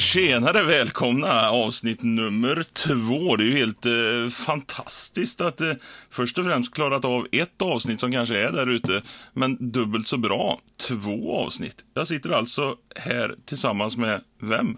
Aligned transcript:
tjenare, 0.00 0.62
välkomna 0.62 1.50
avsnitt 1.50 2.02
nummer 2.02 2.64
två. 2.72 3.36
Det 3.36 3.44
är 3.44 3.46
ju 3.46 3.56
helt 3.56 3.86
eh, 3.86 4.28
fantastiskt 4.30 5.40
att 5.40 5.60
eh, 5.60 5.72
först 6.10 6.38
och 6.38 6.44
främst 6.44 6.74
klarat 6.74 7.04
av 7.04 7.26
ett 7.32 7.62
avsnitt 7.62 8.00
som 8.00 8.12
kanske 8.12 8.38
är 8.38 8.52
där 8.52 8.70
ute, 8.70 9.02
men 9.32 9.72
dubbelt 9.72 10.06
så 10.06 10.18
bra, 10.18 10.60
två 10.88 11.36
avsnitt. 11.36 11.84
Jag 11.94 12.06
sitter 12.06 12.30
alltså 12.30 12.76
här 12.96 13.34
tillsammans 13.46 13.96
med 13.96 14.20
vem? 14.42 14.76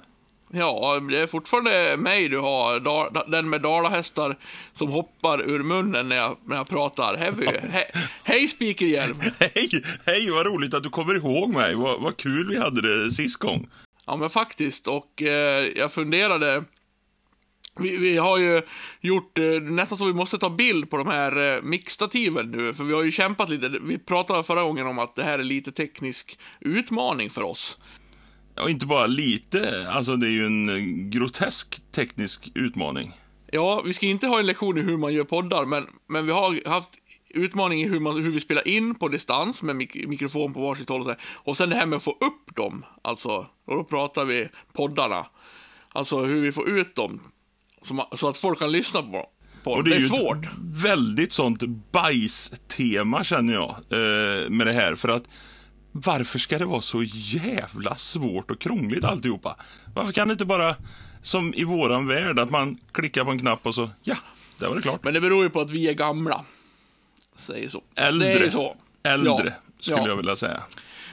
Ja, 0.53 1.01
det 1.11 1.19
är 1.19 1.27
fortfarande 1.27 1.97
mig 1.99 2.29
du 2.29 2.39
har. 2.39 2.81
Da, 2.81 3.25
den 3.29 3.51
med 3.51 3.63
dalahästar 3.63 4.37
som 4.73 4.89
hoppar 4.89 5.51
ur 5.51 5.63
munnen 5.63 6.09
när 6.09 6.17
jag, 6.17 6.37
när 6.45 6.57
jag 6.57 6.69
pratar. 6.69 7.17
Heavy. 7.17 7.47
He, 7.71 7.85
hej 8.25 8.49
Spikerhjälm! 8.49 9.21
Hej, 9.39 9.83
hej, 10.07 10.31
vad 10.31 10.47
roligt 10.47 10.75
att 10.75 10.83
du 10.83 10.89
kommer 10.89 11.15
ihåg 11.15 11.55
mig. 11.55 11.75
Vad, 11.75 12.03
vad 12.03 12.17
kul 12.17 12.49
vi 12.49 12.59
hade 12.59 13.05
det 13.05 13.11
sist 13.11 13.37
gång. 13.37 13.69
Ja, 14.07 14.17
men 14.17 14.31
faktiskt. 14.31 14.89
Och 14.89 15.23
eh, 15.23 15.73
jag 15.77 15.93
funderade. 15.93 16.65
Vi, 17.79 17.97
vi, 17.97 18.17
har 18.17 18.39
ju 18.39 18.63
gjort 19.01 19.39
eh, 19.39 19.45
nästan 19.45 19.99
så 19.99 20.05
vi 20.05 20.13
måste 20.13 20.39
ta 20.39 20.51
bild 20.51 20.91
på 20.91 20.97
de 20.97 21.09
här 21.09 21.57
eh, 21.57 21.63
mixstativen 21.63 22.51
nu, 22.51 22.75
för 22.75 22.85
vi 22.85 22.95
har 22.95 23.03
ju 23.03 23.11
kämpat 23.11 23.49
lite. 23.49 23.69
Vi 23.69 23.99
pratade 23.99 24.45
förra 24.45 24.63
gången 24.63 24.87
om 24.87 24.99
att 24.99 25.17
det 25.17 25.23
här 25.23 25.39
är 25.39 25.43
lite 25.43 25.73
teknisk 25.73 26.39
utmaning 26.61 27.31
för 27.31 27.43
oss. 27.43 27.79
Ja, 28.55 28.69
inte 28.69 28.87
bara 28.87 29.07
lite. 29.07 29.89
Alltså, 29.89 30.17
det 30.17 30.27
är 30.27 30.31
ju 30.31 30.47
en 30.47 30.69
eh, 30.69 31.09
grotesk 31.11 31.93
teknisk 31.93 32.53
utmaning. 32.55 33.13
Ja, 33.51 33.83
vi 33.85 33.93
ska 33.93 34.07
inte 34.07 34.27
ha 34.27 34.39
en 34.39 34.47
lektion 34.47 34.79
i 34.79 34.81
hur 34.81 34.97
man 34.97 35.13
gör 35.15 35.25
poddar, 35.25 35.65
men, 35.65 35.87
men 36.09 36.27
vi 36.27 36.33
har 36.33 36.69
haft 36.69 36.91
utmaning 37.35 37.83
i 37.83 37.89
hur, 37.89 38.01
man, 38.01 38.23
hur 38.23 38.31
vi 38.31 38.41
spelar 38.41 38.69
in 38.69 38.95
på 38.95 39.09
distans 39.09 39.63
med 39.63 39.77
mik 39.77 40.09
mikrofon 40.09 40.55
på 40.55 40.61
varsitt 40.61 40.89
håll 40.89 41.01
och 41.01 41.07
så. 41.07 41.15
Och 41.35 41.57
sen 41.57 41.71
det 41.71 41.77
här 41.77 41.87
med 41.87 41.97
att 41.97 42.03
få 42.03 42.11
upp 42.11 42.57
dem, 42.57 42.85
alltså, 43.03 43.31
och 43.67 43.77
då 43.77 43.85
pratar 43.85 44.25
vi 44.25 44.49
poddarna. 44.73 45.27
Alltså 45.89 46.25
hur 46.25 46.41
vi 46.41 46.53
får 46.53 46.69
ut 46.69 46.95
dem, 46.95 47.21
så, 47.83 48.09
så 48.17 48.29
att 48.29 48.39
folk 48.39 48.59
kan 48.59 48.73
lyssna 48.73 49.03
på 49.03 49.29
på 49.65 49.73
Och 49.73 49.85
det 49.85 49.91
är, 49.91 49.93
det 49.93 49.97
är 49.97 50.01
ju 50.01 50.07
svårt. 50.07 50.47
väldigt 50.59 51.33
sånt 51.33 51.63
bajstema 51.93 53.25
känner 53.25 53.53
jag 53.55 53.71
eh, 53.71 54.51
med 54.51 54.67
det 54.67 54.73
här. 54.73 54.95
För 54.95 55.09
att 55.09 55.25
varför 55.93 56.39
ska 56.39 56.59
det 56.59 56.65
vara 56.65 56.81
så 56.81 57.03
jävla 57.15 57.97
svårt 57.97 58.51
och 58.51 58.61
krångligt 58.61 59.05
alltihopa? 59.05 59.57
Varför 59.95 60.13
kan 60.13 60.29
det 60.29 60.33
inte 60.33 60.45
bara, 60.45 60.77
som 61.23 61.55
i 61.55 61.65
våran 61.65 62.07
värld, 62.07 62.39
att 62.39 62.51
man 62.51 62.79
klickar 62.93 63.25
på 63.25 63.31
en 63.31 63.39
knapp 63.39 63.67
och 63.67 63.75
så, 63.75 63.91
ja, 64.03 64.17
där 64.59 64.69
var 64.69 64.77
det 64.77 64.83
klart. 64.83 65.05
Men 65.05 65.15
det 65.15 65.21
beror 65.21 65.45
ju 65.45 65.51
på 65.51 65.61
att 65.61 65.71
vi 65.71 65.89
är 65.89 65.95
gamla. 65.95 66.45
Säger 67.37 67.69
så. 67.69 67.83
Äldre. 67.95 68.29
Det 68.29 68.35
är 68.35 68.41
ju 68.45 68.51
så. 68.51 68.77
Äldre, 69.03 69.33
Ja, 69.45 69.53
skulle 69.79 69.99
ja. 70.03 70.09
jag 70.09 70.17
vilja 70.17 70.37
säga. 70.37 70.63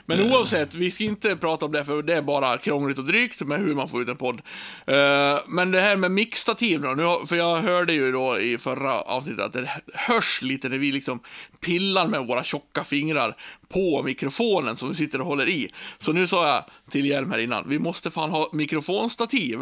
Men 0.05 0.31
oavsett, 0.31 0.73
vi 0.73 0.91
ska 0.91 1.03
inte 1.03 1.35
prata 1.35 1.65
om 1.65 1.71
det 1.71 1.85
för 1.85 2.01
det 2.01 2.15
är 2.15 2.21
bara 2.21 2.57
krångligt 2.57 2.97
och 2.97 3.05
drygt 3.05 3.41
med 3.41 3.59
hur 3.59 3.75
man 3.75 3.89
får 3.89 4.01
ut 4.01 4.09
en 4.09 4.15
podd. 4.17 4.41
Eh, 4.87 5.37
men 5.47 5.71
det 5.71 5.81
här 5.81 5.95
med 5.97 6.11
mixtativ 6.11 6.81
då, 6.81 6.89
nu, 6.89 7.03
har- 7.03 7.25
för 7.25 7.35
jag 7.35 7.57
hörde 7.57 7.93
ju 7.93 8.11
då 8.11 8.39
i 8.39 8.57
förra 8.57 9.01
avsnittet 9.01 9.45
att 9.45 9.53
det 9.53 9.69
hörs 9.93 10.41
lite 10.41 10.69
när 10.69 10.77
vi 10.77 10.91
liksom 10.91 11.19
pillar 11.59 12.07
med 12.07 12.27
våra 12.27 12.43
tjocka 12.43 12.83
fingrar 12.83 13.35
på 13.67 14.03
mikrofonen 14.03 14.77
som 14.77 14.89
vi 14.89 14.95
sitter 14.95 15.21
och 15.21 15.27
håller 15.27 15.49
i. 15.49 15.69
Så 15.97 16.13
nu 16.13 16.27
sa 16.27 16.47
jag 16.47 16.63
till 16.91 17.05
Hjelm 17.05 17.31
här 17.31 17.39
innan, 17.39 17.69
vi 17.69 17.79
måste 17.79 18.11
fan 18.11 18.29
ha 18.31 18.49
mikrofonstativ. 18.53 19.59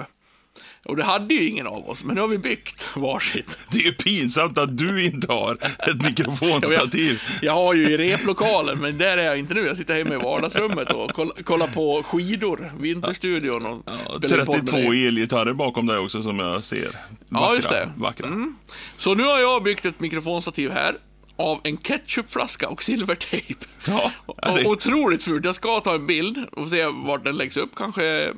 Och 0.85 0.95
det 0.95 1.03
hade 1.03 1.33
ju 1.33 1.43
ingen 1.49 1.67
av 1.67 1.89
oss, 1.89 2.03
men 2.03 2.15
nu 2.15 2.21
har 2.21 2.27
vi 2.27 2.37
byggt 2.37 2.89
varsitt. 2.95 3.57
Det 3.71 3.77
är 3.77 3.83
ju 3.83 3.91
pinsamt 3.91 4.57
att 4.57 4.77
du 4.77 5.05
inte 5.05 5.31
har 5.33 5.57
ett 5.89 6.01
mikrofonstativ. 6.03 7.21
Jag 7.41 7.53
har 7.53 7.73
ju 7.73 7.89
i 7.89 7.97
replokalen, 7.97 8.79
men 8.79 8.97
där 8.97 9.17
är 9.17 9.23
jag 9.25 9.39
inte 9.39 9.53
nu. 9.53 9.65
Jag 9.67 9.77
sitter 9.77 9.95
hemma 9.95 10.13
i 10.13 10.17
vardagsrummet 10.17 10.91
och 10.91 11.11
koll- 11.11 11.43
kollar 11.43 11.67
på 11.67 12.03
skidor, 12.03 12.73
Vinterstudion 12.79 13.65
och 13.65 13.83
Ja, 13.85 14.17
spelar 14.17 14.39
in 14.39 14.45
podd 14.45 14.55
med 14.55 14.65
32 14.67 14.91
dig. 14.91 15.07
elgitarrer 15.07 15.53
bakom 15.53 15.85
dig 15.87 15.97
också 15.97 16.23
som 16.23 16.39
jag 16.39 16.63
ser. 16.63 16.85
Vackra, 16.85 16.95
Ja, 17.29 17.55
just 17.55 17.69
det. 17.69 17.89
Vackra. 17.97 18.27
Mm. 18.27 18.55
Så 18.97 19.15
nu 19.15 19.23
har 19.23 19.39
jag 19.39 19.63
byggt 19.63 19.85
ett 19.85 19.99
mikrofonstativ 19.99 20.71
här 20.71 20.97
av 21.35 21.59
en 21.63 21.77
ketchupflaska 21.77 22.69
och 22.69 22.83
silvertejp. 22.83 23.55
Ja, 23.87 24.11
ja, 24.27 24.33
det- 24.55 24.65
Och 24.65 24.71
Otroligt 24.71 25.23
fult. 25.23 25.45
Jag 25.45 25.55
ska 25.55 25.79
ta 25.79 25.93
en 25.95 26.05
bild 26.07 26.37
och 26.51 26.67
se 26.67 26.85
vart 26.85 27.23
den 27.23 27.35
läggs 27.37 27.57
upp, 27.57 27.69
kanske 27.75 28.33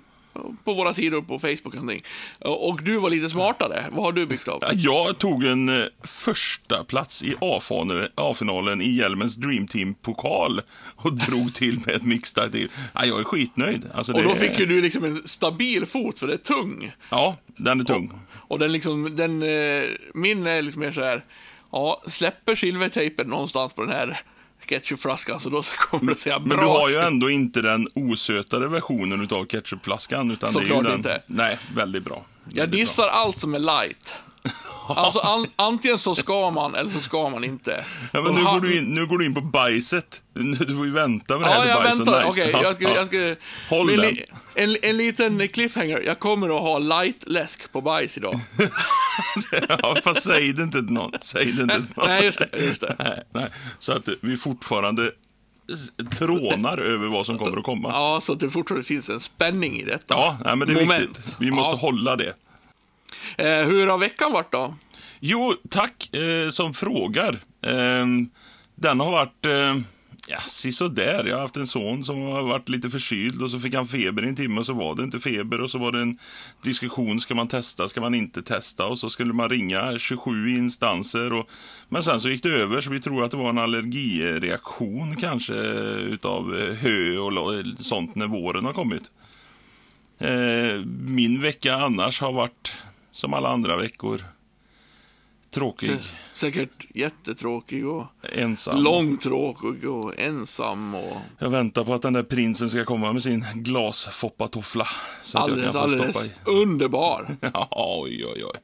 på 0.63 0.73
våra 0.73 0.93
sidor 0.93 1.21
på 1.21 1.39
Facebook 1.39 1.65
och 1.65 1.75
någonting. 1.75 2.03
Och 2.39 2.83
du 2.83 2.97
var 2.97 3.09
lite 3.09 3.29
smartare. 3.29 3.85
Vad 3.91 4.03
har 4.05 4.11
du 4.11 4.25
byggt 4.25 4.47
av? 4.47 4.59
Ja, 4.61 4.69
Jag 4.75 5.17
tog 5.17 5.43
en 5.43 5.69
eh, 5.69 5.85
första 6.03 6.83
plats 6.83 7.23
i 7.23 7.35
A-finalen- 7.41 8.81
i 8.81 8.89
Hjälmens 8.95 9.35
Dream 9.35 9.67
Team-pokal 9.67 10.61
och 10.95 11.13
drog 11.17 11.53
till 11.53 11.79
med 11.85 11.95
ett 11.95 12.03
mixtativ. 12.03 12.71
Ja, 12.93 13.05
jag 13.05 13.19
är 13.19 13.23
skitnöjd. 13.23 13.85
Alltså, 13.93 14.13
Och 14.13 14.19
det 14.19 14.25
då 14.25 14.31
är- 14.31 14.35
fick 14.35 14.59
ju 14.59 14.65
du 14.65 14.81
liksom 14.81 15.03
en 15.05 15.27
stabil 15.27 15.85
fot, 15.85 16.19
för 16.19 16.27
det 16.27 16.33
är 16.33 16.37
tung. 16.37 16.91
Ja, 17.09 17.37
den 17.57 17.79
är 17.79 17.83
tung. 17.83 18.11
Och 18.31 18.59
den 18.59 18.71
liksom, 18.71 19.15
den, 19.15 19.43
eh, 19.43 19.83
min 20.13 20.47
är 20.47 20.61
liksom 20.61 20.79
mer 20.79 20.91
så 20.91 21.01
här, 21.03 21.23
ja, 21.71 22.03
släpper 22.07 22.55
silvertejpen 22.55 23.27
någonstans 23.27 23.73
på 23.73 23.81
den 23.85 23.91
här 23.93 24.21
ketchupflaskan 24.69 25.39
så 25.39 25.49
då 25.49 25.63
kommer 25.77 26.13
det 26.13 26.19
säga 26.19 26.39
bra. 26.39 26.47
Men 26.47 26.57
du 26.57 26.71
har 26.71 26.89
ju 26.89 26.95
ändå 26.95 27.29
inte 27.29 27.61
den 27.61 27.87
osötare 27.95 28.67
versionen 28.67 29.23
utav 29.23 29.45
ketchupflaskan. 29.45 30.31
Utan 30.31 30.53
det 30.53 30.59
är 30.59 30.61
ju 30.61 30.67
Såklart 30.67 30.83
den... 30.83 30.95
inte. 30.95 31.21
Nej, 31.25 31.59
väldigt 31.75 32.03
bra. 32.03 32.25
Jag 32.49 32.55
Väldigt 32.55 32.71
bra. 32.71 32.79
dissar 32.79 33.07
allt 33.07 33.39
som 33.39 33.53
är 33.55 33.59
light. 33.59 34.15
Alltså 34.95 35.19
an, 35.19 35.47
antingen 35.55 35.97
så 35.97 36.15
ska 36.15 36.51
man 36.51 36.75
eller 36.75 36.91
så 36.91 36.99
ska 36.99 37.29
man 37.29 37.43
inte. 37.43 37.85
Ja, 38.13 38.21
men 38.21 38.33
nu, 38.33 38.43
går 38.43 38.61
du 38.61 38.77
in, 38.77 38.83
nu 38.83 39.05
går 39.05 39.17
du 39.17 39.25
in 39.25 39.33
på 39.33 39.41
bajset. 39.41 40.21
Du 40.33 40.75
får 40.75 40.85
ju 40.85 40.91
vänta 40.91 41.37
med 41.37 41.47
det 41.49 41.53
här 41.53 41.65
Ja, 41.65 41.71
jag 41.71 41.83
bajs 41.83 41.99
och 41.99 42.07
väntar. 42.07 42.25
Okej, 42.29 42.49
jag 42.61 42.75
ska, 42.75 42.83
Ja, 42.83 42.95
jag 42.95 43.07
ska... 43.07 43.35
Håll 43.69 43.85
men 43.87 43.97
den. 43.97 44.17
en, 44.55 44.77
en 44.81 44.97
liten 44.97 45.47
cliffhanger. 45.47 46.01
Jag 46.05 46.19
kommer 46.19 46.55
att 46.55 46.61
ha 46.61 46.77
light-läsk 46.79 47.71
på 47.71 47.81
bajs 47.81 48.17
idag. 48.17 48.39
Ja, 49.81 49.97
fast 50.03 50.21
säg 50.23 50.53
det 50.53 50.61
inte 50.63 50.77
till 50.77 50.91
någon. 50.93 51.11
Säg 51.21 51.45
det 51.45 51.61
inte 51.61 51.75
till 51.75 51.85
någon. 51.95 52.07
Nej, 52.09 52.23
just 52.25 52.39
det. 52.39 52.49
Just 52.65 52.81
det. 52.81 52.95
Nej, 52.99 53.23
nej. 53.33 53.47
Så 53.79 53.93
att 53.93 54.09
vi 54.21 54.37
fortfarande 54.37 55.11
trånar 56.17 56.77
över 56.77 57.07
vad 57.07 57.25
som 57.25 57.37
kommer 57.37 57.57
att 57.57 57.63
komma. 57.63 57.89
Ja, 57.89 58.19
så 58.21 58.33
att 58.33 58.39
det 58.39 58.49
fortfarande 58.49 58.87
finns 58.87 59.09
en 59.09 59.19
spänning 59.19 59.79
i 59.79 59.83
detta. 59.85 60.13
Ja, 60.15 60.37
nej, 60.45 60.55
men 60.55 60.67
det 60.67 60.73
är 60.73 60.85
Moment. 60.85 61.01
viktigt. 61.17 61.35
Vi 61.39 61.51
måste 61.51 61.71
Ja. 61.71 61.77
hålla 61.77 62.15
det. 62.15 62.33
Eh, 63.37 63.65
hur 63.67 63.87
har 63.87 63.97
veckan 63.97 64.31
varit 64.31 64.51
då? 64.51 64.75
Jo, 65.19 65.55
tack 65.69 66.13
eh, 66.15 66.49
som 66.49 66.73
frågar. 66.73 67.33
Eh, 67.61 68.05
den 68.75 68.99
har 68.99 69.11
varit, 69.11 69.45
eh, 69.45 69.75
ja, 70.29 70.39
sisådär. 70.39 71.25
Jag 71.25 71.35
har 71.35 71.41
haft 71.41 71.57
en 71.57 71.67
son 71.67 72.03
som 72.03 72.21
har 72.21 72.43
varit 72.43 72.69
lite 72.69 72.89
förkyld 72.89 73.41
och 73.41 73.51
så 73.51 73.59
fick 73.59 73.73
han 73.73 73.87
feber 73.87 74.25
i 74.25 74.27
en 74.27 74.35
timme 74.35 74.59
och 74.59 74.65
så 74.65 74.73
var 74.73 74.95
det 74.95 75.03
inte 75.03 75.19
feber 75.19 75.61
och 75.61 75.71
så 75.71 75.77
var 75.77 75.91
det 75.91 76.01
en 76.01 76.17
diskussion. 76.61 77.19
Ska 77.19 77.35
man 77.35 77.47
testa, 77.47 77.89
ska 77.89 78.01
man 78.01 78.15
inte 78.15 78.41
testa? 78.41 78.85
Och 78.85 78.99
så 78.99 79.09
skulle 79.09 79.33
man 79.33 79.49
ringa 79.49 79.97
27 79.97 80.49
instanser. 80.49 81.33
Och, 81.33 81.49
men 81.89 82.03
sen 82.03 82.21
så 82.21 82.29
gick 82.29 82.43
det 82.43 82.49
över 82.49 82.81
så 82.81 82.89
vi 82.89 83.01
tror 83.01 83.23
att 83.23 83.31
det 83.31 83.37
var 83.37 83.49
en 83.49 83.57
allergireaktion 83.57 85.15
kanske 85.15 85.53
utav 85.53 86.57
eh, 86.57 86.73
hö 86.73 87.17
och 87.17 87.65
sånt 87.79 88.15
när 88.15 88.27
våren 88.27 88.65
har 88.65 88.73
kommit. 88.73 89.11
Eh, 90.19 90.85
min 90.99 91.41
vecka 91.41 91.75
annars 91.75 92.21
har 92.21 92.31
varit 92.31 92.73
som 93.11 93.33
alla 93.33 93.49
andra 93.49 93.77
veckor. 93.77 94.21
Tråkig, 95.51 95.89
Sä- 95.89 95.99
Säkert 96.33 96.85
jättetråkig 96.95 97.87
och 97.87 98.05
ensam. 98.33 98.83
långtråkig 98.83 99.89
och 99.89 100.19
ensam 100.19 100.95
och 100.95 101.17
Jag 101.39 101.49
väntar 101.49 101.83
på 101.83 101.93
att 101.93 102.01
den 102.01 102.13
där 102.13 102.23
prinsen 102.23 102.69
ska 102.69 102.85
komma 102.85 103.13
med 103.13 103.23
sin 103.23 103.45
glasfoppatoffla. 103.55 104.87
Så 105.23 105.37
att 105.37 105.43
alldeles, 105.43 105.63
jag 105.63 105.73
kan 105.73 105.81
få 105.81 105.95
alldeles 105.95 106.15
stoppa 106.15 106.51
i. 106.51 106.61
underbar. 106.63 107.37
Ja, 107.53 107.67
oj, 107.71 108.25
oj, 108.25 108.45
oj. 108.45 108.59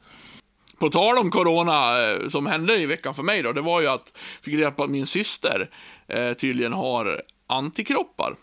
På 0.79 0.90
tal 0.90 1.18
om 1.18 1.31
corona, 1.31 2.01
eh, 2.12 2.30
som 2.30 2.45
hände 2.45 2.77
i 2.77 2.86
veckan 2.86 3.15
för 3.15 3.24
mig 3.24 3.42
då, 3.44 3.51
det 3.51 3.62
var 3.62 3.81
ju 3.81 3.88
att 3.88 4.12
jag 4.13 4.44
fick 4.44 4.54
reda 4.54 4.71
på 4.71 4.83
att 4.83 4.89
min 4.89 5.06
syster 5.06 5.69
eh, 6.07 6.33
tydligen 6.33 6.74
har 6.74 7.21
antikroppar. 7.48 8.36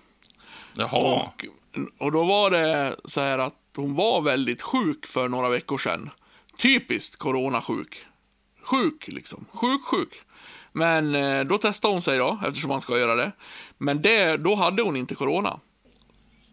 Jaha. 0.75 0.89
Och, 1.23 1.47
och 1.99 2.13
då 2.13 2.25
var 2.25 2.51
det 2.51 2.97
så 3.05 3.21
här 3.21 3.39
att 3.39 3.55
hon 3.77 3.95
var 3.95 4.21
väldigt 4.23 4.63
sjuk 4.63 5.07
för 5.07 5.29
några 5.29 5.49
veckor 5.49 5.79
sedan. 5.79 6.11
Typiskt 6.59 7.17
coronasjuk. 7.17 8.05
Sjuk 8.73 9.09
liksom. 9.09 9.47
Sjuk, 9.53 9.85
sjuk. 9.85 10.21
Men 10.73 11.15
eh, 11.15 11.45
då 11.45 11.59
testade 11.59 11.95
hon 11.95 12.03
sig 12.03 12.19
då, 12.19 12.39
eftersom 12.47 12.69
man 12.69 12.81
ska 12.81 12.99
göra 12.99 13.15
det. 13.15 13.33
Men 13.79 14.03
det, 14.03 14.37
då 14.37 14.55
hade 14.55 14.83
hon 14.83 14.97
inte 14.97 15.15
corona. 15.15 15.61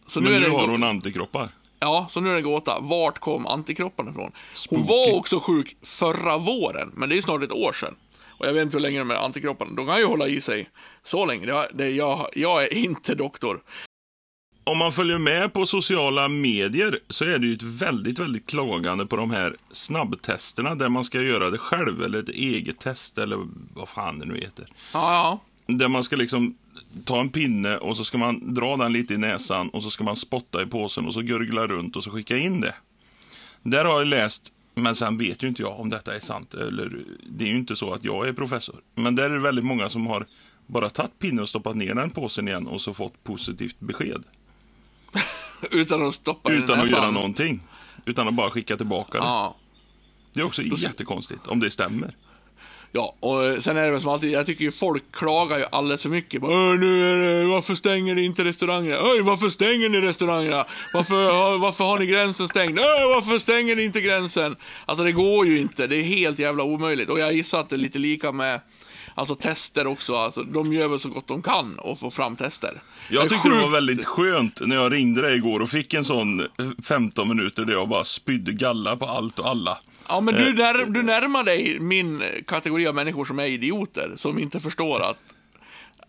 Så 0.07 0.21
Men 0.21 0.33
är 0.33 0.39
nu 0.39 0.45
det 0.45 0.51
har 0.51 0.67
hon 0.67 0.83
antikroppar. 0.83 1.49
Ja, 1.79 2.07
så 2.09 2.21
nu 2.21 2.29
är 2.29 2.33
det 2.33 2.39
en 2.39 2.43
gåta. 2.43 2.79
Vart 2.79 3.19
kom 3.19 3.47
antikropparna 3.47 4.11
ifrån? 4.11 4.23
Hon 4.23 4.33
Spooky. 4.53 4.83
var 4.87 5.17
också 5.17 5.39
sjuk 5.39 5.77
förra 5.83 6.37
våren, 6.37 6.91
men 6.95 7.09
det 7.09 7.17
är 7.17 7.21
snart 7.21 7.43
ett 7.43 7.51
år 7.51 7.73
sedan. 7.73 7.95
Och 8.39 8.47
jag 8.47 8.53
vet 8.53 8.61
inte 8.61 8.77
hur 8.77 8.81
länge 8.81 8.99
de 8.99 9.09
här 9.09 9.17
antikropparna, 9.17 9.71
de 9.75 9.87
kan 9.87 9.97
ju 9.97 10.05
hålla 10.05 10.27
i 10.27 10.41
sig 10.41 10.69
så 11.03 11.25
länge. 11.25 11.45
Det, 11.45 11.69
det, 11.73 11.89
jag, 11.89 12.29
jag 12.33 12.63
är 12.63 12.73
inte 12.73 13.15
doktor. 13.15 13.61
Om 14.63 14.77
man 14.77 14.91
följer 14.91 15.17
med 15.17 15.53
på 15.53 15.65
sociala 15.65 16.27
medier 16.27 16.99
så 17.09 17.25
är 17.25 17.39
det 17.39 17.47
ju 17.47 17.53
ett 17.53 17.63
väldigt, 17.63 18.19
väldigt 18.19 18.49
klagande 18.49 19.05
på 19.05 19.15
de 19.15 19.31
här 19.31 19.55
snabbtesterna 19.71 20.75
där 20.75 20.89
man 20.89 21.03
ska 21.03 21.21
göra 21.21 21.49
det 21.49 21.57
själv 21.57 22.03
eller 22.03 22.19
ett 22.19 22.29
eget 22.29 22.79
test 22.79 23.17
eller 23.17 23.47
vad 23.73 23.89
fan 23.89 24.19
det 24.19 24.25
nu 24.25 24.37
heter. 24.37 24.65
Ja, 24.93 25.13
ja. 25.13 25.39
Där 25.73 25.87
man 25.87 26.03
ska 26.03 26.15
liksom 26.15 26.57
ta 27.05 27.19
en 27.19 27.29
pinne 27.29 27.77
och 27.77 27.97
så 27.97 28.03
ska 28.03 28.17
man 28.17 28.53
dra 28.53 28.77
den 28.77 28.93
lite 28.93 29.13
i 29.13 29.17
näsan 29.17 29.69
och 29.69 29.83
så 29.83 29.89
ska 29.89 30.03
man 30.03 30.15
spotta 30.15 30.61
i 30.63 30.65
påsen 30.65 31.05
och 31.05 31.13
så 31.13 31.21
gurgla 31.21 31.67
runt 31.67 31.95
och 31.95 32.03
så 32.03 32.11
skicka 32.11 32.37
in 32.37 32.61
det. 32.61 32.75
Där 33.63 33.85
har 33.85 33.97
jag 33.97 34.07
läst, 34.07 34.51
men 34.75 34.95
sen 34.95 35.17
vet 35.17 35.43
ju 35.43 35.47
inte 35.47 35.61
jag 35.61 35.79
om 35.79 35.89
detta 35.89 36.15
är 36.15 36.19
sant. 36.19 36.53
Eller, 36.53 36.99
det 37.29 37.45
är 37.45 37.49
ju 37.49 37.57
inte 37.57 37.75
så 37.75 37.93
att 37.93 38.03
jag 38.03 38.27
är 38.27 38.33
professor. 38.33 38.75
Men 38.95 39.15
där 39.15 39.23
är 39.23 39.29
det 39.29 39.39
väldigt 39.39 39.65
många 39.65 39.89
som 39.89 40.07
har 40.07 40.25
bara 40.67 40.89
tagit 40.89 41.19
pinnen 41.19 41.39
och 41.39 41.49
stoppat 41.49 41.75
ner 41.75 41.95
den 41.95 42.09
påsen 42.09 42.47
igen 42.47 42.67
och 42.67 42.81
så 42.81 42.93
fått 42.93 43.23
positivt 43.23 43.79
besked. 43.79 44.23
Utan 45.71 46.07
att 46.07 46.13
stoppa 46.13 46.49
den 46.49 46.63
Utan 46.63 46.79
att 46.79 46.89
göra 46.89 47.11
någonting. 47.11 47.61
Utan 48.05 48.27
att 48.27 48.33
bara 48.33 48.51
skicka 48.51 48.77
tillbaka 48.77 49.17
det. 49.17 49.23
Ja. 49.23 49.55
Det 50.33 50.39
är 50.41 50.45
också 50.45 50.61
jättekonstigt, 50.61 51.47
om 51.47 51.59
det 51.59 51.71
stämmer. 51.71 52.11
Ja, 52.91 53.15
och 53.19 53.63
sen 53.63 53.77
är 53.77 53.83
det 53.85 53.91
väl 53.91 54.01
som 54.01 54.09
alltid, 54.09 54.31
jag 54.31 54.45
tycker 54.45 54.63
ju 54.63 54.71
folk 54.71 55.03
klagar 55.11 55.57
ju 55.57 55.65
alldeles 55.71 56.01
för 56.01 56.09
mycket. 56.09 56.41
Bara, 56.41 56.51
"Åh, 56.51 56.79
nu 56.79 57.11
är 57.11 57.15
det, 57.41 57.47
varför 57.47 57.75
stänger 57.75 58.15
ni 58.15 58.23
inte 58.25 58.43
restaurangerna? 58.43 59.01
Oj, 59.03 59.21
varför 59.21 59.49
stänger 59.49 59.89
ni 59.89 60.01
restaurangerna? 60.01 60.65
Varför, 60.93 61.31
har- 61.31 61.57
varför 61.57 61.83
har 61.83 61.99
ni 61.99 62.05
gränsen 62.05 62.47
stängd? 62.47 62.79
Oj, 62.79 63.13
varför 63.15 63.39
stänger 63.39 63.75
ni 63.75 63.83
inte 63.83 64.01
gränsen? 64.01 64.55
Alltså 64.85 65.03
det 65.03 65.11
går 65.11 65.45
ju 65.47 65.59
inte, 65.59 65.87
det 65.87 65.95
är 65.95 66.03
helt 66.03 66.39
jävla 66.39 66.63
omöjligt. 66.63 67.09
Och 67.09 67.19
jag 67.19 67.33
gissar 67.33 67.59
att 67.59 67.69
det 67.69 67.75
är 67.75 67.77
lite 67.77 67.99
lika 67.99 68.31
med 68.31 68.59
Alltså 69.19 69.35
tester 69.35 69.87
också, 69.87 70.15
alltså, 70.15 70.43
de 70.43 70.73
gör 70.73 70.87
väl 70.87 70.99
så 70.99 71.09
gott 71.09 71.27
de 71.27 71.41
kan 71.41 71.79
och 71.79 71.99
få 71.99 72.11
fram 72.11 72.35
tester. 72.35 72.81
Jag 73.09 73.29
tyckte 73.29 73.49
det 73.49 73.55
var 73.55 73.61
sjukt- 73.63 73.73
väldigt 73.75 74.05
skönt 74.05 74.61
när 74.61 74.75
jag 74.75 74.93
ringde 74.93 75.21
dig 75.21 75.35
igår 75.35 75.59
och 75.59 75.69
fick 75.69 75.93
en 75.93 76.05
sån 76.05 76.43
15 76.83 77.29
minuter 77.29 77.65
där 77.65 77.73
jag 77.73 77.89
bara 77.89 78.03
spydde 78.03 78.51
galla 78.53 78.95
på 78.97 79.05
allt 79.05 79.39
och 79.39 79.49
alla. 79.49 79.77
Ja, 80.07 80.21
men 80.21 80.35
Eh, 80.35 80.41
du, 80.45 80.53
när, 80.53 80.85
du 80.85 81.03
närmar 81.03 81.43
dig 81.43 81.79
min 81.79 82.23
kategori 82.47 82.87
av 82.87 82.95
människor 82.95 83.25
som 83.25 83.39
är 83.39 83.43
idioter, 83.45 84.13
som 84.17 84.39
inte 84.39 84.59
förstår 84.59 85.01
att 85.01 85.17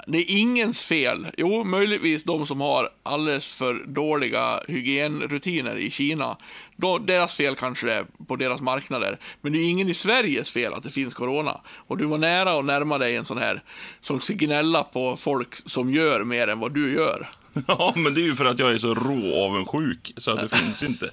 det 0.06 0.18
är 0.18 0.36
ingens 0.38 0.82
fel. 0.82 1.26
Jo, 1.36 1.64
möjligtvis 1.64 2.24
de 2.24 2.46
som 2.46 2.60
har 2.60 2.88
alldeles 3.02 3.46
för 3.46 3.74
dåliga 3.86 4.60
hygienrutiner 4.68 5.76
i 5.76 5.90
Kina. 5.90 6.36
Då, 6.76 6.98
deras 6.98 7.34
fel 7.34 7.56
kanske 7.56 7.86
det 7.86 7.94
är 7.94 8.06
på 8.26 8.36
deras 8.36 8.60
marknader. 8.60 9.18
Men 9.40 9.52
det 9.52 9.58
är 9.58 9.68
ingen 9.68 9.88
i 9.88 9.94
Sveriges 9.94 10.50
fel 10.50 10.74
att 10.74 10.82
det 10.82 10.90
finns 10.90 11.14
corona. 11.14 11.60
Och 11.86 11.98
du 11.98 12.04
var 12.04 12.18
nära 12.18 12.58
att 12.58 12.64
närma 12.64 12.98
dig 12.98 13.16
en 13.16 13.24
sån 13.24 13.38
här 13.38 13.62
som 14.00 14.20
ska 14.20 14.34
gnälla 14.34 14.82
på 14.82 15.16
folk 15.16 15.54
som 15.70 15.94
gör 15.94 16.24
mer 16.24 16.48
än 16.48 16.58
vad 16.58 16.72
du 16.72 16.92
gör. 16.92 17.28
Ja, 17.66 17.92
men 17.96 18.14
det 18.14 18.20
är 18.20 18.24
ju 18.24 18.36
för 18.36 18.44
att 18.44 18.58
jag 18.58 18.72
är 18.72 18.78
så 18.78 18.94
rå-avundsjuk 18.94 20.12
så 20.16 20.30
att 20.30 20.40
det 20.40 20.48
finns 20.56 20.82
inte. 20.82 21.10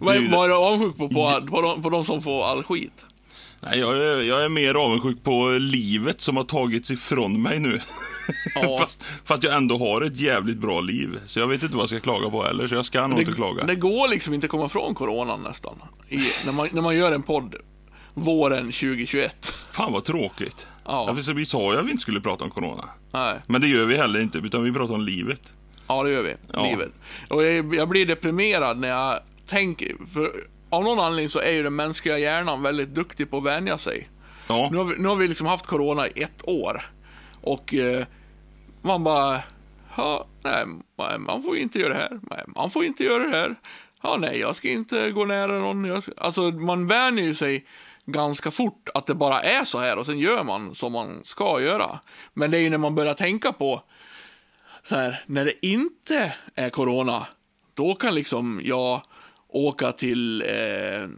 Vad 0.00 0.16
är 0.16 0.48
du 0.48 0.54
avundsjuk 0.54 0.96
på? 0.96 1.08
På, 1.08 1.46
på, 1.50 1.62
de, 1.62 1.82
på 1.82 1.90
de 1.90 2.04
som 2.04 2.22
får 2.22 2.44
all 2.44 2.62
skit? 2.62 3.04
Nej, 3.60 3.78
jag, 3.78 3.96
är, 3.96 4.22
jag 4.22 4.44
är 4.44 4.48
mer 4.48 4.74
avundsjuk 4.74 5.22
på 5.22 5.48
livet 5.48 6.20
som 6.20 6.36
har 6.36 6.44
tagits 6.44 6.90
ifrån 6.90 7.42
mig 7.42 7.58
nu. 7.58 7.80
Ja. 8.54 8.76
fast, 8.80 9.02
fast 9.24 9.44
jag 9.44 9.54
ändå 9.54 9.78
har 9.78 10.02
ett 10.02 10.16
jävligt 10.16 10.58
bra 10.58 10.80
liv. 10.80 11.20
Så 11.26 11.38
jag 11.38 11.46
vet 11.46 11.62
inte 11.62 11.76
vad 11.76 11.82
jag 11.82 11.90
ska 11.90 12.00
klaga 12.00 12.30
på 12.30 12.42
heller, 12.42 12.66
så 12.66 12.74
jag 12.74 12.84
ska 12.84 13.06
nog 13.06 13.18
inte 13.20 13.32
klaga. 13.32 13.64
Det 13.64 13.74
går 13.74 14.08
liksom 14.08 14.34
inte 14.34 14.44
att 14.44 14.50
komma 14.50 14.68
från 14.68 14.94
coronan 14.94 15.42
nästan. 15.42 15.74
I, 16.08 16.16
när, 16.44 16.52
man, 16.52 16.68
när 16.72 16.82
man 16.82 16.96
gör 16.96 17.12
en 17.12 17.22
podd 17.22 17.54
våren 18.14 18.64
2021. 18.64 19.54
Fan 19.72 19.92
vad 19.92 20.04
tråkigt. 20.04 20.68
Ja. 20.84 21.14
Ja. 21.26 21.32
Vi 21.32 21.44
sa 21.44 21.72
ju 21.72 21.78
att 21.78 21.86
vi 21.86 21.90
inte 21.90 22.02
skulle 22.02 22.20
prata 22.20 22.44
om 22.44 22.50
corona. 22.50 22.84
Nej, 23.12 23.38
Men 23.46 23.60
det 23.60 23.68
gör 23.68 23.84
vi 23.84 23.96
heller 23.96 24.20
inte, 24.20 24.38
utan 24.38 24.64
vi 24.64 24.72
pratar 24.72 24.94
om 24.94 25.00
livet. 25.00 25.54
ja 25.88 26.02
det 26.02 26.10
gör 26.10 26.22
vi. 26.22 26.34
Ja. 26.52 26.64
Livet. 26.64 26.92
Och 27.30 27.44
jag, 27.44 27.74
jag 27.74 27.88
blir 27.88 28.06
deprimerad 28.06 28.78
när 28.78 28.88
jag 28.88 29.20
tänker, 29.46 29.92
för 30.14 30.30
av 30.70 30.84
någon 30.84 30.98
anledning 31.00 31.28
så 31.28 31.40
är 31.40 31.50
ju 31.52 31.62
den 31.62 31.76
mänskliga 31.76 32.18
hjärnan 32.18 32.62
väldigt 32.62 32.88
duktig 32.88 33.30
på 33.30 33.36
att 33.38 33.44
vänja 33.44 33.78
sig. 33.78 34.08
Ja, 34.48 34.68
Nu 34.72 34.76
har 34.78 34.84
vi, 34.84 34.94
nu 35.02 35.08
har 35.08 35.16
vi 35.16 35.28
liksom 35.28 35.46
haft 35.46 35.66
corona 35.66 36.08
i 36.08 36.22
ett 36.22 36.48
år. 36.48 36.82
Och 37.40 37.74
eh, 37.74 38.04
man 38.82 39.04
bara, 39.04 39.40
ja, 39.96 40.26
nej, 40.42 40.64
man- 41.18 41.42
får 41.42 41.56
inte 41.56 41.78
göra 41.78 41.88
det 41.94 41.98
här. 42.00 42.20
Nej, 42.30 42.44
man 42.46 42.70
får 42.70 42.84
inte 42.84 43.04
göra 43.04 43.24
det 43.28 43.36
här. 43.36 43.54
Ja, 44.02 44.16
nej, 44.20 44.38
jag 44.38 44.56
ska 44.56 44.68
inte 44.68 45.10
gå 45.10 45.24
nära 45.24 45.58
någon. 45.58 45.84
Jag 45.84 46.02
ska... 46.02 46.12
Alltså, 46.16 46.42
man 46.42 46.86
vänjer 46.86 47.24
ju 47.24 47.34
sig 47.34 47.66
ganska 48.06 48.50
fort 48.50 48.88
att 48.94 49.06
det 49.06 49.14
bara 49.14 49.40
är 49.40 49.64
så 49.64 49.78
här 49.78 49.98
och 49.98 50.06
sen 50.06 50.18
gör 50.18 50.44
man 50.44 50.74
som 50.74 50.92
man 50.92 51.20
ska 51.24 51.60
göra. 51.60 51.98
Men 52.34 52.50
det 52.50 52.58
är 52.58 52.60
ju 52.62 52.70
när 52.70 52.78
man 52.78 52.94
börjar 52.94 53.14
tänka 53.14 53.52
på 53.52 53.82
så 54.82 54.94
här, 54.96 55.22
när 55.26 55.44
det 55.44 55.66
inte 55.66 56.34
är 56.54 56.70
corona, 56.70 57.26
då 57.74 57.94
kan 57.94 58.14
liksom 58.14 58.60
jag 58.64 59.00
åka 59.52 59.92
till 59.92 60.42
eh, 60.42 61.08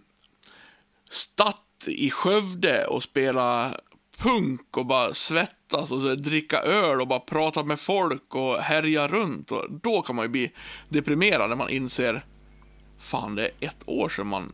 Statt 1.10 1.58
i 1.86 2.10
Skövde 2.10 2.84
och 2.84 3.02
spela 3.02 3.74
punk 4.18 4.76
och 4.76 4.86
bara 4.86 5.14
svettas 5.14 5.90
och 5.90 6.00
så 6.00 6.14
dricka 6.14 6.56
öl 6.56 7.00
och 7.00 7.08
bara 7.08 7.20
prata 7.20 7.64
med 7.64 7.80
folk 7.80 8.34
och 8.34 8.56
härja 8.56 9.08
runt. 9.08 9.50
Och 9.50 9.66
då 9.82 10.02
kan 10.02 10.16
man 10.16 10.24
ju 10.24 10.28
bli 10.28 10.52
deprimerad 10.88 11.48
när 11.48 11.56
man 11.56 11.68
inser 11.68 12.24
fan, 13.02 13.34
det 13.34 13.42
är 13.44 13.68
ett 13.68 13.82
år 13.86 14.08
sedan 14.08 14.26
man 14.26 14.52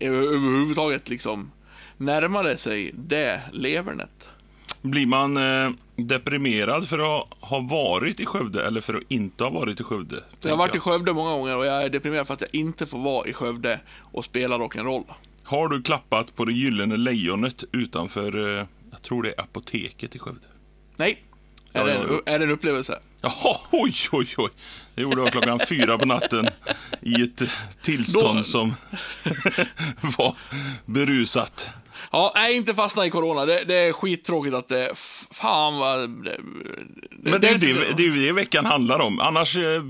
överhuvudtaget 0.00 1.08
liksom 1.08 1.50
närmade 1.96 2.56
sig 2.56 2.90
det 2.94 3.42
levernet. 3.52 4.28
blir 4.82 5.06
man 5.06 5.36
eh, 5.36 5.70
deprimerad 6.06 6.88
för 6.88 6.98
att 7.20 7.26
ha 7.40 7.60
varit 7.60 8.20
i 8.20 8.26
Skövde 8.26 8.66
eller 8.66 8.80
för 8.80 8.94
att 8.94 9.02
inte 9.08 9.44
ha 9.44 9.50
varit 9.50 9.80
i 9.80 9.84
Skövde? 9.84 10.16
Jag 10.40 10.50
har 10.50 10.56
varit 10.56 10.74
i 10.74 10.78
Skövde 10.78 11.12
många 11.12 11.30
gånger 11.30 11.56
och 11.56 11.66
jag 11.66 11.82
är 11.84 11.88
deprimerad 11.90 12.26
för 12.26 12.34
att 12.34 12.40
jag 12.40 12.54
inte 12.54 12.86
får 12.86 12.98
vara 12.98 13.26
i 13.26 13.32
Skövde 13.32 13.80
och 14.00 14.24
spela 14.24 14.58
rock'n'roll. 14.58 15.04
Har 15.42 15.68
du 15.68 15.82
klappat 15.82 16.36
på 16.36 16.44
det 16.44 16.52
gyllene 16.52 16.96
lejonet 16.96 17.64
utanför, 17.72 18.58
eh, 18.58 18.66
jag 18.90 19.02
tror 19.02 19.22
det 19.22 19.28
är 19.28 19.40
apoteket 19.40 20.14
i 20.14 20.18
Skövde? 20.18 20.46
Nej, 20.96 21.22
är, 21.72 21.80
Ja, 21.80 21.86
det 21.86 21.92
en, 21.94 22.20
är 22.34 22.38
det 22.38 22.44
en 22.44 22.50
upplevelse? 22.50 22.98
Jaha, 23.20 23.56
oj, 23.72 23.94
oj, 24.12 24.28
oj. 24.36 24.50
Det 24.94 25.02
gjorde 25.02 25.20
jag 25.22 25.32
klockan 25.32 25.60
fyra 25.68 25.98
på 25.98 26.06
natten 26.06 26.48
i 27.02 27.22
ett 27.22 27.42
tillstånd 27.82 28.38
Då- 28.38 28.42
som 28.44 28.74
var 30.18 30.36
berusat. 30.84 31.70
Ja, 32.12 32.32
nej, 32.34 32.56
inte 32.56 32.74
fastna 32.74 33.06
i 33.06 33.10
corona. 33.10 33.44
Det, 33.46 33.64
det 33.64 33.74
är 33.74 33.92
skittråkigt 33.92 34.54
att 34.54 34.68
det... 34.68 34.92
Fan 35.32 35.78
vad... 35.78 35.98
Det, 36.24 36.38
Men 37.10 37.40
det 37.40 37.48
är 37.48 37.52
ju 37.52 37.58
det, 37.58 37.92
det, 37.96 38.06
är 38.06 38.26
det 38.26 38.32
veckan 38.32 38.66
handlar 38.66 38.98
om. 39.00 39.20
Annars, 39.20 39.56
eh, 39.56 39.82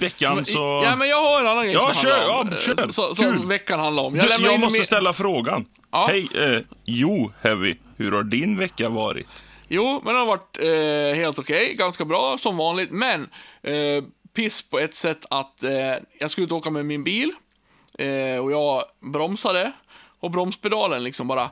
veckan 0.00 0.44
så... 0.44 0.82
Ja, 0.84 0.96
men 0.96 1.08
jag 1.08 1.22
har 1.22 1.40
en 1.40 1.46
annan 1.46 1.64
grej 1.64 1.74
Ja, 1.74 1.92
som 1.94 2.02
kör, 2.02 2.18
handlar 2.18 2.40
om, 2.40 2.48
ja, 2.50 2.56
eh, 2.56 2.76
kör. 2.76 2.92
Så, 2.92 3.14
som 3.14 3.48
veckan 3.48 3.80
handlar 3.80 4.02
om. 4.02 4.14
Du, 4.14 4.28
lämnar 4.28 4.50
jag 4.50 4.60
måste 4.60 4.78
med- 4.78 4.86
ställa 4.86 5.12
frågan. 5.12 5.64
Ja. 5.92 6.06
Hej, 6.10 6.28
eh, 6.34 6.60
jo, 6.84 7.32
Heavy. 7.42 7.76
Hur 7.96 8.12
har 8.12 8.22
din 8.22 8.58
vecka 8.58 8.88
varit? 8.88 9.28
Jo, 9.68 10.00
men 10.04 10.14
den 10.14 10.20
har 10.20 10.26
varit 10.26 10.58
eh, 10.60 11.18
helt 11.22 11.38
okej. 11.38 11.74
Ganska 11.74 12.04
bra, 12.04 12.38
som 12.40 12.56
vanligt. 12.56 12.90
Men 12.90 13.22
eh, 13.62 14.04
piss 14.36 14.62
på 14.62 14.78
ett 14.78 14.94
sätt 14.94 15.24
att 15.30 15.62
eh, 15.64 15.70
jag 16.20 16.30
skulle 16.30 16.44
ut 16.44 16.50
och 16.52 16.58
åka 16.58 16.70
med 16.70 16.86
min 16.86 17.04
bil. 17.04 17.32
Eh, 17.98 18.44
och 18.44 18.52
jag 18.52 18.82
bromsade. 19.12 19.72
Och 20.20 20.30
bromspedalen 20.30 21.04
liksom 21.04 21.28
bara... 21.28 21.50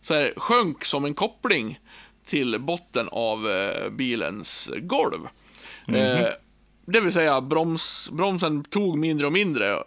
Så 0.00 0.14
här, 0.14 0.32
sjönk 0.36 0.84
som 0.84 1.04
en 1.04 1.14
koppling 1.14 1.78
till 2.26 2.60
botten 2.60 3.08
av 3.12 3.50
eh, 3.50 3.90
bilens 3.90 4.70
golv. 4.76 5.28
Eh, 5.88 6.26
det 6.86 7.00
vill 7.00 7.12
säga, 7.12 7.40
broms, 7.40 8.08
bromsen 8.12 8.64
tog 8.64 8.98
mindre 8.98 9.26
och 9.26 9.32
mindre. 9.32 9.82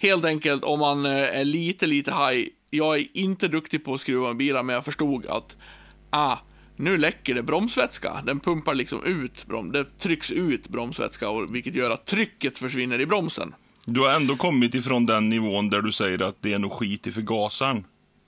Helt 0.00 0.24
enkelt 0.24 0.64
om 0.64 0.78
man 0.78 1.06
eh, 1.06 1.38
är 1.38 1.44
lite, 1.44 1.86
lite 1.86 2.10
high. 2.10 2.48
Jag 2.70 2.98
är 2.98 3.06
inte 3.12 3.48
duktig 3.48 3.84
på 3.84 3.94
att 3.94 4.00
skruva 4.00 4.26
med 4.26 4.36
bilar, 4.36 4.62
men 4.62 4.74
jag 4.74 4.84
förstod 4.84 5.26
att 5.26 5.56
ah, 6.10 6.36
nu 6.76 6.98
läcker 6.98 7.34
det 7.34 7.42
bromsvätska. 7.42 8.22
Den 8.26 8.40
pumpar 8.40 8.74
liksom 8.74 9.04
ut, 9.04 9.46
brom, 9.46 9.72
det 9.72 9.98
trycks 9.98 10.30
ut 10.30 10.68
bromsvätska, 10.68 11.26
vilket 11.50 11.74
gör 11.74 11.90
att 11.90 12.06
trycket 12.06 12.58
försvinner 12.58 13.00
i 13.00 13.06
bromsen. 13.06 13.54
Du 13.90 14.00
har 14.00 14.10
ändå 14.10 14.36
kommit 14.36 14.74
ifrån 14.74 15.06
den 15.06 15.28
nivån 15.28 15.70
där 15.70 15.80
du 15.82 15.92
säger 15.92 16.22
att 16.22 16.36
det 16.40 16.52
är 16.52 16.58
nog 16.58 16.72
skit 16.72 17.06
i 17.06 17.12
förgasaren. 17.12 17.76
Till 17.82 17.86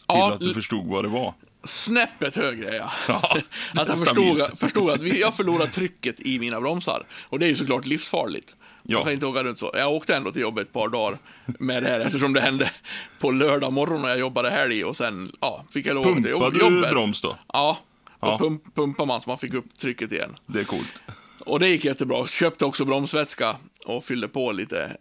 Ja, 0.09 0.33
att 0.33 0.41
du 0.41 0.55
förstod 0.55 0.87
vad 0.87 1.05
det 1.05 1.09
var. 1.09 1.35
Snäppet 1.65 2.37
högre 2.37 2.77
jag. 2.77 2.91
Ja, 3.09 3.21
att 3.81 3.89
jag 3.89 3.99
förstod, 3.99 4.59
förstod 4.59 4.91
att 4.91 5.03
jag 5.03 5.35
förlorar 5.35 5.67
trycket 5.67 6.21
i 6.21 6.39
mina 6.39 6.61
bromsar. 6.61 7.07
Och 7.23 7.39
det 7.39 7.47
är 7.47 7.49
ju 7.49 7.55
såklart 7.55 7.87
livsfarligt. 7.87 8.55
Ja. 8.83 8.97
Man 8.97 9.05
kan 9.05 9.13
inte 9.13 9.27
åka 9.27 9.43
runt 9.45 9.59
så. 9.59 9.71
Jag 9.75 9.93
åkte 9.93 10.15
ändå 10.15 10.33
till 10.33 10.43
jobbet 10.43 10.67
ett 10.67 10.73
par 10.73 10.89
dagar 10.89 11.19
med 11.47 11.83
det 11.83 11.89
här 11.89 12.01
eftersom 12.01 12.33
det 12.33 12.41
hände 12.41 12.71
på 13.19 13.31
lördag 13.31 13.73
morgon 13.73 14.03
när 14.03 14.09
jag 14.09 14.19
jobbade 14.19 14.51
helg 14.51 14.85
och 14.85 14.97
sen 14.97 15.33
ja, 15.41 15.65
fick 15.71 15.87
jag 15.87 15.95
lov 15.95 16.05
att 16.05 16.11
åka 16.11 16.23
till 16.23 16.33
Pumpade 16.33 16.59
jobbet. 16.59 16.83
du 16.83 16.91
broms 16.91 17.21
då? 17.21 17.37
Ja, 17.53 17.79
då 18.21 18.27
Ja. 18.29 18.39
Pump, 18.39 18.75
pumpar 18.75 19.07
man 19.07 19.21
så 19.23 19.31
man 19.31 19.39
fick 19.39 19.55
upp 19.55 19.79
trycket 19.79 20.13
igen. 20.13 20.35
Det 20.47 20.61
är 20.61 20.65
coolt. 20.65 21.03
Och 21.39 21.61
det 21.61 21.69
gick 21.69 21.85
jättebra. 21.85 22.27
Köpte 22.27 22.65
också 22.65 22.85
bromsvätska 22.85 23.57
och 23.87 24.05
fyllde 24.05 24.29
på 24.29 24.53
lite 24.53 24.97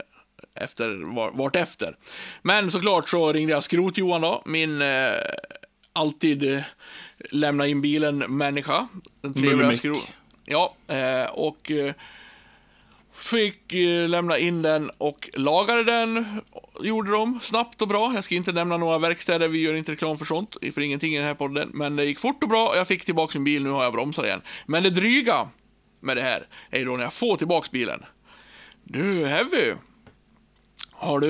efter, 0.56 1.16
var, 1.16 1.32
vart 1.32 1.56
efter. 1.56 1.96
Men 2.42 2.72
såklart 2.72 3.10
så 3.10 3.34
ringde 3.34 3.54
jag 3.54 3.64
Skrot-Johan 3.64 4.22
då, 4.22 4.42
min 4.46 4.82
eh, 4.82 5.12
alltid 5.94 6.54
eh, 6.54 6.62
lämna 7.32 7.68
in 7.68 7.82
bilen-människa. 7.82 8.88
Den 9.22 9.34
trevliga. 9.34 9.78
Skrot. 9.78 10.08
Ja, 10.46 10.76
eh, 10.88 11.32
och 11.32 11.72
eh, 11.72 11.94
Fick 13.20 13.74
eh, 13.74 14.10
lämna 14.10 14.38
in 14.38 14.62
den 14.62 14.92
och 14.98 15.30
lagade 15.34 15.84
den. 15.84 16.42
Gjorde 16.82 17.12
de 17.12 17.40
snabbt 17.40 17.82
och 17.82 17.88
bra. 17.88 18.12
Jag 18.16 18.24
ska 18.24 18.36
inte 18.36 18.52
nämna 18.52 18.78
några 18.78 18.98
verkstäder, 18.98 19.48
vi 19.48 19.60
gör 19.60 19.74
inte 19.74 19.92
reklam 19.92 20.18
för 20.18 20.26
sånt. 20.26 20.56
För 20.74 20.82
ingenting 20.82 21.14
i 21.14 21.18
den 21.18 21.28
här 21.28 21.34
podden. 21.34 21.70
Men 21.74 21.96
det 21.96 22.06
gick 22.06 22.20
fort 22.20 22.44
och 22.44 22.50
bra. 22.50 22.76
Jag 22.76 22.88
fick 22.88 23.06
tillbaka 23.06 23.38
min 23.40 23.44
bil, 23.44 23.64
nu 23.64 23.70
har 23.70 23.84
jag 23.84 23.94
bromsar 23.94 24.26
igen. 24.26 24.42
Men 24.66 24.84
det 24.84 24.90
dryga 24.90 25.50
med 26.00 26.18
det 26.18 26.22
här 26.22 26.48
är 26.70 26.80
ju 26.80 26.86
då 26.86 26.96
när 26.96 27.04
jag 27.04 27.14
får 27.14 27.38
tillbaka 27.38 27.68
bilen. 27.72 28.06
Du, 28.84 29.26
Heavy. 29.26 29.74
Har 31.00 31.20
du... 31.20 31.30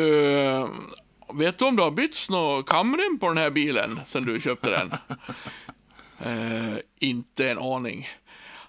Vet 1.33 1.57
du 1.59 1.65
om 1.65 1.75
det 1.75 1.83
har 1.83 1.91
bytts 1.91 2.29
någon 2.29 2.63
kamrem 2.63 3.19
på 3.19 3.27
den 3.27 3.38
här 3.38 3.49
bilen 3.49 3.99
sen 4.07 4.23
du 4.25 4.41
köpte 4.41 4.69
den? 4.69 4.91
eh, 6.19 6.77
inte 6.99 7.49
en 7.49 7.57
aning. 7.59 8.09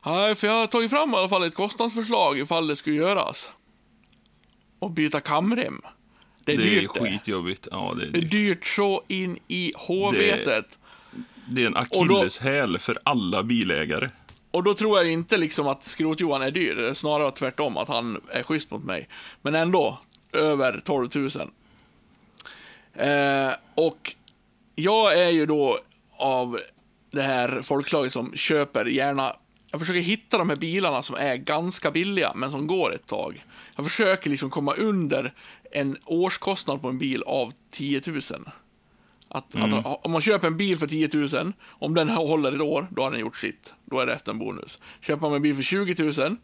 Nej, 0.06 0.34
för 0.34 0.46
jag 0.46 0.54
har 0.54 0.66
tagit 0.66 0.90
fram 0.90 1.14
i 1.14 1.16
alla 1.16 1.28
fall 1.28 1.42
ett 1.42 1.54
kostnadsförslag 1.54 2.38
ifall 2.38 2.66
det 2.66 2.76
skulle 2.76 2.96
göras. 2.96 3.50
Och 4.78 4.90
byta 4.90 5.20
kamrem. 5.20 5.80
Det 6.44 6.52
är 6.52 6.56
Det 6.56 6.62
är 6.62 6.80
dyrt 6.80 6.90
det. 6.94 7.00
skitjobbigt. 7.00 7.68
Ja, 7.70 7.94
det 7.96 8.02
är 8.02 8.06
Det 8.06 8.18
är 8.18 8.22
dyrt. 8.22 8.30
dyrt 8.30 8.66
så 8.66 9.02
in 9.08 9.38
i 9.48 9.72
hårvetet. 9.76 10.66
Det 11.48 11.62
är 11.62 11.66
en 11.66 11.76
akilleshäl 11.76 12.78
för 12.78 12.98
alla 13.04 13.42
bilägare. 13.42 14.10
Och 14.50 14.62
då 14.64 14.74
tror 14.74 14.98
jag 14.98 15.12
inte 15.12 15.36
liksom 15.36 15.66
att 15.68 15.82
Skrot-Johan 15.84 16.42
är 16.42 16.50
dyr, 16.50 16.74
det 16.74 16.88
är 16.88 16.94
snarare 16.94 17.30
tvärtom, 17.30 17.76
att 17.76 17.88
han 17.88 18.20
är 18.32 18.42
schysst 18.42 18.70
mot 18.70 18.84
mig. 18.84 19.08
Men 19.42 19.54
ändå, 19.54 19.98
över 20.32 20.80
12 20.84 21.08
000. 21.14 21.30
Eh, 22.92 23.54
och 23.74 24.14
jag 24.74 25.18
är 25.18 25.28
ju 25.28 25.46
då 25.46 25.78
av 26.16 26.58
det 27.10 27.22
här 27.22 27.62
folkslaget 27.62 28.12
som 28.12 28.32
köper 28.34 28.84
gärna, 28.84 29.32
jag 29.70 29.80
försöker 29.80 30.00
hitta 30.00 30.38
de 30.38 30.48
här 30.48 30.56
bilarna 30.56 31.02
som 31.02 31.16
är 31.16 31.36
ganska 31.36 31.90
billiga, 31.90 32.32
men 32.34 32.50
som 32.50 32.66
går 32.66 32.94
ett 32.94 33.06
tag. 33.06 33.44
Jag 33.76 33.84
försöker 33.84 34.30
liksom 34.30 34.50
komma 34.50 34.74
under 34.74 35.34
en 35.70 35.96
årskostnad 36.04 36.82
på 36.82 36.88
en 36.88 36.98
bil 36.98 37.22
av 37.22 37.52
10 37.70 38.02
000. 38.06 38.20
Att, 39.28 39.56
att, 39.56 40.04
om 40.04 40.12
man 40.12 40.20
köper 40.20 40.46
en 40.46 40.56
bil 40.56 40.78
för 40.78 40.86
10 40.86 41.08
000, 41.12 41.52
om 41.68 41.94
den 41.94 42.08
håller 42.08 42.52
ett 42.52 42.60
år, 42.60 42.88
då 42.90 43.02
har 43.02 43.10
den 43.10 43.20
gjort 43.20 43.36
sitt. 43.36 43.74
Då 43.84 44.00
är 44.00 44.06
resten 44.06 44.38
bonus. 44.38 44.78
Köper 45.00 45.20
man 45.20 45.32
en 45.32 45.42
bil 45.42 45.56
för 45.56 45.62
20 45.62 46.02
000, 46.02 46.36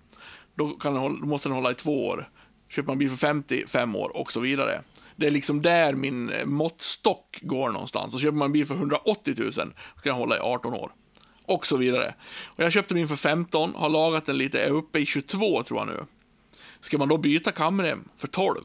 då, 0.54 0.70
kan 0.70 0.94
den 0.94 1.20
då 1.20 1.26
måste 1.26 1.48
den 1.48 1.56
hålla 1.56 1.70
i 1.70 1.74
två 1.74 2.06
år. 2.06 2.28
Köper 2.68 2.86
man 2.86 2.98
bil 2.98 3.10
för 3.10 3.16
50, 3.16 3.66
fem 3.66 3.96
år 3.96 4.16
och 4.16 4.32
så 4.32 4.40
vidare. 4.40 4.82
Det 5.16 5.26
är 5.26 5.30
liksom 5.30 5.62
där 5.62 5.92
min 5.92 6.30
eh, 6.30 6.46
måttstock 6.46 7.38
går 7.42 7.70
någonstans. 7.70 8.14
Och 8.14 8.20
köper 8.20 8.36
man 8.36 8.52
bil 8.52 8.66
för 8.66 8.74
180 8.74 9.34
000, 9.38 9.52
då 9.52 9.62
kan 9.62 9.72
den 10.02 10.12
hålla 10.12 10.36
i 10.36 10.40
18 10.40 10.74
år. 10.74 10.92
Och 11.44 11.66
så 11.66 11.76
vidare. 11.76 12.14
Och 12.44 12.64
jag 12.64 12.72
köpte 12.72 12.94
min 12.94 13.08
för 13.08 13.16
15, 13.16 13.74
har 13.74 13.88
lagat 13.88 14.26
den 14.26 14.38
lite, 14.38 14.60
är 14.60 14.70
uppe 14.70 14.98
i 14.98 15.06
22 15.06 15.62
tror 15.62 15.80
jag 15.80 15.86
nu. 15.86 16.04
Ska 16.80 16.98
man 16.98 17.08
då 17.08 17.18
byta 17.18 17.52
kamrem 17.52 18.08
för 18.16 18.28
12? 18.28 18.60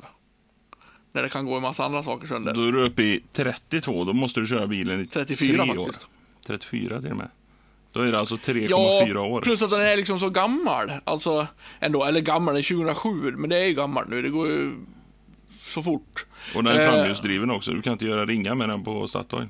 När 1.11 1.23
det 1.23 1.29
kan 1.29 1.45
gå 1.45 1.55
en 1.55 1.61
massa 1.61 1.85
andra 1.85 2.03
saker 2.03 2.27
sönder. 2.27 2.53
Då 2.53 2.67
är 2.67 2.71
du 2.71 2.85
uppe 2.85 3.03
i 3.03 3.23
32, 3.33 4.03
då 4.03 4.13
måste 4.13 4.39
du 4.39 4.47
köra 4.47 4.67
bilen 4.67 5.01
i 5.01 5.05
34 5.05 5.63
tre 5.63 5.77
år. 5.77 5.83
faktiskt. 5.83 6.07
34 6.47 7.01
till 7.01 7.11
och 7.11 7.17
med. 7.17 7.29
Då 7.93 8.01
är 8.01 8.11
det 8.11 8.19
alltså 8.19 8.35
3,4 8.35 9.17
år. 9.17 9.41
plus 9.41 9.61
att 9.61 9.69
den 9.71 9.81
är 9.81 9.95
liksom 9.97 10.19
så 10.19 10.29
gammal. 10.29 10.91
Alltså, 11.03 11.47
ändå, 11.79 12.03
eller 12.03 12.21
gammal, 12.21 12.53
den 12.53 12.59
är 12.59 12.67
2007, 12.67 13.33
men 13.37 13.49
det 13.49 13.57
är 13.57 13.65
ju 13.65 13.73
gammalt 13.73 14.09
nu. 14.09 14.21
Det 14.21 14.29
går 14.29 14.47
ju 14.47 14.71
så 15.59 15.83
fort. 15.83 16.25
Och 16.55 16.63
den 16.63 16.75
är 16.75 16.79
Eh, 16.79 16.91
framhjulsdriven 16.91 17.51
också. 17.51 17.71
Du 17.71 17.81
kan 17.81 17.93
inte 17.93 18.05
göra 18.05 18.25
ringa 18.25 18.55
med 18.55 18.69
den 18.69 18.83
på 18.83 19.07
Statoil. 19.07 19.47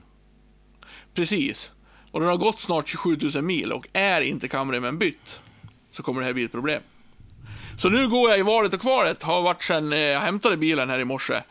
Precis. 1.14 1.72
Och 2.12 2.20
den 2.20 2.30
har 2.30 2.38
gått 2.38 2.60
snart 2.60 2.90
27 2.90 3.18
000 3.34 3.44
mil 3.44 3.72
och 3.72 3.88
är 3.94 4.22
inte 4.22 4.48
kamremmen 4.48 4.98
bytt 4.98 5.42
så 5.92 6.04
kommer 6.04 6.22
det 6.22 6.26
här 6.26 6.34
bli 6.34 6.44
ett 6.44 6.52
problem. 6.52 6.82
Så 7.78 7.90
nu 7.90 8.08
går 8.10 8.30
jag 8.30 8.40
i 8.40 8.42
valet 8.42 8.74
och 8.74 8.82
kvalet. 8.82 9.24
Har 9.24 9.42
varit 9.42 9.64
sedan 9.64 9.94
eh, 9.94 10.00
jag 10.00 10.20
hämtade 10.20 10.58
bilen 10.58 10.90
här 10.90 11.00
i 11.00 11.06
morse. 11.06 11.42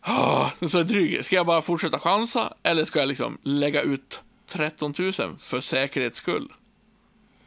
Ah, 0.00 0.50
så 0.68 0.78
är 0.78 0.84
dryg. 0.84 1.24
Ska 1.24 1.36
jag 1.36 1.46
bara 1.46 1.62
fortsätta 1.62 1.98
chansa 1.98 2.54
eller 2.62 2.84
ska 2.84 2.98
jag 2.98 3.08
liksom 3.08 3.38
lägga 3.42 3.82
ut 3.82 4.20
13 4.52 4.94
000 4.98 5.12
för 5.38 5.60
säkerhets 5.60 6.18
skull? 6.18 6.48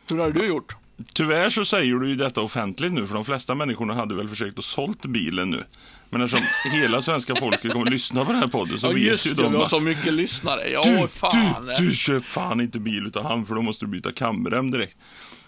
Hur 0.09 0.17
har 0.17 0.31
du 0.31 0.47
gjort? 0.47 0.75
Tyvärr 1.13 1.49
så 1.49 1.65
säger 1.65 1.95
du 1.95 2.09
ju 2.09 2.15
detta 2.15 2.41
offentligt 2.41 2.93
nu, 2.93 3.07
för 3.07 3.15
de 3.15 3.25
flesta 3.25 3.55
människorna 3.55 3.93
hade 3.93 4.15
väl 4.15 4.29
försökt 4.29 4.59
att 4.59 4.65
sålt 4.65 5.05
bilen 5.05 5.49
nu. 5.49 5.63
Men 6.09 6.21
eftersom 6.21 6.45
hela 6.71 7.01
svenska 7.01 7.35
folket 7.35 7.71
kommer 7.71 7.85
att 7.85 7.91
lyssna 7.91 8.25
på 8.25 8.31
den 8.31 8.41
här 8.41 8.47
podden 8.47 8.79
så 8.79 8.87
Ja 8.87 8.91
vet 8.91 9.25
ju 9.25 9.33
det, 9.33 9.41
de 9.41 9.51
vi 9.51 9.57
har 9.57 9.63
att 9.63 9.69
så 9.69 9.79
mycket 9.79 10.13
lyssnare. 10.13 10.69
Ja, 10.69 10.83
du, 10.83 11.07
fan. 11.07 11.65
du, 11.65 11.85
du 11.85 11.95
köp 11.95 12.25
fan 12.25 12.61
inte 12.61 12.79
bil 12.79 13.07
utav 13.07 13.23
han 13.23 13.45
för 13.45 13.55
då 13.55 13.61
måste 13.61 13.85
du 13.85 13.89
byta 13.89 14.11
kamrem 14.11 14.71
direkt. 14.71 14.97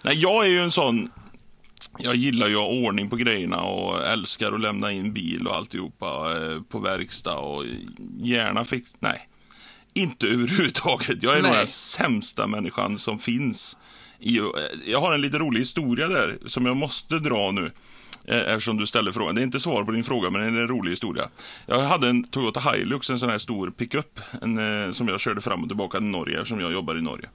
Nej, 0.02 0.16
jag 0.16 0.46
är 0.46 0.50
ju 0.50 0.60
en 0.60 0.72
sån, 0.72 1.10
jag 2.00 2.16
gillar 2.16 2.48
ju 2.48 2.56
att 2.56 2.62
ha 2.62 2.68
ordning 2.68 3.10
på 3.10 3.16
grejerna 3.16 3.62
och 3.62 4.08
älskar 4.08 4.52
att 4.52 4.62
lämna 4.62 4.92
in 4.92 5.14
bil 5.14 5.48
och 5.48 5.56
alltihopa 5.56 6.38
eh, 6.38 6.62
på 6.62 6.80
verkstad 6.80 7.38
och 7.38 7.66
gärna 8.20 8.66
fix... 8.66 8.96
Nej, 9.00 9.30
inte 9.98 10.28
överhuvudtaget. 10.28 11.24
Jag 11.24 11.38
är 11.38 11.42
nog 11.42 11.52
Nej. 11.52 11.58
den 11.58 11.68
sämsta 11.68 12.48
människan 12.48 12.98
som 12.98 13.20
finns. 13.20 13.78
Jag 14.86 15.02
har 15.02 15.14
en 15.14 15.22
lite 15.22 15.38
rolig 15.38 15.60
historia 15.60 16.08
där 16.08 16.38
som 16.46 16.66
jag 16.66 16.78
måste 16.78 17.20
dra 17.20 17.52
nu. 17.52 17.72
eh, 18.28 18.38
Eftersom 18.54 18.78
du 18.78 18.88
ställer 18.88 19.12
frågan. 19.12 19.36
Det 19.36 19.42
är 19.42 19.44
inte 19.44 19.60
svar 19.60 19.84
på 19.84 19.92
din 19.92 20.04
fråga, 20.04 20.30
men 20.30 20.42
det 20.54 20.60
är 20.60 20.62
en 20.62 20.68
rolig 20.68 20.92
historia. 20.92 21.30
Jag 21.66 21.80
hade 21.82 22.10
en 22.10 22.24
Toyota 22.24 22.60
Hilux, 22.60 23.10
en 23.10 23.20
sån 23.20 23.30
här 23.30 23.38
stor 23.38 23.70
pickup, 23.72 24.20
en, 24.42 24.84
eh, 24.86 24.92
som 24.92 25.08
jag 25.08 25.20
körde 25.20 25.42
fram 25.42 25.62
och 25.64 25.70
tillbaka 25.70 25.98
till 25.98 26.08
Norge, 26.08 26.38
eftersom 26.38 26.60
jag 26.60 26.72
jobbar 26.74 26.98
i 26.98 27.02
Norge. 27.02 27.30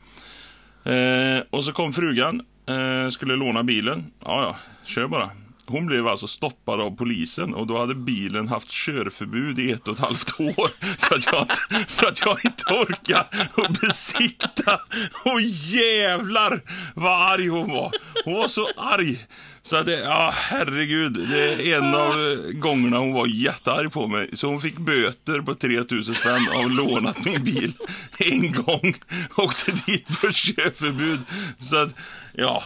Eh, 0.85 1.42
och 1.50 1.64
så 1.64 1.73
kom 1.73 1.92
frugan, 1.92 2.42
eh, 2.66 3.09
skulle 3.11 3.37
låna 3.37 3.62
bilen. 3.62 4.04
Ja, 4.25 4.42
ja, 4.42 4.57
kör 4.85 5.07
bara. 5.07 5.31
Hon 5.66 5.87
blev 5.87 6.09
alltså 6.09 6.26
stoppad 6.26 6.81
av 6.81 6.97
polisen 6.97 7.54
och 7.54 7.66
då 7.66 7.78
hade 7.78 7.95
bilen 7.95 8.49
haft 8.49 8.71
körförbud 8.71 9.59
i 9.59 9.71
ett 9.71 9.88
och 9.88 9.95
ett 9.95 10.00
halvt 10.00 10.40
år 10.40 10.71
för 10.99 11.14
att 11.14 11.26
jag 11.26 11.42
inte, 11.42 11.92
för 11.92 12.07
att 12.07 12.21
jag 12.21 12.45
inte 12.45 12.64
orkade 12.64 13.26
och 13.54 13.76
besikta. 13.81 14.81
Och 15.25 15.40
jävlar 15.40 16.62
vad 16.95 17.33
arg 17.33 17.49
hon 17.49 17.71
var. 17.71 17.92
Hon 18.25 18.35
var 18.35 18.49
så 18.49 18.69
arg. 18.76 19.26
Så 19.62 19.76
att 19.76 19.87
det, 19.87 20.00
ja 20.00 20.31
herregud, 20.35 21.12
det 21.12 21.73
är 21.73 21.78
en 21.78 21.95
av 21.95 22.11
eh, 22.11 22.52
gångerna 22.52 22.99
hon 22.99 23.12
var 23.12 23.26
jättearg 23.26 23.92
på 23.92 24.07
mig. 24.07 24.31
Så 24.33 24.47
hon 24.47 24.61
fick 24.61 24.78
böter 24.78 25.40
på 25.40 25.54
3000 25.54 26.14
spänn 26.14 26.49
av 26.54 26.71
lånat 26.71 27.25
min 27.25 27.45
bil 27.45 27.73
en 28.19 28.52
gång. 28.52 28.95
Åkte 29.37 29.73
dit 29.87 30.07
på 30.21 30.31
körförbud. 30.33 31.21
Så 31.59 31.76
att, 31.76 31.95
ja. 32.33 32.62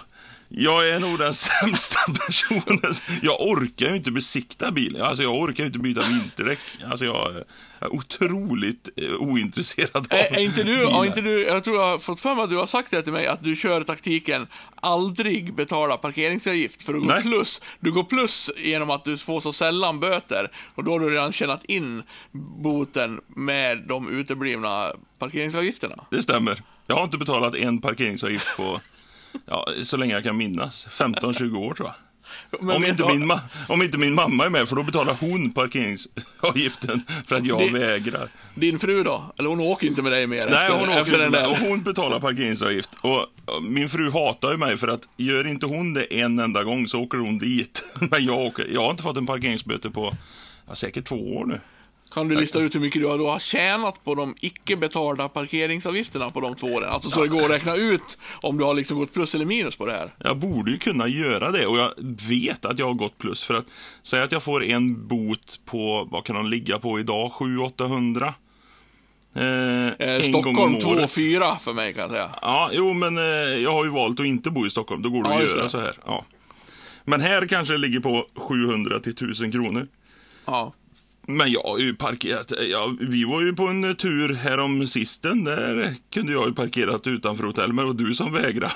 Jag 0.49 0.89
är 0.89 1.01
nog 1.01 1.19
den 1.19 1.35
sämsta 1.63 1.99
personen. 2.27 2.83
Jag 3.23 3.41
orkar 3.41 3.89
ju 3.89 3.97
inte 3.97 4.11
besikta 4.11 4.71
bilen. 4.73 5.03
Alltså 5.03 5.23
jag 5.23 5.35
orkar 5.35 5.65
ju 5.65 5.67
inte 5.67 5.79
byta 5.79 6.03
vinterdäck. 6.09 6.59
Alltså 6.91 7.05
jag 7.05 7.37
är 7.37 7.45
otroligt 7.95 8.89
eh, 8.97 9.13
ointresserad 9.13 9.91
av 9.97 10.07
Är, 10.11 10.35
är 10.37 10.41
inte 10.41 10.63
du, 10.63 10.77
bilar. 10.79 10.91
har 10.91 11.05
inte 11.05 11.21
du, 11.21 11.43
jag 11.43 11.65
tror 11.65 11.77
jag 11.77 11.87
har 11.89 11.99
fått 11.99 12.21
för 12.21 12.35
mig 12.35 12.45
att 12.45 12.51
du 12.51 12.57
har 12.57 12.67
sagt 12.67 12.91
det 12.91 13.03
till 13.03 13.13
mig, 13.13 13.27
att 13.27 13.45
du 13.45 13.57
kör 13.57 13.83
taktiken 13.83 14.47
aldrig 14.75 15.55
betala 15.55 15.97
parkeringsavgift 15.97 16.83
för 16.83 16.95
att 16.95 17.03
gå 17.03 17.21
plus. 17.21 17.61
Du 17.81 17.93
går 17.93 18.05
plus 18.05 18.51
genom 18.57 18.91
att 18.91 19.05
du 19.05 19.19
får 19.19 19.41
så 19.41 19.53
sällan 19.53 20.01
böter 20.01 20.51
och 20.75 20.85
då 20.85 20.93
har 20.93 21.01
du 21.01 21.11
redan 21.11 21.33
tjänat 21.33 21.65
in 21.65 22.03
boten 22.63 23.21
med 23.29 23.79
de 23.89 24.09
uteblivna 24.09 24.93
parkeringsavgifterna. 25.19 26.05
Det 26.11 26.23
stämmer. 26.23 26.63
Jag 26.87 26.97
har 26.97 27.05
inte 27.05 27.19
betalat 27.19 27.55
en 27.55 27.81
parkeringsavgift 27.81 28.47
på, 28.57 28.81
ja, 29.47 29.67
så 29.83 29.97
länge 29.97 30.15
jag 30.15 30.23
kan 30.25 30.37
minnas. 30.37 30.89
15-20 30.91 31.57
år 31.57 31.75
tror 31.75 31.89
jag. 31.89 31.95
Men 32.61 32.77
Om 32.77 32.85
inte, 32.85 33.07
min 33.07 33.31
ma- 33.33 33.41
om 33.69 33.83
inte 33.83 33.99
min 33.99 34.15
mamma 34.15 34.45
är 34.45 34.51
med, 34.51 34.69
för 34.69 34.77
då 34.77 34.83
betalar 34.83 35.17
hon 35.21 35.51
parkeringsavgiften 35.53 37.03
för 37.27 37.37
att 37.37 37.47
jag 37.47 37.59
Det- 37.59 37.79
vägrar. 37.79 38.29
Din 38.55 38.79
fru 38.79 39.03
då? 39.03 39.35
Eller 39.39 39.49
hon 39.49 39.61
åker 39.61 39.87
inte 39.87 40.03
med 40.03 40.13
dig 40.13 40.27
mer 40.27 40.47
Nej, 40.51 40.55
efter, 40.55 40.79
hon 40.79 40.89
åker 40.89 41.01
inte 41.01 41.29
med. 41.31 41.47
Och 41.47 41.57
hon 41.57 41.83
betalar 41.83 42.21
parkeringsavgift. 42.21 42.91
Och 43.01 43.27
och 43.45 43.63
min 43.63 43.89
fru 43.89 44.11
hatar 44.11 44.51
ju 44.53 44.57
mig 44.59 44.77
för 44.77 44.89
att 44.89 45.09
gör 45.17 45.47
inte 45.47 45.67
hon 45.67 45.95
det 45.95 46.05
en 46.21 46.39
enda 46.39 46.65
gång 46.65 46.89
så 46.89 47.01
åker 47.03 47.19
hon 47.19 47.39
dit. 47.39 47.85
Men 48.11 48.25
jag, 48.25 48.39
åker, 48.39 48.67
jag 48.73 48.83
har 48.83 48.91
inte 48.91 49.03
fått 49.03 49.17
en 49.17 49.27
parkeringsböter 49.27 49.91
på 49.91 50.15
ja, 50.69 50.75
säkert 50.75 51.05
två 51.05 51.37
år 51.37 51.45
nu. 51.47 51.61
Kan 52.17 52.29
du 52.29 52.37
lista 52.41 52.59
ut 52.61 52.75
hur 52.75 52.81
mycket 52.81 53.03
du 53.03 53.09
har, 53.09 53.19
då 53.19 53.31
har 53.31 53.39
tjänat 53.39 54.05
på 54.05 54.15
de 54.15 54.35
icke 54.41 54.77
betalda 54.77 55.29
parkeringsavgifterna 55.29 56.31
på 56.31 56.41
de 56.41 56.55
två 56.55 56.67
åren? 56.67 56.89
Alltså 56.91 57.11
så 57.11 57.23
det 57.23 57.29
går 57.29 57.45
att 57.45 57.51
räkna 57.51 57.75
ut 57.77 58.19
om 58.41 58.59
du 58.59 58.65
har 58.65 58.75
liksom 58.75 58.99
gått 58.99 59.15
plus 59.15 59.35
eller 59.35 59.45
minus 59.45 59.77
på 59.77 59.87
det 59.87 59.93
här. 59.93 60.15
Jag 60.19 60.37
borde 60.37 60.71
ju 60.71 60.79
kunna 60.79 61.09
göra 61.09 61.51
det 61.51 61.67
och 61.67 61.79
jag 61.79 61.93
vet 62.29 62.65
att 62.65 62.79
jag 62.79 62.87
har 62.87 62.95
gått 62.95 63.19
plus. 63.19 63.45
För 63.45 63.55
att 63.55 63.67
säga 64.03 64.23
att 64.25 64.33
jag 64.33 64.43
får 64.43 64.65
en 64.65 65.09
bot 65.09 65.61
på, 65.65 66.09
vad 66.11 66.25
kan 66.25 66.37
de 66.37 66.47
ligga 66.47 66.79
på 66.79 67.01
idag, 67.01 67.31
700-800? 67.33 68.33
Eh, 69.35 70.09
Eh, 70.09 70.23
Stockholm 70.23 70.59
om 70.59 70.75
året. 70.75 71.11
2-4 71.11 71.59
för 71.59 71.73
mig 71.73 71.93
kan 71.95 72.03
jag 72.03 72.11
säga. 72.11 72.31
Ja, 72.43 72.71
jo, 72.73 72.93
men 72.93 73.19
eh, 73.19 73.25
jag 73.63 73.71
har 73.73 73.85
ju 73.85 73.91
valt 73.91 74.21
att 74.21 74.27
inte 74.27 74.51
bo 74.51 74.67
i 74.67 74.71
Stockholm. 74.71 75.03
Då 75.03 75.11
går 75.11 75.23
det 75.23 75.29
Ja, 75.31 75.37
att 75.37 75.49
göra 75.49 75.63
det. 75.63 75.69
så 75.69 75.79
här. 75.79 75.97
Ja. 76.07 76.25
Men 77.05 77.21
här 77.21 77.47
kanske 77.47 77.75
det 77.75 77.79
ligger 77.79 78.01
på 78.01 78.27
700 78.35 79.01
till 79.01 79.13
1000 79.13 79.53
kronor. 79.53 79.87
Ja. 80.45 80.73
Men 81.27 81.53
jag 81.53 81.63
har 81.63 81.79
ju 81.79 81.95
parkerat. 81.95 82.53
Ja, 82.71 82.95
vi 83.01 83.25
var 83.25 83.43
ju 83.43 83.53
på 83.53 83.67
en 83.67 83.97
tur 83.97 84.35
härom 84.35 84.87
sisten. 84.87 85.45
Där 85.45 85.95
kunde 86.11 86.33
jag 86.33 86.49
ju 86.49 86.55
parkerat 86.55 87.07
utanför 87.07 87.45
hotell, 87.45 87.73
men 87.73 87.77
det 87.77 87.93
var 87.93 87.99
du 87.99 88.15
som 88.15 88.33
vägrade. 88.33 88.75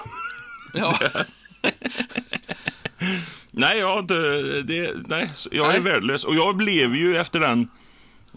ja. 0.74 0.98
Nej, 3.50 3.78
jag, 3.78 3.86
har 3.86 3.98
inte, 3.98 4.14
det, 4.62 4.92
nej, 5.06 5.30
jag 5.50 5.66
är 5.66 5.72
Nej. 5.72 5.80
värdelös. 5.80 6.24
Och 6.24 6.34
jag 6.34 6.56
blev 6.56 6.96
ju 6.96 7.16
efter 7.16 7.40
den 7.40 7.68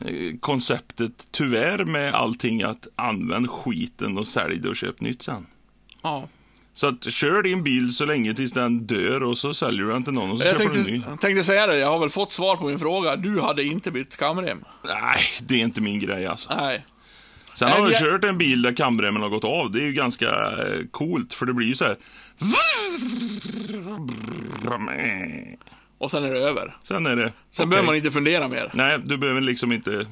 eh, 0.02 0.38
konceptet, 0.40 1.28
tyvärr 1.32 1.86
med 1.86 2.14
allting, 2.14 2.64
att 2.64 2.88
använd 2.96 3.50
skiten 3.50 4.18
och 4.18 4.28
sälj 4.28 4.60
det 4.60 4.70
och 4.70 4.76
köp 4.76 5.02
nytt 5.02 5.22
sen. 5.22 5.46
Ja. 6.02 6.28
Så 6.76 6.88
att 6.88 7.14
kör 7.14 7.44
din 7.44 7.64
bil 7.64 7.94
så 7.96 8.06
länge 8.06 8.34
tills 8.34 8.52
den 8.52 8.86
dör 8.88 9.24
och 9.24 9.38
så 9.38 9.54
säljer 9.54 9.86
du 9.86 9.92
den 9.92 10.04
till 10.04 10.14
någon 10.14 10.32
och 10.32 10.40
så 10.40 10.46
Jag 10.46 10.52
köper 10.52 10.64
du 10.64 10.70
en 10.80 10.86
tänkte, 10.86 10.92
ny. 10.92 11.02
jag 11.10 11.22
tänkte 11.22 11.44
säga 11.44 11.68
det, 11.68 11.78
jag 11.78 11.92
har 11.92 12.00
väl 12.00 12.10
fått 12.10 12.32
svar 12.32 12.56
på 12.56 12.66
min 12.66 12.80
fråga. 12.80 13.16
Du 13.16 13.42
hade 13.42 13.64
inte 13.64 13.92
bytt 13.92 14.18
kamrem. 14.18 14.64
Nej, 14.86 15.24
det 15.42 15.54
är 15.54 15.60
inte 15.60 15.82
min 15.82 16.00
grej 16.00 16.26
alltså. 16.26 16.56
Nej. 16.56 16.86
Sen 17.54 17.70
Nej, 17.70 17.82
har 17.82 17.90
jag 17.92 18.00
kört 18.00 18.24
en 18.24 18.38
bil 18.38 18.62
där 18.62 18.74
kamremmen 18.74 19.22
har 19.22 19.30
gått 19.30 19.44
av. 19.44 19.72
Det 19.72 19.80
är 19.80 19.84
ju 19.84 19.94
ganska 19.94 20.30
eh, 20.30 20.86
coolt, 20.92 21.34
för 21.34 21.46
det 21.46 21.54
blir 21.54 21.68
ju 21.68 21.76
så 21.76 21.86
här. 21.86 21.98
Och 25.98 26.12
sen 26.12 26.24
är 26.24 26.30
det 26.34 26.40
över. 26.40 26.78
Sen 26.84 27.06
är 27.06 27.16
det... 27.16 27.24
Sen 27.24 27.34
okej. 27.52 27.66
behöver 27.68 27.86
man 27.86 27.96
inte 27.96 28.12
fundera 28.12 28.48
mer. 28.48 28.72
Nej, 28.74 29.00
du 29.06 29.18
behöver 29.18 29.42
liksom 29.42 29.72
inte 29.72 30.06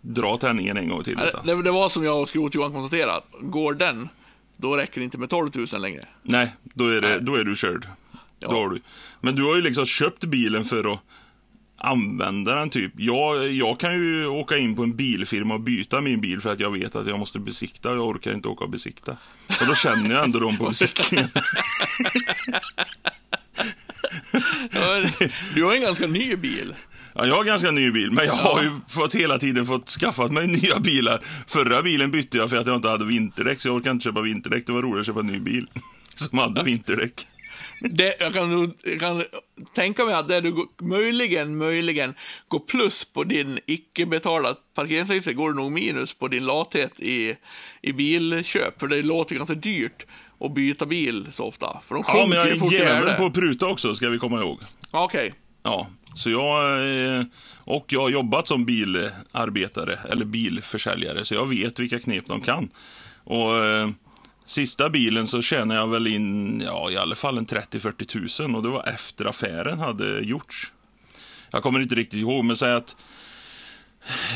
dra 0.00 0.36
tändningen 0.36 0.76
en 0.76 0.88
gång 0.88 1.04
till. 1.04 1.16
Nej. 1.16 1.32
Det, 1.44 1.62
det 1.62 1.70
var 1.70 1.88
som 1.88 2.04
jag 2.04 2.20
och 2.22 2.28
Skrot-Johan 2.28 2.72
konstaterat. 2.72 3.24
Går 3.40 3.74
den, 3.74 4.08
då 4.60 4.76
räcker 4.76 5.00
det 5.00 5.04
inte 5.04 5.18
med 5.18 5.30
12 5.30 5.50
000 5.72 5.80
längre. 5.82 6.04
Nej, 6.22 6.54
då 6.74 6.86
är, 6.88 7.00
det, 7.00 7.08
Nej. 7.08 7.18
då 7.20 7.34
är 7.34 7.44
du 7.44 7.56
körd. 7.56 7.86
Ja. 8.38 8.48
Då 8.50 8.56
har 8.56 8.68
du. 8.68 8.80
Men 9.20 9.34
du 9.34 9.42
har 9.42 9.56
ju 9.56 9.62
liksom 9.62 9.86
köpt 9.86 10.24
bilen 10.24 10.64
för 10.64 10.92
att 10.92 11.00
använda 11.76 12.54
den 12.54 12.70
typ. 12.70 12.92
Jag, 12.96 13.52
jag 13.52 13.80
kan 13.80 13.94
ju 13.94 14.26
åka 14.26 14.58
in 14.58 14.76
på 14.76 14.82
en 14.82 14.96
bilfirma 14.96 15.54
och 15.54 15.60
byta 15.60 16.00
min 16.00 16.20
bil 16.20 16.40
för 16.40 16.52
att 16.52 16.60
jag 16.60 16.70
vet 16.72 16.96
att 16.96 17.06
jag 17.06 17.18
måste 17.18 17.38
besikta 17.38 17.90
och 17.90 17.96
jag 17.96 18.06
orkar 18.08 18.32
inte 18.32 18.48
åka 18.48 18.64
och 18.64 18.70
besikta. 18.70 19.16
Och 19.60 19.66
då 19.66 19.74
känner 19.74 20.14
jag 20.14 20.24
ändå 20.24 20.38
dem 20.38 20.56
på 20.56 20.64
besiktningen. 20.68 21.28
Ja, 24.70 25.04
Du 25.54 25.64
har 25.64 25.74
en 25.74 25.82
ganska 25.82 26.06
ny 26.06 26.36
bil. 26.36 26.74
Ja, 27.14 27.26
jag 27.26 27.34
har 27.34 27.44
ganska 27.44 27.70
ny 27.70 27.90
bil, 27.90 28.12
men 28.12 28.24
jag 28.26 28.32
har 28.32 28.62
ju 28.62 28.70
fått 28.88 29.14
hela 29.14 29.38
tiden 29.38 29.66
fått 29.66 29.88
skaffat 29.90 30.32
mig 30.32 30.46
nya 30.62 30.78
bilar. 30.78 31.20
Förra 31.46 31.82
bilen 31.82 32.10
bytte 32.10 32.36
jag 32.36 32.50
för 32.50 32.56
att 32.56 32.66
jag 32.66 32.76
inte 32.76 32.88
hade 32.88 33.04
vinterdäck, 33.04 33.60
så 33.60 33.68
jag 33.68 33.74
orkade 33.76 33.90
inte 33.90 34.04
köpa 34.04 34.20
vinterdäck. 34.20 34.66
Det 34.66 34.72
var 34.72 34.82
roligt 34.82 35.00
att 35.00 35.06
köpa 35.06 35.20
en 35.20 35.26
ny 35.26 35.40
bil 35.40 35.66
som 36.14 36.38
hade 36.38 36.62
vinterdäck. 36.62 37.26
Det, 37.82 38.14
jag, 38.20 38.34
kan, 38.34 38.72
jag 38.84 39.00
kan 39.00 39.24
tänka 39.74 40.04
mig 40.04 40.14
att 40.14 40.28
det 40.28 40.40
du 40.40 40.52
går- 40.52 40.68
möjligen, 40.82 41.56
möjligen 41.56 42.14
går 42.48 42.58
plus 42.58 43.04
på 43.04 43.24
din 43.24 43.58
icke 43.66 44.06
betalda 44.06 44.54
parkeringsavgifter 44.74 45.32
går 45.32 45.50
det 45.52 45.56
nog 45.56 45.72
minus 45.72 46.14
på 46.14 46.28
din 46.28 46.46
lathet 46.46 47.00
i, 47.00 47.34
i 47.82 47.92
bilköp. 47.92 48.80
För 48.80 48.86
det 48.88 49.02
låter 49.02 49.34
ganska 49.34 49.54
dyrt 49.54 50.06
att 50.40 50.54
byta 50.54 50.86
bil 50.86 51.28
så 51.32 51.44
ofta. 51.44 51.80
För 51.88 51.94
de 51.94 52.04
Ja, 52.06 52.26
men 52.26 52.38
jag 52.38 52.48
är 52.48 52.72
jävel 52.72 53.14
på 53.16 53.24
att 53.24 53.34
pruta 53.34 53.66
också, 53.66 53.94
ska 53.94 54.08
vi 54.08 54.18
komma 54.18 54.40
ihåg. 54.40 54.58
Okej. 54.90 55.34
Ja, 55.62 55.86
så 56.14 56.30
jag... 56.30 56.88
Eh, 57.16 57.24
och 57.64 57.84
jag 57.88 58.00
har 58.00 58.10
jobbat 58.10 58.48
som 58.48 58.64
bilarbetare, 58.64 59.98
eller 60.10 60.24
bilförsäljare, 60.24 61.24
så 61.24 61.34
jag 61.34 61.46
vet 61.46 61.78
vilka 61.78 61.98
knep 61.98 62.24
de 62.26 62.40
kan. 62.40 62.68
Och 63.24 63.56
eh, 63.66 63.90
sista 64.46 64.90
bilen 64.90 65.26
så 65.26 65.42
tjänade 65.42 65.80
jag 65.80 65.88
väl 65.88 66.06
in, 66.06 66.60
ja 66.60 66.90
i 66.90 66.96
alla 66.96 67.14
fall 67.14 67.38
en 67.38 67.46
30-40 67.46 68.42
000, 68.42 68.56
och 68.56 68.62
det 68.62 68.68
var 68.68 68.88
efter 68.88 69.24
affären 69.24 69.78
hade 69.78 70.20
gjorts. 70.20 70.72
Jag 71.50 71.62
kommer 71.62 71.80
inte 71.80 71.94
riktigt 71.94 72.20
ihåg, 72.20 72.44
men 72.44 72.56
säg 72.56 72.72
att 72.72 72.96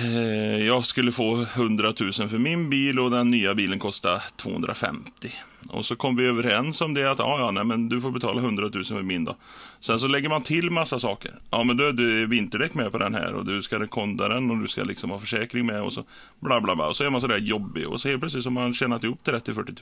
eh, 0.02 0.66
jag 0.66 0.84
skulle 0.84 1.12
få 1.12 1.42
100 1.42 1.92
000 2.00 2.12
för 2.12 2.38
min 2.38 2.70
bil 2.70 2.98
och 2.98 3.10
den 3.10 3.30
nya 3.30 3.54
bilen 3.54 3.78
kostade 3.78 4.22
250. 4.36 5.10
000. 5.22 5.32
Och 5.74 5.84
så 5.84 5.96
kom 5.96 6.16
vi 6.16 6.26
överens 6.26 6.80
om 6.80 6.94
det 6.94 7.10
att 7.10 7.18
ja, 7.18 7.38
ja, 7.40 7.50
nej, 7.50 7.64
men 7.64 7.88
du 7.88 8.00
får 8.00 8.10
betala 8.10 8.40
100 8.40 8.70
000 8.74 8.84
för 8.84 9.02
min 9.02 9.24
då. 9.24 9.36
Sen 9.80 9.98
så 9.98 10.06
lägger 10.06 10.28
man 10.28 10.42
till 10.42 10.70
massa 10.70 10.98
saker. 10.98 11.34
Ja, 11.50 11.64
men 11.64 11.76
då 11.76 11.84
är 11.84 11.92
det 11.92 12.26
vinterdäck 12.26 12.74
med 12.74 12.92
på 12.92 12.98
den 12.98 13.14
här 13.14 13.34
och 13.34 13.44
du 13.46 13.62
ska 13.62 13.78
rekonda 13.78 14.28
den 14.28 14.50
och 14.50 14.56
du 14.58 14.68
ska 14.68 14.82
liksom 14.82 15.10
ha 15.10 15.18
försäkring 15.18 15.66
med 15.66 15.82
och 15.82 15.92
så 15.92 16.04
bla 16.40 16.60
bla 16.60 16.76
bla. 16.76 16.86
Och 16.88 16.96
så 16.96 17.04
är 17.04 17.10
man 17.10 17.20
sådär 17.20 17.38
jobbig 17.38 17.88
och 17.88 18.00
så 18.00 18.08
helt 18.08 18.20
plötsligt 18.20 18.44
har 18.44 18.50
man 18.52 18.74
tjänat 18.74 19.04
ihop 19.04 19.20
30-40 19.24 19.54
000. 19.56 19.74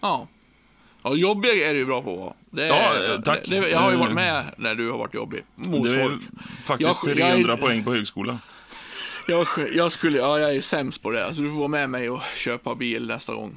Ja. 0.00 0.28
Ja, 1.04 1.14
jobbig 1.14 1.62
är 1.62 1.72
du 1.72 1.78
ju 1.78 1.86
bra 1.86 2.02
på 2.02 2.12
att 2.12 2.18
vara. 2.18 2.32
det, 2.50 2.66
Ja, 2.66 3.14
eh, 3.14 3.20
tack. 3.20 3.40
Det, 3.48 3.56
jag 3.56 3.78
har 3.78 3.90
ju 3.90 3.96
varit 3.96 4.08
Eh, 4.08 4.14
med 4.14 4.44
när 4.58 4.74
du 4.74 4.90
har 4.90 4.98
varit 4.98 5.14
jobbig. 5.14 5.42
Mot 5.54 5.84
Det 5.84 5.94
är 6.02 6.08
folk. 6.08 6.22
faktiskt 6.66 7.00
Jag- 7.06 7.14
300 7.16 7.52
jag- 7.52 7.60
poäng 7.60 7.84
på 7.84 7.92
högskolan. 7.94 8.38
Jag, 9.28 9.46
jag 9.74 9.92
skulle, 9.92 10.18
ja, 10.18 10.38
jag 10.38 10.56
är 10.56 10.60
sämst 10.60 11.02
på 11.02 11.10
det. 11.10 11.34
Så 11.34 11.40
du 11.42 11.50
får 11.50 11.58
vara 11.58 11.68
med 11.68 11.90
mig 11.90 12.10
och 12.10 12.20
köpa 12.36 12.74
bil 12.74 13.06
nästa 13.06 13.34
gång. 13.34 13.54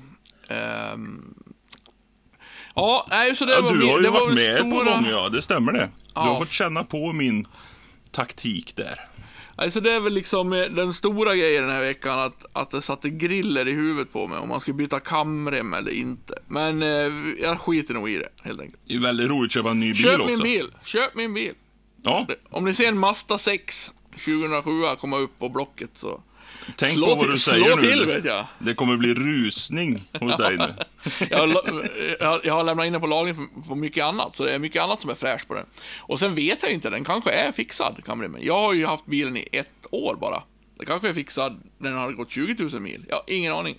Ehm, 0.47 1.33
ja, 2.79 3.05
nej, 3.09 3.35
så 3.35 3.45
det 3.45 3.51
Ja, 3.51 3.61
var 3.61 3.73
du 3.73 3.85
har 3.87 3.97
ju 3.97 4.03
det 4.03 4.09
var 4.09 4.19
varit 4.19 4.29
väl 4.29 4.35
med 4.35 4.55
ett 4.55 4.69
par 4.71 4.85
gånger, 4.95 5.11
ja. 5.11 5.29
Det 5.29 5.41
stämmer 5.41 5.71
det. 5.73 5.89
Du 6.13 6.19
har 6.19 6.27
Ja. 6.27 6.37
fått 6.37 6.51
känna 6.51 6.83
på 6.83 7.11
min 7.13 7.47
taktik 8.11 8.75
där. 8.75 9.05
Alltså 9.55 9.79
det 9.81 9.91
är 9.91 9.99
väl 9.99 10.13
liksom 10.13 10.53
eh, 10.53 10.59
den 10.65 10.93
stora 10.93 11.35
grejen 11.35 11.63
den 11.63 11.71
här 11.73 11.79
veckan 11.81 12.19
att, 12.19 12.45
att 12.53 12.71
det 12.71 12.81
satte 12.81 13.09
griller 13.09 13.67
i 13.67 13.71
huvudet 13.71 14.13
på 14.13 14.27
mig 14.27 14.39
om 14.39 14.49
man 14.49 14.59
ska 14.61 14.73
byta 14.73 14.99
kamrem 14.99 15.73
eller 15.73 15.91
inte. 15.91 16.33
Men 16.47 16.81
eh, 16.83 17.13
jag 17.41 17.59
skiter 17.59 17.93
nog 17.93 18.09
i 18.09 18.15
det 18.17 18.29
helt 18.43 18.61
enkelt. 18.61 18.81
Det 18.87 18.93
är 18.95 18.99
väldigt 18.99 19.29
roligt 19.29 19.49
att 19.49 19.53
köpa 19.53 19.69
en 19.71 19.79
ny 19.79 19.93
bil 19.93 20.03
Köp 20.03 20.19
också. 20.19 20.27
min 20.27 20.39
bil, 20.43 20.67
köp 20.83 21.15
min 21.15 21.33
bil. 21.33 21.53
Ja, 22.03 22.27
Om 22.49 22.65
ni 22.65 22.73
ser 22.73 22.87
en 22.87 22.97
Mazda 22.99 23.37
6 23.37 23.91
2007 24.11 24.71
komma 24.99 25.17
upp 25.17 25.39
på 25.39 25.49
Blocket 25.49 25.89
så 25.95 26.21
tänk 26.75 26.93
slå 26.93 27.05
på 27.05 27.11
vad 27.15 27.19
till, 27.23 27.29
du 27.31 27.37
säger 27.37 27.65
slå 27.65 27.75
nu. 27.75 27.81
till 27.81 28.05
vet 28.05 28.25
jag. 28.25 28.45
Det 28.59 28.73
kommer 28.73 28.97
bli 28.97 29.13
rusning 29.13 30.03
hos 30.19 30.37
dig 30.37 30.57
nu. 30.57 30.73
Jag 31.29 31.49
la- 31.49 31.61
jag, 32.19 32.39
jag 32.43 32.53
har 32.53 32.63
lämnat 32.63 32.85
in 32.85 32.91
den 32.93 33.01
på 33.01 33.07
lagring 33.07 33.35
för- 33.35 33.67
på 33.67 33.75
mycket 33.75 34.03
annat, 34.05 34.35
så 34.35 34.43
det 34.45 34.51
är 34.51 34.59
mycket 34.59 34.83
annat 34.83 35.01
som 35.01 35.09
är 35.09 35.15
fräscht 35.15 35.47
på 35.47 35.53
den. 35.53 35.65
Och 35.99 36.19
sen 36.19 36.35
vet 36.35 36.63
jag 36.63 36.71
inte, 36.71 36.89
den 36.89 37.03
kanske 37.03 37.31
är 37.31 37.51
fixad, 37.51 37.95
kamremmen. 38.05 38.41
Jag 38.43 38.59
har 38.59 38.73
ju 38.73 38.85
haft 38.85 39.05
bilen 39.05 39.37
i 39.37 39.47
ett 39.51 39.71
år 39.91 40.17
bara. 40.21 40.43
Den 40.77 40.85
kanske 40.85 41.09
är 41.09 41.13
fixad 41.13 41.61
när 41.77 41.89
den 41.89 41.99
har 41.99 42.11
gått 42.11 42.31
20 42.31 42.63
000 42.63 42.79
mil. 42.81 43.05
Jag 43.09 43.15
har 43.15 43.23
ingen 43.27 43.53
aning. 43.53 43.75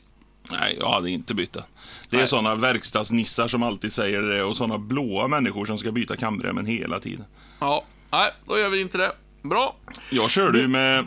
Nej, 0.50 0.76
jag 0.81 0.92
hade 0.92 1.11
inte 1.11 1.35
bytt 1.35 1.53
den. 1.53 1.62
Det 2.11 2.20
är 2.20 2.26
såna 2.26 2.55
verkstadsnissar 2.55 3.48
som 3.48 3.62
alltid 3.62 3.92
säger 3.92 4.22
det 4.22 4.42
och 4.42 4.57
såna 4.57 4.79
blåa 4.79 5.29
människor 5.29 5.64
som 5.66 5.79
ska 5.79 5.92
byta 5.92 6.16
kamremmen 6.16 6.66
hela 6.66 7.00
tiden. 7.00 7.24
Ja, 7.61 7.85
nej, 8.11 8.31
då 8.48 8.59
gör 8.59 8.68
vi 8.68 8.81
inte 8.81 8.98
det. 8.98 9.12
Bra. 9.42 9.76
Jag 10.11 10.31
körde 10.31 10.59
ju 10.61 10.68
med 10.68 11.05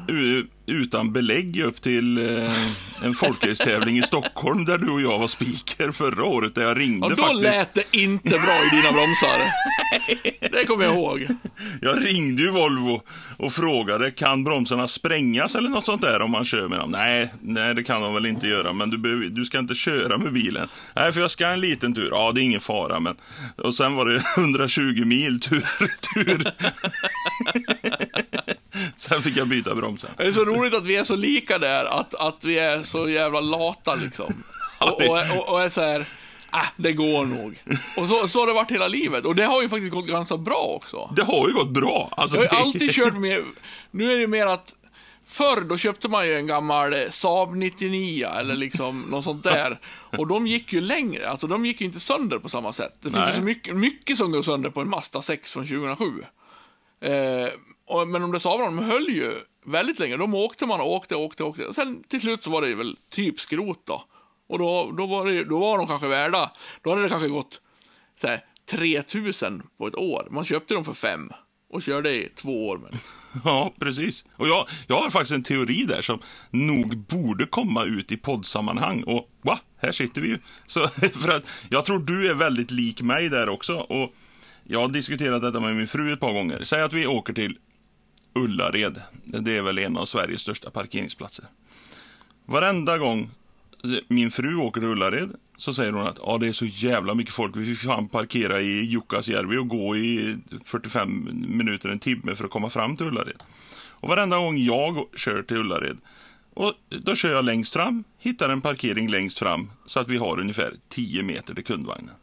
utan 0.66 1.14
belägg 1.14 1.60
upp 1.64 1.82
till 1.82 2.18
eh, 2.18 2.52
en 3.04 3.14
folkracetävling 3.14 3.98
i 3.98 4.02
Stockholm 4.02 4.66
där 4.66 4.78
du 4.78 4.92
och 4.92 5.02
jag 5.02 5.20
var 5.20 5.28
speaker 5.28 5.92
förra 5.92 6.24
året 6.26 6.56
där 6.56 6.62
jag 6.64 6.80
ringde 6.80 7.06
Och 7.06 7.16
då 7.16 7.24
faktiskt. 7.24 7.44
lät 7.44 7.74
det 7.74 7.84
inte 7.98 8.30
bra 8.30 8.56
i 8.66 8.76
dina 8.76 8.92
bromsar. 8.92 9.40
Det 10.52 10.66
kommer 10.66 10.86
jag 10.86 10.94
ihåg. 10.94 11.28
Jag 11.82 12.06
ringde 12.06 12.42
ju 12.42 12.50
Volvo 12.52 13.02
och 13.38 13.54
frågade 13.54 14.12
kan 14.12 14.44
bromsarna 14.44 14.88
sprängas 14.88 15.56
eller 15.56 15.70
något 15.70 15.86
sånt 15.86 16.02
där 16.02 16.22
om 16.22 16.32
man 16.32 16.46
kör 16.46 16.68
med 16.68 16.80
dem. 16.80 16.92
Nej, 16.92 17.34
nej 17.42 17.76
det 17.76 17.84
kan 17.84 18.02
de 18.02 18.14
väl 18.14 18.26
inte 18.26 18.48
göra, 18.48 18.74
men 18.74 18.90
du, 18.90 19.30
du 19.30 19.46
ska 19.46 19.60
inte 19.60 19.76
köra 19.76 20.18
med 20.18 20.34
bilen. 20.34 20.68
Nej, 20.96 21.12
för 21.14 21.22
jag 21.22 21.32
ska 21.32 21.48
en 21.48 21.62
liten 21.62 21.94
tur. 21.96 22.10
Ja, 22.12 22.32
det 22.32 22.42
är 22.42 22.44
ingen 22.44 22.62
fara, 22.62 23.00
men... 23.00 23.16
Och 23.58 23.76
sen 23.76 23.96
var 23.96 24.06
det 24.06 24.24
120 24.38 25.06
mil 25.06 25.40
tur, 25.42 25.66
tur. 26.14 26.52
sen 28.98 29.22
fick 29.22 29.38
jag 29.38 29.48
byta 29.48 29.76
bromsar. 29.76 30.10
Det 30.18 30.24
är 30.24 30.32
så 30.32 30.46
roligt 30.46 30.74
att 30.74 30.86
vi 30.86 30.96
är 30.96 31.04
så 31.04 31.16
lika 31.16 31.58
där, 31.58 31.86
att, 32.00 32.14
att 32.14 32.46
vi 32.46 32.60
är 32.60 32.82
så 32.82 33.10
jävla 33.10 33.40
lata 33.40 33.96
liksom. 33.96 34.34
Och, 34.80 35.04
och, 35.10 35.38
och, 35.38 35.50
och 35.50 35.64
är 35.64 35.70
så 35.70 35.82
här, 35.82 36.00
äh, 36.54 36.60
det 36.76 36.94
går 36.94 37.26
nog. 37.26 37.64
Och 37.98 38.08
så, 38.08 38.28
så 38.28 38.40
har 38.40 38.48
det 38.48 38.54
varit 38.54 38.72
hela 38.72 38.88
livet. 38.88 39.26
Och 39.26 39.36
det 39.36 39.46
har 39.46 39.62
ju 39.62 39.70
faktiskt 39.70 39.94
gått 39.94 40.08
ganska 40.08 40.38
bra 40.38 40.74
också. 40.76 41.14
Det 41.16 41.24
har 41.24 41.48
ju 41.48 41.54
gått 41.54 41.70
bra. 41.70 42.14
Alltså, 42.18 42.38
Jag 42.38 42.50
har 42.50 42.58
ju 42.58 42.64
alltid 42.64 42.92
kört 42.92 43.14
med, 43.14 43.44
nu 43.92 44.14
är 44.14 44.20
det 44.20 44.28
mer 44.28 44.48
att 44.48 44.74
Förr 45.26 45.62
då 45.62 45.78
köpte 45.78 46.10
man 46.10 46.28
ju 46.28 46.36
en 46.36 46.48
gammal 46.48 46.94
eh, 46.94 47.10
Saab 47.10 47.56
99 47.56 48.28
eller 48.28 48.56
liksom 48.56 49.02
något 49.02 49.24
sånt 49.24 49.44
där. 49.44 49.80
Och 50.18 50.28
de 50.28 50.48
gick 50.48 50.74
ju 50.74 50.82
längre, 50.82 51.30
alltså 51.30 51.48
de 51.48 51.66
gick 51.66 51.82
ju 51.82 51.88
inte 51.88 52.00
sönder 52.00 52.40
på 52.40 52.50
samma 52.50 52.74
sätt. 52.74 52.94
Det 53.02 53.12
finns 53.12 53.30
ju 53.30 53.34
så 53.36 53.42
mycket, 53.42 53.76
mycket 53.76 54.18
som 54.18 54.32
går 54.32 54.42
sönder 54.42 54.70
på 54.70 54.82
en 54.82 54.90
Mazda 54.90 55.22
6 55.22 55.52
från 55.52 55.68
2007. 55.68 56.06
Eh, 57.02 57.12
och, 57.94 58.08
men 58.08 58.22
de 58.22 58.32
där 58.32 58.40
Saabarna, 58.40 58.82
de 58.82 58.86
höll 58.86 59.10
ju 59.10 59.34
väldigt 59.66 60.00
länge. 60.00 60.18
De 60.18 60.34
åkte 60.34 60.66
man 60.66 60.82
och 60.82 60.92
åkte, 60.92 61.16
åkte, 61.16 61.44
åkte. 61.44 61.66
Och 61.66 61.76
sen 61.76 62.04
till 62.04 62.22
slut 62.22 62.44
så 62.44 62.50
var 62.50 62.62
det 62.62 62.76
väl 62.76 62.98
typ 63.10 63.40
skrot 63.40 63.82
då. 63.86 64.04
Och 64.48 64.60
då, 64.60 64.92
då, 64.92 65.06
var, 65.06 65.26
det, 65.26 65.44
då 65.44 65.60
var 65.60 65.78
de 65.78 65.88
kanske 65.88 66.08
värda, 66.08 66.52
då 66.82 66.90
hade 66.90 67.02
det 67.02 67.10
kanske 67.10 67.28
gått 67.28 67.62
så 68.22 68.28
här, 68.28 68.46
3000 68.70 69.64
på 69.78 69.88
ett 69.88 69.96
år. 69.96 70.28
Man 70.32 70.46
köpte 70.46 70.74
dem 70.74 70.86
för 70.86 70.94
fem 70.94 71.32
och 71.70 71.84
körde 71.84 72.10
i 72.10 72.30
två 72.36 72.68
år. 72.68 72.78
Men... 72.78 73.00
Ja, 73.44 73.74
precis. 73.80 74.26
Och 74.36 74.48
jag, 74.48 74.68
jag 74.88 74.96
har 74.96 75.10
faktiskt 75.10 75.36
en 75.36 75.44
teori 75.44 75.86
där 75.88 76.02
som 76.02 76.20
nog 76.50 76.98
borde 76.98 77.46
komma 77.46 77.84
ut 77.84 78.12
i 78.12 78.18
poddsammanhang. 78.18 79.04
Och 79.04 79.30
va, 79.42 79.60
här 79.78 79.92
sitter 79.92 80.22
vi 80.22 80.28
ju. 80.28 80.40
Så, 80.68 80.88
för 80.88 81.36
att 81.36 81.44
jag 81.70 81.86
tror 81.86 82.00
du 82.00 82.30
är 82.30 82.34
väldigt 82.34 82.72
lik 82.72 83.02
mig 83.02 83.30
där 83.30 83.50
också. 83.50 83.74
Och 83.74 84.14
jag 84.64 84.80
har 84.80 84.88
diskuterat 84.88 85.42
detta 85.42 85.60
med 85.60 85.76
min 85.76 85.88
fru 85.88 86.14
ett 86.14 86.20
par 86.20 86.34
gånger. 86.34 86.64
Säg 86.64 86.82
att 86.82 86.94
vi 86.94 87.08
åker 87.08 87.34
till 87.34 87.58
Ullared. 88.36 89.02
Det 89.24 89.58
är 89.58 89.62
väl 89.62 89.78
en 89.78 89.98
av 89.98 90.06
Sveriges 90.06 90.42
största 90.42 90.70
parkeringsplatser. 90.70 91.46
Varenda 92.46 92.98
gång 92.98 93.30
min 94.08 94.32
fru 94.32 94.56
åker 94.56 94.82
till 94.82 94.90
Ullared 94.90 95.36
så 95.58 95.74
säger 95.74 95.92
hon 95.92 96.08
att 96.08 96.20
ja, 96.26 96.38
det 96.38 96.48
är 96.48 96.52
så 96.52 96.66
jävla 96.66 97.16
mycket 97.16 97.34
folk. 97.34 97.58
Vi 97.58 97.76
fick 97.76 97.86
fan 97.86 98.08
parkera 98.08 98.62
i 98.62 98.86
Jukkasjärvi 98.86 99.58
och 99.58 99.68
gå 99.68 99.96
i 99.96 100.38
45 100.64 101.30
minuter, 101.48 101.90
en 101.90 102.00
timme 102.00 102.36
för 102.36 102.46
att 102.46 102.52
komma 102.52 102.70
fram 102.70 102.98
till 102.98 103.06
Ullared. 103.06 103.44
Och 103.76 104.10
varenda 104.10 104.38
gång 104.38 104.58
jag 104.58 105.06
kör 105.16 105.44
till 105.44 105.58
Ullared, 105.58 105.98
och 106.54 106.74
då 106.90 107.16
kör 107.16 107.32
jag 107.32 107.46
längst 107.46 107.74
fram, 107.74 108.04
hittar 108.20 108.50
en 108.50 108.62
parkering 108.62 109.10
längst 109.10 109.40
fram 109.40 109.72
så 109.86 110.00
att 110.00 110.08
vi 110.08 110.18
har 110.18 110.40
ungefär 110.40 110.74
10 110.90 111.24
meter 111.24 111.56
till 111.56 111.64
kundvagnen. 111.64 112.16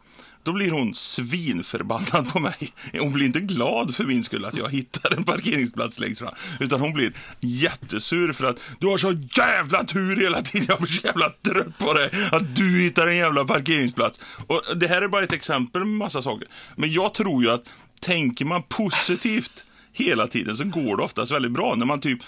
Då 0.42 0.52
blir 0.52 0.70
hon 0.70 0.94
svinförbannad 0.94 2.32
på 2.32 2.40
mig. 2.40 2.72
Hon 2.92 3.12
blir 3.12 3.26
inte 3.26 3.40
glad 3.40 3.96
för 3.96 4.04
min 4.04 4.24
skull 4.24 4.44
att 4.44 4.56
jag 4.56 4.70
hittar 4.70 5.16
en 5.16 5.24
parkeringsplats 5.24 5.98
längst 5.98 6.20
fram. 6.20 6.34
Utan 6.60 6.80
hon 6.80 6.92
blir 6.92 7.12
jättesur 7.40 8.32
för 8.32 8.44
att 8.44 8.60
du 8.78 8.86
har 8.86 8.98
så 8.98 9.12
jävla 9.36 9.84
tur 9.84 10.16
hela 10.16 10.42
tiden. 10.42 10.66
Jag 10.68 10.78
blir 10.78 10.90
så 10.90 11.06
jävla 11.06 11.28
trött 11.28 11.78
på 11.78 11.92
det. 11.92 12.10
Att 12.32 12.56
du 12.56 12.80
hittar 12.80 13.06
en 13.06 13.16
jävla 13.16 13.44
parkeringsplats. 13.44 14.20
Och 14.46 14.62
det 14.76 14.88
här 14.88 15.02
är 15.02 15.08
bara 15.08 15.24
ett 15.24 15.32
exempel 15.32 15.84
med 15.84 15.98
massa 15.98 16.22
saker. 16.22 16.48
Men 16.76 16.92
jag 16.92 17.14
tror 17.14 17.42
ju 17.42 17.50
att 17.50 17.64
tänker 18.00 18.44
man 18.44 18.62
positivt 18.62 19.66
hela 19.92 20.26
tiden 20.26 20.56
så 20.56 20.64
går 20.64 20.96
det 20.96 21.02
oftast 21.02 21.32
väldigt 21.32 21.52
bra. 21.52 21.74
När 21.74 21.86
man 21.86 22.00
typ 22.00 22.20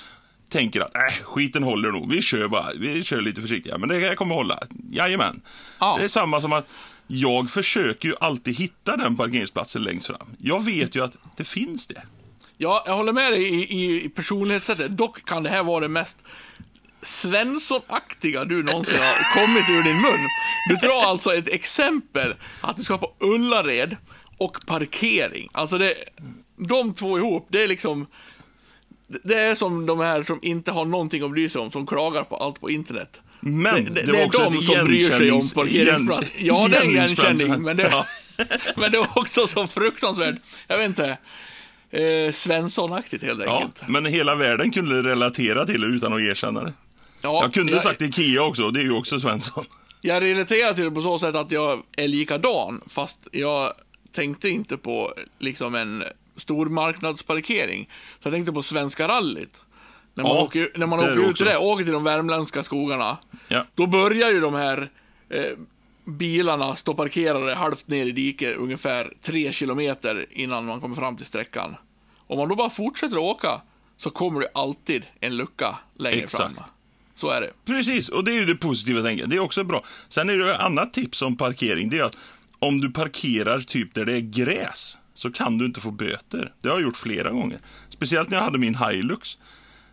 tänker 0.48 0.80
att 0.80 0.94
äh, 0.94 1.24
skiten 1.24 1.62
håller 1.62 1.90
nog, 1.90 2.10
vi 2.10 2.22
kör 2.22 2.48
bara, 2.48 2.72
vi 2.80 3.04
kör 3.04 3.20
lite 3.20 3.40
försiktiga, 3.40 3.78
men 3.78 3.88
det 3.88 3.98
här 3.98 4.14
kommer 4.14 4.34
hålla. 4.34 4.58
Jajamän. 4.90 5.40
Ja. 5.78 5.96
Det 5.98 6.04
är 6.04 6.08
samma 6.08 6.40
som 6.40 6.52
att 6.52 6.68
jag 7.14 7.50
försöker 7.50 8.08
ju 8.08 8.14
alltid 8.20 8.56
hitta 8.56 8.96
den 8.96 9.16
parkeringsplatsen 9.16 9.82
längst 9.82 10.06
fram. 10.06 10.36
Jag 10.38 10.64
vet 10.64 10.96
ju 10.96 11.04
att 11.04 11.16
det 11.36 11.44
finns 11.44 11.86
det. 11.86 12.02
Ja, 12.56 12.84
jag 12.86 12.96
håller 12.96 13.12
med 13.12 13.32
dig 13.32 13.42
i, 13.42 13.78
i, 13.78 14.04
i 14.04 14.08
personlighetssättet. 14.08 14.96
Dock 14.96 15.24
kan 15.24 15.42
det 15.42 15.50
här 15.50 15.62
vara 15.62 15.80
det 15.80 15.88
mest 15.88 16.16
Svensson-aktiga 17.02 18.44
du 18.44 18.62
någonsin 18.62 18.98
har 18.98 19.34
kommit 19.34 19.70
ur 19.70 19.82
din 19.82 20.00
mun. 20.02 20.28
Du 20.68 20.74
drar 20.74 21.02
alltså 21.02 21.34
ett 21.34 21.48
exempel 21.48 22.34
att 22.60 22.76
du 22.76 22.84
ska 22.84 22.98
på 22.98 23.12
Ullared 23.18 23.96
och 24.38 24.66
parkering. 24.66 25.48
Alltså 25.52 25.78
det, 25.78 25.94
de 26.56 26.94
två 26.94 27.18
ihop, 27.18 27.46
det 27.50 27.62
är 27.62 27.68
liksom 27.68 28.06
det 29.24 29.38
är 29.38 29.54
som 29.54 29.86
de 29.86 30.00
här 30.00 30.22
som 30.22 30.38
inte 30.42 30.72
har 30.72 30.84
någonting 30.84 31.22
att 31.22 31.30
bry 31.30 31.48
sig 31.48 31.60
om, 31.60 31.70
som 31.70 31.86
klagar 31.86 32.22
på 32.22 32.36
allt 32.36 32.60
på 32.60 32.70
internet. 32.70 33.20
Men 33.44 33.84
det, 33.84 33.90
det, 33.90 34.02
det 34.02 34.12
var 34.12 34.18
är 34.20 34.26
också 34.26 34.50
de 34.50 34.62
som 34.62 34.86
bryr 34.86 35.10
sig 35.10 35.30
om 35.30 35.40
igenkännings- 35.40 35.54
parkeringsplats. 35.54 36.34
igen- 36.36 36.46
Ja, 36.46 36.68
det 36.70 36.76
är 36.76 36.82
en 36.84 36.90
igenkänning, 36.90 37.62
men 37.62 37.76
det, 37.76 37.88
Ja. 37.90 38.06
men 38.76 38.92
det 38.92 38.98
var 38.98 39.18
också 39.18 39.46
så 39.46 39.66
fruktansvärt, 39.66 40.34
jag 40.68 40.78
vet 40.78 40.86
inte, 40.86 41.18
eh, 41.90 42.32
Svensson-aktigt 42.32 43.22
helt 43.24 43.42
Ja, 43.44 43.56
enkelt. 43.62 43.88
men 43.88 44.06
hela 44.06 44.34
världen 44.34 44.70
kunde 44.70 45.02
relatera 45.02 45.66
till 45.66 45.80
det 45.80 45.86
utan 45.86 46.12
att 46.12 46.20
erkänna 46.20 46.64
det. 46.64 46.72
Ja, 47.22 47.42
Jag 47.42 47.54
kunde 47.54 47.80
sagt 47.80 48.02
Ikea 48.02 48.42
också, 48.42 48.70
det 48.70 48.80
är 48.80 48.84
ju 48.84 48.92
också 48.92 49.20
Svensson. 49.20 49.64
Jag 50.00 50.22
relaterar 50.22 50.72
till 50.74 50.84
det 50.84 50.90
på 50.90 51.02
så 51.02 51.18
sätt 51.18 51.34
att 51.34 51.50
jag 51.50 51.82
är 51.96 52.08
likadan, 52.08 52.80
fast 52.86 53.18
jag 53.32 53.72
tänkte 54.14 54.48
inte 54.48 54.76
på 54.76 55.14
liksom 55.38 55.74
en 55.74 56.04
stormarknadsparkering. 56.36 57.88
Så 58.22 58.26
jag 58.28 58.32
tänkte 58.34 58.52
på 58.52 58.62
Svenska 58.62 59.08
rallyt. 59.08 59.52
När 60.14 60.24
man 60.24 60.36
Ja, 60.36 60.42
åker, 60.42 60.68
när 60.74 60.86
man 60.86 60.98
åker 60.98 61.30
ut 61.30 61.36
till 61.36 61.46
det, 61.46 61.56
åker 61.58 61.84
till 61.84 61.92
de 61.92 62.04
värmländska 62.04 62.62
skogarna. 62.62 63.18
Ja. 63.48 63.64
Då 63.74 63.86
börjar 63.86 64.30
ju 64.30 64.40
de 64.40 64.54
här 64.54 64.90
eh, 65.28 65.44
bilarna 66.04 66.76
stå 66.76 66.94
parkerade 66.94 67.54
halvt 67.54 67.88
ner 67.88 68.06
i 68.06 68.12
diket 68.12 68.56
ungefär 68.56 69.12
tre 69.20 69.52
kilometer 69.52 70.26
innan 70.30 70.66
man 70.66 70.80
kommer 70.80 70.96
fram 70.96 71.16
till 71.16 71.26
sträckan. 71.26 71.76
Om 72.26 72.38
man 72.38 72.48
då 72.48 72.54
bara 72.54 72.70
fortsätter 72.70 73.16
att 73.16 73.22
åka 73.22 73.60
så 73.96 74.10
kommer 74.10 74.40
det 74.40 74.48
alltid 74.54 75.02
en 75.20 75.36
lucka 75.36 75.78
längre 75.94 76.18
Exakt. 76.18 76.54
fram. 76.54 76.64
Så 77.14 77.30
är 77.30 77.40
det. 77.40 77.50
Precis, 77.64 78.08
och 78.08 78.24
det 78.24 78.32
är 78.32 78.34
ju 78.34 78.44
det 78.44 78.54
positiva 78.54 79.02
tänket. 79.02 79.30
Det 79.30 79.36
är 79.36 79.40
också 79.40 79.64
bra. 79.64 79.84
Sen 80.08 80.28
är 80.28 80.36
det 80.36 80.54
ett 80.54 80.60
annat 80.60 80.92
tips 80.92 81.22
om 81.22 81.36
parkering. 81.36 81.88
Det 81.88 81.98
är 81.98 82.02
att 82.04 82.16
om 82.58 82.80
du 82.80 82.92
parkerar 82.92 83.60
typ 83.60 83.94
där 83.94 84.04
det 84.04 84.12
är 84.12 84.20
gräs 84.20 84.98
så 85.14 85.32
kan 85.32 85.58
du 85.58 85.64
inte 85.66 85.80
få 85.80 85.90
böter. 85.90 86.52
Det 86.60 86.68
har 86.68 86.76
jag 86.76 86.82
gjort 86.82 86.96
flera 86.96 87.30
gånger. 87.30 87.60
Speciellt 87.88 88.30
när 88.30 88.36
jag 88.36 88.44
hade 88.44 88.58
min 88.58 88.74
Hilux. 88.74 89.38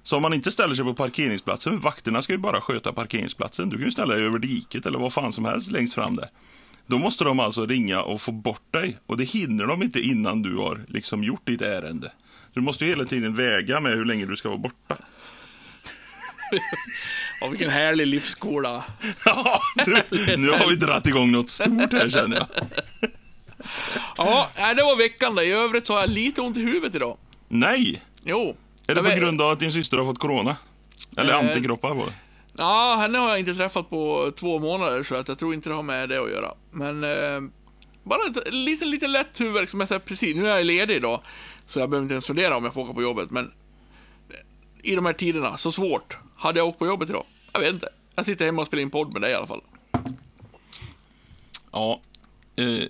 Så 0.04 0.16
om 0.16 0.22
man 0.22 0.34
inte 0.34 0.52
ställer 0.52 0.76
sig 0.76 0.86
på 0.86 0.94
parkeringsplatsen, 0.94 1.80
vakterna 1.80 2.22
ska 2.22 2.34
ju 2.34 2.40
bara 2.40 2.62
sköta 2.62 2.94
parkeringsplatsen. 2.94 3.70
Du 3.70 3.78
kan 3.78 3.86
ju 3.86 3.92
ställa 3.92 4.14
dig 4.14 4.26
över 4.26 4.40
diket 4.40 4.86
eller 4.86 5.00
vad 5.00 5.14
fan 5.14 5.34
som 5.34 5.46
helst 5.46 5.72
längst 5.72 5.94
fram 5.96 6.16
där. 6.16 6.30
Då 6.88 6.98
måste 6.98 7.24
de 7.24 7.40
alltså 7.40 7.66
ringa 7.66 8.02
och 8.02 8.22
få 8.22 8.32
bort 8.32 8.74
dig. 8.74 8.98
Och 9.06 9.18
det 9.18 9.24
hinner 9.24 9.66
de 9.66 9.84
inte 9.84 10.00
innan 10.00 10.42
du 10.42 10.56
har 10.56 10.86
liksom 10.88 11.24
gjort 11.24 11.48
ditt 11.48 11.62
ärende. 11.62 12.12
Du 12.54 12.62
måste 12.62 12.86
ju 12.86 12.90
hela 12.90 13.04
tiden 13.06 13.36
väga 13.36 13.80
med 13.80 13.92
hur 13.92 14.06
länge 14.06 14.26
du 14.26 14.36
ska 14.36 14.50
vara 14.50 14.60
borta. 14.60 14.98
Och 17.42 17.52
vilken 17.54 17.70
härlig 17.70 18.08
livsskola. 18.08 18.84
Ja, 19.26 19.60
du, 19.86 19.94
nu 20.38 20.50
har 20.50 20.70
vi 20.70 20.76
dratt 20.76 21.08
igång 21.08 21.32
något 21.32 21.50
stort 21.50 21.94
här 21.94 22.10
känner 22.10 22.38
jag. 22.38 22.48
Ja, 24.18 24.50
det 24.58 24.84
var 24.84 24.98
veckan 24.98 25.36
då. 25.36 25.42
I 25.42 25.52
övrigt 25.52 25.88
så 25.88 25.94
har 25.94 26.00
jag 26.00 26.10
lite 26.10 26.42
ont 26.42 26.58
i 26.58 26.62
huvudet 26.62 26.96
idag. 26.96 27.18
Nej! 27.48 28.04
Jo. 28.24 28.56
Är 28.92 28.96
det 28.96 29.04
på 29.04 29.20
grund 29.20 29.42
av 29.42 29.50
att 29.52 29.60
din 29.60 29.72
syster 29.72 29.98
har 29.98 30.06
fått 30.06 30.20
corona? 30.20 30.58
Eller 31.18 31.34
Eh, 31.34 31.40
antikroppar 31.40 31.96
på 31.96 32.06
det? 32.06 32.14
Ja, 32.58 32.98
henne 33.00 33.18
har 33.18 33.30
jag 33.30 33.40
inte 33.40 33.56
träffat 33.56 33.90
på 33.90 34.32
två 34.36 34.60
månader 34.60 35.04
så 35.04 35.16
att 35.16 35.28
jag 35.28 35.40
tror 35.40 35.54
inte 35.54 35.70
det 35.70 35.76
har 35.76 35.84
med 35.84 36.10
det 36.10 36.22
att 36.24 36.32
göra. 36.32 36.52
Men 36.72 37.04
eh, 37.04 37.52
bara 38.04 38.20
ett 38.30 38.54
lite, 38.54 38.86
lite 38.86 39.08
lätt 39.08 39.42
huvudvärk 39.42 39.70
som 39.70 39.80
jag 39.80 39.90
säger 39.90 40.00
precis. 40.00 40.36
Nu 40.36 40.50
är 40.50 40.58
jag 40.58 40.66
ledig 40.66 40.96
idag 40.96 41.22
så 41.68 41.80
jag 41.80 41.90
behöver 41.90 42.04
inte 42.04 42.14
ens 42.14 42.28
fundera 42.28 42.58
om 42.58 42.64
jag 42.64 42.74
får 42.74 42.82
åka 42.82 42.94
på 42.94 43.02
jobbet. 43.02 43.32
Men 43.32 43.52
i 44.84 44.96
de 44.96 45.06
här 45.06 45.14
tiderna, 45.14 45.58
så 45.58 45.72
svårt. 45.72 46.18
Hade 46.36 46.60
jag 46.60 46.68
åkt 46.68 46.80
på 46.80 46.88
jobbet 46.88 47.10
idag? 47.10 47.24
Jag 47.54 47.60
vet 47.60 47.74
inte. 47.74 47.90
Jag 48.16 48.26
sitter 48.26 48.46
hemma 48.46 48.62
och 48.62 48.68
spelar 48.68 48.82
in 48.82 48.90
podd 48.90 49.14
med 49.14 49.22
dig 49.22 49.32
i 49.32 49.36
alla 49.36 49.48
fall. 49.48 49.62
Ja. 51.72 52.02
Eh, 52.56 52.84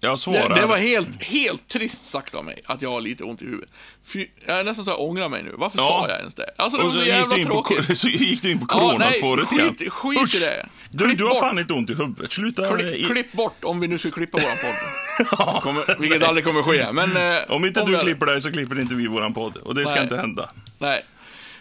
jag 0.00 0.18
svarar. 0.18 0.48
Det, 0.54 0.60
det 0.60 0.66
var 0.66 0.76
helt, 0.76 1.22
helt 1.22 1.68
trist 1.68 2.06
sagt 2.06 2.34
av 2.34 2.44
mig 2.44 2.62
att 2.66 2.82
jag 2.82 2.90
har 2.90 3.00
lite 3.00 3.24
ont 3.24 3.42
i 3.42 3.44
huvudet. 3.44 3.68
Fy, 4.06 4.26
jag 4.46 4.60
är 4.60 4.64
nästan 4.64 4.84
så 4.84 4.90
jag 4.90 5.00
ångrar 5.00 5.28
mig 5.28 5.42
nu. 5.42 5.54
Varför 5.58 5.78
Ja. 5.78 5.84
sa 5.88 6.08
jag 6.08 6.18
ens 6.18 6.34
det? 6.34 6.50
Alltså 6.58 6.78
det 6.78 6.84
var 6.84 6.90
så 6.90 6.96
så 6.96 7.02
gick, 7.02 7.14
jävla 7.14 7.34
du 7.34 7.40
in 7.40 7.46
på, 7.46 7.52
tråkigt. 7.52 7.98
så 7.98 8.08
gick 8.08 8.42
du 8.42 8.50
in 8.50 8.58
på 8.58 8.66
Ja, 8.68 8.78
coronaspåret 8.78 9.50
nej, 9.50 9.60
igen. 9.60 9.74
skit- 9.78 9.90
skit 9.92 10.34
i 10.34 10.38
det. 10.38 10.66
Du, 10.90 11.04
Klipp 11.04 11.18
du 11.18 11.24
har 11.24 11.30
bort. 11.30 11.40
fan 11.40 11.58
inte 11.58 11.72
ont 11.72 11.90
i 11.90 11.94
huvudet. 11.94 12.32
Sluta. 12.32 12.76
Klipp, 12.76 12.94
i- 12.96 13.04
klipp 13.04 13.32
bort 13.32 13.64
om 13.64 13.80
vi 13.80 13.88
nu 13.88 13.98
ska 13.98 14.10
klippa 14.10 14.38
våran 14.38 14.56
podd. 14.62 15.62
kommer, 15.62 16.00
vilket 16.00 16.22
aldrig 16.22 16.44
kommer 16.44 16.62
ske. 16.62 16.92
Men, 16.92 17.16
eh, 17.36 17.42
Om 17.48 17.64
inte 17.64 17.84
du 17.84 17.92
jag- 17.92 18.02
klipper 18.02 18.26
dig 18.26 18.40
så 18.42 18.52
klipper 18.52 18.80
inte 18.80 18.94
vi 18.94 19.06
våran 19.06 19.34
podd. 19.34 19.56
Och 19.56 19.74
det 19.74 19.82
ska 19.82 19.94
Nej. 19.94 20.02
inte 20.02 20.16
hända. 20.16 20.50
Nej. 20.78 21.04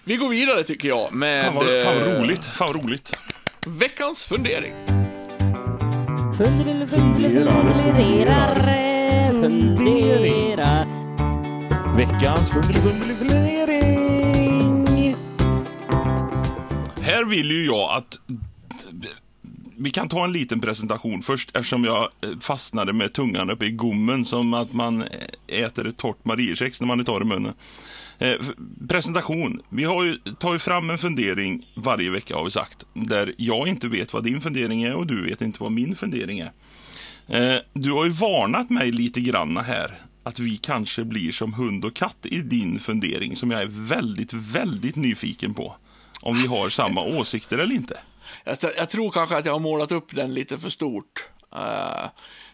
Vi 0.03 0.15
går 0.15 0.29
vidare 0.29 0.63
tycker 0.63 0.87
jag 0.87 1.13
med 1.13 1.45
Fan 1.45 1.55
vad, 1.55 1.65
fan 1.65 1.95
vad 1.99 2.07
eh, 2.07 2.21
roligt. 2.21 2.45
Fan 2.45 2.67
vad 2.73 2.83
roligt. 2.83 3.17
veckans 3.65 4.25
fundering. 4.25 4.73
Funderar, 6.37 6.85
funderar, 6.85 8.61
funderar. 9.41 10.87
Veckans 11.95 12.49
fundering. 12.49 13.07
Här 17.01 17.25
vill 17.25 17.51
ju 17.51 17.65
jag 17.65 17.97
att 17.97 18.19
vi 19.77 19.89
kan 19.89 20.09
ta 20.09 20.23
en 20.23 20.31
liten 20.31 20.59
presentation 20.59 21.21
först 21.21 21.55
eftersom 21.55 21.83
jag 21.83 22.01
eh, 22.03 22.29
fastnade 22.41 22.93
med 22.93 23.13
tungan 23.13 23.49
uppe 23.49 23.65
i 23.65 23.71
gommen 23.71 24.25
som 24.25 24.53
att 24.53 24.73
man 24.73 25.03
äter 25.47 25.87
ett 25.87 25.97
torrt 25.97 26.25
Mariekex 26.25 26.81
när 26.81 26.87
man 26.87 27.05
tar 27.05 27.21
i 27.21 27.25
munnen. 27.25 27.53
Eh, 28.19 28.35
presentation. 28.89 29.61
Vi 29.69 29.83
har 29.83 30.03
ju 30.03 30.17
tagit 30.17 30.61
fram 30.61 30.89
en 30.89 30.97
fundering 30.97 31.65
varje 31.75 32.09
vecka 32.09 32.35
har 32.35 32.43
vi 32.43 32.51
sagt. 32.51 32.85
Där 32.93 33.33
jag 33.37 33.67
inte 33.67 33.87
vet 33.87 34.13
vad 34.13 34.23
din 34.23 34.41
fundering 34.41 34.83
är 34.83 34.95
och 34.95 35.07
du 35.07 35.23
vet 35.23 35.41
inte 35.41 35.63
vad 35.63 35.71
min 35.71 35.95
fundering 35.95 36.39
är. 36.39 36.51
Eh, 37.27 37.61
du 37.73 37.91
har 37.91 38.05
ju 38.05 38.11
varnat 38.11 38.69
mig 38.69 38.91
lite 38.91 39.21
granna 39.21 39.61
här 39.61 40.01
att 40.23 40.39
vi 40.39 40.57
kanske 40.57 41.03
blir 41.03 41.31
som 41.31 41.53
hund 41.53 41.85
och 41.85 41.95
katt 41.95 42.17
i 42.25 42.41
din 42.41 42.79
fundering 42.79 43.35
som 43.35 43.51
jag 43.51 43.61
är 43.61 43.67
väldigt, 43.69 44.33
väldigt 44.33 44.95
nyfiken 44.95 45.53
på. 45.53 45.75
Om 46.21 46.35
vi 46.41 46.47
har 46.47 46.69
samma 46.69 47.03
åsikter 47.19 47.57
eller 47.57 47.75
inte. 47.75 47.97
Jag, 48.43 48.57
jag 48.77 48.89
tror 48.89 49.11
kanske 49.11 49.37
att 49.37 49.45
jag 49.45 49.53
har 49.53 49.59
målat 49.59 49.91
upp 49.91 50.15
den 50.15 50.33
lite 50.33 50.57
för 50.57 50.69
stort. 50.69 51.27
Li, 51.55 52.11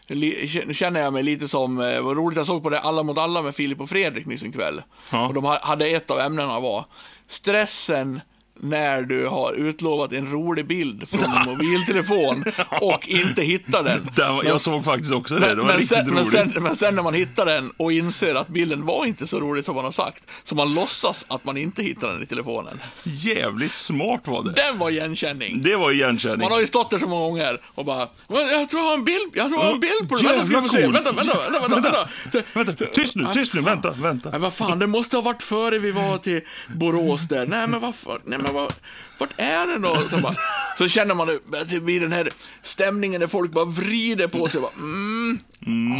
nu 0.08 0.74
känner 0.74 1.00
jag 1.00 1.12
mig 1.12 1.22
lite 1.22 1.48
som, 1.48 1.78
uh, 1.78 2.00
vad 2.02 2.16
roligt 2.16 2.36
jag 2.36 2.46
såg 2.46 2.62
på 2.62 2.70
det 2.70 2.80
Alla 2.80 3.02
mot 3.02 3.18
alla 3.18 3.42
med 3.42 3.54
Filip 3.54 3.80
och 3.80 3.88
Fredrik 3.88 4.26
nyss 4.26 4.42
en 4.42 4.52
kväll. 4.52 4.82
Ja. 5.10 5.28
Och 5.28 5.34
de 5.34 5.44
ha- 5.44 5.60
hade 5.62 5.86
ett 5.86 6.10
av 6.10 6.18
ämnena 6.20 6.60
var 6.60 6.84
stressen 7.28 8.20
när 8.60 9.02
du 9.02 9.26
har 9.26 9.52
utlovat 9.52 10.12
en 10.12 10.30
rolig 10.32 10.66
bild 10.66 11.08
från 11.08 11.20
en 11.36 11.46
mobiltelefon 11.46 12.44
och 12.80 13.08
inte 13.08 13.42
hittar 13.42 13.82
den. 13.82 14.08
Den, 14.16 14.36
jag 14.46 14.60
såg 14.60 14.84
faktiskt 14.84 15.12
också 15.14 15.34
det, 15.34 15.48
det 15.48 15.54
var 15.54 15.64
men, 15.64 15.76
riktigt 15.76 15.88
sen, 15.98 16.06
men, 16.06 16.16
roligt. 16.16 16.30
sen, 16.32 16.52
men 16.62 16.76
sen 16.76 16.94
när 16.94 17.02
man 17.02 17.14
hittar 17.14 17.46
den 17.46 17.70
och 17.76 17.92
inser 17.92 18.34
att 18.34 18.48
bilden 18.48 18.86
var 18.86 19.06
inte 19.06 19.26
så 19.26 19.40
rolig 19.40 19.64
som 19.64 19.74
man 19.74 19.84
har 19.84 19.92
sagt, 19.92 20.30
så 20.44 20.54
man 20.54 20.74
låtsas 20.74 21.24
att 21.28 21.44
man 21.44 21.56
inte 21.56 21.82
hittar 21.82 22.12
den 22.12 22.22
i 22.22 22.26
telefonen. 22.26 22.80
Jävligt 23.02 23.76
smart 23.76 24.20
var 24.24 24.42
det. 24.42 24.52
Den 24.52 24.78
var 24.78 24.90
igenkänning. 24.90 25.62
Det 25.62 25.76
var 25.76 25.90
igenkänning. 25.92 26.40
Man 26.40 26.52
har 26.52 26.60
ju 26.60 26.66
stått 26.66 26.90
där 26.90 26.98
så 26.98 27.06
många 27.06 27.26
gånger 27.26 27.60
och 27.74 27.84
bara 27.84 28.08
"Men 28.28 28.48
jag 28.48 28.68
tror 28.68 28.82
jag 28.82 28.88
har 28.88 28.94
en 28.94 29.04
bild, 29.04 29.30
jag 29.34 29.48
tror 29.48 29.60
jag 29.60 29.66
har 29.66 29.74
en 29.74 29.80
bild 29.80 30.08
på 30.08 30.16
det. 30.16 30.22
Vänta, 30.28 30.44
ska 30.46 30.54
Jävla 30.54 30.68
se. 30.68 30.82
cool. 30.82 30.92
Vänta, 30.92 31.12
vänta, 31.12 31.38
vänta, 31.50 31.68
vänta, 31.68 32.08
vänta. 32.32 32.48
Vänta, 32.54 32.84
tyst 32.94 33.16
nu, 33.16 33.26
tyst 33.34 33.54
nu, 33.54 33.60
vänta, 33.60 33.90
vänta. 33.90 34.30
Nej, 34.30 34.40
vad 34.40 34.54
fan, 34.54 34.78
det 34.78 34.86
måste 34.86 35.16
ha 35.16 35.22
varit 35.22 35.42
före 35.42 35.78
vi 35.78 35.90
var 35.90 36.18
till 36.18 36.40
Borås 36.74 37.28
där. 37.28 37.46
Nej, 37.46 37.66
men 37.68 37.80
vad 37.80 37.94
fan, 37.94 38.18
nej, 38.24 38.38
men 38.44 38.54
vad, 38.54 38.72
vart 39.18 39.30
är 39.36 39.66
den 39.66 39.82
då? 39.82 40.08
Så 40.10 40.18
bara, 40.18 40.34
Så 40.78 40.88
känner 40.88 41.14
man 41.14 41.28
att 41.30 41.70
det 41.70 41.80
blir 41.80 42.00
den 42.00 42.12
här 42.12 42.32
stämningen 42.62 43.20
när 43.20 43.28
folk 43.28 43.52
bara 43.52 43.64
vrider 43.64 44.28
på 44.28 44.48
sig. 44.48 44.60
Bara, 44.60 44.72
mm, 44.72 45.38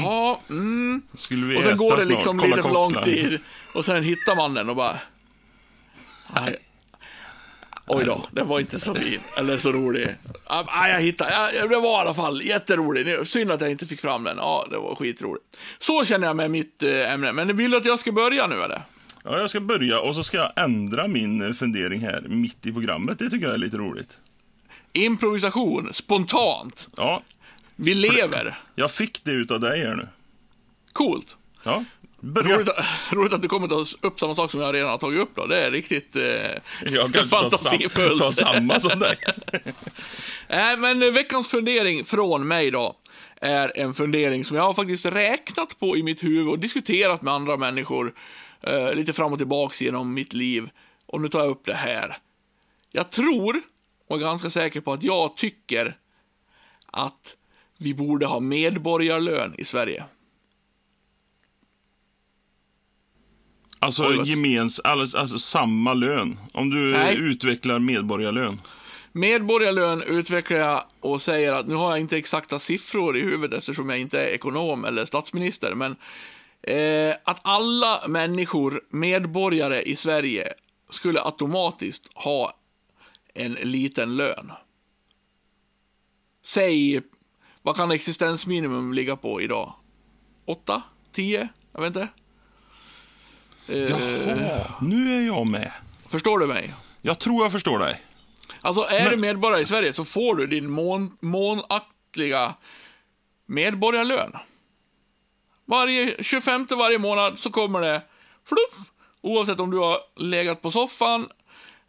ja, 0.04 0.40
mm. 0.50 1.02
Skulle 1.14 1.46
vi 1.46 1.56
Och 1.56 1.62
sen 1.62 1.76
går 1.76 1.96
det 1.96 2.04
liksom 2.04 2.40
lite 2.40 2.62
för 2.62 2.72
lång 2.72 2.94
tid. 2.94 3.38
Och 3.74 3.84
sen 3.84 4.02
hittar 4.02 4.36
man 4.36 4.54
den 4.54 4.70
och 4.70 4.76
bara... 4.76 4.98
Nej. 6.34 6.56
Oj 7.86 8.04
då, 8.04 8.28
den 8.30 8.48
var 8.48 8.60
inte 8.60 8.80
så 8.80 8.94
fin. 8.94 9.20
Eller 9.36 9.58
så 9.58 9.72
rolig. 9.72 10.16
Ja, 10.48 10.88
jag 10.88 11.00
hittade, 11.00 11.68
det 11.68 11.76
var 11.76 11.98
i 11.98 12.00
alla 12.00 12.14
fall 12.14 12.42
jätterolig. 12.42 13.26
Synd 13.26 13.52
att 13.52 13.60
jag 13.60 13.70
inte 13.70 13.86
fick 13.86 14.00
fram 14.00 14.24
den. 14.24 14.36
Ja, 14.36 14.66
det 14.70 14.76
var 14.76 14.94
skitroligt. 14.94 15.44
Så 15.78 16.04
känner 16.04 16.26
jag 16.26 16.36
med 16.36 16.50
mitt 16.50 16.82
eh, 16.82 17.12
ämne. 17.12 17.32
Men 17.32 17.56
vill 17.56 17.70
du 17.70 17.76
att 17.76 17.84
jag 17.84 17.98
ska 17.98 18.12
börja 18.12 18.46
nu 18.46 18.62
eller? 18.62 18.82
Ja, 19.24 19.38
jag 19.38 19.50
ska 19.50 19.60
börja 19.60 20.00
och 20.00 20.14
så 20.14 20.22
ska 20.22 20.36
jag 20.36 20.52
ändra 20.56 21.08
min 21.08 21.42
eh, 21.42 21.52
fundering 21.52 22.00
här 22.00 22.20
mitt 22.28 22.66
i 22.66 22.72
programmet. 22.72 23.18
Det 23.18 23.30
tycker 23.30 23.46
jag 23.46 23.54
är 23.54 23.58
lite 23.58 23.76
roligt. 23.76 24.18
Improvisation, 24.92 25.88
spontant. 25.92 26.88
Ja, 26.96 27.22
Vi 27.76 27.94
lever. 27.94 28.58
jag 28.74 28.90
fick 28.90 29.24
det 29.24 29.30
utav 29.30 29.60
dig 29.60 29.80
här 29.80 29.94
nu. 29.94 30.08
Coolt. 30.92 31.36
Ja, 31.64 31.84
börja. 32.20 32.56
Roligt, 32.56 32.68
roligt 33.12 33.32
att 33.32 33.42
du 33.42 33.48
kommer 33.48 33.68
ta 33.68 33.84
upp 34.06 34.20
samma 34.20 34.34
sak 34.34 34.50
som 34.50 34.60
jag 34.60 34.74
redan 34.74 34.90
har 34.90 34.98
tagit 34.98 35.20
upp 35.20 35.30
då. 35.34 35.46
Det 35.46 35.64
är 35.66 35.70
riktigt 35.70 36.16
eh, 36.16 36.22
Jag 36.82 37.12
kanske 37.12 37.20
tar, 37.36 37.40
sam 37.40 37.50
fantasifullt. 37.50 38.22
tar 38.22 38.30
samma 38.30 38.80
som 38.80 38.98
dig. 38.98 39.16
Nej, 40.48 40.76
men 40.78 41.02
eh, 41.02 41.10
veckans 41.10 41.48
fundering 41.48 42.04
från 42.04 42.48
mig 42.48 42.70
då 42.70 42.96
är 43.40 43.78
en 43.78 43.94
fundering 43.94 44.44
som 44.44 44.56
jag 44.56 44.64
har 44.64 44.74
faktiskt 44.74 45.06
räknat 45.06 45.78
på 45.78 45.96
i 45.96 46.02
mitt 46.02 46.24
huvud 46.24 46.48
och 46.48 46.58
diskuterat 46.58 47.22
med 47.22 47.34
andra 47.34 47.56
människor 47.56 48.14
eh, 48.66 48.94
lite 48.94 49.12
fram 49.12 49.32
och 49.32 49.38
tillbaks 49.38 49.82
genom 49.82 50.14
mitt 50.14 50.32
liv. 50.32 50.70
Och 51.06 51.20
nu 51.20 51.28
tar 51.28 51.38
jag 51.38 51.50
upp 51.50 51.64
det 51.64 51.74
här. 51.74 52.18
Jag 52.90 53.10
tror, 53.10 53.60
och 54.08 54.16
är 54.16 54.20
ganska 54.20 54.50
säker 54.50 54.80
på 54.80 54.92
att 54.92 55.02
jag 55.02 55.36
tycker 55.36 55.96
att 56.86 57.36
vi 57.78 57.94
borde 57.94 58.26
ha 58.26 58.40
medborgarlön 58.40 59.54
i 59.58 59.64
Sverige. 59.64 60.04
Alltså, 63.78 64.24
gemens, 64.24 64.80
alltså, 64.80 65.18
alltså 65.18 65.38
samma 65.38 65.94
lön. 65.94 66.38
Om 66.52 66.70
du 66.70 66.92
Nej. 66.92 67.16
utvecklar 67.16 67.78
medborgarlön. 67.78 68.58
Medborgarlön 69.12 70.02
utvecklar 70.02 70.58
jag 70.58 70.84
och 71.00 71.22
säger 71.22 71.52
att 71.52 71.66
nu 71.66 71.74
har 71.74 71.90
jag 71.90 72.00
inte 72.00 72.16
exakta 72.16 72.58
siffror 72.58 73.16
i 73.16 73.20
huvudet 73.20 73.58
eftersom 73.58 73.90
jag 73.90 73.98
inte 73.98 74.20
är 74.20 74.26
ekonom 74.26 74.84
eller 74.84 75.04
statsminister, 75.04 75.74
men 75.74 75.96
eh, 76.66 77.14
att 77.24 77.40
alla 77.42 78.00
människor, 78.08 78.80
medborgare 78.90 79.82
i 79.82 79.96
Sverige, 79.96 80.52
skulle 80.90 81.22
automatiskt 81.22 82.08
ha 82.14 82.52
en 83.34 83.52
liten 83.52 84.16
lön. 84.16 84.52
Säg, 86.44 87.00
vad 87.62 87.76
kan 87.76 87.90
existensminimum 87.90 88.92
ligga 88.92 89.16
på 89.16 89.40
idag? 89.40 89.72
8? 90.44 90.82
10? 91.12 91.48
Jag 91.72 91.80
vet 91.80 91.86
inte. 91.96 92.08
Eh, 93.68 93.78
Jaha, 93.78 94.74
nu 94.80 95.16
är 95.16 95.26
jag 95.26 95.48
med. 95.48 95.72
Förstår 96.08 96.38
du 96.38 96.46
mig? 96.46 96.74
Jag 97.02 97.18
tror 97.18 97.42
jag 97.44 97.52
förstår 97.52 97.78
dig. 97.78 98.02
Alltså 98.60 98.82
är 98.82 99.02
Men- 99.02 99.10
du 99.10 99.16
medborgare 99.16 99.62
i 99.62 99.66
Sverige 99.66 99.92
så 99.92 100.04
får 100.04 100.34
du 100.34 100.46
din 100.46 100.70
mån, 100.70 101.16
månaktliga 101.20 102.54
medborgarlön. 103.46 104.32
Varje 105.66 106.22
25 106.22 106.66
varje 106.70 106.98
månad 106.98 107.38
så 107.38 107.50
kommer 107.50 107.80
det 107.80 108.02
fluff. 108.44 108.90
Oavsett 109.20 109.60
om 109.60 109.70
du 109.70 109.78
har 109.78 109.98
legat 110.16 110.62
på 110.62 110.70
soffan 110.70 111.28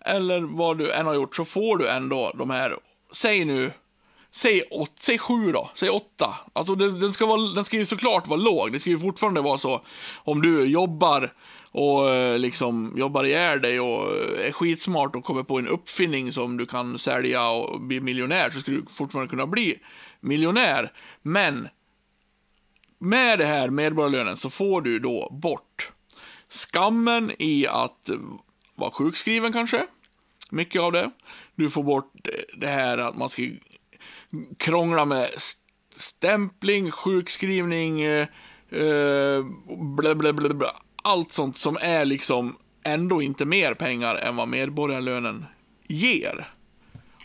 eller 0.05 0.41
vad 0.41 0.77
du 0.77 0.91
än 0.91 1.05
har 1.05 1.13
gjort 1.13 1.35
så 1.35 1.45
får 1.45 1.77
du 1.77 1.89
ändå 1.89 2.31
de 2.35 2.49
här, 2.49 2.77
säg 3.11 3.45
nu, 3.45 3.71
säg, 4.31 4.63
åt, 4.71 4.91
säg 4.99 5.17
sju 5.17 5.51
då, 5.51 5.69
säg 5.75 5.89
åtta. 5.89 6.35
Alltså 6.53 6.75
den, 6.75 6.99
den, 6.99 7.13
ska 7.13 7.25
vara, 7.25 7.53
den 7.53 7.65
ska 7.65 7.77
ju 7.77 7.85
såklart 7.85 8.27
vara 8.27 8.39
låg, 8.39 8.71
det 8.71 8.79
ska 8.79 8.89
ju 8.89 8.99
fortfarande 8.99 9.41
vara 9.41 9.57
så 9.57 9.81
om 10.23 10.41
du 10.41 10.65
jobbar 10.65 11.33
och 11.71 12.09
eh, 12.09 12.39
liksom 12.39 12.93
jobbar 12.97 13.23
ihjäl 13.23 13.61
dig 13.61 13.79
och 13.79 14.15
eh, 14.15 14.47
är 14.47 14.51
skitsmart 14.51 15.15
och 15.15 15.23
kommer 15.23 15.43
på 15.43 15.59
en 15.59 15.67
uppfinning 15.67 16.31
som 16.31 16.57
du 16.57 16.65
kan 16.65 16.99
sälja 16.99 17.49
och 17.49 17.81
bli 17.81 17.99
miljonär 17.99 18.49
så 18.49 18.59
skulle 18.59 18.77
du 18.77 18.85
fortfarande 18.93 19.29
kunna 19.29 19.47
bli 19.47 19.79
miljonär. 20.19 20.91
Men 21.21 21.67
med 22.99 23.39
det 23.39 23.45
här 23.45 23.69
medborgarlönen 23.69 24.37
så 24.37 24.49
får 24.49 24.81
du 24.81 24.99
då 24.99 25.29
bort 25.31 25.91
skammen 26.49 27.31
i 27.39 27.67
att 27.67 28.09
vara 28.75 28.91
sjukskriven 28.91 29.53
kanske. 29.53 29.85
Mycket 30.49 30.81
av 30.81 30.91
det. 30.91 31.11
Du 31.55 31.69
får 31.69 31.83
bort 31.83 32.13
det 32.57 32.67
här 32.67 32.97
att 32.97 33.17
man 33.17 33.29
ska 33.29 33.43
krångla 34.57 35.05
med 35.05 35.23
st- 35.35 35.61
stämpling, 35.95 36.91
sjukskrivning, 36.91 38.01
eh, 38.01 38.27
eh, 38.69 39.45
bla, 39.97 40.15
bla, 40.15 40.33
bla, 40.33 40.53
bla. 40.53 40.67
allt 41.03 41.33
sånt 41.33 41.57
som 41.57 41.77
är 41.81 42.05
liksom 42.05 42.57
ändå 42.83 43.21
inte 43.21 43.45
mer 43.45 43.73
pengar 43.73 44.15
än 44.15 44.35
vad 44.35 44.47
medborgarlönen 44.47 45.45
ger. 45.87 46.51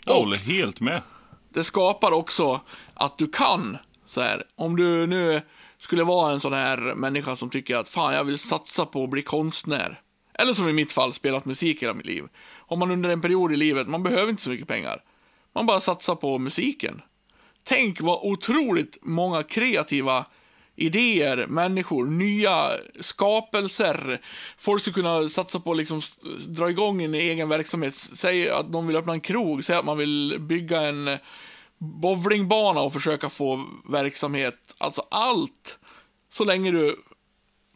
Jag 0.05 0.13
håller 0.13 0.37
helt 0.37 0.79
med. 0.79 1.01
Det 1.49 1.63
skapar 1.63 2.11
också 2.11 2.61
att 2.93 3.17
du 3.17 3.27
kan, 3.27 3.77
så 4.07 4.21
här, 4.21 4.43
om 4.55 4.75
du 4.75 5.07
nu 5.07 5.41
skulle 5.91 6.03
vara 6.03 6.31
en 6.31 6.39
sån 6.39 6.53
här 6.53 6.77
människa 6.95 7.35
som 7.35 7.49
tycker 7.49 7.75
att 7.75 7.89
fan, 7.89 8.13
jag 8.13 8.23
vill 8.23 8.39
satsa 8.39 8.85
på 8.85 9.03
att 9.03 9.09
bli 9.09 9.21
konstnär. 9.21 9.99
Eller 10.33 10.53
som 10.53 10.69
i 10.69 10.73
mitt 10.73 10.91
fall, 10.91 11.13
spelat 11.13 11.45
musik 11.45 11.83
hela 11.83 11.93
mitt 11.93 12.05
liv. 12.05 12.23
Om 12.57 12.79
man 12.79 12.91
under 12.91 13.09
en 13.09 13.21
period 13.21 13.53
i 13.53 13.55
livet, 13.55 13.87
man 13.87 14.03
behöver 14.03 14.29
inte 14.29 14.41
så 14.41 14.49
mycket 14.49 14.67
pengar. 14.67 15.03
Man 15.55 15.65
bara 15.65 15.79
satsar 15.79 16.15
på 16.15 16.37
musiken. 16.37 17.01
Tänk 17.63 18.01
vad 18.01 18.19
otroligt 18.23 18.97
många 19.01 19.43
kreativa 19.43 20.25
idéer, 20.75 21.47
människor, 21.47 22.05
nya 22.05 22.71
skapelser. 22.99 24.21
Folk 24.57 24.81
skulle 24.81 24.93
kunna 24.93 25.29
satsa 25.29 25.59
på 25.59 25.71
att 25.71 25.77
liksom 25.77 26.01
dra 26.47 26.69
igång 26.69 27.01
en 27.01 27.13
egen 27.13 27.49
verksamhet. 27.49 27.95
Säg 27.95 28.49
att 28.49 28.71
de 28.71 28.87
vill 28.87 28.95
öppna 28.95 29.13
en 29.13 29.21
krog, 29.21 29.63
säg 29.65 29.75
att 29.75 29.85
man 29.85 29.97
vill 29.97 30.37
bygga 30.39 30.81
en 30.81 31.17
bowlingbana 31.77 32.81
och 32.81 32.93
försöka 32.93 33.29
få 33.29 33.65
verksamhet. 33.89 34.75
Alltså 34.77 35.05
allt. 35.11 35.77
Så 36.31 36.43
länge 36.43 36.71
du 36.71 37.03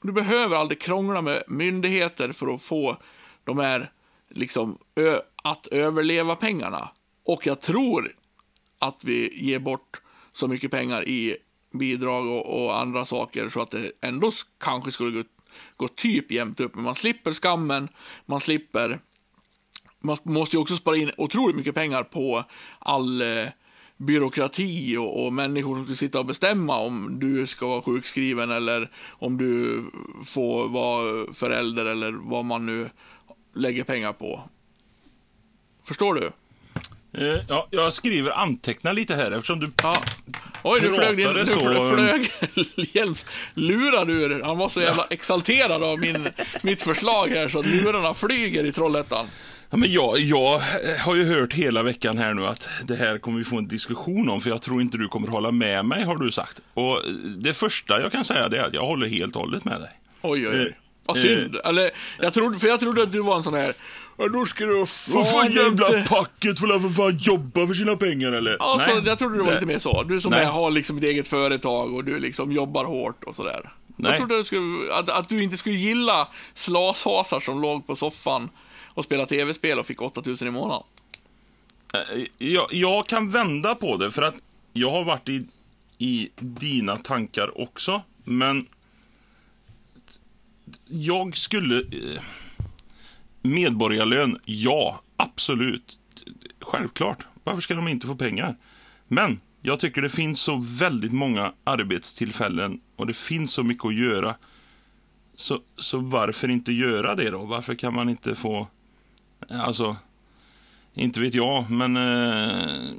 du 0.05 0.11
behöver 0.11 0.55
aldrig 0.55 0.81
krångla 0.81 1.21
med 1.21 1.43
myndigheter 1.47 2.31
för 2.31 2.53
att 2.53 2.61
få 2.61 2.97
de 3.43 3.57
här, 3.59 3.91
liksom, 4.29 4.77
ö, 4.95 5.19
att 5.43 5.67
överleva 5.67 6.35
pengarna. 6.35 6.89
Och 7.23 7.47
jag 7.47 7.61
tror 7.61 8.15
att 8.79 9.03
vi 9.03 9.45
ger 9.45 9.59
bort 9.59 10.01
så 10.33 10.47
mycket 10.47 10.71
pengar 10.71 11.07
i 11.07 11.37
bidrag 11.73 12.27
och, 12.27 12.63
och 12.63 12.79
andra 12.79 13.05
saker 13.05 13.49
så 13.49 13.61
att 13.61 13.71
det 13.71 13.91
ändå 14.01 14.31
kanske 14.57 14.91
skulle 14.91 15.11
gå, 15.11 15.29
gå 15.77 15.87
typ 15.87 16.31
jämnt 16.31 16.59
upp. 16.59 16.75
Men 16.75 16.83
man 16.83 16.95
slipper 16.95 17.33
skammen, 17.33 17.87
man 18.25 18.39
slipper 18.39 18.99
man 19.99 20.17
måste 20.23 20.55
ju 20.55 20.61
också 20.61 20.77
spara 20.77 20.97
in 20.97 21.11
otroligt 21.17 21.55
mycket 21.55 21.75
pengar 21.75 22.03
på 22.03 22.43
all 22.79 23.21
eh, 23.21 23.47
byråkrati 23.97 24.97
och, 24.97 25.25
och 25.25 25.33
människor 25.33 25.75
som 25.75 25.85
ska 25.85 25.95
sitta 25.95 26.19
och 26.19 26.25
bestämma 26.25 26.77
om 26.77 27.19
du 27.19 27.47
ska 27.47 27.67
vara 27.67 27.81
sjukskriven 27.81 28.51
eller 28.51 28.91
om 29.11 29.37
du 29.37 29.83
får 30.25 30.69
vara 30.69 31.33
förälder 31.33 31.85
eller 31.85 32.11
vad 32.11 32.45
man 32.45 32.65
nu 32.65 32.89
lägger 33.55 33.83
pengar 33.83 34.13
på. 34.13 34.41
Förstår 35.83 36.13
du? 36.13 36.31
Eh, 37.17 37.41
ja, 37.49 37.67
jag 37.71 37.93
skriver 37.93 38.31
anteckna 38.31 38.91
lite 38.91 39.15
här 39.15 39.31
eftersom 39.31 39.59
du... 39.59 39.71
Ja. 39.83 40.03
Oj, 40.63 40.79
nu 40.81 40.93
flög 40.93 41.17
din, 41.17 41.47
så, 41.47 41.89
flög 41.95 42.31
Hjelms 42.95 43.25
lurar 43.53 44.09
ur. 44.09 44.43
Han 44.43 44.57
var 44.57 44.69
så 44.69 44.81
jävla 44.81 45.05
exalterad 45.09 45.83
av 45.83 45.99
min, 45.99 46.27
mitt 46.61 46.81
förslag 46.81 47.27
här 47.27 47.49
så 47.49 47.59
att 47.59 47.65
lurarna 47.65 48.13
flyger 48.13 48.65
i 48.65 48.71
Trollhättan. 48.71 49.25
Ja, 49.75 49.79
men 49.79 49.91
jag, 49.91 50.19
jag 50.19 50.61
har 50.99 51.15
ju 51.15 51.23
hört 51.23 51.53
hela 51.53 51.83
veckan 51.83 52.17
här 52.17 52.33
nu 52.33 52.45
att 52.47 52.69
det 52.83 52.95
här 52.95 53.17
kommer 53.17 53.37
vi 53.37 53.43
få 53.43 53.57
en 53.57 53.67
diskussion 53.67 54.29
om, 54.29 54.41
för 54.41 54.49
jag 54.49 54.61
tror 54.61 54.81
inte 54.81 54.97
du 54.97 55.07
kommer 55.07 55.27
hålla 55.27 55.51
med 55.51 55.85
mig, 55.85 56.03
har 56.03 56.15
du 56.17 56.31
sagt. 56.31 56.61
Och 56.73 57.01
det 57.37 57.53
första 57.53 58.01
jag 58.01 58.11
kan 58.11 58.25
säga 58.25 58.49
det 58.49 58.57
är 58.59 58.67
att 58.67 58.73
jag 58.73 58.85
håller 58.85 59.07
helt 59.07 59.35
och 59.35 59.41
hållet 59.41 59.65
med 59.65 59.81
dig. 59.81 59.89
Oj, 60.21 60.47
oj, 60.47 60.55
Eh, 60.55 60.61
oj. 60.61 60.77
Vad 61.05 61.17
synd. 61.17 61.55
Eller, 61.65 61.91
jag 62.19 62.33
trodde, 62.33 62.59
för 62.59 62.67
jag 62.67 62.79
trodde 62.79 63.03
att 63.03 63.11
du 63.11 63.21
var 63.21 63.35
en 63.37 63.43
sån 63.43 63.53
här, 63.53 63.73
"Ja, 64.17 64.27
då 64.27 64.45
ska 64.45 64.65
du 64.65 64.77
Vad 65.13 65.31
fan 65.31 65.51
jävla 65.51 65.97
inte... 65.97 66.09
packet 66.09 66.59
får 66.59 66.79
för 66.79 66.89
fan 66.89 67.17
jobba 67.17 67.67
för 67.67 67.73
sina 67.73 67.95
pengar 67.95 68.31
eller? 68.31 68.57
Alltså, 68.59 68.91
Nej, 68.93 69.03
jag 69.05 69.19
trodde 69.19 69.37
du 69.37 69.43
var 69.43 69.53
lite 69.53 69.65
mer 69.65 69.79
så. 69.79 70.03
Du 70.03 70.21
som 70.21 70.33
är, 70.33 70.45
har 70.45 70.71
liksom 70.71 70.97
ett 70.97 71.03
eget 71.03 71.27
företag 71.27 71.93
och 71.93 72.03
du 72.03 72.19
liksom 72.19 72.51
jobbar 72.51 72.85
hårt 72.85 73.23
och 73.23 73.35
sådär. 73.35 73.69
Jag 73.97 74.17
trodde 74.17 74.37
du 74.37 74.43
skulle, 74.43 74.93
att, 74.93 75.09
att 75.09 75.29
du 75.29 75.43
inte 75.43 75.57
skulle 75.57 75.75
gilla 75.75 76.27
slashasar 76.53 77.39
som 77.39 77.61
låg 77.61 77.87
på 77.87 77.95
soffan 77.95 78.49
och 78.95 79.03
spelade 79.03 79.29
tv-spel 79.29 79.79
och 79.79 79.85
fick 79.85 80.01
8000 80.01 80.47
i 80.47 80.51
månaden. 80.51 80.83
Eh, 81.93 82.25
jag, 82.37 82.73
jag 82.73 83.07
kan 83.07 83.29
vända 83.29 83.75
på 83.75 83.97
det, 83.97 84.11
för 84.11 84.21
att 84.21 84.35
jag 84.73 84.91
har 84.91 85.03
varit 85.03 85.29
i, 85.29 85.45
i 85.97 86.29
dina 86.35 86.97
tankar 86.97 87.61
också, 87.61 88.01
men 88.23 88.67
jag 90.87 91.37
skulle... 91.37 91.79
Eh, 91.79 92.21
medborgarlön, 93.45 94.39
ja, 94.45 95.01
absolut. 95.17 95.99
Självklart. 96.61 97.25
Varför 97.43 97.61
ska 97.61 97.73
de 97.73 97.87
inte 97.87 98.07
få 98.07 98.15
pengar? 98.15 98.55
Men 99.07 99.39
jag 99.61 99.79
tycker 99.79 100.01
det 100.01 100.09
finns 100.09 100.39
så 100.41 100.63
väldigt 100.79 101.13
många 101.13 101.53
arbetstillfällen 101.63 102.81
och 102.95 103.07
det 103.07 103.13
finns 103.13 103.51
så 103.51 103.63
mycket 103.63 103.85
att 103.85 103.95
göra. 103.95 104.35
Så, 105.35 105.59
så 105.77 105.99
varför 105.99 106.49
inte 106.49 106.71
göra 106.71 107.15
det 107.15 107.29
då? 107.29 107.45
Varför 107.45 107.75
kan 107.75 107.93
man 107.93 108.09
inte 108.09 108.35
få, 108.35 108.67
alltså, 109.49 109.95
inte 110.93 111.19
vet 111.19 111.33
jag, 111.33 111.71
men 111.71 111.97
eh, 111.97 112.93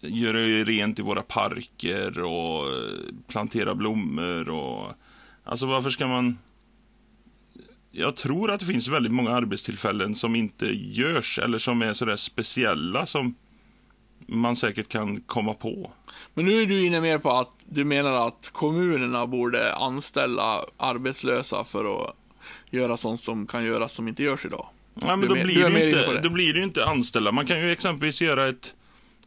göra 0.00 0.38
rent 0.64 0.98
i 0.98 1.02
våra 1.02 1.22
parker 1.22 2.22
och 2.22 2.74
eh, 2.74 3.14
plantera 3.26 3.74
blommor 3.74 4.48
och, 4.48 4.92
alltså 5.44 5.66
varför 5.66 5.90
ska 5.90 6.06
man 6.06 6.38
jag 7.90 8.16
tror 8.16 8.50
att 8.50 8.60
det 8.60 8.66
finns 8.66 8.88
väldigt 8.88 9.12
många 9.12 9.30
arbetstillfällen 9.30 10.14
som 10.14 10.36
inte 10.36 10.66
görs 10.66 11.38
eller 11.38 11.58
som 11.58 11.82
är 11.82 11.94
sådär 11.94 12.16
speciella 12.16 13.06
som 13.06 13.34
man 14.26 14.56
säkert 14.56 14.88
kan 14.88 15.20
komma 15.20 15.54
på. 15.54 15.90
Men 16.34 16.44
nu 16.44 16.62
är 16.62 16.66
du 16.66 16.86
inne 16.86 17.00
mer 17.00 17.18
på 17.18 17.30
att 17.30 17.50
du 17.64 17.84
menar 17.84 18.26
att 18.28 18.50
kommunerna 18.52 19.26
borde 19.26 19.74
anställa 19.74 20.64
arbetslösa 20.76 21.64
för 21.64 21.84
att 21.84 22.16
göra 22.70 22.96
sånt 22.96 23.22
som 23.22 23.46
kan 23.46 23.64
göras 23.64 23.92
som 23.92 24.08
inte 24.08 24.22
görs 24.22 24.44
idag. 24.44 24.66
Ja, 25.00 25.06
men 25.16 25.20
Du 25.20 25.26
då, 25.28 25.34
är 25.36 25.44
blir 25.44 25.54
du 25.54 25.64
är 25.66 25.70
det 25.70 25.80
ju 25.80 25.86
inte, 26.00 26.20
då 26.22 26.28
blir 26.30 26.54
ju 26.56 26.62
inte 26.64 26.84
anställda. 26.84 27.32
Man 27.32 27.46
kan 27.46 27.60
ju 27.60 27.72
exempelvis 27.72 28.20
göra 28.20 28.48
ett 28.48 28.74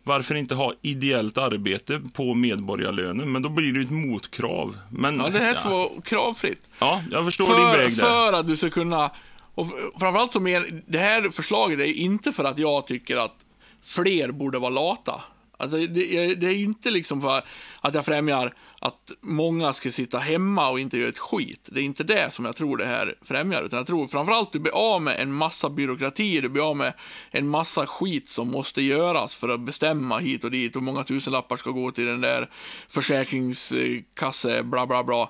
varför 0.03 0.35
inte 0.35 0.55
ha 0.55 0.73
ideellt 0.81 1.37
arbete 1.37 2.01
på 2.13 2.33
medborgarlönen? 2.33 3.31
Men 3.31 3.41
då 3.41 3.49
blir 3.49 3.73
det 3.73 3.79
ju 3.79 3.85
ett 3.85 3.91
motkrav. 3.91 4.77
Men, 4.91 5.17
Ja, 5.19 5.29
det 5.29 5.39
här 5.39 5.53
ska 5.53 5.69
vara 5.69 5.89
kravfritt. 6.01 6.61
ja, 6.79 7.01
jag 7.11 7.25
förstår 7.25 7.45
din 7.45 7.55
För, 7.55 7.77
väg 7.77 7.97
där. 7.97 8.03
för 8.03 8.33
att 8.33 8.47
du 8.47 8.57
ska 8.57 8.69
kunna, 8.69 9.11
och 9.55 9.67
framförallt 9.99 10.33
så 10.33 10.39
men, 10.39 10.83
det 10.87 10.97
här 10.99 11.29
förslaget 11.29 11.79
är 11.79 11.93
inte 11.93 12.31
för 12.31 12.43
att 12.43 12.57
jag 12.57 12.87
tycker 12.87 13.17
att 13.17 13.35
fler 13.83 14.31
borde 14.31 14.59
vara 14.59 14.69
lata. 14.69 15.21
Alltså, 15.59 15.77
det, 15.77 16.17
är- 16.17 16.35
det 16.35 16.47
är 16.47 16.55
inte 16.55 16.91
liksom 16.91 17.21
för 17.21 17.43
att 17.81 17.95
jag 17.95 18.05
främjar 18.05 18.53
att 18.81 19.11
många 19.21 19.73
ska 19.73 19.91
sitta 19.91 20.17
hemma 20.17 20.69
och 20.69 20.79
inte 20.79 20.97
göra 20.97 21.09
ett 21.09 21.17
skit. 21.17 21.69
Det 21.71 21.79
är 21.79 21.83
inte 21.83 22.03
det 22.03 22.33
som 22.33 22.45
jag 22.45 22.55
tror 22.55 22.77
det 22.77 22.85
här 22.85 23.15
främjar, 23.21 23.63
utan 23.63 23.77
jag 23.77 23.87
tror 23.87 24.07
framförallt 24.07 24.47
att 24.47 24.53
du 24.53 24.59
blir 24.59 24.71
av 24.71 25.01
med 25.01 25.19
en 25.19 25.33
massa 25.33 25.69
byråkrati, 25.69 26.41
du 26.41 26.49
blir 26.49 26.69
av 26.69 26.77
med 26.77 26.93
en 27.31 27.49
massa 27.49 27.85
skit 27.85 28.29
som 28.29 28.51
måste 28.51 28.81
göras 28.81 29.35
för 29.35 29.49
att 29.49 29.59
bestämma 29.59 30.17
hit 30.17 30.43
och 30.43 30.51
dit 30.51 30.75
och 30.75 30.83
många 30.83 31.03
tusenlappar 31.03 31.57
ska 31.57 31.69
gå 31.71 31.91
till 31.91 32.05
den 32.05 32.21
där 32.21 32.49
försäkringskasse, 32.87 34.63
bla 34.63 34.87
bla 34.87 35.03
bla. 35.03 35.29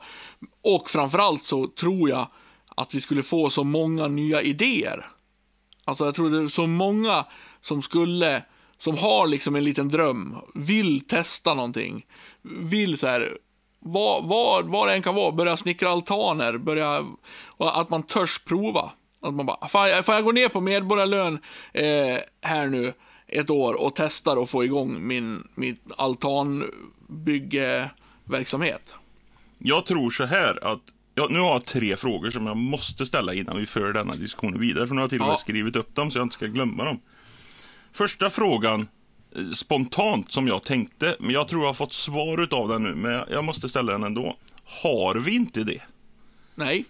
Och 0.64 0.90
framförallt 0.90 1.44
så 1.44 1.68
tror 1.68 2.10
jag 2.10 2.28
att 2.76 2.94
vi 2.96 3.02
skulle 3.02 3.24
få 3.24 3.50
så 3.50 3.64
många 3.64 4.08
nya 4.08 4.42
idéer. 4.42 5.08
Alltså 5.86 6.06
jag 6.06 6.16
tror 6.16 6.30
det 6.30 6.38
är 6.44 6.48
så 6.48 6.68
många 6.68 7.26
som 7.62 7.82
skulle, 7.82 8.44
som 8.80 8.98
har 8.98 9.28
liksom 9.28 9.56
en 9.56 9.64
liten 9.64 9.90
dröm, 9.90 10.36
vill 10.56 11.08
testa 11.08 11.54
någonting, 11.54 12.06
vill 12.42 12.98
så 12.98 13.08
här, 13.08 13.38
vad, 13.80 14.28
vad, 14.28 14.66
vad 14.66 14.88
det 14.88 14.94
än 14.94 15.02
kan 15.02 15.16
vara, 15.16 15.32
börja 15.32 15.58
snickra 15.58 15.90
altaner, 15.90 16.58
börja, 16.58 17.06
att 17.58 17.90
man 17.90 18.04
törs 18.04 18.40
prova. 18.40 18.92
Att 19.22 19.34
man 19.34 19.46
bara, 19.46 19.68
får 19.68 19.88
jag, 19.88 20.06
får 20.06 20.16
jag 20.16 20.24
gå 20.24 20.32
ner 20.32 20.50
på 20.50 20.62
medborgarlön 20.62 21.40
eh, 21.74 22.18
här 22.42 22.68
nu 22.68 22.94
ett 23.28 23.50
år 23.50 23.82
och 23.82 23.96
testar 23.96 24.36
och 24.36 24.50
få 24.50 24.64
igång 24.64 25.08
min, 25.08 25.48
min 25.56 25.78
altanbyggeverksamhet? 25.98 28.94
Jag 29.58 29.86
tror 29.86 30.10
så 30.10 30.26
här 30.26 30.74
att 30.74 30.82
Ja, 31.16 31.28
nu 31.30 31.40
har 31.40 31.52
jag 31.52 31.66
tre 31.66 31.98
frågor 31.98 32.30
som 32.30 32.48
jag 32.48 32.58
måste 32.58 33.06
ställa 33.06 33.34
innan 33.34 33.58
vi 33.58 33.66
för 33.66 33.94
denna 33.94 34.14
diskussion 34.14 34.60
vidare. 34.60 34.88
För 34.88 34.96
nu 34.96 35.00
har 35.00 35.04
jag 35.04 35.10
till 35.10 35.22
och 35.22 35.28
med 35.28 35.34
Ja. 35.34 35.38
skrivit 35.38 35.76
upp 35.76 35.96
dem 35.96 36.12
så 36.12 36.20
jag 36.20 36.26
inte 36.26 36.34
ska 36.34 36.46
glömma 36.46 36.84
dem. 36.84 37.00
Första 37.94 38.30
frågan, 38.30 38.88
eh, 39.36 39.46
spontant 39.54 40.32
som 40.32 40.48
jag 40.48 40.64
tänkte, 40.64 41.18
men 41.20 41.30
jag 41.32 41.48
tror 41.48 41.62
jag 41.62 41.70
har 41.70 41.74
fått 41.74 41.94
svar 41.94 42.44
utav 42.44 42.68
den 42.70 42.84
nu, 42.84 42.96
men 42.96 43.12
jag- 43.12 43.26
jag 43.32 43.44
måste 43.44 43.70
ställa 43.70 43.92
den 43.92 44.04
ändå. 44.04 44.38
Har 44.84 45.16
vi 45.16 45.32
inte 45.36 45.64
det? 45.64 45.82
Nej. 46.56 46.86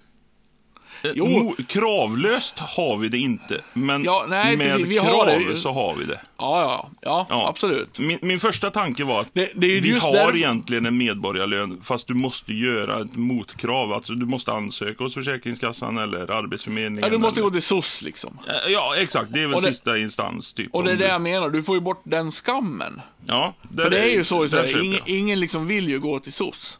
Eh, 1.03 1.11
Jo. 1.15 1.25
mo- 1.25 1.65
Kravlöst 1.67 2.59
har 2.59 2.97
vi 2.97 3.09
det 3.09 3.17
inte, 3.17 3.61
men 3.73 4.03
Ja, 4.03 4.25
nej, 4.29 4.57
med 4.57 4.77
precis, 4.77 4.99
krav 4.99 5.15
har 5.15 5.55
så 5.55 5.71
har 5.71 5.95
vi 5.95 6.05
det. 6.05 6.19
Ja, 6.37 6.61
ja, 6.61 6.89
ja, 7.01 7.25
Ja. 7.29 7.47
absolut. 7.49 7.99
Min, 7.99 8.19
min 8.21 8.39
första 8.39 8.71
tanke 8.71 9.03
var 9.03 9.21
att 9.21 9.27
Det- 9.33 9.51
det 9.55 9.79
vi 9.79 9.91
har 9.99 10.13
därför- 10.13 10.37
egentligen 10.37 10.85
en 10.85 10.97
medborgarlön 10.97 11.81
fast 11.83 12.07
du 12.07 12.13
måste 12.13 12.53
göra 12.53 13.01
ett 13.01 13.15
motkrav. 13.15 13.93
Alltså 13.93 14.13
du 14.13 14.25
måste 14.25 14.51
ansöka 14.51 15.03
hos 15.03 15.13
Försäkringskassan 15.13 15.97
eller 15.97 16.31
Arbetsförmedlingen. 16.31 17.03
Ja, 17.03 17.09
du 17.09 17.17
måste 17.17 17.39
eller... 17.39 17.49
gå 17.49 17.51
till 17.53 17.61
SOS 17.63 18.01
liksom. 18.01 18.39
Ja, 18.67 18.95
exakt. 18.97 19.33
Det 19.33 19.41
är 19.41 19.47
väl 19.47 19.61
det- 19.61 19.67
sista 19.67 19.97
instans. 19.97 20.53
Typ, 20.53 20.75
Och 20.75 20.83
det 20.83 20.91
är 20.91 20.95
det 20.95 21.03
du- 21.03 21.09
jag 21.09 21.21
menar, 21.21 21.49
du 21.49 21.63
får 21.63 21.75
ju 21.75 21.81
bort 21.81 22.01
den 22.03 22.31
skammen. 22.31 23.01
Ja, 23.27 23.53
där 23.69 23.83
För 23.83 23.89
det 23.89 23.99
är 23.99 24.15
ju 24.15 24.23
så, 24.23 24.49
så 24.49 24.55
där 24.55 24.63
här, 24.67 24.83
ingen, 24.83 25.01
ingen 25.05 25.39
liksom 25.39 25.67
vill 25.67 25.89
ju 25.89 25.99
gå 25.99 26.19
till 26.19 26.33
SOS. 26.33 26.79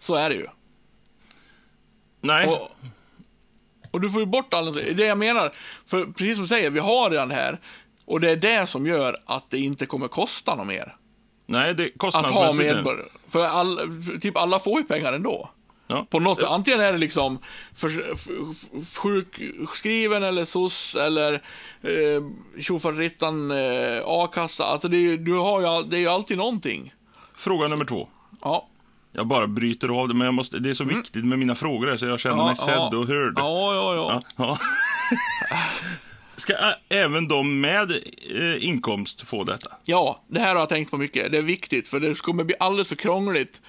Så 0.00 0.14
är 0.14 0.28
det 0.30 0.36
ju. 0.36 0.46
Nej, 2.20 2.46
Och, 2.46 2.70
och 3.92 4.00
du 4.00 4.10
får 4.10 4.20
ju 4.20 4.26
bort 4.26 4.54
alla, 4.54 4.70
det 4.70 4.90
är 4.90 4.94
det 4.94 5.06
jag 5.06 5.18
menar. 5.18 5.52
För 5.86 6.04
precis 6.04 6.34
som 6.34 6.44
du 6.44 6.48
säger, 6.48 6.70
vi 6.70 6.80
har 6.80 7.10
redan 7.10 7.28
det 7.28 7.34
här. 7.34 7.60
Och 8.04 8.20
det 8.20 8.30
är 8.30 8.36
det 8.36 8.66
som 8.66 8.86
gör 8.86 9.16
att 9.26 9.50
det 9.50 9.58
inte 9.58 9.86
kommer 9.86 10.08
kosta 10.08 10.54
något 10.54 10.66
mer. 10.66 10.96
nej 11.46 11.74
det 11.74 11.82
är 11.82 11.86
Att 11.86 11.92
ha 11.92 12.22
kostnadsmässigt. 12.22 12.74
medborgare. 12.74 13.08
För 13.28 13.44
all, 13.44 13.76
för 13.76 14.18
typ 14.18 14.36
alla 14.36 14.58
får 14.58 14.80
ju 14.80 14.86
pengar 14.86 15.12
ändå. 15.12 15.50
Ja. 15.86 16.06
På 16.10 16.20
något, 16.20 16.42
antingen 16.42 16.80
är 16.80 16.92
det 16.92 16.98
liksom 16.98 17.38
för, 17.74 17.88
för, 17.88 18.84
sjukskriven 19.00 20.22
eller 20.22 20.44
SOS 20.44 20.94
eller 20.94 21.32
eh, 21.82 22.22
tjofaderittan 22.60 23.50
eh, 23.50 24.02
a-kassa. 24.04 24.64
Alltså 24.64 24.88
det 24.88 24.96
är, 24.96 25.16
du 25.16 25.34
har 25.34 25.60
ju, 25.60 25.88
det 25.88 25.96
är 25.96 26.00
ju 26.00 26.08
alltid 26.08 26.38
någonting. 26.38 26.94
Fråga 27.34 27.68
nummer 27.68 27.84
två. 27.84 28.08
Ja. 28.42 28.68
Jag 29.12 29.26
bara 29.26 29.46
bryter 29.46 29.88
av 30.00 30.08
det, 30.08 30.14
men 30.14 30.24
jag 30.24 30.34
måste, 30.34 30.58
det 30.58 30.70
är 30.70 30.74
så 30.74 30.84
viktigt 30.84 31.24
med 31.24 31.38
mina 31.38 31.54
frågor 31.54 31.86
här, 31.86 31.96
så 31.96 32.06
jag 32.06 32.20
känner 32.20 32.44
mig 32.44 32.56
sedd 32.56 32.94
och 32.94 33.06
hörd. 33.06 33.38
Mm. 33.38 33.44
Ja, 33.44 33.74
ja, 33.74 33.94
ja. 33.94 34.20
Ja, 34.36 34.58
ja. 35.50 35.56
Ska 36.36 36.54
även 36.88 37.28
de 37.28 37.60
med 37.60 37.90
eh, 37.90 38.64
inkomst 38.66 39.22
få 39.28 39.44
detta? 39.44 39.70
Ja, 39.84 40.20
det 40.28 40.40
här 40.40 40.52
har 40.54 40.60
jag 40.60 40.68
tänkt 40.68 40.90
på 40.90 40.96
mycket. 40.98 41.32
Det 41.32 41.38
är 41.38 41.42
viktigt, 41.42 41.88
för 41.88 42.00
det 42.00 42.18
kommer 42.18 42.44
bli 42.44 42.54
alldeles 42.60 42.88
för 42.88 42.96
krångligt 42.96 43.60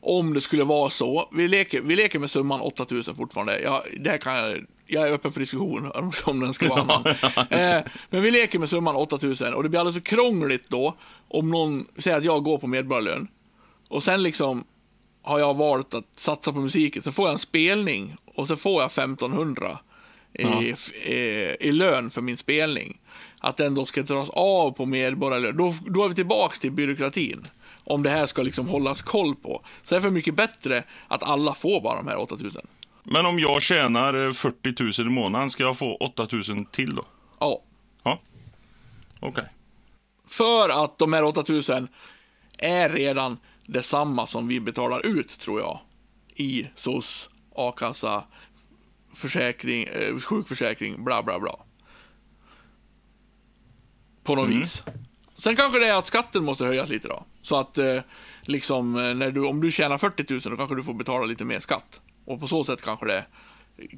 om 0.00 0.34
det 0.34 0.40
skulle 0.40 0.64
vara 0.64 0.90
så. 0.90 1.28
Vi 1.32 1.48
leker, 1.48 1.80
vi 1.80 1.96
leker 1.96 2.18
med 2.18 2.30
summan 2.30 2.60
8000 2.60 3.14
fortfarande. 3.14 3.60
Jag, 3.60 3.82
det 4.00 4.10
här 4.10 4.18
kan 4.18 4.36
jag, 4.36 4.64
jag 4.86 5.08
är 5.08 5.12
öppen 5.12 5.32
för 5.32 5.40
diskussion 5.40 5.90
om- 5.94 6.12
om 6.24 6.40
den 6.40 6.54
ska 6.54 6.68
vara 6.68 6.80
annan. 6.80 7.06
eh, 7.50 7.82
men 8.10 8.22
vi 8.22 8.30
leker 8.30 8.58
med 8.58 8.68
summan 8.68 8.96
8000 8.96 9.54
och 9.54 9.62
det 9.62 9.68
blir 9.68 9.80
alldeles 9.80 10.02
för 10.02 10.16
krångligt 10.16 10.68
då 10.68 10.94
om 11.28 11.50
någon 11.50 11.86
säger 11.98 12.16
att 12.16 12.24
jag 12.24 12.42
går 12.44 12.58
på 12.58 12.66
medborgarlön 12.66 13.28
och 13.88 14.02
sen 14.02 14.22
liksom 14.22 14.64
har 15.24 15.38
jag 15.38 15.54
valt 15.56 15.94
att 15.94 16.04
satsa 16.16 16.52
på 16.52 16.58
musiken, 16.60 17.02
så 17.02 17.12
får 17.12 17.24
jag 17.26 17.32
en 17.32 17.38
spelning 17.38 18.16
och 18.34 18.46
så 18.48 18.56
får 18.56 18.82
jag 18.82 18.86
1500 18.86 19.78
i, 20.32 20.70
f- 20.70 20.92
i, 20.92 21.56
i 21.60 21.72
lön 21.72 22.10
för 22.10 22.20
min 22.20 22.36
spelning. 22.36 22.98
Att 23.40 23.56
den 23.56 23.74
då 23.74 23.86
ska 23.86 24.02
dras 24.02 24.28
av 24.32 24.70
på 24.70 24.86
medborgarlön. 24.86 25.56
Då, 25.56 25.74
då 25.86 26.04
är 26.04 26.08
vi 26.08 26.14
tillbaks 26.14 26.58
till 26.60 26.70
byråkratin. 26.72 27.46
Om 27.84 28.02
det 28.02 28.10
här 28.10 28.26
ska 28.26 28.42
liksom 28.42 28.68
hållas 28.68 29.02
koll 29.02 29.34
på. 29.36 29.62
Så 29.82 29.94
är 29.94 29.98
det 29.98 30.02
för 30.02 30.10
mycket 30.10 30.34
bättre 30.34 30.84
att 31.08 31.22
alla 31.22 31.54
får 31.54 31.80
bara 31.80 31.96
de 31.96 32.08
här 32.08 32.18
8000. 32.20 32.66
Men 33.02 33.26
om 33.26 33.38
jag 33.38 33.62
tjänar 33.62 34.26
eh, 34.26 34.32
40 34.32 35.00
000 35.02 35.06
i 35.06 35.10
månaden, 35.10 35.50
ska 35.50 35.62
jag 35.62 35.78
få 35.78 35.96
8 35.96 36.28
000 36.32 36.64
till 36.70 36.94
då? 36.94 37.04
Ja. 37.38 37.60
Ja, 38.02 38.18
okej. 39.20 39.44
För 40.28 40.84
att 40.84 40.98
de 40.98 41.12
här 41.12 41.24
8000 41.24 41.88
är 42.58 42.88
redan 42.88 43.38
detsamma 43.66 44.26
som 44.26 44.48
vi 44.48 44.60
betalar 44.60 45.06
ut, 45.06 45.38
tror 45.38 45.60
jag. 45.60 45.80
I 46.34 46.68
SOS, 46.76 47.30
a-kassa, 47.54 48.24
försäkring, 49.14 49.84
eh, 49.84 50.18
sjukförsäkring, 50.18 51.04
bla 51.04 51.22
bla 51.22 51.40
bla. 51.40 51.58
På 54.22 54.34
något 54.34 54.50
vis. 54.50 54.82
Sen 55.36 55.56
kanske 55.56 55.78
det 55.78 55.86
är 55.86 55.98
att 55.98 56.06
skatten 56.06 56.44
måste 56.44 56.64
höjas 56.64 56.88
lite 56.88 57.08
då. 57.08 57.24
Så 57.42 57.56
att 57.56 57.78
eh, 57.78 58.00
liksom, 58.42 58.96
eh, 58.96 59.14
när 59.14 59.30
du, 59.30 59.46
om 59.46 59.60
du 59.60 59.70
tjänar 59.70 59.98
40 59.98 60.32
000 60.32 60.40
då 60.40 60.56
kanske 60.56 60.76
du 60.76 60.82
får 60.82 60.94
betala 60.94 61.24
lite 61.24 61.44
mer 61.44 61.60
skatt. 61.60 62.00
Och 62.24 62.40
på 62.40 62.48
så 62.48 62.64
sätt 62.64 62.82
kanske 62.82 63.06
det 63.06 63.24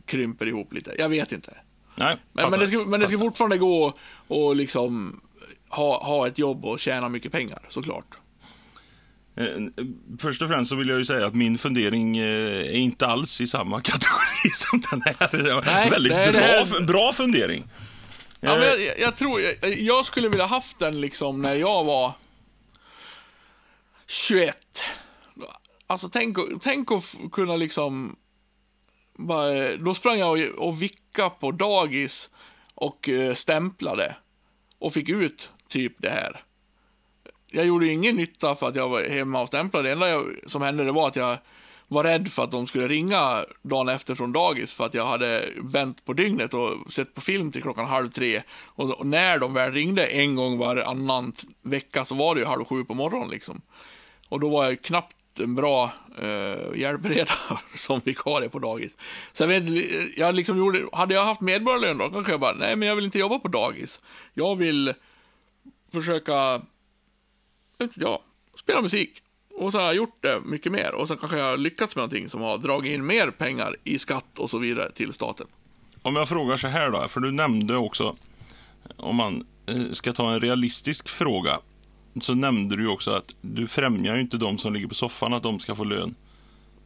krymper 0.07 0.47
ihop 0.47 0.73
lite. 0.73 0.95
Jag 0.99 1.09
vet 1.09 1.33
inte. 1.33 1.57
Nej, 1.95 2.17
Men, 2.33 2.51
men, 2.51 2.61
det 2.61 2.69
ska, 2.69 2.79
men 2.79 3.01
det 3.01 3.09
ska 3.09 3.19
fortfarande 3.19 3.59
gå 3.59 3.95
och 4.27 4.57
liksom 4.57 5.21
ha, 5.69 6.05
ha 6.05 6.27
ett 6.27 6.39
jobb 6.39 6.65
och 6.65 6.81
tjäna 6.81 7.09
mycket 7.09 7.33
pengar, 7.33 7.63
såklart. 7.69 8.19
Eh, 9.37 9.45
Först 10.21 10.43
och 10.43 10.49
främst 10.49 10.69
så 10.69 10.77
vill 10.77 10.89
jag 10.89 10.99
ju 10.99 11.05
säga 11.05 11.27
att 11.27 11.35
min 11.35 11.59
fundering 11.59 12.19
eh, 12.19 12.25
är 12.57 12.71
inte 12.73 13.07
alls 13.07 13.41
i 13.41 13.47
samma 13.47 13.81
kategori 13.83 14.51
som 14.55 14.83
den 14.91 15.03
här. 15.03 15.63
Nej, 15.65 15.91
väldigt 15.91 16.13
det 16.13 16.19
är 16.19 16.27
det 16.33 16.39
bra, 16.39 16.41
här- 16.79 16.81
bra 16.87 17.13
fundering. 17.13 17.65
Ja, 18.41 18.59
men 18.59 18.63
Eh, 18.63 18.69
jag, 18.85 18.99
jag 19.01 19.17
tror, 19.17 19.41
jag, 19.41 19.79
jag 19.79 20.07
skulle 20.07 20.29
vilja 20.29 20.47
haft 20.47 20.79
den 20.79 21.01
liksom 21.01 21.43
när 21.43 21.55
jag 21.55 21.85
var 21.85 22.13
21. 24.07 24.57
Alltså 25.87 26.09
tänk, 26.09 26.37
tänk 26.63 26.93
att 26.93 27.15
kunna 27.33 27.57
liksom, 27.57 28.17
bara, 29.19 29.77
då 29.77 29.95
sprang 29.95 30.19
jag 30.19 30.31
och, 30.31 30.69
och 30.69 30.83
vicka 30.83 31.31
på 31.31 31.53
dagis 31.53 32.31
och 32.75 33.09
stämplade 33.35 34.17
och 34.79 34.93
fick 34.93 35.09
ut 35.09 35.51
typ 35.69 35.93
det 35.99 36.11
här 36.11 36.43
jag 37.51 37.67
gjorde 37.67 37.87
ju 37.87 37.93
ingen 37.93 38.17
nytta 38.17 38.55
för 38.55 38.69
att 38.69 38.77
jag 38.77 38.89
var 38.89 39.03
hemma 39.03 39.43
och 39.43 39.49
stämplade. 39.49 39.89
Det 39.89 39.93
enda 39.93 40.09
jag, 40.09 40.27
som 40.47 40.63
hände 40.63 40.85
det 40.85 40.93
var 40.93 41.09
att 41.09 41.17
jag 41.17 41.37
var 41.89 42.05
rädd 42.05 42.29
för 42.33 42.45
att 42.45 42.51
de 42.51 42.67
skulle 42.67 42.89
ringa 42.89 43.45
dagen 43.63 43.89
efter 43.89 44.15
från 44.15 44.33
dagis 44.33 44.73
för 44.73 44.87
att 44.87 44.95
jag 44.95 45.07
hade 45.07 45.49
vänt 45.57 46.05
på 46.05 46.13
dygnet 46.13 46.55
och 46.55 46.93
sett 46.93 47.15
på 47.15 47.21
film 47.21 47.53
till 47.53 47.63
klockan 47.63 47.87
halv 47.87 48.11
tre. 48.11 48.43
Och, 48.65 49.07
när 49.07 49.39
de 49.39 49.55
väl 49.55 49.73
ringde 49.73 50.07
en 50.07 50.35
gång 50.35 50.59
varannan 50.59 51.33
vecka 51.63 52.05
så 52.05 52.15
var 52.15 52.35
det 52.35 52.41
ju 52.41 52.47
halv 52.47 52.65
sju 52.65 52.85
på 52.85 52.95
morgonen 52.95 53.31
liksom. 53.31 53.61
Och 54.29 54.41
då 54.41 54.49
var 54.49 54.65
jag 54.65 54.83
knappt 54.83 55.17
en 55.41 55.55
bra 55.55 55.93
eh, 56.23 56.81
hjälpreda 56.81 57.35
som 57.77 58.01
vikarie 58.05 58.49
på 58.49 58.59
dagis. 58.59 58.93
Så 59.33 59.43
jag 59.43 59.49
vet 59.49 59.63
jag 60.17 60.35
liksom 60.35 60.59
gjorde, 60.59 60.87
hade 60.93 61.15
jag 61.15 61.25
haft 61.25 61.41
medborgarlön 61.41 61.99
då 61.99 62.11
kanske 62.11 62.33
jag 62.33 62.41
bara, 62.41 62.55
nej 62.55 62.77
men 62.77 62.89
jag 62.89 62.97
vill 62.97 63.05
inte 63.05 63.19
jobba 63.19 63.39
på 63.39 63.49
dagis. 63.49 64.01
Jag 64.35 64.57
vill 64.57 64.95
försöka, 65.93 66.61
jag, 67.95 68.19
spela 68.59 68.83
musik. 68.83 69.23
Och 69.59 69.73
så 69.73 69.79
har 69.79 69.85
jag 69.87 69.95
gjort 69.95 70.17
det 70.23 70.41
mycket 70.45 70.73
mer. 70.73 70.95
Och 70.95 71.09
så 71.09 71.17
kanske 71.17 71.39
jag 71.39 71.51
har 71.51 71.57
lyckats 71.57 71.97
med 71.97 72.01
någonting 72.03 72.31
som 72.31 72.41
har 72.41 72.59
dragit 72.59 72.93
in 72.93 73.07
mer 73.07 73.31
pengar 73.31 73.77
i 73.85 73.99
skatt 73.99 74.39
och 74.39 74.51
så 74.51 74.59
vidare 74.59 74.93
till 74.93 75.13
staten. 75.13 75.47
Om 76.03 76.17
jag 76.17 76.29
frågar 76.29 76.57
så 76.57 76.69
här 76.69 76.91
då, 76.91 77.09
för 77.09 77.21
du 77.21 77.33
nämnde 77.33 77.77
också, 77.77 78.17
om 78.97 79.17
man 79.17 79.47
eh, 79.67 79.91
ska 79.93 80.13
ta 80.13 80.33
en 80.35 80.41
realistisk 80.41 81.09
fråga, 81.09 81.59
så 82.21 82.35
nämnde 82.35 82.77
du 82.77 82.89
också 82.89 83.11
att 83.11 83.35
du 83.41 83.69
främjar 83.69 84.15
ju 84.15 84.21
inte 84.21 84.37
de 84.37 84.59
som 84.59 84.73
ligger 84.73 84.87
på 84.89 84.95
soffan 84.95 85.35
att 85.35 85.43
de 85.43 85.59
ska 85.61 85.75
få 85.75 85.85
lön. 85.85 86.15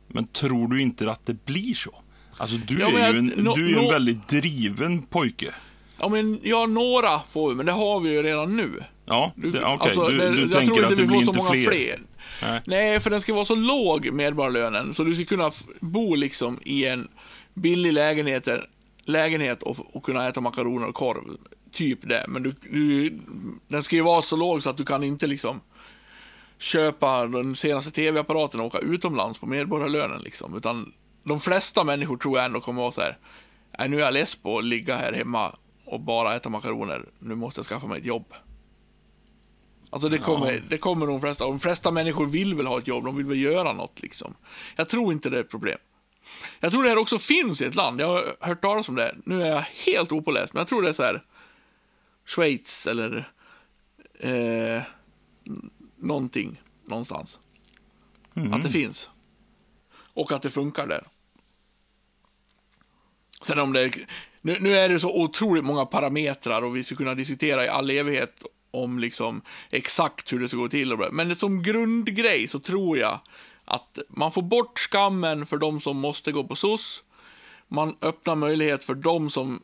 Men 0.08 0.26
tror 0.26 0.68
du 0.68 0.82
inte 0.82 1.10
att 1.10 1.26
det 1.26 1.44
blir 1.44 1.74
så? 1.74 1.94
Alltså 2.36 2.56
du 2.56 2.80
Ja, 2.80 2.88
är 2.88 2.98
jag- 2.98 3.12
ju 3.12 3.18
en, 3.18 3.26
nå- 3.36 3.54
du 3.54 3.64
är 3.64 3.68
ju 3.68 3.84
en 3.84 3.90
väldigt 3.92 4.28
driven 4.28 5.02
pojke. 5.02 5.54
Ja 5.98 6.08
men, 6.08 6.40
ja 6.42 6.66
några 6.66 7.18
får 7.18 7.48
vi, 7.50 7.54
men 7.54 7.66
det 7.66 7.72
har 7.72 8.00
vi 8.00 8.10
ju 8.12 8.22
redan 8.22 8.56
nu. 8.56 8.84
Ja, 9.10 9.32
Du- 9.36 9.48
okej. 9.48 9.62
alltså, 9.64 10.06
du, 10.08 10.18
du 10.18 10.42
jag 10.42 10.52
tänker 10.52 10.74
tror 10.74 10.84
att 10.84 10.90
inte 10.90 11.02
det 11.02 11.08
blir 11.08 11.20
inte 11.20 11.38
många 11.38 11.50
fler. 11.50 12.00
Nej. 12.42 12.60
Nej, 12.66 13.00
för 13.00 13.10
den 13.10 13.20
ska 13.20 13.34
vara 13.34 13.44
så 13.44 13.54
låg, 13.54 14.10
medborgarlönen, 14.12 14.94
så 14.94 15.04
du 15.04 15.14
ska 15.14 15.24
kunna 15.24 15.50
bo 15.80 16.14
liksom 16.14 16.58
i 16.62 16.86
en 16.86 17.08
billig 17.54 17.92
lägenhet, 17.92 18.48
lägenhet 19.04 19.62
och, 19.62 19.96
och 19.96 20.02
kunna 20.02 20.28
äta 20.28 20.40
makaroner 20.40 20.88
och 20.88 20.94
korv. 20.94 21.36
Typ 21.72 21.98
det. 22.08 22.24
Men 22.28 22.42
du, 22.42 22.54
du, 22.70 23.18
den 23.68 23.82
ska 23.82 23.96
ju 23.96 24.02
vara 24.02 24.22
så 24.22 24.36
låg 24.36 24.62
så 24.62 24.70
att 24.70 24.76
du 24.76 24.84
kan 24.84 25.02
inte 25.04 25.26
liksom 25.26 25.60
köpa 26.58 27.26
den 27.26 27.56
senaste 27.56 27.90
tv-apparaten 27.90 28.60
och 28.60 28.66
åka 28.66 28.78
utomlands 28.78 29.38
på 29.38 29.46
medborgarlönen 29.46 30.20
liksom. 30.22 30.56
Utan 30.56 30.92
de 31.24 31.40
flesta 31.40 31.84
människor 31.84 32.16
tror 32.16 32.36
jag 32.38 32.44
ändå 32.46 32.60
kommer 32.60 32.82
vara 32.82 32.92
så 32.92 33.00
här, 33.00 33.18
nej 33.78 33.88
nu 33.88 33.96
är 33.96 34.00
jag 34.00 34.14
less 34.14 34.36
på 34.36 34.58
att 34.58 34.64
ligga 34.64 34.96
här 34.96 35.12
hemma 35.12 35.56
och 35.84 36.00
bara 36.00 36.36
äta 36.36 36.48
makaroner. 36.48 37.04
Nu 37.18 37.34
måste 37.34 37.58
jag 37.58 37.66
skaffa 37.66 37.86
mig 37.86 37.98
ett 38.00 38.06
jobb. 38.06 38.34
Alltså 39.90 40.08
det 40.08 40.18
kommer, 40.18 40.62
det 40.68 40.78
kommer 40.78 41.06
de 41.06 41.20
flesta, 41.20 41.44
de 41.44 41.60
flesta 41.60 41.90
människor 41.90 42.26
vill 42.26 42.54
väl 42.54 42.66
ha 42.66 42.78
ett 42.78 42.86
jobb, 42.86 43.04
de 43.04 43.16
vill 43.16 43.26
väl 43.26 43.40
göra 43.40 43.72
något 43.72 44.02
liksom. 44.02 44.34
Jag 44.76 44.88
tror 44.88 45.12
inte 45.12 45.30
det 45.30 45.36
är 45.36 45.40
ett 45.40 45.50
problem. 45.50 45.78
Jag 46.60 46.72
tror 46.72 46.82
det 46.82 46.88
här 46.88 46.98
också 46.98 47.18
finns 47.18 47.60
i 47.60 47.64
ett 47.64 47.74
land, 47.74 48.00
jag 48.00 48.06
har 48.06 48.36
hört 48.40 48.62
talas 48.62 48.88
om 48.88 48.94
det. 48.94 49.16
Nu 49.24 49.42
är 49.42 49.46
jag 49.46 49.60
helt 49.60 50.12
opåläst, 50.12 50.52
men 50.52 50.60
jag 50.60 50.68
tror 50.68 50.82
det 50.82 50.88
är 50.88 50.92
så 50.92 51.02
här 51.02 51.22
Schweiz 52.26 52.86
eller 52.86 53.30
eh, 54.20 54.82
någonting 55.96 56.60
någonstans. 56.84 57.38
Att 58.52 58.62
det 58.62 58.70
finns. 58.70 59.10
Och 60.14 60.32
att 60.32 60.42
det 60.42 60.50
funkar 60.50 60.86
där. 60.86 61.06
Sen 63.42 63.58
om 63.58 63.72
det, 63.72 63.92
nu, 64.40 64.56
nu 64.60 64.76
är 64.76 64.88
det 64.88 65.00
så 65.00 65.22
otroligt 65.22 65.64
många 65.64 65.86
parametrar 65.86 66.62
och 66.62 66.76
vi 66.76 66.84
ska 66.84 66.96
kunna 66.96 67.14
diskutera 67.14 67.64
i 67.64 67.68
all 67.68 67.90
evighet 67.90 68.42
om 68.70 68.98
liksom 68.98 69.42
exakt 69.70 70.32
hur 70.32 70.40
det 70.40 70.48
ska 70.48 70.56
gå 70.56 70.68
till. 70.68 70.92
och. 70.92 71.14
Men 71.14 71.36
som 71.36 71.62
grundgrej 71.62 72.48
så 72.48 72.58
tror 72.58 72.98
jag 72.98 73.20
att 73.64 73.98
man 74.08 74.32
får 74.32 74.42
bort 74.42 74.78
skammen 74.78 75.46
för 75.46 75.56
de 75.56 75.80
som 75.80 75.96
måste 75.96 76.32
gå 76.32 76.44
på 76.44 76.56
SOS. 76.56 77.02
Man 77.68 77.96
öppnar 78.00 78.36
möjlighet 78.36 78.84
för 78.84 78.94
de 78.94 79.30
som 79.30 79.60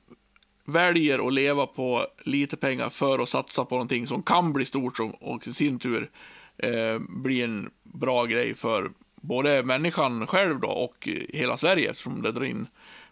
väljer 0.65 1.27
att 1.27 1.33
leva 1.33 1.67
på 1.67 2.07
lite 2.25 2.57
pengar 2.57 2.89
för 2.89 3.19
att 3.19 3.29
satsa 3.29 3.65
på 3.65 3.75
någonting 3.75 4.07
som 4.07 4.23
kan 4.23 4.53
bli 4.53 4.65
stort 4.65 5.01
och 5.21 5.49
i 5.49 5.55
sin 5.55 5.79
tur 5.79 6.11
eh, 6.59 6.99
bli 6.99 7.43
en 7.43 7.71
bra 7.83 8.25
grej 8.25 8.55
för 8.55 8.91
både 9.21 9.63
människan 9.63 10.27
själv 10.27 10.61
då 10.61 10.69
och 10.69 11.09
hela 11.29 11.57
Sverige 11.57 11.91
eftersom 11.91 12.23
det 12.23 12.33
drar 12.33 12.45
in 12.45 12.67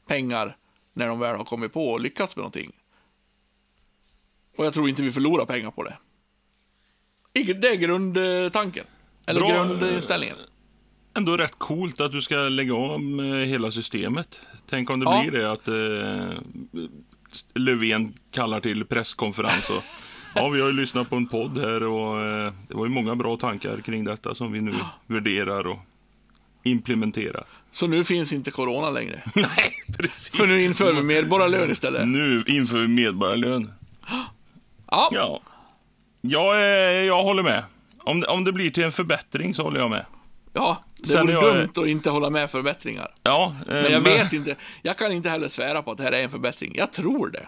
pengar 0.07 0.57
när 0.93 1.09
de 1.09 1.19
väl 1.19 1.37
har 1.37 1.45
kommit 1.45 1.73
på 1.73 1.89
och 1.89 2.01
lyckats 2.01 2.37
med 2.37 2.41
någonting. 2.41 2.73
Och 4.57 4.67
jag 4.67 4.75
tror 4.75 4.89
inte 4.89 5.03
vi 5.03 5.13
förlorar 5.13 5.47
pengar 5.47 5.71
på 5.71 5.83
det. 5.83 5.97
Det 7.33 7.69
är 7.69 7.75
grundtanken. 7.77 8.85
Eller 9.27 9.41
Bra, 9.41 9.49
grundinställningen. 9.65 10.37
Ändå 11.17 11.37
rätt 11.37 11.59
coolt 11.59 12.01
att 12.01 12.13
du 12.13 12.23
ska 12.23 12.35
lägga 12.37 12.75
om 12.75 13.21
eh, 13.21 13.37
hela 13.37 13.71
systemet. 13.71 14.41
Tänk 14.69 14.91
om 14.91 15.01
det 15.01 15.07
Ja. 15.11 15.23
blir 15.23 15.41
det 15.41 15.53
att 15.53 15.69
eh, 15.69 16.41
Löfven 17.55 18.15
kallar 18.31 18.61
till 18.61 18.85
presskonferens 18.85 19.71
och 19.71 19.83
Ja, 20.37 20.49
vi 20.49 20.61
har 20.61 20.67
ju 20.67 20.73
lyssnat 20.73 21.11
på 21.11 21.17
en 21.17 21.27
podd 21.27 21.59
här 21.59 21.83
och 21.83 22.23
eh, 22.23 22.53
det 22.69 22.75
var 22.75 22.87
ju 22.87 22.91
många 22.93 23.17
bra 23.17 23.37
tankar 23.37 23.81
kring 23.81 24.05
detta 24.05 24.35
som 24.35 24.53
vi 24.53 24.61
nu 24.61 24.75
värderar 25.07 25.67
och 25.67 25.79
implementerar. 26.65 27.45
Så 27.73 27.87
nu 27.87 28.05
finns 28.05 28.33
inte 28.33 28.51
corona 28.51 28.91
längre. 28.91 29.23
Nej, 29.35 29.73
precis. 29.99 30.31
För 30.31 30.47
nu 30.47 30.63
inför 30.63 30.93
vi 30.93 31.03
medborgarlön 31.03 31.71
istället. 31.71 32.09
Nu 32.09 32.45
inför 32.47 32.81
vi 32.81 32.89
medborgarlön. 32.89 33.73
Ja, 34.95 35.09
Ja, 35.13 35.41
jag, 36.21 36.55
eh, 36.57 37.05
jag 37.07 37.23
håller 37.23 37.43
med. 37.43 37.65
Om, 37.99 38.25
om 38.29 38.45
det 38.45 38.53
blir 38.53 38.71
till 38.71 38.85
en 38.85 38.93
förbättring 38.93 39.55
så 39.55 39.63
håller 39.63 39.81
jag 39.81 39.91
med. 39.91 40.05
ja 40.53 40.85
det 41.01 41.09
Sen 41.09 41.21
vore 41.27 41.33
jag- 41.33 41.55
dumt 41.57 41.73
att 41.85 41.87
inte 41.91 42.11
hålla 42.11 42.31
med 42.31 42.51
förbättringar. 42.51 43.15
Ja, 43.23 43.55
eh, 43.69 43.75
Men 43.75 43.93
jag 43.93 44.01
vet 44.01 44.33
inte. 44.33 44.57
Jag 44.83 44.99
kan 44.99 45.13
inte 45.13 45.29
heller 45.31 45.49
svära 45.49 45.83
på 45.83 45.91
att 45.91 45.97
det 45.99 46.03
här 46.05 46.13
är 46.13 46.23
en 46.23 46.31
förbättring. 46.31 46.73
Jag 46.77 46.93
tror 46.93 47.31
det. 47.31 47.47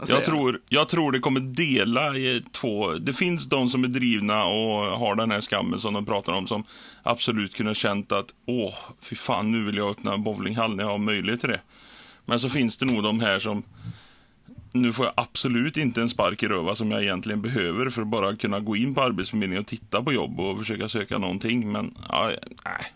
Jag 0.00 0.10
Jag 0.10 0.24
tror, 0.24 0.60
jag 0.68 0.88
tror 0.88 1.12
det 1.12 1.18
kommer 1.18 1.40
dela 1.40 2.16
i 2.16 2.44
två. 2.52 2.92
Det 2.94 3.12
finns 3.12 3.46
de 3.46 3.68
som 3.68 3.84
är 3.84 3.88
drivna 3.88 4.44
och 4.44 4.98
har 4.98 5.14
den 5.14 5.30
här 5.30 5.40
skammen 5.40 5.80
som 5.80 5.94
de 5.94 6.06
pratar 6.06 6.32
om 6.32 6.46
som 6.46 6.64
absolut 7.02 7.54
kunde 7.54 7.70
ha 7.70 7.74
känt 7.74 8.12
att 8.12 8.26
åh, 8.46 8.74
fy 9.02 9.16
fan, 9.16 9.50
nu 9.52 9.64
vill 9.64 9.76
jag 9.76 9.90
öppna 9.90 10.14
en 10.14 10.22
bowlinghall 10.22 10.76
när 10.76 10.84
jag 10.84 10.90
har 10.90 10.98
möjlighet 10.98 11.40
till 11.40 11.48
det. 11.50 11.60
Men 12.24 12.40
så 12.40 12.48
finns 12.48 12.76
det 12.76 12.86
nog 12.86 13.02
de 13.02 13.20
här 13.20 13.38
som 13.38 13.62
nu 14.72 14.92
får 14.92 15.04
jag 15.06 15.14
absolut 15.16 15.76
inte 15.76 16.00
en 16.00 16.08
spark 16.08 16.42
i 16.42 16.48
röva 16.48 16.74
som 16.74 16.90
jag 16.90 17.02
egentligen 17.02 17.42
behöver 17.42 17.90
för 17.90 18.02
att 18.02 18.08
bara 18.08 18.36
kunna 18.36 18.60
gå 18.60 18.76
in 18.76 18.94
på 18.94 19.02
Arbetsförmedlingen 19.02 19.60
och 19.62 19.66
titta 19.68 20.02
på 20.02 20.12
jobb 20.12 20.40
och 20.40 20.58
försöka 20.58 20.88
söka 20.88 21.18
någonting. 21.18 21.72
Men 21.72 21.94
ja, 22.08 22.32
nej, 22.64 22.92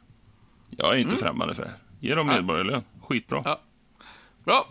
jag 0.77 0.95
är 0.95 0.99
inte 0.99 1.17
främmande 1.17 1.55
för 1.55 1.63
det. 1.63 1.73
Ge 2.01 2.15
dem 2.15 2.27
medborgarlön. 2.27 2.83
Skitbra. 3.03 3.43
Ja. 3.45 3.61
Bra. 4.45 4.69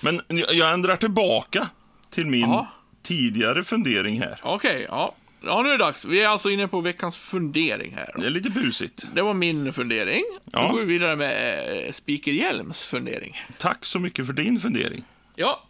Men 0.00 0.20
jag 0.28 0.72
ändrar 0.72 0.96
tillbaka 0.96 1.68
till 2.10 2.26
min 2.26 2.40
Ja. 2.40 2.66
tidigare 3.02 3.64
fundering 3.64 4.20
här. 4.20 4.40
Okej, 4.42 4.86
ja. 4.88 5.14
Ja, 5.44 5.62
nu 5.62 5.68
är 5.68 5.72
det 5.72 5.84
dags. 5.84 6.04
Vi 6.04 6.22
är 6.22 6.28
alltså 6.28 6.50
inne 6.50 6.68
på 6.68 6.80
veckans 6.80 7.18
fundering 7.18 7.94
här. 7.96 8.14
Det 8.16 8.26
är 8.26 8.30
lite 8.30 8.50
busigt. 8.50 9.08
Det 9.14 9.22
var 9.22 9.34
min 9.34 9.72
fundering. 9.72 10.22
Ja. 10.52 10.66
Nu 10.66 10.72
går 10.72 10.80
vi 10.80 10.86
vidare 10.86 11.16
med 11.16 11.58
eh, 11.86 11.92
Speaker 11.92 12.32
Hjelms 12.32 12.82
fundering. 12.84 13.36
Tack 13.58 13.86
så 13.86 13.98
mycket 13.98 14.26
för 14.26 14.32
din 14.32 14.60
fundering. 14.60 15.04
Ja, 15.36 15.62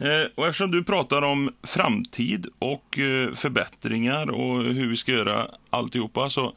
Eh, 0.00 0.30
och 0.34 0.46
eftersom 0.46 0.70
du 0.70 0.84
pratar 0.84 1.22
om 1.22 1.54
framtid 1.62 2.46
och 2.58 2.98
eh, 2.98 3.34
förbättringar 3.34 4.30
och 4.30 4.62
hur 4.62 4.88
vi 4.88 4.96
ska 4.96 5.12
göra 5.12 5.50
alltihopa 5.70 6.30
så 6.30 6.52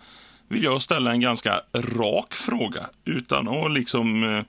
vill 0.48 0.64
jag 0.64 0.82
ställa 0.82 1.12
en 1.12 1.20
ganska 1.20 1.62
rak 1.74 2.34
fråga 2.34 2.90
utan 3.06 3.48
att 3.48 3.72
liksom 3.72 4.24
eh, 4.24 4.44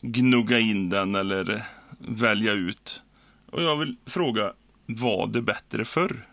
gnugga 0.00 0.58
in 0.58 0.90
den 0.90 1.14
eller 1.14 1.66
välja 1.98 2.52
ut. 2.52 3.02
Och 3.50 3.62
jag 3.62 3.76
vill 3.76 3.96
fråga, 4.06 4.52
var 4.86 5.26
det 5.26 5.42
bättre 5.42 5.84
förr? 5.84 6.26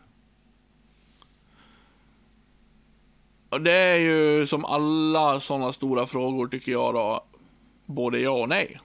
och 3.50 3.62
det 3.62 3.72
är 3.72 3.98
ju 3.98 4.48
som 4.48 4.66
alla 4.66 5.40
sådana 5.40 5.74
stora 5.74 6.06
frågor 6.06 6.48
tycker 6.48 6.72
jag 6.72 6.94
då, 6.94 7.24
både 7.86 8.20
ja 8.20 8.32
och 8.32 8.50
nej. 8.50 8.80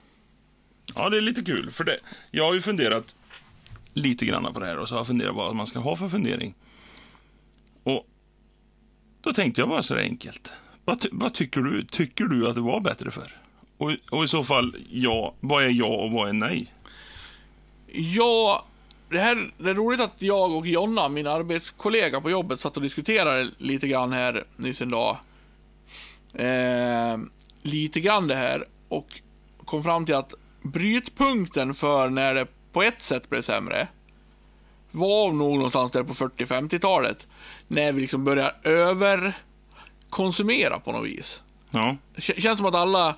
Ja, 0.95 1.09
det 1.09 1.17
är 1.17 1.21
lite 1.21 1.43
kul. 1.43 1.71
För 1.71 1.83
det, 1.83 1.99
jag 2.31 2.45
har 2.45 2.53
ju 2.53 2.61
funderat 2.61 3.15
lite 3.93 4.25
grann 4.25 4.53
på 4.53 4.59
det 4.59 4.65
här 4.65 4.77
och 4.77 4.87
så 4.89 4.95
har 4.95 4.99
jag 4.99 5.07
funderat 5.07 5.35
vad 5.35 5.55
man 5.55 5.67
ska 5.67 5.79
ha 5.79 5.95
för 5.95 6.09
fundering. 6.09 6.53
Och 7.83 8.07
då 9.21 9.33
tänkte 9.33 9.61
jag 9.61 9.69
bara 9.69 9.83
så 9.83 9.93
där 9.93 10.01
enkelt. 10.01 10.53
Vad, 10.85 10.99
ty- 10.99 11.09
vad 11.11 11.33
tycker 11.33 11.61
du? 11.61 11.83
Tycker 11.83 12.23
du 12.23 12.47
att 12.49 12.55
det 12.55 12.61
var 12.61 12.81
bättre 12.81 13.11
för? 13.11 13.37
Och, 13.77 13.91
och 14.11 14.23
i 14.23 14.27
så 14.27 14.43
fall, 14.43 14.75
ja, 14.89 15.33
vad 15.39 15.63
är 15.63 15.69
ja 15.69 15.85
och 15.87 16.11
vad 16.11 16.29
är 16.29 16.33
nej? 16.33 16.73
Ja, 17.91 18.65
det, 19.09 19.19
här, 19.19 19.53
det 19.57 19.69
är 19.69 19.73
roligt 19.73 20.01
att 20.01 20.21
jag 20.21 20.51
och 20.51 20.67
Jonna, 20.67 21.09
min 21.09 21.27
arbetskollega 21.27 22.21
på 22.21 22.29
jobbet, 22.29 22.59
satt 22.59 22.77
och 22.77 22.83
diskuterade 22.83 23.51
lite 23.57 23.87
grann 23.87 24.11
här 24.11 24.43
nyss 24.57 24.81
en 24.81 24.89
dag. 24.89 25.17
Eh, 26.33 27.17
lite 27.61 27.99
grann 27.99 28.27
det 28.27 28.35
här 28.35 28.65
och 28.87 29.21
kom 29.65 29.83
fram 29.83 30.05
till 30.05 30.15
att 30.15 30.33
brytpunkten 30.63 31.73
för 31.75 32.09
när 32.09 32.35
det 32.35 32.47
på 32.73 32.83
ett 32.83 33.01
sätt 33.01 33.29
blev 33.29 33.41
sämre. 33.41 33.87
var 34.91 35.31
nog 35.31 35.55
någonstans 35.55 35.91
där 35.91 36.03
på 36.03 36.13
40-50-talet. 36.13 37.27
När 37.67 37.91
vi 37.91 38.01
liksom 38.01 38.23
började 38.23 38.55
överkonsumera 38.63 40.79
på 40.79 40.91
något 40.91 41.05
vis. 41.07 41.41
Ja. 41.71 41.97
Kä- 42.15 42.39
känns 42.39 42.57
som 42.57 42.67
att 42.67 42.75
alla... 42.75 43.15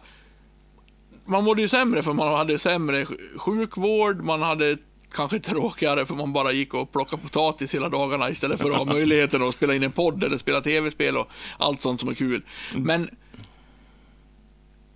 Man 1.25 1.43
mådde 1.43 1.61
ju 1.61 1.67
sämre 1.67 2.03
för 2.03 2.13
man 2.13 2.35
hade 2.37 2.59
sämre 2.59 3.03
sj- 3.03 3.37
sjukvård, 3.37 4.23
man 4.23 4.41
hade 4.41 4.77
kanske 5.11 5.39
tråkigare 5.39 6.05
för 6.05 6.15
man 6.15 6.33
bara 6.33 6.51
gick 6.51 6.73
och 6.73 6.91
plockade 6.91 7.21
potatis 7.21 7.75
hela 7.75 7.89
dagarna 7.89 8.29
istället 8.29 8.61
för 8.61 8.71
att 8.71 8.77
ha 8.77 8.85
möjligheten 8.93 9.43
att 9.43 9.53
spela 9.53 9.75
in 9.75 9.83
en 9.83 9.91
podd 9.91 10.23
eller 10.23 10.37
spela 10.37 10.61
tv-spel 10.61 11.17
och 11.17 11.29
allt 11.57 11.81
sånt 11.81 11.99
som 11.99 12.09
är 12.09 12.13
kul. 12.13 12.41
Men 12.75 13.09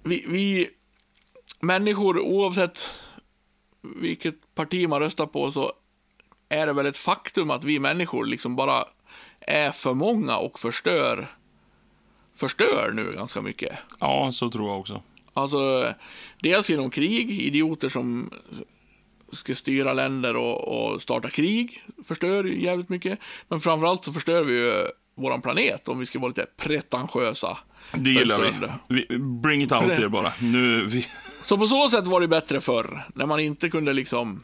vi, 0.04 0.26
vi 0.28 0.70
människor, 1.60 2.20
oavsett 2.20 2.89
vilket 3.82 4.55
parti 4.55 4.88
man 4.89 4.99
röstar 4.99 5.26
på, 5.26 5.51
så 5.51 5.72
är 6.49 6.68
det 6.68 6.74
väl 6.74 6.86
ett 6.86 6.97
faktum 6.97 7.51
att 7.51 7.64
vi 7.64 7.80
människor 7.80 8.26
liksom 8.26 8.55
bara 8.55 8.84
är 9.39 9.72
för 9.72 9.93
många 9.93 10.38
och 10.38 10.60
förstör, 10.60 11.28
förstör 12.36 12.91
nu 12.93 13.14
ganska 13.18 13.41
mycket. 13.41 13.78
ja, 13.99 14.32
så 14.32 14.51
tror 14.51 14.68
jag 14.70 14.80
också. 14.80 15.03
Alltså, 15.34 15.93
dels 16.41 16.70
genom 16.70 16.89
krig, 16.89 17.41
idioter 17.41 17.89
som 17.89 18.30
ska 19.32 19.55
styra 19.55 19.93
länder 19.93 20.36
och, 20.36 20.68
och 20.93 21.01
starta 21.01 21.30
krig, 21.30 21.84
förstör 22.07 22.43
jävligt 22.43 22.89
mycket. 22.89 23.20
Men 23.47 23.60
framförallt 23.60 24.05
så 24.05 24.14
förstör 24.14 24.43
vi 24.43 24.53
ju 24.53 24.74
våran 25.16 25.41
planet, 25.41 25.88
om 25.88 25.99
vi 25.99 26.05
ska 26.05 26.20
vara 26.20 26.28
lite 26.30 26.45
pretentiösa. 26.57 27.57
Det 27.93 28.10
gillar 28.10 28.41
vi. 28.89 29.05
vi. 29.10 29.18
Bring 29.20 29.62
it 29.62 29.72
out 29.72 29.88
det- 29.88 29.95
there 29.95 30.10
bara. 30.10 30.34
Nu, 30.41 30.86
vi, 30.86 31.05
Så 31.50 31.58
på 31.58 31.68
så 31.68 31.89
sätt 31.89 32.08
var 32.08 32.22
det 32.22 32.28
bättre 32.28 32.62
förr, 32.62 33.06
när 33.16 33.26
man 33.26 33.39
inte 33.39 33.70
kunde 33.70 33.93
liksom 33.93 34.43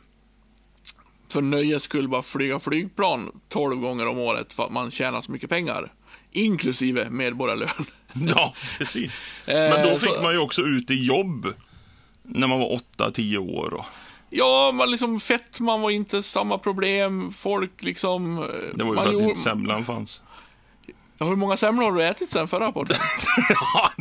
för 1.30 1.42
nöjes 1.42 1.84
skull 1.84 2.08
bara 2.08 2.22
flyga 2.22 2.60
flygplan 2.60 3.32
12 3.50 3.80
gånger 3.80 4.08
om 4.08 4.18
året 4.20 4.54
för 4.54 4.64
att 4.66 4.72
man 4.72 4.92
tjänar 4.92 5.22
så 5.22 5.32
mycket 5.32 5.50
pengar. 5.50 5.94
Inklusive 6.32 7.10
medborgarlön. 7.10 7.70
ja, 8.14 8.54
precis. 8.78 9.22
Eh, 9.48 9.54
Men 9.56 9.90
då 9.90 9.96
fick 9.98 10.22
man 10.24 10.34
ju 10.34 10.40
också 10.40 10.62
ut 10.62 10.92
i 10.92 11.06
jobb 11.06 11.48
när 12.24 12.48
man 12.48 12.60
var 12.60 12.80
8-10 12.98 13.38
år. 13.38 13.74
Och, 13.74 13.86
Ja, 14.30 14.72
man 14.74 14.92
liksom 14.92 15.20
fett, 15.20 15.60
man 15.60 15.82
var 15.82 15.90
inte 15.90 16.24
samma 16.24 16.58
problem. 16.58 17.32
Folk 17.32 17.84
liksom... 17.84 18.36
det 18.76 18.84
var 18.84 18.96
ju 18.96 19.02
för 19.02 19.08
att 19.08 19.14
gjorde- 19.14 19.26
inte 19.26 19.40
semlan 19.40 19.86
fanns. 19.86 20.22
Ja, 21.18 21.26
Hur 21.26 21.36
många 21.36 21.58
semlor 21.58 21.84
har 21.84 21.92
du 21.92 22.04
ätit 22.04 22.32
sen 22.32 22.48
förra 22.48 22.72
podden? 22.72 22.98
Ja, 23.50 23.92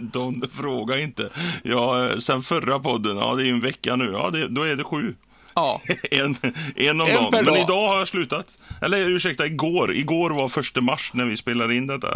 de 0.00 0.42
frågar 0.54 0.96
inte. 0.96 1.30
Ja, 1.62 2.10
sen 2.20 2.42
förra 2.42 2.78
podden, 2.78 3.16
ja 3.16 3.34
det 3.34 3.46
är 3.48 3.50
en 3.52 3.60
vecka 3.60 3.96
nu, 3.96 4.10
ja 4.12 4.30
det, 4.30 4.48
då 4.48 4.62
är 4.62 4.76
det 4.76 4.84
sju. 4.84 5.14
Ja. 5.54 5.80
En, 6.10 6.36
en 6.76 7.00
om 7.00 7.06
En 7.08 7.14
dagen. 7.14 7.30
per 7.30 7.42
Men 7.42 7.54
dag. 7.54 7.58
idag 7.62 7.88
har 7.88 7.98
jag 7.98 8.08
slutat. 8.08 8.46
Eller 8.82 8.98
ursäkta, 9.10 9.46
igår. 9.46 9.94
Igår 9.94 10.30
var 10.30 10.48
första 10.48 10.80
mars 10.80 11.10
när 11.14 11.24
vi 11.24 11.36
spelade 11.36 11.74
in 11.74 11.86
detta 11.86 12.08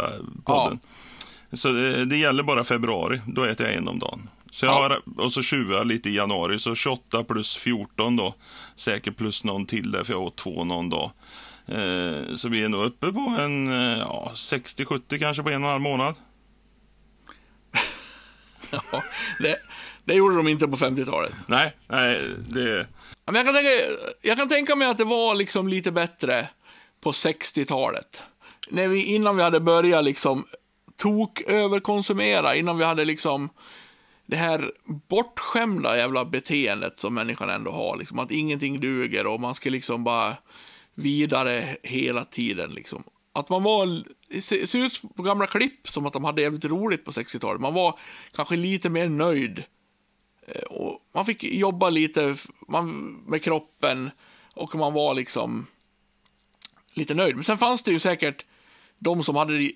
podden. 0.45 0.79
Så 1.53 1.71
det, 1.71 2.05
det 2.05 2.17
gäller 2.17 2.43
bara 2.43 2.63
februari. 2.63 3.21
Då 3.27 3.43
äter 3.43 3.67
jag 3.67 3.75
en 3.75 3.87
om 3.87 3.99
dagen. 3.99 4.29
Så 4.51 4.65
jag 4.65 4.73
Ja. 4.75 4.79
har, 4.81 5.01
och 5.25 5.33
så 5.33 5.41
tjuvar 5.41 5.77
jag 5.77 5.87
lite 5.87 6.09
i 6.09 6.15
januari. 6.15 6.59
Så 6.59 6.75
28 6.75 7.23
plus 7.23 7.55
14 7.55 8.15
då. 8.15 8.35
Säkert 8.75 9.17
plus 9.17 9.43
någon 9.43 9.65
till 9.65 9.91
där, 9.91 10.03
för 10.03 10.13
jag 10.13 10.21
åt 10.21 10.35
två 10.37 10.63
någon 10.63 10.89
dag. 10.89 11.11
Eh, 11.71 12.35
så 12.35 12.49
vi 12.49 12.63
är 12.63 12.69
nog 12.69 12.85
uppe 12.85 13.11
på 13.11 13.35
en 13.39 13.67
eh, 13.67 13.99
ja, 13.99 14.31
60-70 14.35 15.19
kanske 15.19 15.43
på 15.43 15.49
en 15.49 15.63
och 15.63 15.67
en 15.67 15.71
halv 15.71 15.81
månad. 15.81 16.15
ja 18.71 19.03
det, 19.39 19.57
det 20.03 20.13
gjorde 20.13 20.35
de 20.35 20.47
inte 20.47 20.67
på 20.67 20.77
50-talet. 20.77 21.33
Nej, 21.47 21.75
nej, 21.87 22.21
det... 22.49 22.87
Men 23.25 23.35
jag 23.35 23.45
kan, 23.45 23.55
tänka, 23.55 23.69
jag 24.21 24.37
kan 24.37 24.49
tänka 24.49 24.75
mig 24.75 24.87
att 24.87 24.97
det 24.97 25.05
var 25.05 25.35
liksom 25.35 25.67
lite 25.67 25.91
bättre 25.91 26.47
på 27.01 27.11
60-talet. 27.11 28.23
När 28.69 28.87
vi, 28.87 29.03
innan 29.03 29.37
vi 29.37 29.43
hade 29.43 29.59
börjat 29.59 30.03
liksom 30.03 30.45
tok 30.97 31.41
överkonsumera, 31.41 32.55
innan 32.55 32.77
vi 32.77 32.85
hade 32.85 33.05
liksom 33.05 33.49
det 34.25 34.37
här 34.37 34.71
bortskämda 35.09 35.97
jävla 35.97 36.25
beteendet 36.25 36.99
som 36.99 37.13
människan 37.13 37.49
ändå 37.49 37.71
har, 37.71 37.97
liksom 37.97 38.19
att 38.19 38.31
ingenting 38.31 38.79
duger 38.79 39.27
och 39.27 39.41
man 39.41 39.55
ska 39.55 39.69
liksom 39.69 40.03
bara 40.03 40.35
vidare 40.95 41.77
hela 41.83 42.25
tiden 42.25 42.73
liksom. 42.73 43.03
Att 43.33 43.49
man 43.49 43.63
var, 43.63 44.03
det 44.29 44.41
ser 44.41 44.77
ut 44.85 45.01
på 45.15 45.23
gamla 45.23 45.47
klipp 45.47 45.87
som 45.87 46.05
att 46.05 46.13
de 46.13 46.23
hade 46.23 46.41
jävligt 46.41 46.65
roligt 46.65 47.05
på 47.05 47.11
60-talet. 47.11 47.61
Man 47.61 47.73
var 47.73 47.99
kanske 48.35 48.55
lite 48.55 48.89
mer 48.89 49.09
nöjd 49.09 49.63
Eh, 50.47 50.61
och 50.63 50.99
man 51.13 51.25
fick 51.25 51.43
jobba 51.43 51.89
lite 51.89 52.35
man, 52.67 52.89
med 53.27 53.43
kroppen 53.43 54.11
och 54.53 54.75
man 54.75 54.93
var 54.93 55.13
liksom 55.13 55.67
lite 56.93 57.13
nöjd. 57.13 57.35
Men 57.35 57.43
sen 57.43 57.57
fanns 57.57 57.83
det 57.83 57.91
ju 57.91 57.99
säkert 57.99 58.45
de 58.99 59.23
som 59.23 59.35
hade 59.35 59.57
det 59.57 59.71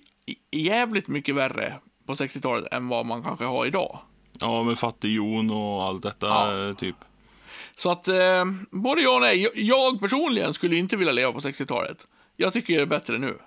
jävligt 0.52 1.08
mycket 1.08 1.36
värre 1.36 1.74
på 2.06 2.16
60-talet 2.16 2.74
än 2.74 2.88
vad 2.88 3.06
man 3.06 3.24
kanske 3.24 3.46
har 3.46 3.66
idag. 3.66 4.00
Ja, 4.40 4.64
med 4.64 4.80
fattig-Jon 4.80 5.52
och 5.52 5.84
allt 5.84 6.04
detta, 6.04 6.28
Ja. 6.28 6.68
eh, 6.70 6.76
typ. 6.76 6.96
Så 7.76 7.92
att 7.92 8.08
eh, 8.08 8.46
både 8.72 9.02
ja 9.02 9.16
och 9.16 9.22
nej. 9.22 9.42
Jag, 9.42 9.52
jag 9.56 10.00
personligen 10.00 10.54
skulle 10.54 10.76
inte 10.76 10.98
vilja 10.98 11.14
leva 11.14 11.32
på 11.32 11.40
60-talet. 11.40 12.08
Jag 12.36 12.54
tycker 12.54 12.76
det 12.76 12.82
är 12.82 12.86
bättre 12.86 13.18
nu. 13.18 13.38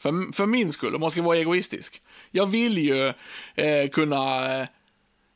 För, 0.00 0.32
för 0.32 0.46
min 0.46 0.72
skull, 0.72 0.94
om 0.94 1.00
man 1.00 1.10
ska 1.10 1.22
vara 1.22 1.38
egoistisk. 1.38 2.02
Jag 2.30 2.46
vill 2.46 2.78
ju 2.78 3.12
eh, 3.54 3.88
kunna 3.92 4.54
eh, 4.60 4.68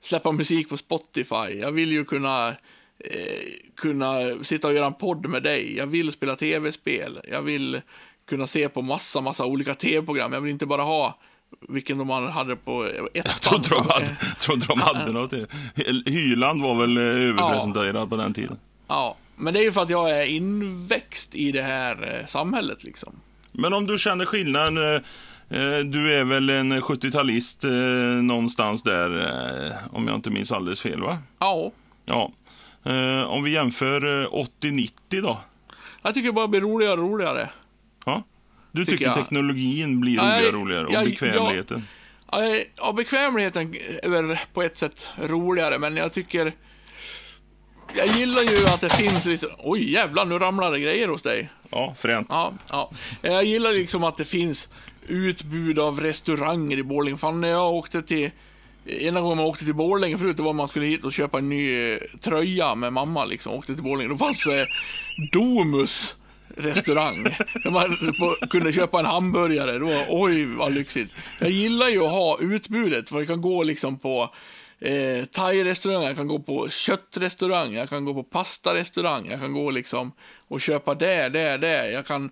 släppa 0.00 0.32
musik 0.32 0.68
på 0.68 0.76
Spotify. 0.76 1.58
Jag 1.60 1.72
vill 1.72 1.92
ju 1.92 2.04
kunna, 2.04 2.48
eh, 2.98 3.40
kunna 3.76 4.44
sitta 4.44 4.68
och 4.68 4.74
göra 4.74 4.86
en 4.86 4.94
podd 4.94 5.26
med 5.26 5.42
dig. 5.42 5.76
Jag 5.76 5.86
vill 5.86 6.12
spela 6.12 6.36
tv-spel. 6.36 7.20
Jag 7.30 7.42
vill 7.42 7.80
kunna 8.26 8.46
se 8.46 8.68
på 8.68 8.82
massa, 8.82 9.20
massa 9.20 9.46
olika 9.46 9.74
tv-program. 9.74 10.32
Jag 10.32 10.40
vill 10.40 10.52
inte 10.52 10.66
bara 10.66 10.82
ha 10.82 11.18
vilken 11.68 11.98
de 11.98 12.10
hade 12.10 12.56
på 12.56 12.84
ett 12.84 13.08
Jag 13.26 13.40
trodde 13.40 13.68
de 13.68 13.86
hade, 13.88 14.16
trodde 14.40 14.66
de 14.66 14.80
hade 14.80 15.12
något. 15.12 15.32
Hyland 16.06 16.62
var 16.62 16.74
väl 16.80 16.96
eh, 16.96 17.02
överpresenterad 17.02 18.10
på 18.10 18.16
den 18.16 18.34
tiden. 18.34 18.56
Ja, 18.88 19.16
men 19.36 19.54
det 19.54 19.60
är 19.60 19.64
ju 19.64 19.72
för 19.72 19.82
att 19.82 19.90
jag 19.90 20.10
är 20.20 20.24
inväxt 20.24 21.34
i 21.34 21.52
det 21.52 21.62
här 21.62 22.18
eh, 22.20 22.26
samhället 22.26 22.84
liksom. 22.84 23.12
Men 23.52 23.72
om 23.72 23.86
du 23.86 23.98
känner 23.98 24.24
skillnad, 24.24 24.78
eh, 24.78 24.94
eh, 25.60 25.78
du 25.78 26.14
är 26.14 26.24
väl 26.24 26.50
en 26.50 26.72
70-talist 26.72 27.64
eh, 27.64 27.70
någonstans 28.22 28.82
där, 28.82 29.18
eh, 29.66 29.72
om 29.92 30.06
jag 30.08 30.14
inte 30.16 30.30
minns 30.30 30.52
alldeles 30.52 30.80
fel 30.80 31.00
va? 31.02 31.18
Ja, 31.38 31.70
Ja. 32.06 32.32
Eh, 32.86 33.22
Om 33.30 33.42
vi 33.44 33.50
jämför 33.52 34.22
eh, 34.22 34.28
80-90 34.60 34.90
då? 35.10 35.38
jag 36.02 36.14
tycker 36.14 36.26
det 36.28 36.32
bara 36.32 36.48
blir 36.48 36.60
roligare 36.60 36.92
och 36.92 36.98
roligare. 37.10 37.50
Ja. 38.06 38.22
Du 38.74 38.84
Tycker 38.84 38.98
tycker, 38.98 39.14
teknologin 39.14 40.00
blir 40.00 40.18
roligare 40.18 40.46
och 40.46 40.54
roligare 40.54 40.86
och 40.86 41.04
bekvämligheten. 41.04 41.84
Ja, 42.32 42.56
Ja, 42.76 42.92
bekvämligheten 42.92 43.74
är 44.02 44.08
väl 44.08 44.38
på 44.52 44.62
ett 44.62 44.78
sätt 44.78 45.08
roligare, 45.16 45.78
men 45.78 45.96
jag 45.96 46.12
tycker... 46.12 46.52
Jag 47.96 48.06
gillar 48.06 48.42
ju 48.42 48.66
att 48.66 48.80
det 48.80 48.88
finns 48.88 49.24
liksom... 49.24 49.48
Oj, 49.58 49.92
jävlar, 49.92 50.24
nu 50.24 50.38
ramlar 50.38 50.72
det 50.72 50.80
grejer 50.80 51.08
hos 51.08 51.22
dig. 51.22 51.48
Ja, 51.70 51.94
fränt. 51.98 52.26
Ja, 52.30 52.52
ja. 52.70 52.90
Jag 53.22 53.44
gillar 53.44 53.72
liksom 53.72 54.04
att 54.04 54.16
det 54.16 54.24
finns 54.24 54.68
utbud 55.08 55.78
av 55.78 56.00
restauranger 56.00 56.78
i 56.78 56.82
Borlänge. 56.82 57.16
Fan, 57.16 57.40
när 57.40 57.48
jag 57.48 57.72
åkte 57.74 58.02
till... 58.02 58.30
Ena 58.86 59.20
gången 59.20 59.36
man 59.36 59.46
åkte 59.46 59.64
till 59.64 59.74
Borlänge 59.74 60.18
förut, 60.18 60.36
det 60.36 60.42
var 60.42 60.52
man 60.52 60.68
skulle 60.68 60.86
hit 60.86 61.04
och 61.04 61.12
köpa 61.12 61.38
en 61.38 61.48
ny 61.48 61.92
eh, 61.92 61.98
tröja 62.20 62.74
med 62.74 62.92
mamma 62.92 63.24
liksom. 63.24 63.52
Åkte 63.52 63.74
till 63.74 63.82
Borlänge. 63.82 64.08
Då 64.08 64.16
fanns 64.16 64.44
det 64.44 64.66
Domus 65.32 66.16
restaurang. 66.56 67.22
När 67.64 67.70
man 67.70 67.96
på- 68.18 68.46
kunde 68.46 68.72
köpa 68.72 68.98
en 69.00 69.06
hamburgare. 69.06 69.78
Då, 69.78 70.04
oj, 70.08 70.44
vad 70.44 70.72
lyxigt. 70.72 71.12
Jag 71.40 71.50
gillar 71.50 71.88
ju 71.88 72.04
att 72.04 72.10
ha 72.12 72.38
utbudet, 72.40 73.08
för 73.08 73.18
jag 73.18 73.26
kan 73.26 73.40
gå 73.42 73.62
liksom 73.62 73.98
på 73.98 74.30
eh, 74.78 75.24
thai-restaurang, 75.24 76.02
jag 76.04 76.16
kan 76.16 76.28
gå 76.28 76.38
på 76.38 76.68
köttrestaurang, 76.68 77.74
jag 77.74 77.88
kan 77.88 78.04
gå 78.04 78.14
på 78.14 78.22
pastarestaurang, 78.22 79.26
jag 79.30 79.40
kan 79.40 79.52
gå 79.52 79.70
liksom 79.70 80.12
och 80.48 80.60
köpa 80.60 80.94
det, 80.94 81.28
det, 81.28 81.56
det. 81.56 81.90
Jag 81.90 82.06
kan 82.06 82.30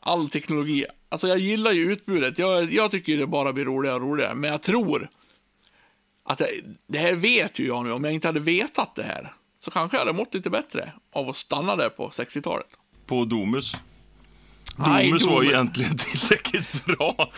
all 0.00 0.28
teknologi. 0.30 0.84
Alltså 1.08 1.28
jag 1.28 1.38
gillar 1.38 1.72
ju 1.72 1.92
utbudet. 1.92 2.38
Jag, 2.38 2.72
jag 2.72 2.90
tycker 2.90 3.16
det 3.16 3.26
bara 3.26 3.52
blir 3.52 3.64
roligare 3.64 3.96
och 3.96 4.02
roligare. 4.02 4.34
Men 4.34 4.50
jag 4.50 4.62
tror 4.62 5.08
att 6.24 6.38
det, 6.38 6.48
det 6.86 6.98
här 6.98 7.12
vet 7.12 7.58
ju 7.58 7.66
jag 7.66 7.84
nu. 7.84 7.92
Om 7.92 8.04
jag 8.04 8.12
inte 8.12 8.28
hade 8.28 8.40
vetat 8.40 8.94
det 8.94 9.02
här 9.02 9.32
så 9.60 9.70
kanske 9.70 9.96
jag 9.96 10.00
hade 10.04 10.12
mått 10.18 10.34
lite 10.34 10.50
bättre 10.50 10.92
av 11.12 11.28
att 11.28 11.36
stanna 11.36 11.76
där 11.76 11.88
på 11.88 12.08
60-talet. 12.08 12.66
På 13.12 13.24
Domus. 13.24 13.76
Domus 14.76 15.22
var 15.22 15.44
egentligen 15.44 15.96
tillräckligt 15.98 16.84
bra. 16.84 17.30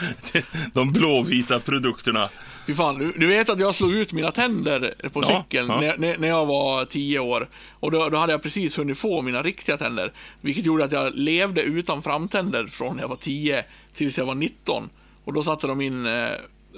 De 0.73 0.93
blåvita 0.93 1.61
produkterna. 1.61 2.31
Fy 2.67 2.75
fan, 2.75 2.99
du, 2.99 3.13
du 3.13 3.27
vet 3.27 3.49
att 3.49 3.61
jag 3.61 3.75
slog 3.75 3.93
ut 3.93 4.13
mina 4.13 4.31
tänder 4.31 4.95
på 5.13 5.23
Ja, 5.23 5.45
cykeln 5.49 5.69
ja. 5.69 5.81
När, 5.99 6.19
när, 6.19 6.29
jag 6.29 6.47
var 6.47 6.85
10 6.85 7.19
år. 7.19 7.49
Och 7.81 7.91
då, 7.91 8.09
då 8.09 8.19
hade 8.19 8.33
jag 8.33 8.43
precis 8.43 8.79
hunnit 8.79 8.99
få 8.99 9.23
mina 9.23 9.43
riktiga 9.43 9.77
tänder. 9.77 10.13
Vilket 10.41 10.65
gjorde 10.65 10.85
att 10.85 10.93
jag 10.93 11.15
levde 11.15 11.63
utan 11.63 12.03
framtänder 12.03 12.67
från 12.67 12.97
när 12.97 13.03
jag 13.03 13.09
var 13.09 13.17
10 13.17 13.65
tills 13.95 14.19
jag 14.19 14.27
var 14.27 14.35
19. 14.35 14.91
Och 15.25 15.33
då 15.33 15.43
satte 15.43 15.67
de 15.67 15.81
in 15.81 16.07
eh, 16.07 16.29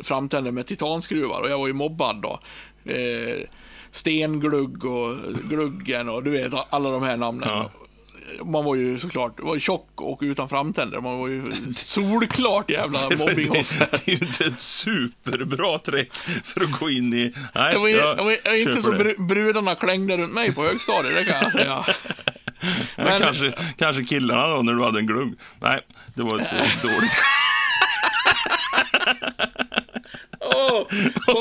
framtänder 0.03 0.51
med 0.51 0.67
titanskruvar 0.67 1.41
och 1.41 1.51
jag 1.51 1.59
var 1.59 1.67
ju 1.67 1.73
mobbad 1.73 2.23
då. 2.23 2.41
Eh, 2.93 3.49
stenglugg 3.91 4.85
och 4.85 5.17
gluggen 5.49 6.09
och 6.09 6.23
du 6.23 6.31
vet 6.31 6.53
alla 6.71 6.91
de 6.91 7.03
här 7.03 7.17
namnen. 7.17 7.49
Ja. 7.49 7.71
Man 8.45 8.65
var 8.65 8.75
ju 8.75 8.99
såklart 8.99 9.41
var 9.41 9.59
tjock 9.59 9.89
och 10.01 10.19
utan 10.23 10.49
framtänder. 10.49 11.01
Man 11.01 11.19
var 11.19 11.29
ju 11.29 11.43
solklart 11.77 12.71
jävla 12.71 12.99
mobbingoffer. 13.19 13.89
det, 13.91 14.01
det 14.07 14.13
är 14.13 14.17
ju 14.21 14.27
inte 14.27 14.45
ett 14.45 14.61
superbra 14.61 15.79
trick 15.79 16.17
för 16.45 16.61
att 16.65 16.71
gå 16.81 16.91
in 16.91 17.15
i... 17.15 17.35
Nej, 17.55 17.73
Det 17.73 17.79
var, 17.79 17.89
jag 17.89 18.17
det 18.17 18.23
var 18.23 18.55
inte 18.57 18.83
så 18.83 18.93
bru- 18.93 19.27
brudarna 19.27 19.75
klängde 19.75 20.17
runt 20.17 20.33
mig 20.35 20.53
på 20.55 20.63
högstadiet, 20.63 21.15
det 21.15 21.25
kan 21.25 21.43
jag 21.43 21.53
säga. 21.53 21.85
Men, 22.97 23.05
Men- 23.07 23.21
kanske, 23.21 23.53
kanske 23.79 24.05
killarna 24.05 24.49
då, 24.57 24.63
när 24.63 24.73
du 24.73 24.83
hade 24.85 24.99
en 24.99 25.07
glugg. 25.07 25.35
Nej, 25.59 25.81
det 26.15 26.23
var 26.23 26.39
ett 26.39 26.51
dåligt 26.83 27.13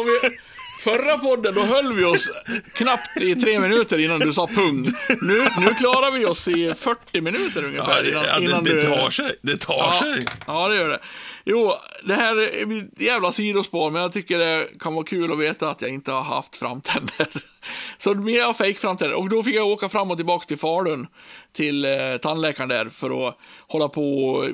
vi, 0.06 0.38
förra 0.86 1.18
podden, 1.18 1.56
då 1.56 1.62
höll 1.62 1.94
vi 1.94 2.04
oss 2.04 2.30
knappt 2.74 3.22
i 3.22 3.36
tre 3.36 3.60
minuter 3.60 3.98
innan 4.00 4.20
du 4.20 4.34
sa 4.34 4.48
pung. 4.48 4.86
Nu, 5.22 5.48
nu 5.60 5.74
klarar 5.74 6.12
vi 6.12 6.26
oss 6.26 6.48
i 6.48 6.74
40 6.74 7.22
minuter 7.22 7.62
Ja, 7.62 7.68
ungefär 7.68 8.04
det, 8.04 8.10
innan, 8.10 8.24
ja, 8.24 8.40
innan 8.40 8.64
det, 8.64 8.74
det 8.74 8.82
du... 8.82 8.88
tar 8.88 9.10
sig. 9.10 9.36
Det 9.42 9.58
tar 9.58 9.74
Ja, 9.78 9.94
sig. 10.00 10.26
ja, 10.48 10.68
det 10.68 10.76
gör 10.76 10.90
det. 10.90 11.00
Jo, 11.46 11.74
det 12.04 12.14
här 12.14 12.36
är 12.36 12.78
ett 12.80 13.02
jävla 13.02 13.32
sidospår, 13.32 13.92
men 13.92 14.02
jag 14.02 14.12
tycker 14.14 14.40
det 14.40 14.68
kan 14.80 14.94
vara 14.94 15.06
kul 15.06 15.32
att 15.32 15.40
veta 15.40 15.70
att 15.70 15.82
jag 15.82 15.90
inte 15.92 16.12
har 16.12 16.24
haft 16.24 16.56
framtänder. 16.56 17.28
Så 17.98 18.14
mer 18.14 18.54
fake-framtänder. 18.54 19.16
Och 19.16 19.30
då 19.30 19.44
fick 19.44 19.56
jag 19.56 19.68
åka 19.68 19.90
fram 19.90 20.12
och 20.12 20.18
tillbaka 20.18 20.46
till 20.46 20.58
Falun, 20.58 21.08
till 21.54 21.86
eh, 21.86 22.18
tandläkaren 22.22 22.70
där, 22.70 22.90
för 22.90 23.28
att 23.28 23.38
hålla 23.68 23.88
på 23.88 24.26
och 24.26 24.46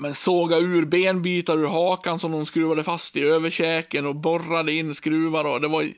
men 0.00 0.14
såga 0.14 0.56
ur 0.56 0.84
benbitar 0.84 1.58
ur 1.58 1.66
hakan 1.66 2.20
som 2.20 2.32
de 2.32 2.46
skruvade 2.46 2.84
fast 2.84 3.16
i 3.16 3.24
överkäken 3.24 4.06
och 4.06 4.16
borrade 4.16 4.72
in 4.72 4.94
skruvar 4.94 5.44
och 5.44 5.60
det 5.60 5.68
var, 5.68 5.88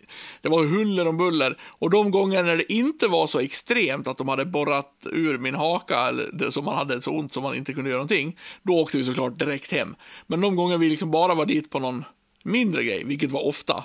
det 0.41 0.49
var 0.49 0.65
huller 0.65 1.09
om 1.09 1.17
buller. 1.17 1.59
Och 1.63 1.91
de 1.91 2.11
gånger 2.11 2.43
när 2.43 2.57
det 2.57 2.73
inte 2.73 3.09
var 3.09 3.27
så 3.27 3.39
extremt 3.39 4.07
att 4.07 4.19
de 4.19 4.29
hade 4.29 4.45
borrat 4.45 5.07
ur 5.13 5.39
min 5.39 5.55
haka 5.55 5.97
eller 5.97 6.31
det, 6.33 6.53
som 6.53 6.65
man 6.65 6.77
hade 6.77 7.03
så 7.03 7.11
ont 7.11 7.33
som 7.33 7.43
man 7.43 7.55
inte 7.55 7.73
kunde 7.73 7.91
göra 7.91 7.99
någonting, 7.99 8.39
då 8.63 8.73
åkte 8.73 8.99
vi 8.99 9.05
såklart 9.05 9.39
direkt 9.39 9.73
hem. 9.73 9.95
Men 10.27 10.41
de 10.41 10.57
gånger 10.57 10.79
vi 10.79 10.89
liksom 10.89 11.11
bara 11.11 11.35
var 11.35 11.47
dit 11.47 11.71
på 11.71 11.79
någon 11.79 12.05
mindre 12.43 12.85
grej, 12.85 13.05
vilket 13.05 13.31
var 13.31 13.47
ofta, 13.47 13.85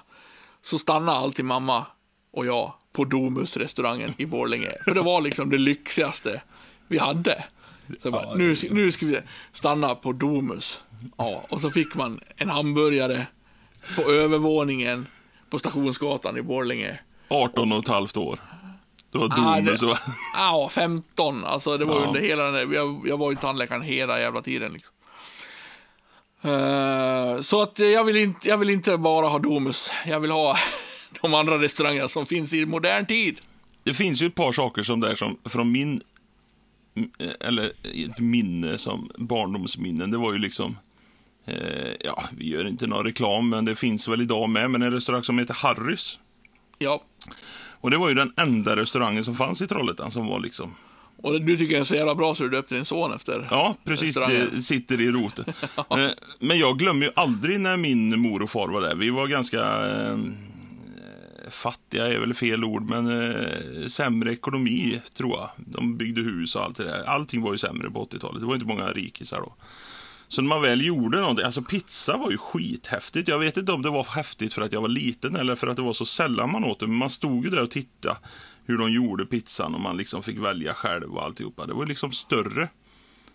så 0.61 0.77
stannade 0.77 1.17
alltid 1.17 1.45
mamma 1.45 1.85
och 2.31 2.45
jag 2.45 2.73
på 2.93 3.03
Domus-restaurangen 3.05 4.13
i 4.17 4.25
Borlänge. 4.25 4.71
För 4.83 4.93
det 4.93 5.01
var 5.01 5.21
liksom 5.21 5.49
det 5.49 5.57
lyxigaste 5.57 6.41
vi 6.87 6.97
hade. 6.97 7.43
Så 7.99 8.11
bara, 8.11 8.35
nu, 8.35 8.55
nu 8.71 8.91
ska 8.91 9.05
vi 9.05 9.17
stanna 9.51 9.95
på 9.95 10.11
Domus. 10.11 10.81
Ja, 11.17 11.43
och 11.49 11.61
så 11.61 11.69
fick 11.69 11.95
man 11.95 12.19
en 12.37 12.49
hamburgare 12.49 13.25
på 13.95 14.01
övervåningen 14.11 15.07
på 15.49 15.59
Stationsgatan 15.59 16.37
i 16.37 16.41
Borlänge. 16.41 16.99
18 17.27 17.71
och 17.71 17.79
ett 17.79 17.87
halvt 17.87 18.17
år. 18.17 18.39
Det 19.11 19.17
var 19.17 19.27
Domus. 19.65 19.81
och- 19.83 19.97
Ja, 20.37 20.69
15. 20.71 21.45
Alltså 21.45 21.77
det 21.77 21.85
var 21.85 22.01
Ja. 22.01 22.07
under 22.07 22.21
hela 22.21 22.43
den 22.43 22.53
där, 22.53 22.75
jag, 22.75 23.01
jag 23.07 23.17
var 23.17 23.31
ju 23.31 23.37
tandläkaren 23.37 23.81
hela 23.81 24.19
jävla 24.19 24.41
tiden 24.41 24.73
liksom. 24.73 24.91
Eh, 26.41 27.39
så 27.41 27.61
att 27.61 27.79
jag 27.79 28.03
vill, 28.03 28.17
inte, 28.17 28.47
jag 28.47 28.57
vill 28.57 28.69
inte 28.69 28.97
bara 28.97 29.27
ha 29.27 29.39
Domus. 29.39 29.91
Jag 30.07 30.19
vill 30.19 30.31
ha 30.31 30.57
de 31.21 31.33
andra 31.33 31.61
restaurangerna 31.61 32.07
som 32.07 32.25
finns 32.25 32.53
i 32.53 32.65
modern 32.65 33.05
tid. 33.05 33.39
Det 33.83 33.93
finns 33.93 34.21
ju 34.21 34.27
ett 34.27 34.35
par 34.35 34.51
saker 34.51 34.83
som 34.83 34.99
där 34.99 35.15
som 35.15 35.37
från 35.45 35.71
min, 35.71 36.01
eller 37.39 37.71
ett 37.83 38.19
minne 38.19 38.77
som 38.77 39.11
barndomsminnen, 39.17 40.11
det 40.11 40.17
var 40.17 40.33
ju 40.33 40.39
liksom, 40.39 40.77
eh, 41.45 41.91
ja, 41.99 42.23
vi 42.37 42.49
gör 42.49 42.67
inte 42.67 42.87
någon 42.87 43.05
reklam, 43.05 43.49
men 43.49 43.65
det 43.65 43.75
finns 43.75 44.07
väl 44.07 44.21
idag 44.21 44.49
med, 44.49 44.71
men 44.71 44.81
en 44.81 44.91
restaurang 44.91 45.23
som 45.23 45.39
heter 45.39 45.53
Harrys. 45.53 46.19
Ja, 46.77 47.03
Och 47.81 47.91
det 47.91 47.97
var 47.97 48.09
ju 48.09 48.15
den 48.15 48.33
enda 48.37 48.75
restaurangen 48.75 49.23
som 49.23 49.35
fanns 49.35 49.61
i 49.61 49.67
Trollhättan 49.67 50.11
som 50.11 50.27
var 50.27 50.39
liksom, 50.39 50.75
och 51.17 51.41
du 51.41 51.57
tycker 51.57 51.73
den 51.73 51.81
är 51.81 51.85
så 51.85 51.95
jävla 51.95 52.15
bra 52.15 52.35
så 52.35 52.43
du 52.43 52.49
döpte 52.49 52.75
din 52.75 52.85
son 52.85 53.13
efter. 53.13 53.47
ja, 53.49 53.75
precis, 53.83 54.15
det 54.15 54.61
sitter 54.63 55.01
i 55.01 55.11
roten. 55.11 55.45
Eh, 55.77 56.09
men 56.39 56.59
jag 56.59 56.79
glömmer 56.79 57.05
ju 57.05 57.11
aldrig 57.15 57.59
när 57.59 57.77
min 57.77 58.19
mor 58.19 58.41
och 58.41 58.49
far 58.49 58.67
var 58.67 58.81
där. 58.81 58.95
Vi 58.95 59.09
var 59.09 59.27
ganska 59.27 59.59
eh, 59.59 60.17
fattiga 61.49 62.07
är 62.07 62.19
väl 62.19 62.33
fel 62.33 62.63
ord, 62.63 62.89
men 62.89 63.31
eh, 63.31 63.87
sämre 63.87 64.33
ekonomi 64.33 65.01
tror 65.13 65.37
jag. 65.37 65.49
De 65.57 65.97
byggde 65.97 66.21
hus 66.21 66.55
och 66.55 66.63
allt 66.63 66.77
det 66.77 66.83
där. 66.83 67.03
Allting 67.03 67.41
var 67.41 67.51
ju 67.51 67.57
sämre 67.57 67.91
på 67.91 68.05
80-talet. 68.05 68.41
Det 68.41 68.47
var 68.47 68.53
inte 68.53 68.67
många 68.67 68.87
rikisar 68.87 69.37
då. 69.37 69.55
Så 70.27 70.41
när 70.41 70.49
man 70.49 70.61
väl 70.61 70.85
gjorde 70.85 71.19
någonting, 71.19 71.45
alltså 71.45 71.61
pizza 71.61 72.17
var 72.17 72.31
ju 72.31 72.37
skithäftigt. 72.37 73.27
Jag 73.27 73.39
vet 73.39 73.57
inte 73.57 73.71
om 73.71 73.81
det 73.81 73.89
var 73.89 74.03
häftigt 74.03 74.53
för 74.53 74.61
att 74.61 74.73
jag 74.73 74.81
var 74.81 74.87
liten 74.87 75.35
eller 75.35 75.55
för 75.55 75.67
att 75.67 75.75
det 75.75 75.83
var 75.83 75.93
så 75.93 76.05
sällan 76.05 76.51
man 76.51 76.63
åt 76.63 76.79
det. 76.79 76.87
Men 76.87 76.97
man 76.97 77.09
stod 77.09 77.43
ju 77.43 77.49
där 77.49 77.61
och 77.61 77.71
tittade 77.71 78.17
hur 78.65 78.77
de 78.77 78.91
gjorde 78.91 79.25
pizzan 79.25 79.75
och 79.75 79.81
man 79.81 79.97
liksom 79.97 80.23
fick 80.23 80.37
välja 80.37 80.73
själv 80.73 81.15
och 81.15 81.23
alltihopa. 81.23 81.65
Det 81.65 81.73
var 81.73 81.85
liksom 81.85 82.11
större. 82.11 82.69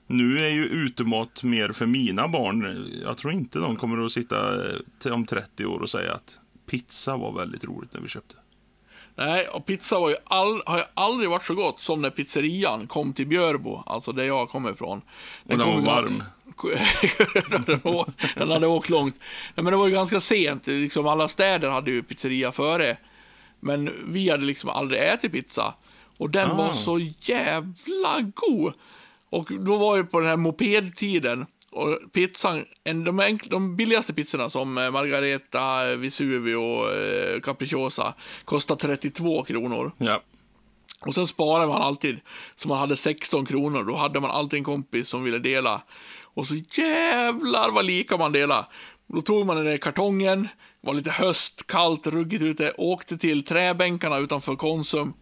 Nu 0.07 0.39
är 0.39 0.49
ju 0.49 0.65
utemat 0.65 1.43
mer 1.43 1.73
för 1.73 1.87
mina 1.87 2.29
barn. 2.29 2.91
Jag 3.05 3.17
tror 3.17 3.33
inte 3.33 3.59
de 3.59 3.77
kommer 3.77 4.07
att 4.07 4.13
sitta 4.13 4.69
eh, 5.05 5.13
om 5.13 5.27
30 5.27 5.67
år 5.67 5.79
och 5.79 5.91
säga 5.91 6.15
att 6.15 6.39
pizza 6.71 7.17
var 7.17 7.33
väldigt 7.33 7.65
roligt 7.65 7.93
när 7.95 8.01
vi 8.01 8.09
köpte. 8.09 8.35
Nej, 9.15 9.49
och 9.49 9.67
pizza 9.67 9.99
var 10.01 10.09
ju 10.11 10.17
all, 10.25 10.63
har 10.67 10.79
ju 10.79 10.85
aldrig 10.95 11.31
varit 11.31 11.45
så 11.47 11.55
gott 11.55 11.81
som 11.81 12.03
när 12.03 12.11
pizzerian 12.11 12.87
kom 12.87 13.13
till 13.13 13.27
Björbo, 13.27 13.83
alltså 13.87 14.13
där 14.13 14.25
jag 14.25 14.49
kommer 14.49 14.71
ifrån. 14.71 15.01
Och 15.45 15.59
den 15.59 15.59
var 15.59 15.81
varm. 15.81 16.23
den, 17.67 18.15
den 18.37 18.51
hade 18.51 18.67
åkt 18.67 18.91
långt. 18.91 19.15
Nej, 19.55 19.65
men 19.65 19.73
det 19.73 19.77
var 19.77 19.87
ju 19.87 19.93
ganska 19.93 20.21
sent, 20.21 20.67
liksom 20.67 21.07
alla 21.07 21.29
städer 21.29 21.69
hade 21.69 21.91
ju 21.91 22.03
pizzeria 22.03 22.53
före. 22.53 22.97
Men 23.61 23.91
vi 24.09 24.31
hade 24.31 24.45
liksom 24.45 24.71
aldrig 24.71 25.01
ätit 25.03 25.33
pizza. 25.33 25.75
Och 26.19 26.31
den 26.31 26.51
Ah. 26.51 26.55
var 26.55 26.73
så 26.73 26.99
jävla 27.21 28.21
god. 28.35 28.73
Och 29.31 29.49
då 29.61 29.77
var 29.77 29.97
ju 29.97 30.05
på 30.05 30.21
den 30.21 30.29
här 30.29 30.37
mopedtiden. 30.37 31.47
Och 31.73 31.99
pizzan, 32.13 32.65
en, 32.85 33.05
de, 33.05 33.21
enk, 33.21 33.51
de 33.51 33.77
billigaste 33.77 34.15
pizzorna 34.15 34.51
som 34.51 34.79
eh, 34.79 34.91
Margareta, 34.91 35.97
Vesuvio 35.97 36.57
och 36.57 36.93
eh, 36.93 37.41
Capricciosa 37.41 38.15
kostar 38.45 38.77
32 38.77 39.43
kronor. 39.43 39.93
Ja. 39.99 40.23
Och 41.07 41.15
sen 41.15 41.27
sparade 41.27 41.67
man 41.67 41.83
alltid, 41.83 42.21
så 42.57 42.69
man 42.69 42.79
hade 42.79 42.97
16 42.97 43.47
kronor. 43.47 43.85
Då 43.85 43.97
hade 43.97 44.21
man 44.21 44.31
alltid 44.31 44.59
en 44.59 44.65
kompis 44.65 45.09
som 45.09 45.25
ville 45.25 45.39
dela. 45.39 45.83
Och 46.35 46.47
så 46.47 46.55
jävlar 46.55 47.71
vad 47.71 47.85
lika 47.85 48.17
man 48.17 48.33
delade. 48.33 48.67
Då 49.07 49.21
tog 49.21 49.47
man 49.47 49.57
den 49.57 49.65
där 49.65 49.79
kartongen, 49.79 50.49
var 50.81 50.95
lite 50.95 51.11
höst, 51.11 51.67
kallt, 51.67 52.07
ruggigt 52.07 52.43
ute, 52.43 52.73
åkte 52.79 53.19
till 53.19 53.45
träbänkarna 53.45 54.19
utanför 54.19 54.57
Konsum, 54.57 55.13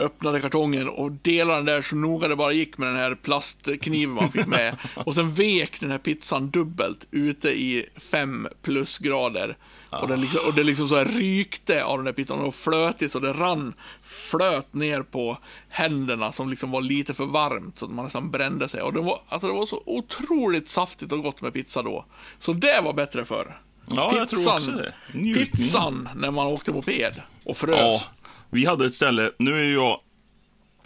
öppnade 0.00 0.40
kartongen 0.40 0.88
och 0.88 1.12
delade 1.12 1.58
den 1.58 1.66
där 1.66 1.82
så 1.82 1.96
noga 1.96 2.28
det 2.28 2.36
bara 2.36 2.52
gick 2.52 2.78
med 2.78 2.88
den 2.88 2.96
här 2.96 3.14
plastkniven 3.14 4.14
man 4.14 4.32
fick 4.32 4.46
med. 4.46 4.76
Och 4.94 5.14
sen 5.14 5.30
vek 5.30 5.80
den 5.80 5.90
här 5.90 5.98
pizzan 5.98 6.50
dubbelt 6.50 7.06
ute 7.10 7.48
i 7.48 7.86
fem 8.10 8.48
plusgrader. 8.62 9.56
Och, 9.90 10.08
den 10.08 10.20
liksom, 10.20 10.40
och 10.46 10.54
det 10.54 10.64
liksom 10.64 10.88
så 10.88 10.96
här 10.96 11.04
rykte 11.04 11.84
av 11.84 11.98
den 11.98 12.04
där 12.04 12.12
pizzan 12.12 12.38
och 12.38 12.54
flöt 12.54 13.12
så 13.12 13.18
det 13.18 13.32
rann, 13.32 13.74
flöt 14.02 14.74
ner 14.74 15.02
på 15.02 15.38
händerna 15.68 16.32
som 16.32 16.50
liksom 16.50 16.70
var 16.70 16.80
lite 16.80 17.14
för 17.14 17.24
varmt 17.24 17.78
så 17.78 17.84
att 17.84 17.90
man 17.90 18.04
nästan 18.04 18.30
brände 18.30 18.68
sig. 18.68 18.82
Och 18.82 18.92
det 18.92 19.00
var, 19.00 19.20
alltså 19.28 19.48
det 19.48 19.54
var 19.54 19.66
så 19.66 19.82
otroligt 19.86 20.68
saftigt 20.68 21.12
och 21.12 21.22
gott 21.22 21.40
med 21.40 21.52
pizza 21.52 21.82
då. 21.82 22.04
Så 22.38 22.52
det 22.52 22.80
var 22.80 22.92
bättre 22.92 23.24
förr. 23.24 23.60
Ja, 23.86 24.12
jag 24.16 24.28
tror 24.28 24.54
också 24.56 24.70
det. 24.70 24.94
Njutning. 25.12 25.46
Pizzan 25.46 26.08
när 26.16 26.30
man 26.30 26.46
åkte 26.46 26.72
moped 26.72 27.22
och 27.44 27.56
frös. 27.56 27.78
Ja, 27.80 28.02
vi 28.50 28.66
hade 28.66 28.86
ett 28.86 28.94
ställe, 28.94 29.32
nu 29.38 29.60
är 29.60 29.72
jag, 29.72 30.00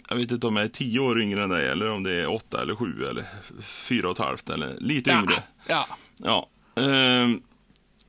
jag 0.09 0.15
vet 0.15 0.31
inte 0.31 0.47
om 0.47 0.55
jag 0.55 0.65
är 0.65 0.69
tio 0.69 0.99
år 0.99 1.21
yngre 1.21 1.43
än 1.43 1.49
dig 1.49 1.67
eller 1.67 1.91
om 1.91 2.03
det 2.03 2.11
är 2.11 2.27
åtta 2.27 2.61
eller 2.61 2.75
sju 2.75 3.05
eller 3.09 3.25
fyra 3.61 4.09
och 4.09 4.19
ett 4.19 4.25
halvt 4.25 4.49
eller 4.49 4.77
lite 4.79 5.09
ja. 5.09 5.19
yngre. 5.19 5.43
ja. 5.67 5.87
Ja. 6.17 6.49
Ehm, 6.75 7.41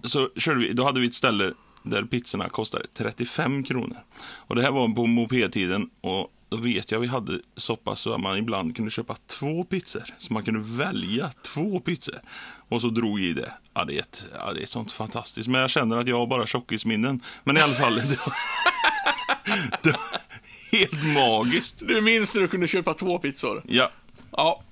så 0.04 0.30
körde 0.36 0.60
vi, 0.60 0.72
då 0.72 0.84
hade 0.84 1.00
vi 1.00 1.06
ett 1.06 1.14
ställe 1.14 1.52
där 1.82 2.02
pizzorna 2.02 2.48
kostade 2.48 2.86
35 2.94 3.62
kronor. 3.62 3.98
Och 4.22 4.54
det 4.54 4.62
här 4.62 4.70
var 4.70 4.88
på 4.88 5.06
mopedtiden 5.06 5.90
och 6.00 6.32
då 6.48 6.56
vet 6.56 6.90
jag 6.90 7.00
vi 7.00 7.06
hade 7.06 7.40
så 7.56 7.76
pass 7.76 8.00
så 8.00 8.14
att 8.14 8.20
man 8.20 8.38
ibland 8.38 8.76
kunde 8.76 8.90
köpa 8.90 9.16
två 9.26 9.64
pizzor. 9.64 10.04
Så 10.18 10.32
man 10.32 10.44
kunde 10.44 10.60
välja 10.84 11.30
två 11.42 11.80
pizzor. 11.80 12.20
Och 12.68 12.80
så 12.80 12.88
drog 12.88 13.20
i 13.20 13.32
det. 13.32 13.52
Ja, 13.74 13.84
det 13.84 13.96
är 13.96 14.00
ett, 14.00 14.26
ja, 14.34 14.52
det 14.52 14.62
är 14.62 14.66
sånt 14.66 14.92
fantastiskt. 14.92 15.48
Men 15.48 15.60
jag 15.60 15.70
känner 15.70 15.96
att 15.96 16.08
jag 16.08 16.18
har 16.18 16.26
bara 16.26 16.46
tjockisminnen. 16.46 17.20
Men 17.44 17.56
i 17.56 17.60
alla 17.60 17.74
fall, 17.74 17.94
det 18.08 18.18
var, 18.26 18.34
det 19.82 19.90
var 19.90 20.20
helt 20.72 21.14
magiskt. 21.14 21.78
Du 21.78 22.00
minns 22.00 22.34
när 22.34 22.42
du 22.42 22.48
kunde 22.48 22.68
köpa 22.68 22.94
två 22.94 23.18
pizzor? 23.18 23.62
Ja. 23.68 23.90
Ja. 24.32 24.62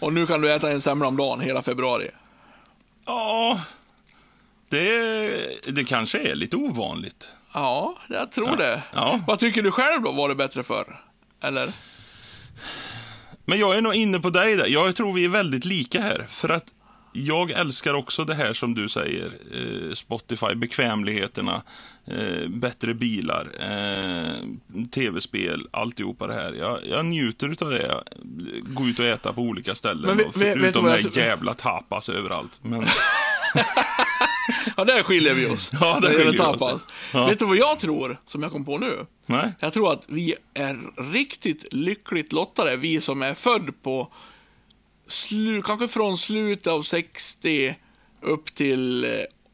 Och 0.00 0.12
nu 0.12 0.26
kan 0.26 0.40
du 0.40 0.52
äta 0.52 0.70
en 0.70 0.80
semla 0.80 1.06
om 1.06 1.16
dagen 1.16 1.40
hela 1.40 1.62
februari. 1.62 2.10
Ja, 3.04 3.60
det, 4.68 5.72
det 5.72 5.84
kanske 5.84 6.18
är 6.18 6.34
lite 6.34 6.56
ovanligt. 6.56 7.28
Ja, 7.58 7.94
jag 8.08 8.32
tror 8.32 8.56
det. 8.56 8.82
Ja. 8.94 9.20
Vad 9.26 9.38
tycker 9.38 9.62
du 9.62 9.70
själv 9.70 10.02
då? 10.02 10.12
Var 10.12 10.28
det 10.28 10.34
bättre 10.34 10.62
förr? 10.62 11.00
Eller? 11.42 11.72
Men 13.44 13.58
jag 13.58 13.76
är 13.76 13.80
nog 13.80 13.94
inne 13.94 14.20
på 14.20 14.30
dig 14.30 14.56
där. 14.56 14.66
Jag 14.66 14.96
tror 14.96 15.12
vi 15.12 15.24
är 15.24 15.28
väldigt 15.28 15.64
lika 15.64 16.00
här. 16.00 16.26
För 16.30 16.48
att 16.48 16.64
jag 17.12 17.50
älskar 17.50 17.94
också 17.94 18.24
det 18.24 18.34
här 18.34 18.52
som 18.52 18.74
du 18.74 18.88
säger, 18.88 19.26
eh, 19.54 19.92
Spotify, 19.94 20.54
bekvämligheterna, 20.54 21.62
eh, 22.06 22.48
bättre 22.48 22.94
bilar, 22.94 23.46
eh, 23.60 24.34
tv-spel, 24.94 25.68
alltihopa 25.70 26.26
det 26.26 26.34
här. 26.34 26.52
Jag, 26.52 26.78
jag 26.86 27.06
njuter 27.06 27.56
av 27.64 27.70
det. 27.70 28.02
Gå 28.62 28.86
ut 28.86 28.98
och 28.98 29.04
äta 29.04 29.32
på 29.32 29.40
olika 29.42 29.74
ställen, 29.74 30.06
Men 30.06 30.16
vet- 30.16 30.26
vet- 30.26 30.36
vet 30.36 30.54
du 30.54 30.60
förutom 30.60 30.86
jag 30.86 30.92
här 30.92 31.02
tror- 31.02 31.16
jävla 31.16 31.54
tapas 31.54 32.08
överallt. 32.08 32.60
Men, 32.62 32.80
Ja, 34.76 34.84
där 34.84 35.02
skiljer 35.02 35.34
vi 35.34 35.46
oss. 35.46 35.70
Ja, 35.80 35.98
där 36.02 36.08
skiljer 36.08 36.32
vi 36.32 36.38
oss. 36.38 36.82
Ja. 37.12 37.26
Vet 37.26 37.38
du 37.38 37.44
vad 37.46 37.56
jag 37.56 37.78
tror, 37.78 38.20
som 38.26 38.42
jag 38.42 38.52
kom 38.52 38.64
på 38.64 38.78
nu? 38.78 39.06
nej, 39.26 39.52
Jag 39.60 39.72
tror 39.72 39.92
att 39.92 40.02
vi 40.08 40.34
är 40.54 40.78
riktigt 41.12 41.74
lyckligt 41.74 42.32
lottade, 42.32 42.76
vi 42.76 43.00
som 43.00 43.22
är 43.22 43.34
född 43.34 43.82
på 43.82 44.12
slu, 45.06 45.62
kanske 45.62 45.88
från 45.88 46.18
slutet 46.18 46.66
av 46.66 46.82
60 46.82 47.74
upp 48.20 48.54
till 48.54 49.04
eh, 49.04 49.10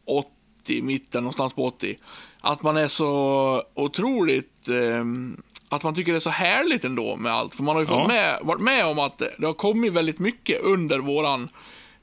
80, 0.06 0.82
mitten 0.82 1.22
någonstans 1.22 1.54
på 1.54 1.64
80. 1.66 1.98
Att 2.40 2.62
man 2.62 2.76
är 2.76 2.88
så 2.88 3.62
otroligt, 3.74 4.68
eh, 4.68 5.04
att 5.68 5.82
man 5.82 5.94
tycker 5.94 6.12
det 6.12 6.18
är 6.18 6.20
så 6.20 6.30
härligt 6.30 6.84
ändå 6.84 7.16
med 7.16 7.32
allt. 7.32 7.54
För 7.54 7.62
man 7.62 7.74
har 7.76 7.82
ju 7.82 7.86
fått 7.86 7.98
Ja. 7.98 8.06
med, 8.06 8.38
varit 8.42 8.60
med 8.62 8.86
om 8.86 8.98
att 8.98 9.18
det 9.38 9.46
har 9.46 9.52
kommit 9.52 9.92
väldigt 9.92 10.18
mycket 10.18 10.60
under 10.62 10.98
våran 10.98 11.48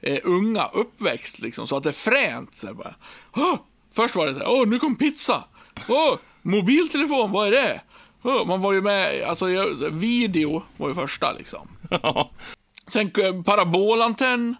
eh, 0.02 0.20
unga 0.24 0.66
uppväxt 0.74 1.40
liksom, 1.40 1.68
så 1.68 1.78
att 1.78 1.84
det 1.84 1.90
är 1.90 1.94
fränt. 1.94 2.56
Så 2.56 2.74
bara, 2.74 2.96
"Åh!" 3.36 3.56
först 3.94 4.16
var 4.16 4.28
det 4.28 4.34
så 4.34 4.40
här, 4.40 4.50
åh, 4.50 4.68
nu 4.68 4.80
kom 4.80 4.96
pizza. 4.96 5.44
Åh, 5.88 6.16
mobiltelefon, 6.42 7.32
vad 7.32 7.48
är 7.48 7.52
det? 7.52 7.82
Åh, 8.24 8.46
man 8.48 8.62
var 8.62 8.74
ju 8.74 8.82
med, 8.82 9.24
alltså 9.24 9.46
video 9.92 10.64
var 10.78 10.88
ju 10.90 10.96
första 10.96 11.32
liksom. 11.32 11.68
Sen 12.88 13.12
eh, 13.20 13.44
parabolantenn, 13.44 14.56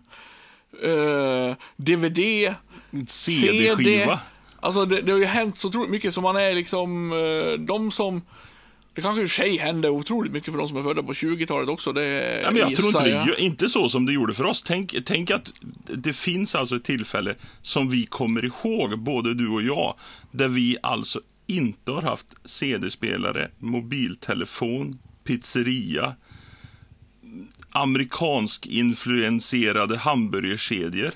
eh, 0.84 1.56
DVD, 1.76 2.56
CD-skiva. 3.08 4.20
Alltså 4.60 4.86
det, 4.86 5.02
det 5.02 5.12
har 5.12 5.20
ju 5.20 5.26
hänt 5.26 5.58
så 5.58 5.68
otroligt 5.68 5.90
mycket 5.92 6.14
så 6.14 6.22
man 6.22 6.36
är 6.36 6.54
liksom 6.54 7.12
eh, 7.14 7.60
de 7.66 7.92
som 7.92 8.22
det 8.94 9.02
kanske 9.02 9.22
i 9.22 9.26
och 9.26 9.30
för 9.30 9.36
sig 9.44 9.58
hände 9.58 9.90
otroligt 9.90 10.32
mycket 10.32 10.54
för 10.54 10.60
de 10.60 10.68
som 10.68 10.78
är 10.78 10.84
födda 10.84 11.04
på 11.04 11.14
20-talet 11.14 11.70
också. 11.70 11.94
Det 11.94 12.42
Ja, 12.44 12.52
men 12.52 12.60
jag 12.60 12.76
tror 12.76 12.88
inte 12.88 13.04
det 13.04 13.10
jag. 13.10 13.28
gör- 13.28 13.40
inte 13.40 13.70
så 13.70 13.90
som 13.90 14.06
det 14.06 14.14
gjorde 14.14 14.34
för 14.34 14.44
oss. 14.44 14.64
Tänk, 14.64 14.96
tänk 15.06 15.32
att 15.32 15.52
det 15.88 16.14
finns 16.14 16.56
alltså 16.56 16.76
ett 16.76 16.84
tillfälle 16.84 17.36
som 17.62 17.90
vi 17.90 18.06
kommer 18.06 18.46
ihåg, 18.46 19.00
både 19.00 19.34
du 19.34 19.48
och 19.50 19.62
jag, 19.62 19.96
där 20.32 20.48
vi 20.48 20.78
alltså 20.84 21.22
inte 21.48 21.92
har 21.92 22.02
haft 22.02 22.28
CD-spelare, 22.46 23.52
mobiltelefon, 23.60 25.00
pizzeria, 25.24 26.16
amerikansk 27.70 28.66
influenserade 28.68 29.98
hamburgerkedjor. 29.98 31.12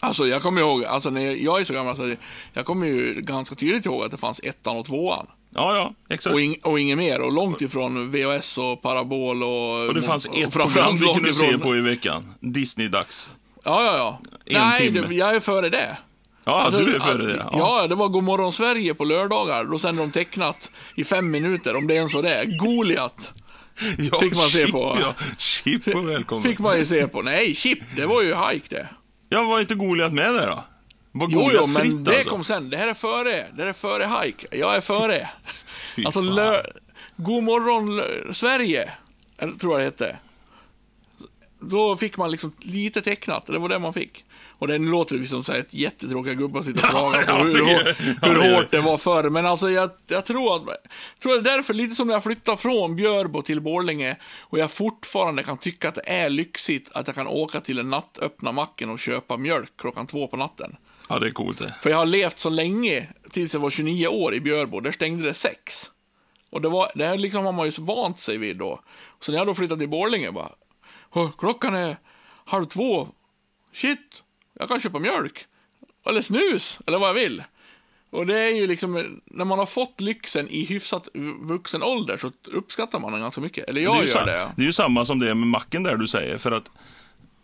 Alltså 0.00 0.26
jag 0.26 0.42
kommer 0.42 0.60
ihåg, 0.60 0.84
alltså 0.84 1.10
när 1.10 1.20
jag, 1.20 1.60
är 1.60 1.64
så 1.64 1.72
gammal 1.72 1.96
så 1.96 2.06
det- 2.06 2.16
jag 2.52 2.66
kommer 2.66 2.86
ju 2.86 3.20
ganska 3.20 3.54
tydligt 3.54 3.86
ihåg 3.86 4.04
att 4.04 4.10
det 4.10 4.16
fanns 4.16 4.40
ettan 4.40 4.76
och 4.76 4.86
tvåan. 4.86 5.26
Ja, 5.56 5.76
ja, 5.76 5.94
exakt. 6.14 6.34
Och, 6.34 6.40
ing, 6.40 6.56
och 6.62 6.80
inget 6.80 6.98
mer. 6.98 7.20
Och 7.20 7.32
långt 7.32 7.60
ifrån 7.60 8.10
VHS 8.10 8.58
och 8.58 8.82
parabol 8.82 9.42
och... 9.42 9.86
Och 9.88 9.94
det 9.94 10.02
fanns 10.02 10.26
och 10.26 10.36
ett 10.38 10.52
program 10.52 10.96
vi 10.96 11.06
kunde 11.06 11.34
se 11.34 11.44
ifrån- 11.46 11.60
på 11.60 11.76
i 11.76 11.80
veckan. 11.80 12.34
Disney-dags. 12.40 13.30
Ja, 13.64 13.84
ja, 13.84 13.96
ja. 13.96 14.20
En 14.46 14.68
Nej, 14.68 14.80
timme. 14.80 15.06
det, 15.08 15.14
jag 15.14 15.36
är 15.36 15.40
före 15.40 15.68
det. 15.68 15.96
Ja, 16.44 16.52
Alltså, 16.62 16.80
du 16.84 16.94
är 16.94 17.00
före 17.00 17.26
det. 17.26 17.36
ja. 17.52 17.80
ja, 17.82 17.86
det 17.86 17.94
var 17.94 18.08
Godmorgon 18.08 18.52
Sverige 18.52 18.94
på 18.94 19.04
lördagar. 19.04 19.64
Då 19.64 19.78
sände 19.78 20.02
de 20.02 20.10
tecknat 20.10 20.70
i 20.94 21.04
fem 21.04 21.30
minuter, 21.30 21.76
om 21.76 21.86
det 21.86 21.94
ens 21.94 22.14
var 22.14 22.22
det. 22.22 22.44
Goliat 22.58 23.32
Ja, 24.12 24.20
fick 24.20 24.36
man 24.36 24.48
se 24.48 24.58
Chip, 24.64 24.72
på. 24.72 24.98
Ja, 25.00 25.14
Chip 25.38 25.86
var 25.94 26.02
välkommen. 26.02 26.42
fick 26.44 26.58
man 26.58 26.78
ju 26.78 26.84
se 26.86 27.06
på. 27.06 27.22
Nej, 27.22 27.54
Chip, 27.54 27.78
det 27.96 28.06
var 28.06 28.22
ju 28.22 28.28
hike 28.34 28.74
det. 28.74 28.88
Ja, 29.28 29.42
var 29.42 29.60
inte 29.60 29.74
Goliat 29.74 30.12
med 30.12 30.34
där 30.34 30.46
då? 30.46 30.64
Var 31.20 31.28
Jo, 31.30 31.40
Goliat 31.40 31.64
jo, 31.66 31.72
men 31.72 31.82
fritt 31.82 32.04
det 32.04 32.14
alltså? 32.16 32.30
kom 32.30 32.44
sen. 32.44 32.70
Det 32.70 32.76
här 32.76 32.88
är 32.88 32.94
före. 32.94 33.46
Det 33.56 33.62
här 33.62 33.68
är 33.68 33.72
före 33.72 34.10
hike. 34.24 34.46
Jag 34.56 34.76
är 34.76 34.80
före. 34.80 35.28
Alltså, 36.04 36.20
lö... 36.20 36.62
Godmorgon 37.16 37.96
Lö- 37.96 38.32
Sverige, 38.34 38.92
tror 39.60 39.72
jag 39.72 39.80
det 39.80 39.84
hette. 39.84 40.16
Då 41.60 41.96
fick 41.96 42.16
man 42.16 42.30
liksom 42.30 42.52
lite 42.60 43.02
tecknat, 43.02 43.46
det 43.46 43.58
var 43.58 43.68
det 43.68 43.78
man 43.78 43.92
fick. 43.92 44.24
Och 44.58 44.68
det 44.68 44.78
låter 44.78 45.16
det 45.16 45.26
som 45.26 45.44
så 45.44 45.52
här 45.52 45.58
ett 45.58 45.74
jättetråkiga 45.74 46.34
gubbar 46.34 46.62
sitter 46.62 46.84
och 46.84 46.90
klagar 46.90 47.24
på 47.24 47.44
hur, 47.44 47.56
hur 48.26 48.44
är- 48.44 48.56
hårt 48.56 48.70
det 48.70 48.80
var 48.80 48.96
förr. 48.96 49.30
Men 49.30 49.46
alltså 49.46 49.70
jag, 49.70 49.90
jag 50.06 50.24
tror 50.26 50.56
att, 50.56 50.62
jag 50.66 51.22
tror 51.22 51.32
det 51.40 51.50
är 51.50 51.56
därför, 51.56 51.74
lite 51.74 51.94
som 51.94 52.06
när 52.06 52.14
jag 52.14 52.22
flyttade 52.22 52.56
från 52.56 52.96
Björbo 52.96 53.42
till 53.42 53.60
Borlänge 53.60 54.16
och 54.40 54.58
jag 54.58 54.70
fortfarande 54.70 55.42
kan 55.42 55.58
tycka 55.58 55.88
att 55.88 55.94
det 55.94 56.08
är 56.10 56.28
lyxigt 56.30 56.90
att 56.92 57.06
jag 57.06 57.14
kan 57.16 57.26
åka 57.26 57.60
till 57.60 57.76
den 57.76 57.90
nattöppna 57.90 58.52
macken 58.52 58.90
och 58.90 58.98
köpa 58.98 59.36
mjölk 59.36 59.72
klockan 59.76 60.06
två 60.06 60.26
på 60.26 60.36
natten. 60.36 60.76
Ja, 61.08 61.18
det 61.18 61.26
är 61.26 61.30
coolt 61.30 61.58
det. 61.58 61.74
För 61.80 61.90
jag 61.90 61.96
har 61.96 62.06
levt 62.06 62.38
så 62.38 62.50
länge, 62.50 63.08
tills 63.30 63.52
jag 63.52 63.60
var 63.60 63.70
29 63.70 64.06
år 64.06 64.34
i 64.34 64.40
Björbo, 64.40 64.80
där 64.80 64.92
stängde 64.92 65.22
det 65.24 65.34
sex. 65.34 65.90
Och 66.50 66.60
det, 66.60 66.68
var, 66.68 66.90
det 66.94 67.06
här 67.06 67.18
liksom 67.18 67.44
har 67.44 67.52
man 67.52 67.66
ju 67.66 67.72
vant 67.78 68.18
sig 68.20 68.38
vid 68.38 68.56
då. 68.56 68.80
Så 69.20 69.32
när 69.32 69.38
jag 69.38 69.46
då 69.46 69.54
flyttade 69.54 69.80
till 69.80 69.88
Borlänge 69.88 70.32
bara, 70.32 70.50
"Åh, 71.12 71.30
klockan 71.38 71.74
är 71.74 71.96
halv 72.44 72.64
två, 72.64 73.08
shit, 73.72 74.22
jag 74.58 74.68
kan 74.68 74.80
köpa 74.80 74.98
mjölk. 74.98 75.46
Eller 76.06 76.20
snus, 76.20 76.80
eller 76.86 76.98
vad 76.98 77.08
jag 77.08 77.14
vill. 77.14 77.42
Och 78.10 78.26
det 78.26 78.38
är 78.38 78.50
ju 78.50 78.66
liksom, 78.66 79.20
när 79.24 79.44
man 79.44 79.58
har 79.58 79.66
fått 79.66 80.00
lyxen 80.00 80.48
i 80.48 80.64
hyfsat 80.64 81.08
vuxen 81.40 81.82
ålder 81.82 82.16
så 82.16 82.30
uppskattar 82.44 83.00
man 83.00 83.12
den 83.12 83.20
ganska 83.20 83.40
mycket. 83.40 83.68
Eller 83.68 83.80
det, 83.80 83.84
jag 83.84 84.04
ju 84.04 84.10
gör 84.10 84.26
det. 84.26 84.52
det 84.56 84.62
är 84.62 84.66
ju 84.66 84.72
samma 84.72 85.04
som 85.04 85.18
det 85.18 85.34
med 85.34 85.48
macken 85.48 85.82
där 85.82 85.96
du 85.96 86.08
säger. 86.08 86.38
För 86.38 86.52
att, 86.52 86.70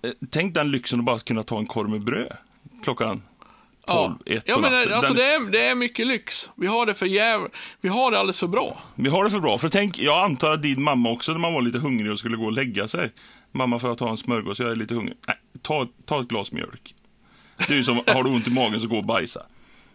eh, 0.02 0.10
tänk 0.30 0.54
den 0.54 0.70
lyxen 0.70 0.98
att 0.98 1.04
bara 1.04 1.18
kunna 1.18 1.42
ta 1.42 1.58
en 1.58 1.66
korv 1.66 1.88
med 1.90 2.04
bröd 2.04 2.36
klockan 2.82 3.22
12, 3.86 4.14
Ja, 4.24 4.34
1 4.36 4.42
ja 4.46 4.58
men 4.58 4.72
natten. 4.72 4.92
alltså 4.92 5.14
det 5.14 5.24
är, 5.24 5.50
det 5.50 5.66
är 5.66 5.74
mycket 5.74 6.06
lyx. 6.06 6.50
Vi 6.56 6.66
har 6.66 6.86
det 6.86 6.94
för 6.94 7.06
jäv... 7.06 7.40
Vi 7.80 7.88
har 7.88 8.10
det 8.10 8.18
alldeles 8.18 8.40
för 8.40 8.46
bra. 8.46 8.78
Vi 8.94 9.08
har 9.10 9.24
det 9.24 9.30
för 9.30 9.40
bra. 9.40 9.58
För 9.58 9.68
tänk, 9.68 9.98
jag 9.98 10.24
antar 10.24 10.50
att 10.52 10.62
din 10.62 10.82
mamma 10.82 11.10
också, 11.10 11.32
när 11.32 11.38
man 11.38 11.54
var 11.54 11.62
lite 11.62 11.78
hungrig 11.78 12.12
och 12.12 12.18
skulle 12.18 12.36
gå 12.36 12.44
och 12.44 12.52
lägga 12.52 12.88
sig. 12.88 13.12
Mamma, 13.52 13.78
får 13.78 13.90
jag 13.90 13.98
ta 13.98 14.08
en 14.10 14.16
smörgås? 14.16 14.60
Jag 14.60 14.70
är 14.70 14.76
lite 14.76 14.94
hungrig. 14.94 15.16
Nej, 15.26 15.36
ta, 15.62 15.86
ta 16.06 16.20
ett 16.20 16.28
glas 16.28 16.52
mjölk. 16.52 16.94
Det 17.56 17.72
är 17.72 17.76
ju 17.76 17.84
som, 17.84 17.96
har 18.06 18.24
du 18.24 18.30
ont 18.30 18.48
i 18.48 18.50
magen 18.50 18.80
så 18.80 18.86
gå 18.88 18.96
och 18.96 19.04
bajsa. 19.04 19.42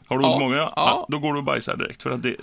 Har 0.08 0.18
du 0.20 0.26
ont 0.26 0.32
Ja, 0.32 0.46
i 0.46 0.48
magen? 0.50 0.58
Ja. 0.58 0.74
ja. 0.76 1.06
Då 1.10 1.20
går 1.20 1.34
du 1.34 1.40
och 1.40 1.46
bajsar 1.46 1.78
direkt. 1.78 2.04
För 2.04 2.10
att 2.12 2.24
det, 2.24 2.36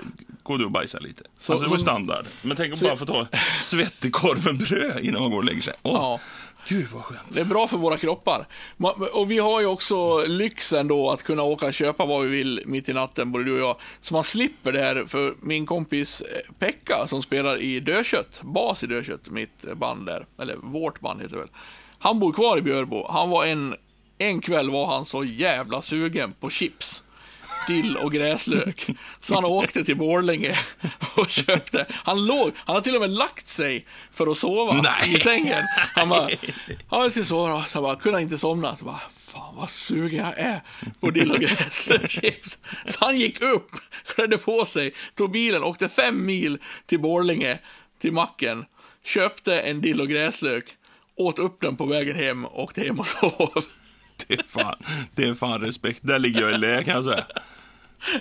går 0.42 0.58
du 0.58 0.64
och 0.64 0.70
bajsar 0.72 1.00
lite. 1.00 1.22
Så- 1.40 1.52
alltså 1.52 1.66
det 1.66 1.70
var 1.70 1.78
standard. 1.78 2.26
Men 2.42 2.56
tänk 2.56 2.72
att 2.72 2.78
så- 2.78 2.84
bara 2.84 2.96
få 2.96 3.04
ta 3.06 3.26
svettig 3.60 4.12
korv 4.12 4.44
med 4.44 4.58
bröd 4.58 5.04
innan 5.04 5.22
man 5.22 5.30
går 5.30 5.38
och 5.38 5.44
lägger 5.44 5.62
sig. 5.62 5.74
Åh, 5.82 5.94
Ja. 5.94 6.20
Gud 6.68 6.88
vad 6.92 7.02
skönt. 7.02 7.20
Det 7.28 7.40
är 7.40 7.44
bra 7.44 7.68
för 7.68 7.76
våra 7.76 7.96
kroppar. 7.96 8.46
Och 9.12 9.30
vi 9.30 9.38
har 9.38 9.60
ju 9.60 9.66
också 9.66 10.26
lyxen 10.26 10.88
då 10.88 11.10
att 11.10 11.22
kunna 11.22 11.42
åka 11.42 11.66
och 11.66 11.74
köpa 11.74 12.06
vad 12.06 12.22
vi 12.22 12.28
vill 12.28 12.62
mitt 12.66 12.88
i 12.88 12.92
natten, 12.92 13.32
både 13.32 13.44
du 13.44 13.52
och 13.52 13.68
jag. 13.68 13.76
Så 14.00 14.14
man 14.14 14.24
slipper 14.24 14.72
det 14.72 14.80
här, 14.80 15.04
för 15.06 15.34
min 15.40 15.66
kompis 15.66 16.20
eh, 16.20 16.52
Pekka 16.58 17.06
som 17.06 17.22
spelar 17.22 17.56
i 17.56 17.80
Dödkött, 17.80 18.40
bas 18.42 18.84
i 18.84 18.86
Dödkött, 18.86 19.30
mitt 19.30 19.64
band 19.76 20.06
där, 20.06 20.26
eller 20.38 20.56
vårt 20.56 21.00
band 21.00 21.20
heter 21.22 21.34
det 21.34 21.40
väl. 21.40 21.50
Han 21.98 22.18
bor 22.18 22.32
kvar 22.32 22.58
i 22.58 22.62
Björbo. 22.62 23.06
Han 23.10 23.30
var 23.30 23.46
en, 23.46 23.74
en 24.18 24.40
kväll 24.40 24.70
var 24.70 24.86
han 24.86 25.04
så 25.04 25.24
jävla 25.24 25.82
sugen 25.82 26.32
på 26.32 26.50
chips. 26.50 27.03
Dill 27.66 27.96
och 27.96 28.12
gräslök. 28.12 28.86
Så 29.20 29.34
han 29.34 29.44
åkte 29.44 29.84
till 29.84 29.96
Borlänge 29.96 30.58
och 31.14 31.28
köpte. 31.28 31.86
Han 31.90 32.26
låg, 32.26 32.52
han 32.56 32.76
har 32.76 32.82
till 32.82 32.94
och 32.94 33.00
med 33.00 33.10
lagt 33.10 33.48
sig 33.48 33.86
för 34.10 34.30
att 34.30 34.36
sova 34.36 34.82
Nej. 34.82 35.16
i 35.16 35.20
sängen. 35.20 35.64
Han 35.94 36.08
bara, 36.08 36.30
ja 36.90 37.02
jag 37.02 37.12
ska 37.12 37.24
sova 37.24 37.48
då. 37.48 37.62
Så 37.62 37.78
han 37.78 37.82
bara, 37.82 37.96
kunde 37.96 38.22
inte 38.22 38.38
somna. 38.38 38.76
Så 38.76 38.84
bara, 38.84 39.00
fan 39.10 39.56
vad 39.56 39.70
sugen 39.70 40.24
jag 40.24 40.38
är 40.38 40.60
på 41.00 41.10
dill 41.10 41.32
och 41.32 41.38
gräslökschips. 41.38 42.58
Så 42.86 42.96
han 43.00 43.16
gick 43.16 43.42
upp, 43.42 43.70
klädde 44.14 44.38
på 44.38 44.64
sig, 44.64 44.94
tog 45.14 45.30
bilen, 45.30 45.62
åkte 45.62 45.88
fem 45.88 46.26
mil 46.26 46.58
till 46.86 47.00
Borlänge, 47.00 47.58
till 48.00 48.12
macken, 48.12 48.64
köpte 49.04 49.60
en 49.60 49.80
dill 49.80 50.00
och 50.00 50.08
gräslök, 50.08 50.64
åt 51.16 51.38
upp 51.38 51.60
den 51.60 51.76
på 51.76 51.86
vägen 51.86 52.16
hem 52.16 52.44
åkte 52.44 52.80
hem 52.80 53.00
och 53.00 53.06
sov. 53.06 53.64
Det 54.26 54.34
är 54.34 54.42
fan, 54.42 54.76
det 55.14 55.22
är 55.22 55.34
fan 55.34 55.60
respekt. 55.60 55.98
Där 56.02 56.18
ligger 56.18 56.40
jag 56.40 56.54
i 56.54 56.58
lä 56.58 56.84
kan 56.84 56.94
jag 56.94 57.04
säga. 57.04 57.24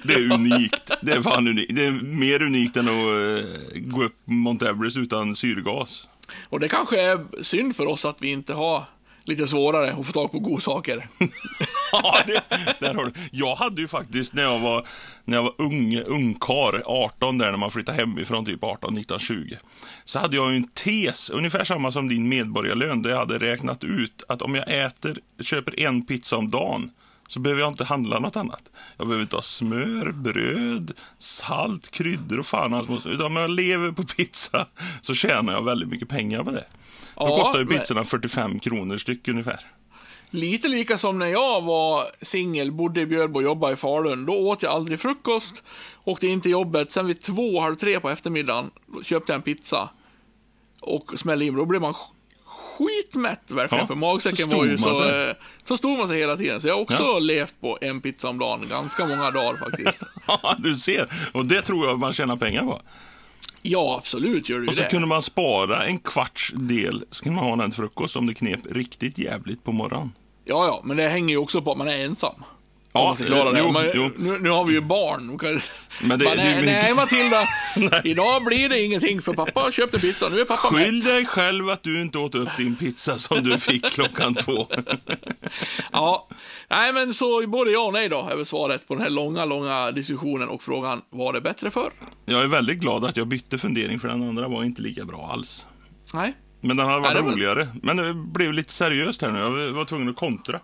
Det 0.04 0.14
är 0.14 0.32
unikt. 0.32 0.92
Det 1.02 1.12
är 1.12 1.22
fan 1.22 1.48
unikt. 1.48 1.76
Det 1.76 1.86
är 1.86 1.92
mer 1.92 2.42
unikt 2.42 2.78
än 2.78 2.88
att 2.88 2.94
eh, 2.94 3.80
gå 3.82 4.04
upp 4.04 4.16
Mount 4.26 4.70
Everest 4.70 4.98
utan 4.98 5.36
syrgas. 5.36 6.08
Och 6.50 6.60
det 6.60 6.70
kanske 6.70 7.02
är 7.02 7.44
synd 7.44 7.76
för 7.76 7.86
oss 7.86 8.06
att 8.06 8.22
vi 8.22 8.28
inte 8.28 8.54
har 8.54 8.84
lite 9.26 9.48
svårare 9.48 9.94
att 9.94 10.06
få 10.06 10.14
tag 10.14 10.32
på 10.32 10.40
godsaker. 10.40 11.10
Ja, 11.96 12.24
det, 12.28 12.44
där 12.80 12.94
har 12.94 13.06
du. 13.06 13.12
Jag 13.32 13.56
hade 13.56 13.82
ju 13.82 13.88
faktiskt 13.88 14.34
när 14.34 14.44
jag 14.44 14.60
var, 14.60 14.88
när 15.26 15.38
jag 15.38 15.44
var 15.44 15.54
ung, 15.58 16.00
ungkar, 16.00 16.84
18 16.86 17.38
där 17.38 17.52
när 17.52 17.58
man 17.58 17.72
flyttade 17.72 17.98
hemifrån, 17.98 18.46
typ 18.46 18.64
18, 18.64 18.94
19, 18.94 19.20
20. 19.20 19.60
Så 20.06 20.20
hade 20.20 20.36
jag 20.36 20.52
ju 20.52 20.58
en 20.58 20.68
tes, 20.68 21.30
ungefär 21.30 21.64
samma 21.64 21.92
som 21.92 22.08
din 22.08 22.30
medborgarlön, 22.30 23.02
där 23.02 23.10
jag 23.10 23.18
hade 23.18 23.38
räknat 23.38 23.84
ut 23.84 24.24
att 24.28 24.42
om 24.42 24.56
jag 24.56 24.86
äter, 24.86 25.18
köper 25.42 25.80
en 25.80 26.06
pizza 26.06 26.38
om 26.38 26.50
dagen, 26.50 26.92
så 27.28 27.40
behöver 27.40 27.62
jag 27.62 27.72
inte 27.72 27.84
handla 27.84 28.20
något 28.20 28.36
annat. 28.36 28.64
Jag 28.98 29.08
behöver 29.08 29.22
inte 29.24 29.36
ha 29.36 29.42
smör, 29.42 30.12
bröd, 30.12 30.92
salt, 31.18 31.92
kryddor 31.92 32.40
och 32.40 32.46
fan 32.46 32.74
hans. 32.74 33.06
Utan 33.06 33.26
om 33.26 33.36
jag 33.36 33.50
lever 33.50 33.92
på 33.92 34.04
pizza 34.04 34.68
så 35.02 35.14
tjänar 35.14 35.54
jag 35.54 35.64
väldigt 35.66 35.90
mycket 35.90 36.10
pengar 36.10 36.44
på 36.44 36.52
det. 36.52 36.66
Då 37.16 37.24
Ja, 37.30 37.38
kostar 37.44 37.60
ju 37.60 37.66
men- 37.66 37.78
pizzorna 37.80 38.04
45 38.04 38.60
kronor 38.60 38.98
styck 38.98 39.28
ungefär. 39.28 39.60
Lite 40.30 40.68
lika 40.68 40.98
som 40.98 41.20
när 41.20 41.26
jag 41.26 41.62
var 41.62 42.04
singel, 42.22 42.72
bodde 42.72 43.02
i 43.02 43.06
Björbo 43.06 43.38
och 43.40 43.44
jobbade 43.44 43.74
i 43.74 43.76
Falun. 43.76 44.26
Då 44.26 44.34
åt 44.34 44.64
jag 44.64 44.72
aldrig 44.72 45.00
frukost, 45.00 45.64
åkte 46.04 46.28
in 46.28 46.42
till 46.42 46.52
jobbet. 46.52 46.92
Sen 46.92 47.08
vid 47.08 47.22
två, 47.22 47.60
halv 47.62 47.76
tre 47.76 48.00
på 48.00 48.10
eftermiddagen 48.10 48.72
köpte 49.04 49.32
jag 49.32 49.36
en 49.38 49.42
pizza 49.42 49.90
och 50.82 51.14
smällde 51.20 51.46
in. 51.46 51.56
Då 51.56 51.66
blev 51.66 51.82
man 51.82 51.94
skitmätt 52.78 53.42
verkligen, 53.52 53.82
Ja, 53.82 53.88
för 53.88 53.96
magsäcken 53.96 54.50
var 54.50 54.66
ju 54.66 54.78
så... 54.78 54.96
sig. 54.96 55.28
eh, 55.30 55.36
Så 55.64 55.78
stod 55.78 55.98
man 55.98 56.08
sig 56.08 56.18
hela 56.20 56.38
tiden. 56.38 56.62
Så 56.62 56.68
jag 56.68 56.76
har 56.76 56.82
också 56.82 57.04
Ja. 57.04 57.20
levt 57.20 57.62
på 57.62 57.78
en 57.82 58.02
pizza 58.02 58.30
om 58.30 58.40
dagen, 58.40 58.66
ganska 58.70 59.06
många 59.06 59.32
dagar 59.32 59.58
faktiskt. 59.58 60.00
Ja, 60.28 60.56
du 60.60 60.76
ser. 60.76 61.08
Och 61.34 61.46
det 61.46 61.62
tror 61.62 61.88
jag 61.88 62.00
man 62.00 62.14
tjänar 62.14 62.36
pengar 62.38 62.62
på. 62.64 62.82
Ja, 63.62 63.96
absolut 63.98 64.50
gör 64.50 64.60
du 64.60 64.68
Och 64.68 64.74
så 64.74 64.82
det. 64.84 64.90
kunde 64.90 65.08
man 65.08 65.22
spara 65.22 65.86
en 65.86 66.00
kvarts 66.00 66.52
del, 66.56 67.06
så 67.10 67.24
kunde 67.24 67.36
man 67.42 67.50
ha 67.50 67.56
den 67.56 67.72
till 67.72 67.78
frukost 67.82 68.16
om 68.16 68.28
det 68.28 68.34
knep 68.34 68.60
riktigt 68.72 69.18
jävligt 69.18 69.64
på 69.64 69.72
morgonen. 69.72 70.12
Ja, 70.46 70.66
ja, 70.66 70.82
men 70.84 70.98
det 70.98 71.08
hänger 71.08 71.30
ju 71.30 71.38
också 71.38 71.62
på 71.62 71.72
att 71.72 71.78
man 71.78 71.88
är 71.88 71.98
ensam. 72.06 72.36
Ja, 72.96 73.04
man 73.04 73.16
ska 73.16 73.26
klara 73.26 73.52
det. 73.52 73.60
jo, 73.60 73.72
Man, 73.72 73.86
jo. 73.94 74.10
Nu, 74.18 74.40
nu 74.40 74.50
har 74.50 74.66
vi 74.66 74.74
ju 74.74 74.82
barn. 74.82 75.26
Man 75.28 75.38
Men 76.02 76.20
det- 76.20 76.26
det- 76.26 76.36
nej, 76.36 76.66
nej, 76.66 76.94
Matilda. 76.94 77.48
Idag 78.04 78.46
blir 78.46 78.70
det 78.70 78.80
ingenting 78.84 79.22
för 79.22 79.34
pappa 79.34 79.72
köpte 79.72 80.00
pizza. 80.00 80.30
Nu 80.30 80.40
är 80.42 80.46
pappa 80.46 80.68
Skyll 80.76 80.96
mätt. 80.96 81.06
dig 81.06 81.26
själv 81.26 81.70
att 81.70 81.84
du 81.84 82.02
inte 82.02 82.18
åt 82.18 82.36
upp 82.36 82.50
din 82.58 82.76
pizza 82.76 83.18
som 83.18 83.44
du 83.44 83.58
fick 83.58 83.86
klockan 83.86 84.36
två. 84.36 84.68
Ja, 85.92 86.28
nej, 86.70 86.94
men 86.94 87.14
så 87.14 87.48
både 87.48 87.72
ja 87.72 87.80
och 87.88 87.94
nej 87.94 88.10
då 88.10 88.28
är 88.32 88.36
väl 88.36 88.46
svaret 88.46 88.88
på 88.88 88.94
den 88.94 89.04
här 89.04 89.10
långa, 89.10 89.46
långa 89.46 89.92
diskussionen 89.92 90.50
och 90.50 90.64
frågan 90.64 91.02
var 91.10 91.34
det 91.34 91.42
bättre 91.42 91.72
för? 91.72 91.92
Jag 92.26 92.44
är 92.44 92.48
väldigt 92.48 92.80
glad 92.80 93.06
att 93.06 93.18
jag 93.18 93.28
bytte 93.28 93.58
fundering 93.58 94.00
för 94.00 94.08
den 94.08 94.24
andra 94.30 94.48
var 94.48 94.64
inte 94.64 94.82
lika 94.82 95.06
bra 95.06 95.30
alls. 95.34 95.66
Nej. 96.14 96.34
Men 96.62 96.78
den 96.78 96.86
hade 96.88 97.00
varit 97.02 97.24
Nej, 97.24 97.34
roligare. 97.34 97.68
Men 97.84 97.98
det 97.98 98.14
blev 98.14 98.54
lite 98.54 98.74
seriöst 98.74 99.22
här 99.22 99.30
nu. 99.32 99.40
Jag 99.40 99.50
var 99.72 99.86
tvungen 99.86 100.10
att 100.10 100.16
kontra. 100.16 100.60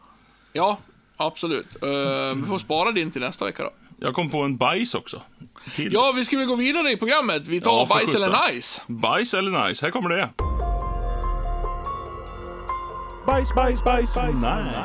Ja, 0.54 0.78
absolut. 1.20 1.84
Uh, 1.84 1.90
vi 2.36 2.44
får 2.48 2.60
spara 2.60 2.92
din 2.92 3.12
till 3.12 3.22
nästa 3.22 3.46
vecka 3.46 3.64
då. 3.64 3.72
Jag 3.98 4.14
kom 4.14 4.30
på 4.30 4.42
en 4.42 4.58
bajs 4.58 4.96
också. 4.96 5.22
Till. 5.76 5.94
Ja, 5.94 6.14
vi 6.16 6.26
ska 6.26 6.38
väl 6.38 6.48
gå 6.48 6.56
vidare 6.56 6.92
i 6.92 6.98
programmet. 6.98 7.48
Vi 7.48 7.62
tar 7.62 7.72
Ja, 7.72 7.86
bajs 7.90 8.16
eller 8.16 8.52
nice. 8.52 8.82
Bajs 8.88 9.34
eller 9.34 9.68
nice? 9.68 9.86
Här 9.86 9.92
kommer 9.92 10.10
det. 10.10 10.30
Bajs, 13.26 13.56
bajs, 13.56 13.84
bajs, 13.84 14.10
nice. 14.16 14.84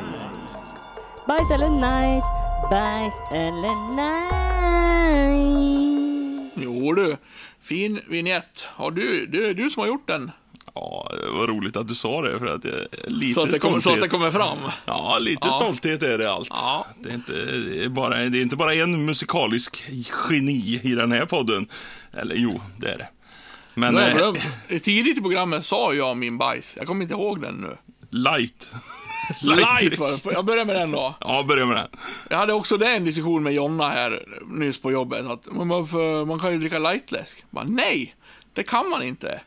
Bajs 1.27 1.51
eller 1.51 1.69
nice, 1.69 2.27
bajs 2.71 3.13
eller 3.31 3.75
nice. 3.95 4.35
Jo 6.55 6.93
du, 6.93 7.17
fin 7.61 8.01
vignett. 8.07 8.67
Har 8.75 8.91
du, 8.91 9.25
det 9.25 9.49
är 9.49 9.53
du 9.53 9.69
som 9.69 9.79
har 9.79 9.87
gjort 9.87 10.07
den. 10.07 10.31
Ja, 10.75 11.11
det 11.23 11.29
var 11.29 11.47
roligt 11.47 11.75
att 11.75 11.87
du 11.87 11.95
sa 11.95 12.21
det 12.21 12.39
för 12.39 12.45
att 12.47 12.65
lite 13.07 13.33
Så 13.33 13.41
att, 13.41 13.51
det 13.51 13.59
kommer, 13.59 13.79
så 13.79 13.93
att 13.93 14.01
det 14.01 14.09
kommer 14.09 14.31
fram. 14.31 14.57
Ja, 14.85 15.17
lite 15.19 15.47
Ja. 15.47 15.51
stolthet 15.51 16.03
är 16.03 16.17
det 16.17 16.31
allt. 16.31 16.47
Ja. 16.51 16.85
Det, 17.03 17.09
är 17.09 17.13
inte, 17.13 17.31
det, 17.33 17.83
är 17.83 17.89
bara, 17.89 18.15
det 18.17 18.37
är 18.37 18.41
inte 18.41 18.55
bara 18.55 18.73
en 18.73 19.05
musikalisk 19.05 19.85
geni 20.29 20.79
i 20.83 20.95
den 20.95 21.11
här 21.11 21.25
podden. 21.25 21.67
Eller 22.13 22.35
jo, 22.35 22.61
det 22.77 22.91
är 22.91 22.97
det. 22.97 23.07
Men 23.73 23.95
jag 23.95 24.37
eh. 24.67 24.79
Tidigt 24.79 25.17
i 25.17 25.21
programmet 25.21 25.65
sa 25.65 25.93
jag 25.93 26.17
min 26.17 26.37
bajs. 26.37 26.73
Jag 26.77 26.87
kommer 26.87 27.01
inte 27.01 27.13
ihåg 27.13 27.41
den 27.41 27.55
nu. 27.55 27.77
light. 28.09 28.71
Light 29.41 29.99
var 29.99 30.11
det. 30.11 30.33
Jag 30.33 30.45
börjar 30.45 30.65
med 30.65 30.75
den 30.75 30.91
då. 30.91 31.15
Ja, 31.19 31.43
börja 31.47 31.65
med 31.65 31.77
den. 31.77 31.87
Jag 32.29 32.37
hade 32.37 32.53
också 32.53 32.77
det 32.77 32.87
en 32.87 33.05
diskussion 33.05 33.43
med 33.43 33.53
Jonna 33.53 33.89
här 33.89 34.23
nyss 34.47 34.81
på 34.81 34.91
jobbet. 34.91 35.25
Att 35.25 35.41
varför, 35.45 36.25
man 36.25 36.39
kan 36.39 36.51
ju 36.51 36.57
dricka 36.57 36.79
lightläsk. 36.79 37.43
Bara, 37.49 37.65
nej, 37.67 38.15
det 38.53 38.63
kan 38.63 38.89
man 38.89 39.03
inte. 39.03 39.41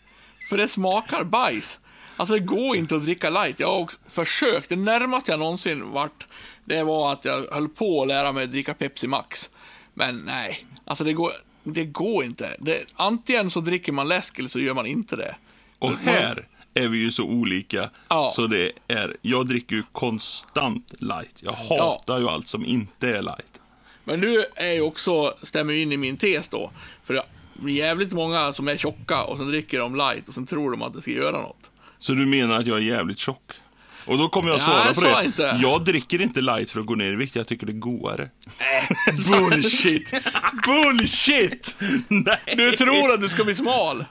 För 0.49 0.57
det 0.57 0.69
smakar 0.69 1.25
bajs. 1.25 1.79
Alltså 2.17 2.35
det 2.35 2.41
går 2.41 2.77
inte 2.77 2.97
att 2.97 3.05
dricka 3.05 3.31
light. 3.31 3.61
Jag 3.61 3.69
har 3.69 3.91
försökt. 4.09 4.69
Det 4.69 4.77
närmaste 4.77 5.31
jag 5.31 5.41
någonsin 5.41 5.91
varit, 5.91 6.25
det 6.65 6.83
var 6.83 7.13
att 7.13 7.25
jag 7.25 7.47
höll 7.53 7.69
på 7.69 8.03
att 8.03 8.09
lära 8.09 8.33
mig 8.33 8.45
att 8.45 8.51
dricka 8.51 8.75
Pepsi 8.75 9.07
Max. 9.07 9.51
Men 9.95 10.19
nej, 10.19 10.65
alltså 10.85 11.05
det 11.05 11.13
går, 11.13 11.33
det 11.65 11.85
går 11.85 12.25
inte. 12.25 12.57
Det, 12.59 12.85
antingen 12.97 13.51
så 13.51 13.61
dricker 13.61 13.93
man 13.93 14.09
läsk 14.09 14.39
eller 14.39 14.49
så 14.49 14.61
gör 14.61 14.75
man 14.75 14.87
inte 14.87 15.17
det. 15.17 15.37
Och 15.79 15.93
här 15.93 16.47
är 16.75 16.89
vi 16.89 16.99
ju 16.99 17.11
så 17.11 17.25
olika. 17.25 17.91
Ja. 18.09 18.31
Så 18.35 18.47
det 18.47 18.73
är, 18.89 19.17
jag 19.23 19.49
dricker 19.49 19.77
ju 19.77 19.83
konstant 19.93 20.93
light. 21.01 21.43
Jag 21.43 21.53
hatar 21.53 22.19
ju 22.19 22.29
allt 22.29 22.49
som 22.49 22.65
inte 22.65 23.09
är 23.09 23.23
light. 23.23 23.63
Men 24.05 24.21
du 24.21 24.47
är 24.55 24.73
ju 24.73 24.81
också, 24.81 25.35
stämmer 25.43 25.75
ju 25.75 25.83
in 25.83 25.93
i 25.93 25.97
min 25.97 26.17
tes 26.17 26.49
då. 26.49 26.71
För 27.05 27.23
jävligt 27.67 28.13
många 28.13 28.53
som 28.53 28.69
är 28.69 28.77
tjocka 28.77 29.23
och 29.23 29.37
sen 29.37 29.49
dricker 29.49 29.79
de 29.79 29.95
light 29.97 30.29
och 30.29 30.35
sen 30.35 30.47
tror 30.47 30.71
de 30.71 30.83
att 30.83 30.93
det 30.93 31.01
ska 31.01 31.11
göra 31.11 31.41
något. 31.41 31.71
Så 31.99 32.13
du 32.13 32.27
menar 32.27 32.59
att 32.59 32.67
jag 32.67 32.77
är 32.79 32.83
jävligt 32.83 33.19
tjock? 33.19 33.53
Och 34.07 34.19
då 34.19 34.29
kommer 34.29 34.49
jag 34.49 34.57
Ja, 34.61 34.65
svara 34.65 34.87
jag 34.87 34.95
på 34.95 35.01
det. 35.01 35.25
inte. 35.25 35.59
Jag 35.63 35.85
dricker 35.85 36.21
inte 36.23 36.41
light 36.41 36.71
för 36.71 36.81
att 36.81 36.87
gå 36.87 36.95
ner 36.95 37.13
i 37.13 37.17
vikt. 37.17 37.37
Jag 37.37 37.47
tycker 37.47 37.67
det 37.67 37.73
är 37.73 37.79
godare. 37.79 38.31
Bullshit! 39.31 40.13
Bullshit! 40.67 41.77
Nej. 42.09 42.39
Du 42.57 42.71
tror 42.73 43.13
att 43.15 43.21
du 43.21 43.29
ska 43.29 43.45
bli 43.45 43.55
smal? 43.55 44.05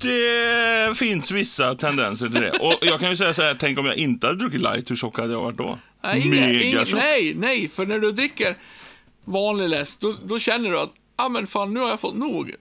Det 0.00 0.98
finns 0.98 1.30
vissa 1.30 1.74
tendenser 1.74 2.26
till 2.28 2.40
det. 2.40 2.50
Och 2.50 2.78
jag 2.82 3.00
kan 3.00 3.10
ju 3.10 3.16
säga 3.16 3.34
så 3.34 3.42
här, 3.42 3.56
tänk 3.60 3.78
om 3.78 3.86
jag 3.86 3.96
inte 3.96 4.26
hade 4.26 4.38
druckit 4.38 4.60
light, 4.60 4.90
hur 4.90 4.96
tjock 4.96 5.18
hade 5.18 5.32
jag 5.32 5.40
varit 5.40 5.56
då? 5.58 5.78
Nej, 6.02 6.24
Mega 6.24 6.84
tjock. 6.84 6.98
nej, 7.00 7.34
nej, 7.36 7.68
för 7.68 7.86
när 7.86 7.98
du 7.98 8.12
dricker 8.12 8.56
vanlig 9.24 9.68
läsk, 9.68 10.00
då, 10.00 10.14
då 10.24 10.38
känner 10.38 10.70
du 10.70 10.78
att, 10.80 10.90
ah, 11.16 11.28
men 11.28 11.46
fan 11.46 11.74
nu 11.74 11.80
har 11.80 11.88
jag 11.88 12.00
fått 12.00 12.16
nog. 12.16 12.54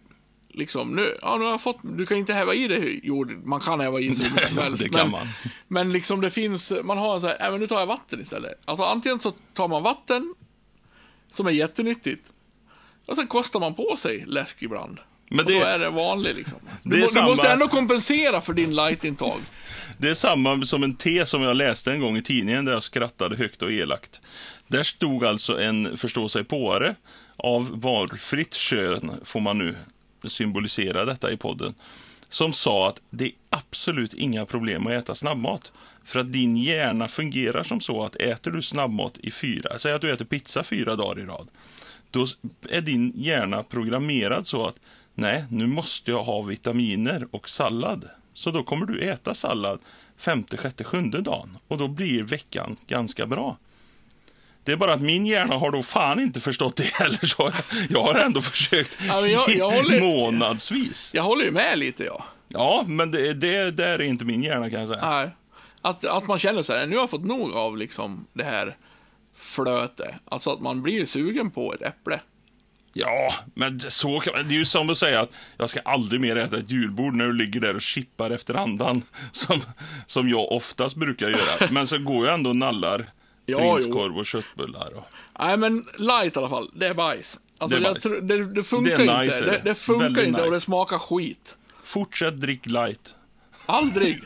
Liksom, 0.57 0.95
nu, 0.95 1.17
ja, 1.21 1.37
nu 1.37 1.43
har 1.43 1.51
jag 1.51 1.61
fått, 1.61 1.77
du 1.83 2.05
kan 2.05 2.17
inte 2.17 2.33
häva 2.33 2.53
i 2.53 2.67
det 2.67 2.99
jord, 3.03 3.31
man 3.43 3.59
kan 3.59 3.79
häva 3.79 3.99
i 3.99 4.15
sig 4.15 4.31
mycket 4.31 4.47
som 4.47 4.57
helst. 4.63 4.83
det 4.83 4.89
kan 4.89 4.99
men, 4.99 5.11
man. 5.11 5.27
men 5.67 5.91
liksom 5.91 6.21
det 6.21 6.29
finns, 6.29 6.73
man 6.83 6.97
har 6.97 7.15
en 7.15 7.21
så 7.21 7.27
här, 7.27 7.45
äh, 7.45 7.51
men 7.51 7.59
nu 7.59 7.67
tar 7.67 7.79
jag 7.79 7.85
vatten 7.87 8.21
istället. 8.21 8.61
Alltså 8.65 8.83
antingen 8.85 9.19
så 9.19 9.33
tar 9.53 9.67
man 9.67 9.83
vatten, 9.83 10.35
som 11.31 11.47
är 11.47 11.51
jättenyttigt, 11.51 12.25
och 13.05 13.15
sen 13.15 13.27
kostar 13.27 13.59
man 13.59 13.73
på 13.73 13.95
sig 13.97 14.23
läsk 14.27 14.61
ibland. 14.63 14.99
Men 15.29 15.39
och 15.39 15.45
det- 15.45 15.59
då 15.59 15.65
är 15.65 15.79
det 15.79 15.89
vanlig 15.89 16.35
liksom. 16.35 16.59
det 16.83 16.89
Du, 16.89 16.99
må, 16.99 17.05
du 17.05 17.11
samma- 17.11 17.27
måste 17.27 17.49
ändå 17.49 17.67
kompensera 17.67 18.41
för 18.41 18.53
din 18.53 18.75
lightintag. 18.75 19.39
Det 19.99 20.09
är 20.09 20.13
samma 20.13 20.65
som 20.65 20.83
en 20.83 20.95
te 20.95 21.25
som 21.25 21.41
jag 21.41 21.57
läste 21.57 21.91
en 21.91 22.01
gång 22.01 22.17
i 22.17 22.21
tidningen 22.23 22.65
där 22.65 22.73
jag 22.73 22.83
skrattade 22.83 23.35
högt 23.35 23.61
och 23.61 23.71
elakt. 23.71 24.21
Där 24.67 24.83
stod 24.83 25.25
alltså 25.25 25.59
en 25.59 25.97
förståsigpåare 25.97 26.95
av 27.37 27.81
valfritt 27.81 28.53
kön, 28.53 29.11
får 29.25 29.39
man 29.39 29.57
nu 29.57 29.75
symbolisera 30.29 31.05
detta 31.05 31.31
i 31.31 31.37
podden, 31.37 31.73
som 32.29 32.53
sa 32.53 32.89
att 32.89 33.01
det 33.09 33.25
är 33.25 33.31
absolut 33.49 34.13
inga 34.13 34.45
problem 34.45 34.87
att 34.87 34.93
äta 34.93 35.15
snabbmat. 35.15 35.71
För 36.03 36.19
att 36.19 36.33
din 36.33 36.57
hjärna 36.57 37.07
fungerar 37.07 37.63
som 37.63 37.81
så 37.81 38.03
att 38.03 38.15
äter 38.15 38.51
du 38.51 38.61
snabbmat 38.61 39.17
i 39.17 39.31
fyra, 39.31 39.79
säg 39.79 39.93
att 39.93 40.01
du 40.01 40.13
äter 40.13 40.25
pizza 40.25 40.63
fyra 40.63 40.95
dagar 40.95 41.19
i 41.21 41.25
rad, 41.25 41.47
då 42.11 42.25
är 42.69 42.81
din 42.81 43.13
hjärna 43.15 43.63
programmerad 43.63 44.47
så 44.47 44.67
att 44.67 44.75
nej, 45.15 45.45
nu 45.49 45.67
måste 45.67 46.11
jag 46.11 46.23
ha 46.23 46.41
vitaminer 46.41 47.27
och 47.31 47.49
sallad. 47.49 48.09
Så 48.33 48.51
då 48.51 48.63
kommer 48.63 48.85
du 48.85 48.99
äta 48.99 49.33
sallad 49.33 49.79
femte, 50.17 50.57
sjätte, 50.57 50.83
sjunde 50.83 51.21
dagen 51.21 51.57
och 51.67 51.77
då 51.77 51.87
blir 51.87 52.23
veckan 52.23 52.77
ganska 52.87 53.25
bra. 53.25 53.57
Det 54.67 54.73
är 54.73 54.77
bara 54.77 54.93
att 54.93 55.01
min 55.01 55.25
hjärna 55.25 55.55
har 55.55 55.71
då 55.71 55.83
fan 55.83 56.19
inte 56.19 56.39
förstått 56.39 56.75
det 56.75 56.83
heller, 56.83 57.25
så 57.25 57.51
jag 57.89 58.03
har 58.03 58.15
ändå 58.15 58.41
försökt 58.41 58.97
Ja, 59.07 59.27
jag- 59.27 59.49
jag 59.49 59.71
håller- 59.71 59.99
månadsvis. 60.01 61.11
Jag 61.13 61.23
håller 61.23 61.45
ju 61.45 61.51
med 61.51 61.79
lite 61.79 62.03
ja. 62.03 62.23
Ja, 62.47 62.83
men 62.87 63.11
det, 63.11 63.33
det 63.33 63.71
där 63.71 63.99
är 63.99 64.01
inte 64.01 64.25
min 64.25 64.43
hjärna 64.43 64.69
kan 64.69 64.79
jag 64.79 64.89
säga. 64.89 65.09
Nej. 65.09 65.29
Att, 65.81 66.05
att 66.05 66.27
man 66.27 66.39
känner 66.39 66.61
så 66.61 66.73
här, 66.73 66.85
nu 66.87 66.95
har 66.95 67.03
jag 67.03 67.09
fått 67.09 67.23
nog 67.25 67.51
av 67.53 67.77
liksom 67.77 68.27
det 68.33 68.43
här 68.43 68.75
flöte. 69.37 70.15
Alltså 70.25 70.49
att 70.51 70.61
man 70.61 70.81
blir 70.81 71.05
sugen 71.05 71.51
på 71.51 71.73
ett 71.73 71.81
äpple. 71.81 72.19
Ja, 72.93 73.33
men 73.53 73.79
så 73.79 74.19
kan 74.19 74.33
man, 74.33 74.47
det 74.47 74.53
är 74.53 74.57
ju 74.57 74.65
som 74.65 74.89
att 74.89 74.97
säga 74.97 75.21
att 75.21 75.29
jag 75.57 75.69
ska 75.69 75.79
aldrig 75.79 76.21
mer 76.21 76.35
äta 76.35 76.57
ett 76.57 76.71
julbord 76.71 77.13
när 77.13 77.25
du 77.25 77.33
ligger 77.33 77.59
där 77.59 77.75
och 77.75 77.81
chippar 77.81 78.29
efter 78.31 78.53
andan, 78.53 79.01
som, 79.31 79.61
som 80.05 80.29
jag 80.29 80.51
oftast 80.51 80.95
brukar 80.95 81.29
göra. 81.29 81.67
Men 81.71 81.87
så 81.87 81.97
går 81.99 82.25
jag 82.25 82.33
ändå 82.33 82.49
och 82.49 82.55
nallar 82.55 83.05
Ja, 83.49 83.57
prinskorv 83.75 84.17
och 84.17 84.25
köttbullar. 84.25 84.93
Och, 84.97 85.03
Nej 85.39 85.57
men 85.57 85.85
light 85.97 86.35
i 86.35 86.39
alla 86.39 86.49
fall, 86.49 86.69
det 86.73 86.87
är 86.87 86.93
bajs. 86.93 87.39
Alltså 87.57 87.79
Det 87.79 87.87
är 87.87 87.91
bajs. 87.93 88.03
tror- 88.03 88.21
det, 88.21 88.45
det 88.45 88.63
funkar 88.63 88.97
Det 88.97 89.03
är 89.07 89.23
nice, 89.23 89.37
inte. 89.37 89.51
Det, 89.51 89.61
det. 89.63 89.75
funkar 89.75 90.03
Väldigt 90.03 90.27
inte 90.27 90.41
och 90.41 90.47
det 90.51 90.55
nice. 90.55 90.65
smakar 90.65 90.97
skit. 90.99 91.57
fortsätt 91.83 92.41
drick 92.41 92.65
light. 92.65 93.15
Aldrig. 93.65 94.23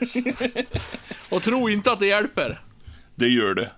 och 1.28 1.42
tro 1.42 1.68
inte 1.68 1.92
att 1.92 2.00
det 2.00 2.06
hjälper. 2.06 2.60
Det 3.14 3.28
gör 3.28 3.54
det. 3.54 3.70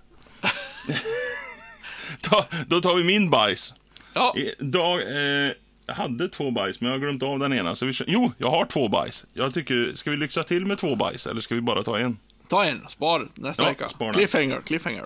Ta, 2.20 2.46
då 2.66 2.80
tar 2.80 2.94
vi 2.94 3.04
min 3.04 3.30
bajs. 3.30 3.74
Ja, 4.12 4.34
Idag, 4.58 5.00
eh, 5.02 5.52
jag 5.86 5.94
hade 5.94 6.28
två 6.28 6.50
bajs, 6.50 6.80
men 6.80 6.90
jag 6.90 6.98
har 6.98 7.00
glömt 7.00 7.22
av 7.22 7.38
den 7.38 7.52
ena. 7.52 7.74
Så 7.74 7.86
vi, 7.86 7.92
jo, 8.06 8.32
jag 8.38 8.50
har 8.50 8.64
två 8.64 8.88
bajs. 8.88 9.26
Jag 9.32 9.54
tycker, 9.54 9.92
ska 9.94 10.10
vi 10.10 10.16
lyxa 10.16 10.42
till 10.42 10.66
med 10.66 10.78
två 10.78 10.96
bajs, 10.96 11.26
eller 11.26 11.40
ska 11.40 11.54
vi 11.54 11.60
bara 11.60 11.82
ta 11.82 11.98
en? 11.98 12.18
ta 12.48 12.64
en, 12.64 12.80
spar 12.88 13.28
nästa 13.34 13.62
Ja, 13.62 13.68
vecka. 13.68 13.88
spara. 13.88 14.12
Cliffhanger, 14.14 14.60
cliffhanger. 14.60 15.04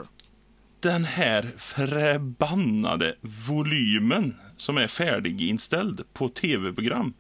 Den 0.81 1.05
här 1.05 1.53
förbannade 1.57 3.17
volymen 3.21 4.37
som 4.57 4.79
är 4.79 4.89
färdiginställd 4.89 6.05
på 6.13 6.29
tv-program. 6.29 7.15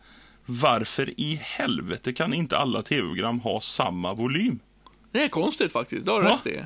Varför 0.46 1.20
i 1.20 1.40
helvete 1.42 2.12
kan 2.12 2.34
inte 2.34 2.58
alla 2.58 2.82
tv-program 2.82 3.40
ha 3.40 3.60
samma 3.60 4.14
volym? 4.14 4.58
Det 5.12 5.22
är 5.22 5.28
konstigt 5.28 5.72
faktiskt, 5.72 6.04
det 6.04 6.12
har 6.12 6.22
du 6.22 6.28
rätt 6.28 6.46
i. 6.46 6.64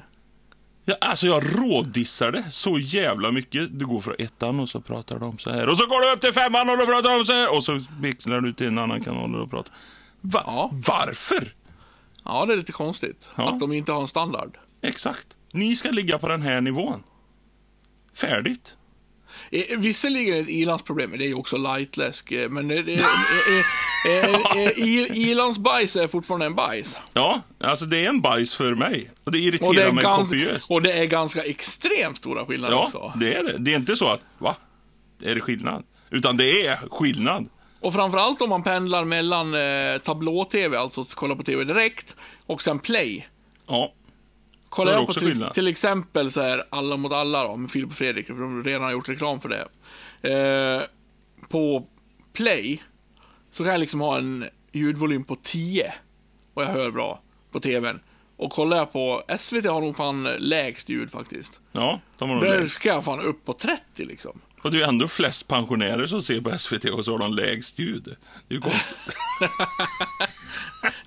Ja, 0.84 0.94
alltså 1.00 1.26
jag 1.26 1.42
rådissar 1.58 2.32
det 2.32 2.44
så 2.50 2.78
jävla 2.78 3.32
mycket. 3.32 3.78
Du 3.78 3.86
går 3.86 4.00
från 4.00 4.14
ettan 4.18 4.60
och 4.60 4.68
så 4.68 4.80
pratar 4.80 5.18
de 5.18 5.38
så 5.38 5.50
här. 5.50 5.68
Och 5.68 5.76
så 5.76 5.86
går 5.86 6.00
du 6.00 6.12
upp 6.12 6.20
till 6.20 6.32
femman 6.32 6.70
och 6.70 6.78
då 6.78 6.86
pratar 6.86 7.18
de 7.18 7.24
så 7.24 7.32
här. 7.32 7.54
Och 7.56 7.64
så 7.64 7.80
växlar 8.00 8.40
du 8.40 8.52
till 8.52 8.66
en 8.66 8.78
annan 8.78 9.00
kanal 9.00 9.34
och 9.34 9.50
pratar 9.50 9.74
Va? 10.20 10.42
Ja. 10.46 10.70
Varför? 10.72 11.54
Ja, 12.24 12.46
det 12.46 12.52
är 12.52 12.56
lite 12.56 12.72
konstigt. 12.72 13.28
Ja. 13.36 13.48
Att 13.48 13.60
de 13.60 13.72
inte 13.72 13.92
har 13.92 14.00
en 14.00 14.08
standard. 14.08 14.58
Exakt. 14.80 15.26
Ni 15.52 15.76
ska 15.76 15.90
ligga 15.90 16.18
på 16.18 16.28
den 16.28 16.42
här 16.42 16.60
nivån. 16.60 17.02
Färdigt. 18.14 18.74
Eh, 19.50 19.78
Visserligen 19.78 20.32
är 20.34 20.36
det 20.36 20.42
ett 20.42 20.48
ilandsproblem, 20.48 21.10
men 21.10 21.18
det 21.18 21.24
är 21.24 21.28
ju 21.28 21.34
också 21.34 21.56
lightläsk. 21.56 22.32
eh, 22.32 22.48
Men 22.50 22.68
det, 22.68 22.82
det, 22.82 22.92
eh, 22.94 23.00
eh, 24.08 24.24
eh, 24.24 24.58
eh, 24.64 24.70
i- 24.78 25.08
ilandsbajs 25.30 25.96
är 25.96 26.06
fortfarande 26.06 26.46
en 26.46 26.54
bajs. 26.54 26.96
Ja, 27.12 27.40
alltså 27.60 27.84
det 27.84 28.04
är 28.04 28.08
en 28.08 28.20
bajs 28.20 28.54
för 28.54 28.74
mig. 28.74 29.10
Och 29.24 29.32
det 29.32 29.38
irriterar 29.38 29.68
Och 29.68 29.74
det, 29.74 29.92
mig 29.92 30.04
kopiöst. 30.04 30.70
och 30.70 30.82
det 30.82 30.92
är 30.92 31.04
ganska 31.04 31.42
extremt 31.42 32.16
stora 32.16 32.46
skillnader 32.46 32.74
Ja, 32.74 32.84
också. 32.86 33.12
det 33.16 33.34
är 33.34 33.44
det. 33.44 33.56
Det 33.58 33.72
är 33.72 33.76
inte 33.76 33.96
så 33.96 34.06
att, 34.08 34.20
va? 34.38 34.56
Är 35.22 35.34
det 35.34 35.40
skillnad? 35.40 35.84
Utan 36.10 36.36
det 36.36 36.66
är 36.66 36.76
skillnad. 36.90 37.48
Och 37.80 37.92
framförallt 37.94 38.40
om 38.40 38.48
man 38.48 38.62
pendlar 38.62 39.04
mellan 39.04 39.54
eh, 39.54 39.98
tablå-tv, 39.98 40.76
alltså 40.78 41.00
att 41.00 41.14
kolla 41.14 41.36
på 41.36 41.42
tv 41.42 41.64
direkt, 41.64 42.16
och 42.46 42.62
sen 42.62 42.78
play. 42.78 43.26
Ja, 43.66 43.94
Kollar 44.72 44.92
jag 44.92 45.06
på 45.06 45.12
till, 45.12 45.46
till 45.54 45.68
exempel 45.68 46.32
så 46.32 46.40
här 46.40 46.62
Alla 46.70 46.96
mot 46.96 47.12
alla 47.12 47.48
då, 47.48 47.56
med 47.56 47.70
Filip 47.70 47.88
och 47.90 47.94
Fredrik, 47.96 48.26
för 48.26 48.34
de 48.34 48.64
redan 48.64 48.82
har 48.82 48.90
gjort 48.90 49.08
reklam 49.08 49.40
för 49.40 49.48
det. 49.48 49.68
Eh, 50.34 50.82
på 51.48 51.86
play, 52.32 52.82
så 53.52 53.62
kan 53.62 53.72
jag 53.72 53.80
liksom 53.80 54.00
ha 54.00 54.18
en 54.18 54.44
ljudvolym 54.72 55.24
på 55.24 55.36
10. 55.42 55.92
Och 56.54 56.62
jag 56.62 56.66
hör 56.68 56.90
bra 56.90 57.20
på 57.50 57.60
tvn. 57.60 58.00
Och 58.36 58.50
kollar 58.52 58.76
jag 58.76 58.92
på 58.92 59.22
SVT 59.38 59.66
har 59.66 59.80
nog 59.80 59.96
fan 59.96 60.22
lägst 60.38 60.88
ljud 60.88 61.10
faktiskt. 61.10 61.60
ja, 61.72 62.00
de 62.18 62.28
har 62.28 62.36
nog 62.36 62.44
Där 62.44 62.60
lägst. 62.60 62.74
ska 62.74 62.88
jag 62.88 63.04
fan 63.04 63.20
upp 63.20 63.44
på 63.44 63.52
30 63.52 64.04
liksom. 64.04 64.40
Och 64.62 64.70
det 64.70 64.82
är 64.82 64.88
ändå 64.88 65.08
flest 65.08 65.48
pensionärer 65.48 66.06
som 66.06 66.22
ser 66.22 66.40
på 66.40 66.58
SVT 66.58 66.84
och 66.84 67.04
så 67.04 67.12
har 67.12 67.18
de 67.18 67.32
lägst 67.34 67.78
ljud. 67.78 68.04
Det 68.48 68.54
är 68.54 68.56
ju 68.56 68.60
konstigt. 68.60 69.16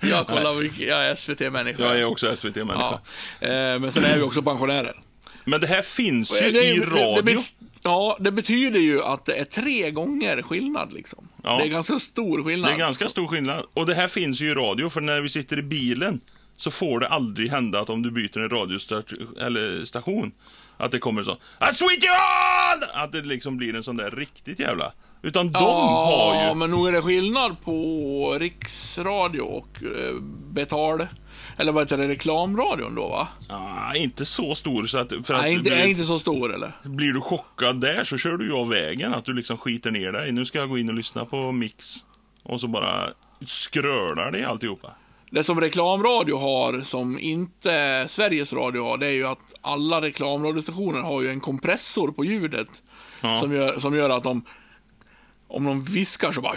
Jag 0.00 0.26
kollar 0.26 0.54
mycket, 0.54 0.88
jag 0.88 1.06
är 1.06 1.14
SVT-människa. 1.14 1.82
Jag 1.82 1.96
är 1.96 2.04
också 2.04 2.36
SVT-människa. 2.36 3.00
Ja. 3.40 3.46
Eh, 3.48 3.78
men 3.80 3.92
sen 3.92 4.04
är 4.04 4.16
vi 4.16 4.22
också 4.22 4.42
pensionärer. 4.42 4.96
Men 5.44 5.60
det 5.60 5.66
här 5.66 5.82
finns 5.82 6.32
ju 6.32 6.40
Det 6.40 6.48
i 6.48 6.78
det- 6.78 6.84
det- 6.84 6.90
radio. 6.90 7.22
Det, 7.22 7.44
ja, 7.82 8.16
det 8.20 8.32
betyder 8.32 8.80
ju 8.80 9.02
att 9.02 9.24
det 9.24 9.34
är 9.40 9.44
tre 9.44 9.90
gånger 9.90 10.42
skillnad 10.42 10.92
liksom. 10.92 11.28
Ja. 11.44 11.58
Det 11.58 11.64
är 11.64 11.68
ganska 11.68 11.98
stor 11.98 12.42
skillnad. 12.44 12.70
Det 12.70 12.74
är 12.74 12.78
ganska 12.78 13.08
stor 13.08 13.26
skillnad. 13.28 13.64
Och 13.74 13.86
det 13.86 13.94
här 13.94 14.08
finns 14.08 14.40
ju 14.40 14.50
i 14.50 14.54
radio, 14.54 14.88
för 14.90 15.00
när 15.00 15.20
vi 15.20 15.28
sitter 15.28 15.58
i 15.58 15.62
bilen 15.62 16.20
så 16.56 16.70
får 16.70 17.00
det 17.00 17.08
aldrig 17.08 17.50
hända 17.50 17.80
att 17.80 17.90
om 17.90 18.02
du 18.02 18.10
byter 18.10 18.38
en 18.38 18.50
radiostation, 18.50 20.32
att 20.76 20.90
det 20.90 20.98
kommer 20.98 21.22
så 21.22 21.32
I 21.32 21.74
switch 21.74 22.04
you 22.04 22.14
on! 22.14 23.02
Att 23.02 23.12
det 23.12 23.22
liksom 23.22 23.56
blir 23.56 23.74
en 23.76 23.82
sån 23.82 23.96
där 23.96 24.10
riktigt 24.10 24.58
jävla... 24.60 24.92
Utan 25.22 25.52
de 25.52 25.58
har 25.64 26.34
Ja, 26.34 26.48
ju... 26.48 26.54
men 26.54 26.70
nog 26.70 26.88
är 26.88 26.92
det 26.92 27.02
skillnad 27.02 27.56
på 27.64 28.36
riksradio 28.40 29.40
och 29.40 29.68
eh, 29.82 30.14
betal... 30.52 31.06
Eller 31.58 31.72
vad 31.72 31.84
heter 31.84 31.96
det, 31.96 32.08
reklamradion 32.08 32.94
då 32.94 33.08
va? 33.08 33.28
Ah, 33.48 33.94
inte 33.94 34.24
så 34.24 34.54
stor 34.54 34.86
så 34.86 34.98
att... 34.98 35.08
För 35.08 35.34
att 35.34 35.42
Nej, 35.42 35.52
inte, 35.52 35.70
blir, 35.70 35.86
inte 35.86 36.04
så 36.04 36.18
stor 36.18 36.54
eller? 36.54 36.72
blir 36.82 37.12
du 37.12 37.20
chockad 37.20 37.80
där 37.80 38.04
så 38.04 38.18
kör 38.18 38.36
du 38.36 38.46
ju 38.46 38.52
av 38.52 38.68
vägen. 38.68 39.14
Att 39.14 39.24
du 39.24 39.32
liksom 39.32 39.58
skiter 39.58 39.90
ner 39.90 40.12
dig. 40.12 40.32
Nu 40.32 40.44
ska 40.44 40.58
jag 40.58 40.68
gå 40.68 40.78
in 40.78 40.88
och 40.88 40.94
lyssna 40.94 41.24
på 41.24 41.52
Mix. 41.52 41.96
Och 42.42 42.60
så 42.60 42.68
bara 42.68 43.10
skrölar 43.46 44.30
det 44.32 44.44
alltihopa. 44.44 44.90
Det 45.36 45.44
som 45.44 45.60
reklamradio 45.60 46.38
har, 46.38 46.80
som 46.80 47.18
inte 47.18 48.04
Sveriges 48.08 48.52
Radio 48.52 48.84
har, 48.84 48.98
det 48.98 49.06
är 49.06 49.10
ju 49.10 49.26
att 49.26 49.54
alla 49.60 50.00
reklamradiostationer 50.00 51.00
har 51.00 51.22
ju 51.22 51.30
en 51.30 51.40
kompressor 51.40 52.12
på 52.12 52.24
ljudet. 52.24 52.68
Ja. 53.20 53.40
Som, 53.40 53.52
gör, 53.52 53.80
som 53.80 53.94
gör 53.96 54.10
att 54.10 54.22
de, 54.22 54.44
om 55.48 55.64
de 55.64 55.82
viskar 55.82 56.32
så 56.32 56.40
bara... 56.40 56.54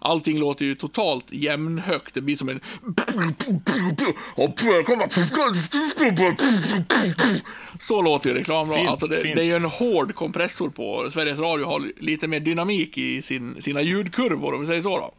Allting 0.00 0.38
låter 0.38 0.64
ju 0.64 0.74
totalt 0.74 1.24
jämnhögt. 1.30 2.14
Det 2.14 2.20
blir 2.20 2.36
som 2.36 2.48
en... 2.48 2.60
Så 7.80 8.02
låter 8.02 8.30
ju 8.30 8.36
reklamradio. 8.36 8.80
Fint, 8.80 8.90
Alltså 8.90 9.06
det, 9.06 9.20
fint. 9.20 9.36
det 9.36 9.42
är 9.42 9.46
ju 9.46 9.56
en 9.56 9.64
hård 9.64 10.14
kompressor 10.14 10.70
på. 10.70 11.10
Sveriges 11.12 11.38
Radio 11.38 11.66
har 11.66 11.82
lite 11.98 12.28
mer 12.28 12.40
dynamik 12.40 12.98
i 12.98 13.22
sin, 13.22 13.62
sina 13.62 13.82
ljudkurvor, 13.82 14.54
om 14.54 14.60
vi 14.60 14.66
säger 14.66 14.82
så 14.82 14.98
då. 14.98 15.14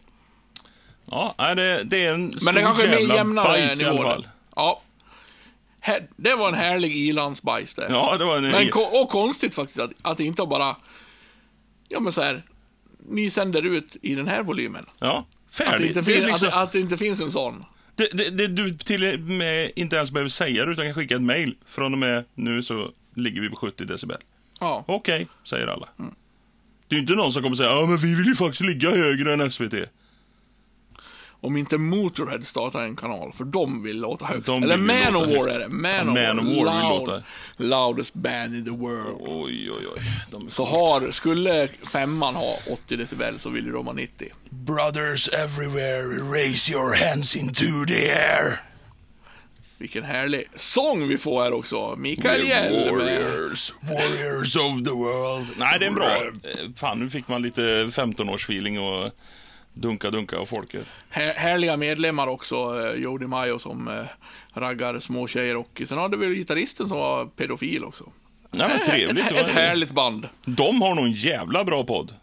Ja, 1.12 1.36
nej, 1.38 1.56
det, 1.56 1.84
det 1.84 2.06
är 2.06 2.14
en 2.14 2.32
stor 2.32 2.46
Men 2.46 2.56
det 2.56 2.62
kanske 2.62 2.88
är 2.88 3.08
mer 3.08 3.16
jämnare 3.16 3.48
bajs 3.48 3.82
i 3.82 3.86
alla 3.86 4.02
fall. 4.02 4.28
Ja. 4.56 4.82
Här, 5.80 6.08
det 6.16 6.36
var 6.36 6.48
en 6.48 6.56
härlig 6.56 6.98
ilandsbajs 6.98 7.76
det. 7.76 7.88
Ja, 7.90 8.18
det 8.18 8.26
var 8.26 8.38
en... 8.38 8.44
Men, 8.44 8.70
och 8.74 9.10
konstigt 9.10 9.56
faktiskt 9.56 9.80
att, 9.80 9.92
att 10.02 10.18
det 10.18 10.24
inte 10.24 10.46
bara... 10.46 10.76
Ja 11.88 12.00
men 12.00 12.14
så 12.14 12.22
här. 12.22 12.44
Ni 13.10 13.30
sänder 13.30 13.62
ut 13.66 13.98
i 14.02 14.16
den 14.16 14.28
här 14.28 14.44
volymen. 14.44 14.86
Ja, 15.00 15.18
Att 15.18 15.58
det, 15.58 15.64
färdigt. 15.64 15.88
inte 15.88 16.02
Det, 16.02 16.06
fin- 16.14 16.26
liksom, 16.26 16.48
att, 16.48 16.54
att 16.54 16.72
det 16.72 16.80
inte 16.80 16.98
finns 16.98 17.22
en 17.22 17.32
sån. 17.32 17.66
det, 17.96 18.10
det, 18.14 18.30
det 18.30 18.48
du 18.48 18.78
till 18.78 19.20
med 19.20 19.72
inte 19.76 19.96
ens 19.96 20.12
behöver 20.12 20.30
säga 20.30 20.66
det, 20.66 20.72
utan 20.72 20.86
kan 20.86 20.94
skicka 20.94 21.16
ett 21.16 21.22
mail. 21.22 21.56
Från 21.68 21.94
och 21.94 22.00
med 22.00 22.26
nu 22.36 22.64
så 22.64 22.90
ligger 23.16 23.42
vi 23.42 23.50
på 23.50 23.56
70 23.56 23.86
decibel. 23.86 24.18
Ja. 24.60 24.84
Okej, 24.88 25.28
säger 25.44 25.68
alla. 25.68 25.88
Mm. 26.00 26.14
Det 26.88 26.96
är 26.96 26.98
ju 26.98 27.02
inte 27.02 27.14
någon 27.14 27.34
som 27.34 27.44
kommer 27.44 27.56
säga 27.56 27.70
ja 27.70 27.86
men 27.86 27.98
vi 27.98 28.16
vill 28.16 28.26
ju 28.26 28.36
faktiskt 28.36 28.62
ligga 28.64 28.90
högre 28.90 29.34
än 29.34 29.52
SVT. 29.52 29.74
Om 31.42 31.58
inte 31.58 31.78
Motorhead 31.78 32.44
startar 32.44 32.80
en 32.84 32.96
kanal, 32.96 33.34
för 33.34 33.44
de 33.44 33.84
vill 33.84 34.00
låta 34.00 34.26
högt. 34.26 34.46
De 34.46 34.64
Eller 34.64 34.78
Manowar 34.78 35.48
är 35.48 35.60
det. 35.60 35.68
Manowar. 35.70 36.34
Manowar 36.34 36.44
vill 36.44 36.64
Loud, 36.66 37.00
låta- 37.08 37.24
Loudest 37.58 38.14
band 38.14 38.56
in 38.56 38.64
the 38.66 38.72
world. 38.72 39.18
Oj, 39.20 39.72
oj, 39.72 39.88
oj. 39.96 40.02
Så 40.50 40.66
coolt. 40.66 41.04
har, 41.04 41.12
skulle 41.12 41.68
femman 41.68 42.36
ha 42.36 42.58
80 42.72 42.96
decibel 42.96 43.40
så 43.40 43.50
vill 43.50 43.66
ju 43.66 43.72
de 43.72 43.86
ha 43.88 43.94
90. 43.94 44.28
Brothers 44.50 45.28
everywhere, 45.28 46.04
raise 46.34 46.72
your 46.72 46.94
hands 46.96 47.36
into 47.36 47.64
the 47.88 48.12
air. 48.12 48.62
Vilken 49.78 50.04
härlig 50.04 50.44
sång 50.56 51.08
vi 51.08 51.18
får 51.18 51.44
här 51.44 51.54
också. 51.54 51.96
Mikael 51.98 52.48
Hjell 52.48 52.72
med... 52.72 52.94
Warriors, 52.94 53.74
warriors 53.82 54.56
of 54.56 54.84
the 54.84 54.92
world. 54.92 55.48
Nej, 55.58 55.80
det 55.80 55.86
är 55.86 55.90
en 55.90 55.96
bra. 55.96 56.16
Eh, 56.16 56.32
Fan, 56.76 57.00
nu 57.00 57.10
fick 57.10 57.28
man 57.28 57.42
lite 57.42 57.62
15-årsfeeling 57.86 58.80
och 58.80 59.12
dunka, 59.82 60.12
dunka 60.12 60.40
och 60.40 60.50
folket. 60.50 60.88
Här, 61.10 61.34
härliga 61.34 61.78
medlemmar 61.78 62.28
också, 62.28 62.56
eh, 62.56 63.02
Jody 63.02 63.28
Mayo 63.28 63.60
som 63.60 63.88
eh, 63.88 64.04
raggar 64.54 65.00
små 65.00 65.28
tjejer 65.28 65.58
och 65.58 65.82
sen 65.88 65.98
hade 65.98 66.18
vi 66.18 66.36
gitarristen 66.36 66.88
som 66.88 66.98
var 66.98 67.26
pedofil 67.26 67.84
också. 67.84 68.04
Nej, 68.52 68.68
men 68.68 68.86
trevligt. 68.86 69.32
Ett, 69.32 69.38
ett 69.38 69.48
härligt 69.48 69.92
band. 69.92 70.30
De 70.46 70.82
har 70.82 70.96
nog 70.96 71.06
en 71.06 71.12
jävla 71.12 71.64
bra 71.64 71.84
podd. 71.84 72.14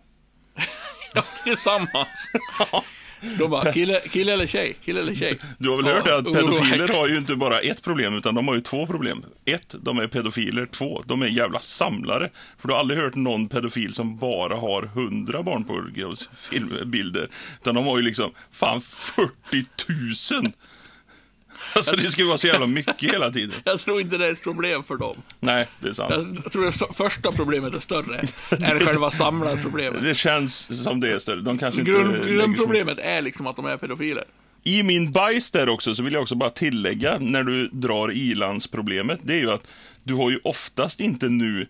Ja, 1.14 1.22
tillsammans. 1.44 2.28
De 3.38 3.50
bara, 3.50 3.72
kille, 3.72 4.00
kille 4.00 4.32
eller 4.32 4.46
tjej? 4.46 4.76
Kille 4.84 5.00
eller 5.00 5.14
tjej? 5.14 5.38
Du 5.58 5.68
har 5.70 5.76
väl 5.76 5.86
Ja, 5.86 5.92
hört 5.94 6.08
att 6.08 6.24
pedofiler 6.32 6.88
har 6.88 7.08
ju 7.08 7.16
inte 7.16 7.36
bara 7.36 7.60
ett 7.60 7.82
problem, 7.82 8.14
utan 8.14 8.34
de 8.34 8.48
har 8.48 8.54
ju 8.54 8.60
två 8.60 8.86
problem. 8.86 9.24
Ett, 9.44 9.74
de 9.82 9.98
är 9.98 10.06
pedofiler. 10.06 10.66
Två, 10.66 11.02
de 11.06 11.22
är 11.22 11.26
jävla 11.26 11.60
samlare. 11.60 12.30
För 12.58 12.68
du 12.68 12.74
har 12.74 12.80
aldrig 12.80 13.00
hört 13.00 13.14
någon 13.14 13.48
pedofil 13.48 13.94
som 13.94 14.16
bara 14.18 14.56
har 14.56 14.82
hundra 14.82 15.42
barnporrfilmbilder. 15.42 17.28
Utan 17.60 17.74
de 17.74 17.86
har 17.86 17.98
ju 17.98 18.04
liksom, 18.04 18.30
fan 18.52 18.80
40 18.80 19.22
000! 20.42 20.52
Alltså 21.74 21.96
det 21.96 22.18
ju 22.18 22.24
vara 22.26 22.38
så 22.38 22.46
jävla 22.46 22.66
mycket 22.66 23.12
hela 23.12 23.30
tiden. 23.30 23.56
Jag 23.64 23.80
tror 23.80 24.00
inte 24.00 24.18
det 24.18 24.26
är 24.26 24.32
ett 24.32 24.42
problem 24.42 24.82
för 24.84 24.96
dem. 24.96 25.14
Nej, 25.40 25.68
det 25.80 25.88
är 25.88 25.92
sant. 25.92 26.40
Jag 26.44 26.52
tror 26.52 26.62
det 26.62 26.68
st- 26.68 26.92
första 26.94 27.32
problemet 27.32 27.74
är 27.74 27.78
större 27.78 28.18
än 28.72 28.80
själva 28.80 29.10
samlarproblemet. 29.10 30.02
Det 30.02 30.14
känns 30.14 30.82
som 30.84 31.00
det 31.00 31.10
är 31.12 31.18
större. 31.18 31.40
De 31.40 31.58
kanske 31.58 31.80
inte 31.80 31.90
Grund, 31.92 32.26
grundproblemet 32.28 32.98
är 32.98 33.22
liksom 33.22 33.46
att 33.46 33.56
de 33.56 33.66
är 33.66 33.76
pedofiler. 33.76 34.24
I 34.64 34.82
min 34.82 35.12
bajs 35.12 35.50
där 35.50 35.68
också 35.68 35.94
så 35.94 36.02
vill 36.02 36.12
jag 36.12 36.22
också 36.22 36.34
bara 36.34 36.50
tillägga 36.50 37.18
när 37.20 37.42
du 37.42 37.68
drar 37.68 38.12
ilandsproblemet, 38.12 39.20
det 39.22 39.32
är 39.34 39.38
ju 39.40 39.50
att 39.50 39.66
du 40.02 40.14
har 40.14 40.30
ju 40.30 40.38
oftast 40.44 41.00
inte 41.00 41.28
nu 41.28 41.66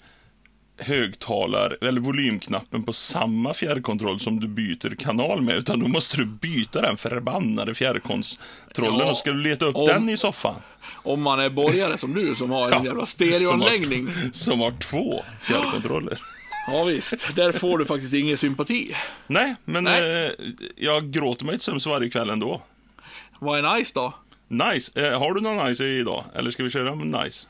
högtalar 0.78 1.78
eller 1.80 2.00
volymknappen 2.00 2.82
på 2.82 2.92
samma 2.92 3.54
fjärrkontroll 3.54 4.20
som 4.20 4.40
du 4.40 4.48
byter 4.48 4.94
kanal 4.94 5.42
med, 5.42 5.56
utan 5.56 5.80
då 5.80 5.88
måste 5.88 6.16
du 6.16 6.24
byta 6.26 6.80
den 6.82 6.96
förbannade 6.96 7.74
fjärrkontrollen 7.74 8.98
Ja, 8.98 9.10
och 9.10 9.16
ska 9.16 9.30
du 9.32 9.42
leta 9.42 9.64
upp 9.66 9.76
om- 9.76 9.86
den 9.86 10.08
i 10.08 10.16
soffan. 10.16 10.54
Om 10.92 11.22
man 11.22 11.40
är 11.40 11.50
borgare 11.50 11.98
som 11.98 12.14
du 12.14 12.34
som 12.34 12.50
har 12.50 12.70
en 12.70 12.84
jävla 12.84 13.06
stereoanläggning. 13.06 14.06
Som 14.06 14.14
har, 14.22 14.30
som 14.32 14.60
har 14.60 14.70
två 14.80 15.24
fjärrkontroller. 15.40 16.18
Ja 16.68 16.84
visst, 16.84 17.36
där 17.36 17.52
får 17.52 17.78
du 17.78 17.84
faktiskt 17.86 18.14
ingen 18.14 18.36
sympati. 18.36 18.94
Nej, 19.26 19.54
men 19.64 19.84
Nej. 19.84 20.24
Eh, 20.26 20.30
jag 20.76 21.10
gråter 21.12 21.44
mig 21.44 21.54
till 21.54 21.64
sömns 21.64 21.86
varje 21.86 22.10
kväll 22.10 22.30
ändå. 22.30 22.62
Vad 23.38 23.58
är 23.64 23.78
nice 23.78 23.92
då? 23.94 24.14
Nice. 24.48 25.06
Eh, 25.10 25.18
har 25.18 25.34
du 25.34 25.40
någon 25.40 25.66
nice 25.66 25.84
idag? 25.84 26.24
Eller 26.34 26.50
ska 26.50 26.64
vi 26.64 26.70
köra 26.70 26.94
nice? 26.94 27.46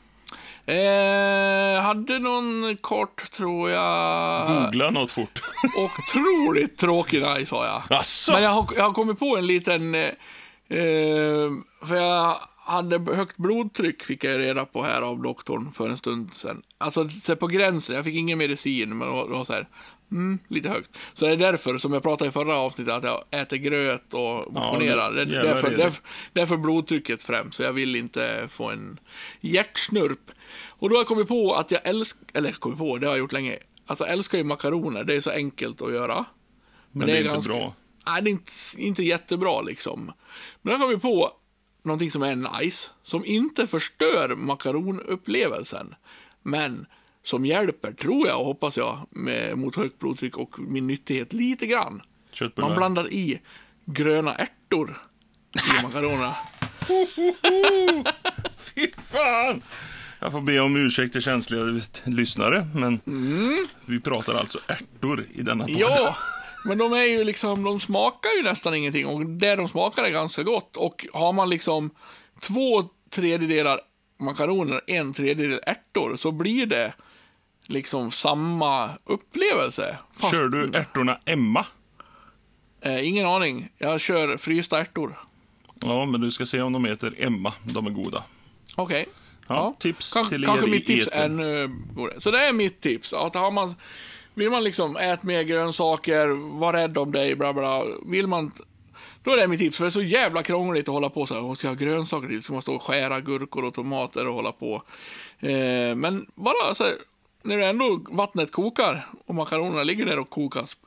Eh, 0.67 1.81
hade 1.81 2.19
någon 2.19 2.77
kort, 2.81 3.31
tror 3.31 3.69
jag. 3.69 4.47
Googla 4.47 4.89
något 4.89 5.11
fort. 5.11 5.41
Otroligt 5.77 6.77
tråkig 6.77 7.23
nice 7.23 7.55
har 7.55 7.65
jag. 7.65 7.83
Asså? 7.89 8.31
Men 8.31 8.43
jag 8.43 8.49
har, 8.49 8.67
jag 8.75 8.83
har 8.83 8.93
kommit 8.93 9.19
på 9.19 9.37
en 9.37 9.47
liten... 9.47 9.95
Eh, 9.95 10.01
eh, 10.69 11.51
för 11.85 11.95
jag 11.95 12.35
hade 12.57 13.15
högt 13.15 13.37
blodtryck 13.37 14.03
fick 14.03 14.23
jag 14.23 14.39
reda 14.39 14.65
på 14.65 14.83
här 14.83 15.01
av 15.01 15.21
doktorn 15.21 15.71
för 15.71 15.89
en 15.89 15.97
stund 15.97 16.29
sedan. 16.35 16.61
Alltså 16.77 17.09
så 17.09 17.35
på 17.35 17.47
gränsen, 17.47 17.95
jag 17.95 18.05
fick 18.05 18.15
ingen 18.15 18.37
medicin 18.37 18.97
men 18.97 19.07
det 19.07 19.13
var 19.13 19.45
så 19.45 19.53
här, 19.53 19.67
mm, 20.11 20.39
lite 20.47 20.69
högt. 20.69 20.97
Så 21.13 21.25
det 21.25 21.31
är 21.31 21.37
därför, 21.37 21.77
som 21.77 21.93
jag 21.93 22.03
pratade 22.03 22.27
i 22.27 22.31
förra 22.31 22.55
avsnittet, 22.55 22.93
att 22.93 23.03
jag 23.03 23.23
äter 23.41 23.57
gröt 23.57 24.13
och 24.13 24.53
motionerar. 24.53 25.11
det, 25.11 25.19
jävlar 25.21 25.43
därför, 25.43 25.67
är 25.67 25.71
det. 25.71 25.83
därför, 25.83 26.03
därför 26.33 26.57
blodtrycket 26.57 27.23
främst, 27.23 27.57
så 27.57 27.63
jag 27.63 27.73
vill 27.73 27.95
inte 27.95 28.47
få 28.47 28.69
en 28.69 28.99
hjärtsnurp. 29.41 30.31
Och 30.69 30.89
då 30.89 30.95
har 30.95 30.99
jag 30.99 31.07
kommit 31.07 31.27
på 31.27 31.53
att 31.53 31.71
jag 31.71 31.81
älskar, 31.83 32.21
eller 32.33 32.51
kommit 32.51 32.79
på, 32.79 32.97
det 32.97 33.05
har 33.05 33.13
jag 33.13 33.19
gjort 33.19 33.31
länge, 33.31 33.57
att 33.85 33.99
jag 33.99 34.09
älskar 34.09 34.37
ju 34.37 34.43
makaroner, 34.43 35.03
det 35.03 35.15
är 35.15 35.21
så 35.21 35.31
enkelt 35.31 35.81
att 35.81 35.93
göra. 35.93 36.25
Men 36.91 37.07
det 37.07 37.17
är 37.17 37.35
inte 37.35 37.49
bra. 37.49 37.73
Nej, 38.05 38.21
det 38.21 38.29
är 38.29 38.31
inte, 38.31 38.51
inte 38.77 39.03
jättebra 39.03 39.61
liksom. 39.61 40.11
Men 40.61 40.71
jag 40.71 40.81
kom 40.81 40.91
ju 40.91 40.99
på 40.99 41.31
någonting 41.83 42.11
som 42.11 42.23
är 42.23 42.59
nice, 42.59 42.89
som 43.03 43.25
inte 43.25 43.67
förstör 43.67 44.35
makaronupplevelsen, 44.35 45.95
men 46.43 46.85
som 47.27 47.45
hjälper, 47.45 47.91
tror 47.91 48.27
jag 48.27 48.39
och 48.39 48.45
hoppas 48.45 48.77
jag, 48.77 49.07
med, 49.09 49.57
mot 49.57 49.75
högt 49.75 49.99
blodtryck 49.99 50.37
och 50.37 50.59
min 50.59 50.87
nyttighet 50.87 51.33
lite 51.33 51.67
grann. 51.67 52.01
Köttbullar. 52.31 52.67
Man 52.67 52.77
blandar 52.77 53.13
i 53.13 53.41
gröna 53.85 54.35
ärtor 54.35 54.97
i 55.55 55.83
makaronerna. 55.83 56.35
Fy 58.57 58.91
fan! 59.07 59.61
Jag 60.19 60.31
får 60.31 60.41
be 60.41 60.59
om 60.59 60.75
ursäkt 60.75 61.13
till 61.13 61.21
känsliga 61.21 61.63
lyssnare, 62.03 62.67
men 62.75 62.99
vi 63.85 63.99
pratar 63.99 64.33
alltså 64.33 64.59
ärtor 64.67 65.25
i 65.33 65.41
denna 65.41 65.63
podd. 65.63 65.75
Mm. 65.75 65.81
Ja, 65.81 66.15
men 66.65 66.77
de 66.77 66.93
är 66.93 67.03
ju 67.03 67.23
liksom, 67.23 67.63
de 67.63 67.79
smakar 67.79 68.29
ju 68.37 68.43
nästan 68.43 68.75
ingenting 68.75 69.05
och 69.05 69.25
det 69.25 69.55
de 69.55 69.69
smakar 69.69 70.03
är 70.03 70.09
ganska 70.09 70.43
gott. 70.43 70.77
Och 70.77 71.05
har 71.13 71.33
man 71.33 71.49
liksom 71.49 71.89
två 72.41 72.83
tredjedelar 73.09 73.79
makaroner, 74.19 74.81
en 74.87 75.13
tredjedel 75.13 75.59
ärtor, 75.65 76.17
så 76.17 76.31
blir 76.31 76.65
det 76.65 76.93
liksom 77.67 78.11
samma 78.11 78.89
upplevelse. 79.05 79.97
Fast, 80.13 80.33
Kör 80.35 80.49
du 80.49 80.71
ärtorna 80.73 81.19
Emma? 81.25 81.65
Eh, 82.81 83.07
ingen 83.07 83.27
aning. 83.27 83.69
Jag 83.77 84.01
kör 84.01 84.37
frysta 84.37 84.79
ärtor. 84.81 85.19
Ja, 85.79 86.05
men 86.05 86.21
du 86.21 86.31
ska 86.31 86.45
se 86.45 86.61
om 86.61 86.73
de 86.73 86.85
heter 86.85 87.13
Emma. 87.17 87.53
De 87.63 87.87
är 87.87 87.91
goda. 87.91 88.23
Okej. 88.77 89.05
Ja, 89.47 89.75
tips 89.79 90.13
Kan- 90.13 90.29
till 90.29 90.43
er 90.43 90.47
Kanske 90.47 90.67
mitt 90.67 90.85
tips 90.85 91.07
är 91.11 91.25
ännu 91.25 91.67
godare. 91.95 92.21
Så 92.21 92.31
det 92.31 92.39
är 92.47 92.53
mitt 92.53 92.81
tips. 92.81 93.13
Att 93.13 93.35
har 93.35 93.51
man, 93.51 93.75
vill 94.33 94.49
man 94.49 94.63
liksom 94.63 94.97
äta 94.97 95.27
mer 95.27 95.41
grönsaker, 95.43 96.27
var 96.59 96.73
rädd 96.73 96.97
om 96.97 97.11
dig, 97.11 97.35
bla 97.35 97.53
bla. 97.53 97.83
Vill 98.05 98.27
man, 98.27 98.51
då 99.23 99.31
är 99.31 99.37
det 99.37 99.47
mitt 99.47 99.59
tips. 99.59 99.77
För 99.77 99.83
det 99.83 99.89
är 99.89 99.91
så 99.91 100.01
jävla 100.01 100.43
krångligt 100.43 100.87
att 100.87 100.93
hålla 100.93 101.09
på 101.09 101.25
så 101.27 101.33
här. 101.33 101.43
Och 101.43 101.57
ska 101.57 101.67
jag 101.67 101.75
ha 101.75 101.79
grönsaker 101.79 102.27
till? 102.27 102.43
Ska 102.43 102.53
man 102.53 102.61
stå 102.61 102.75
och 102.75 102.83
skära 102.83 103.21
gurkor 103.21 103.65
och 103.65 103.73
tomater 103.73 104.27
och 104.27 104.33
hålla 104.33 104.51
på. 104.51 104.83
Eh, 105.39 105.95
men 105.95 106.25
bara 106.35 106.75
så 106.75 106.83
här, 106.83 106.93
när 107.43 107.57
ändå 107.57 108.01
vattnet 108.09 108.51
kokar 108.51 109.07
och 109.25 109.35
makaronerna 109.35 109.83
ligger 109.83 110.05
där 110.05 110.19
och 110.19 110.29
kokas. 110.29 110.77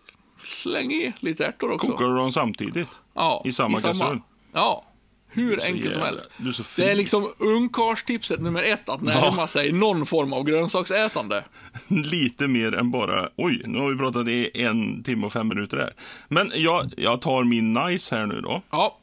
Släng 0.45 0.93
i 0.93 1.13
lite 1.21 1.47
ärtor 1.47 1.71
också. 1.71 1.87
Kokar 1.87 2.05
du 2.05 2.17
dem 2.17 2.33
samtidigt? 2.33 2.89
Ja, 3.15 3.43
I 3.45 3.53
samma 3.53 3.81
kastrull? 3.81 4.21
Ja, 4.53 4.85
hur 5.29 5.65
enkelt 5.65 5.93
som 5.93 6.03
helst. 6.03 6.77
Det 6.77 6.91
är 6.91 6.95
liksom 6.95 7.29
ungkarlstipset 7.39 8.41
nummer 8.41 8.63
ett, 8.63 8.89
att 8.89 9.01
närma 9.01 9.47
sig 9.47 9.73
någon 9.73 10.07
form 10.07 10.33
av 10.33 10.45
grönsaksätande. 10.45 11.45
Lite 11.89 12.49
mer 12.49 12.75
än 12.75 12.91
bara, 12.91 13.29
oj, 13.37 13.63
nu 13.67 13.79
har 13.79 13.91
vi 13.91 13.99
pratat 13.99 14.29
i 14.29 14.51
en 14.63 15.03
timme 15.03 15.27
och 15.27 15.33
fem 15.33 15.49
minuter 15.49 15.77
här. 15.77 15.95
Men 16.29 16.53
jag, 16.55 16.95
jag 16.97 17.21
tar 17.21 17.45
min 17.45 17.73
nice 17.73 18.15
här 18.15 18.27
nu 18.27 18.41
då. 18.41 18.63
Ja, 18.71 18.99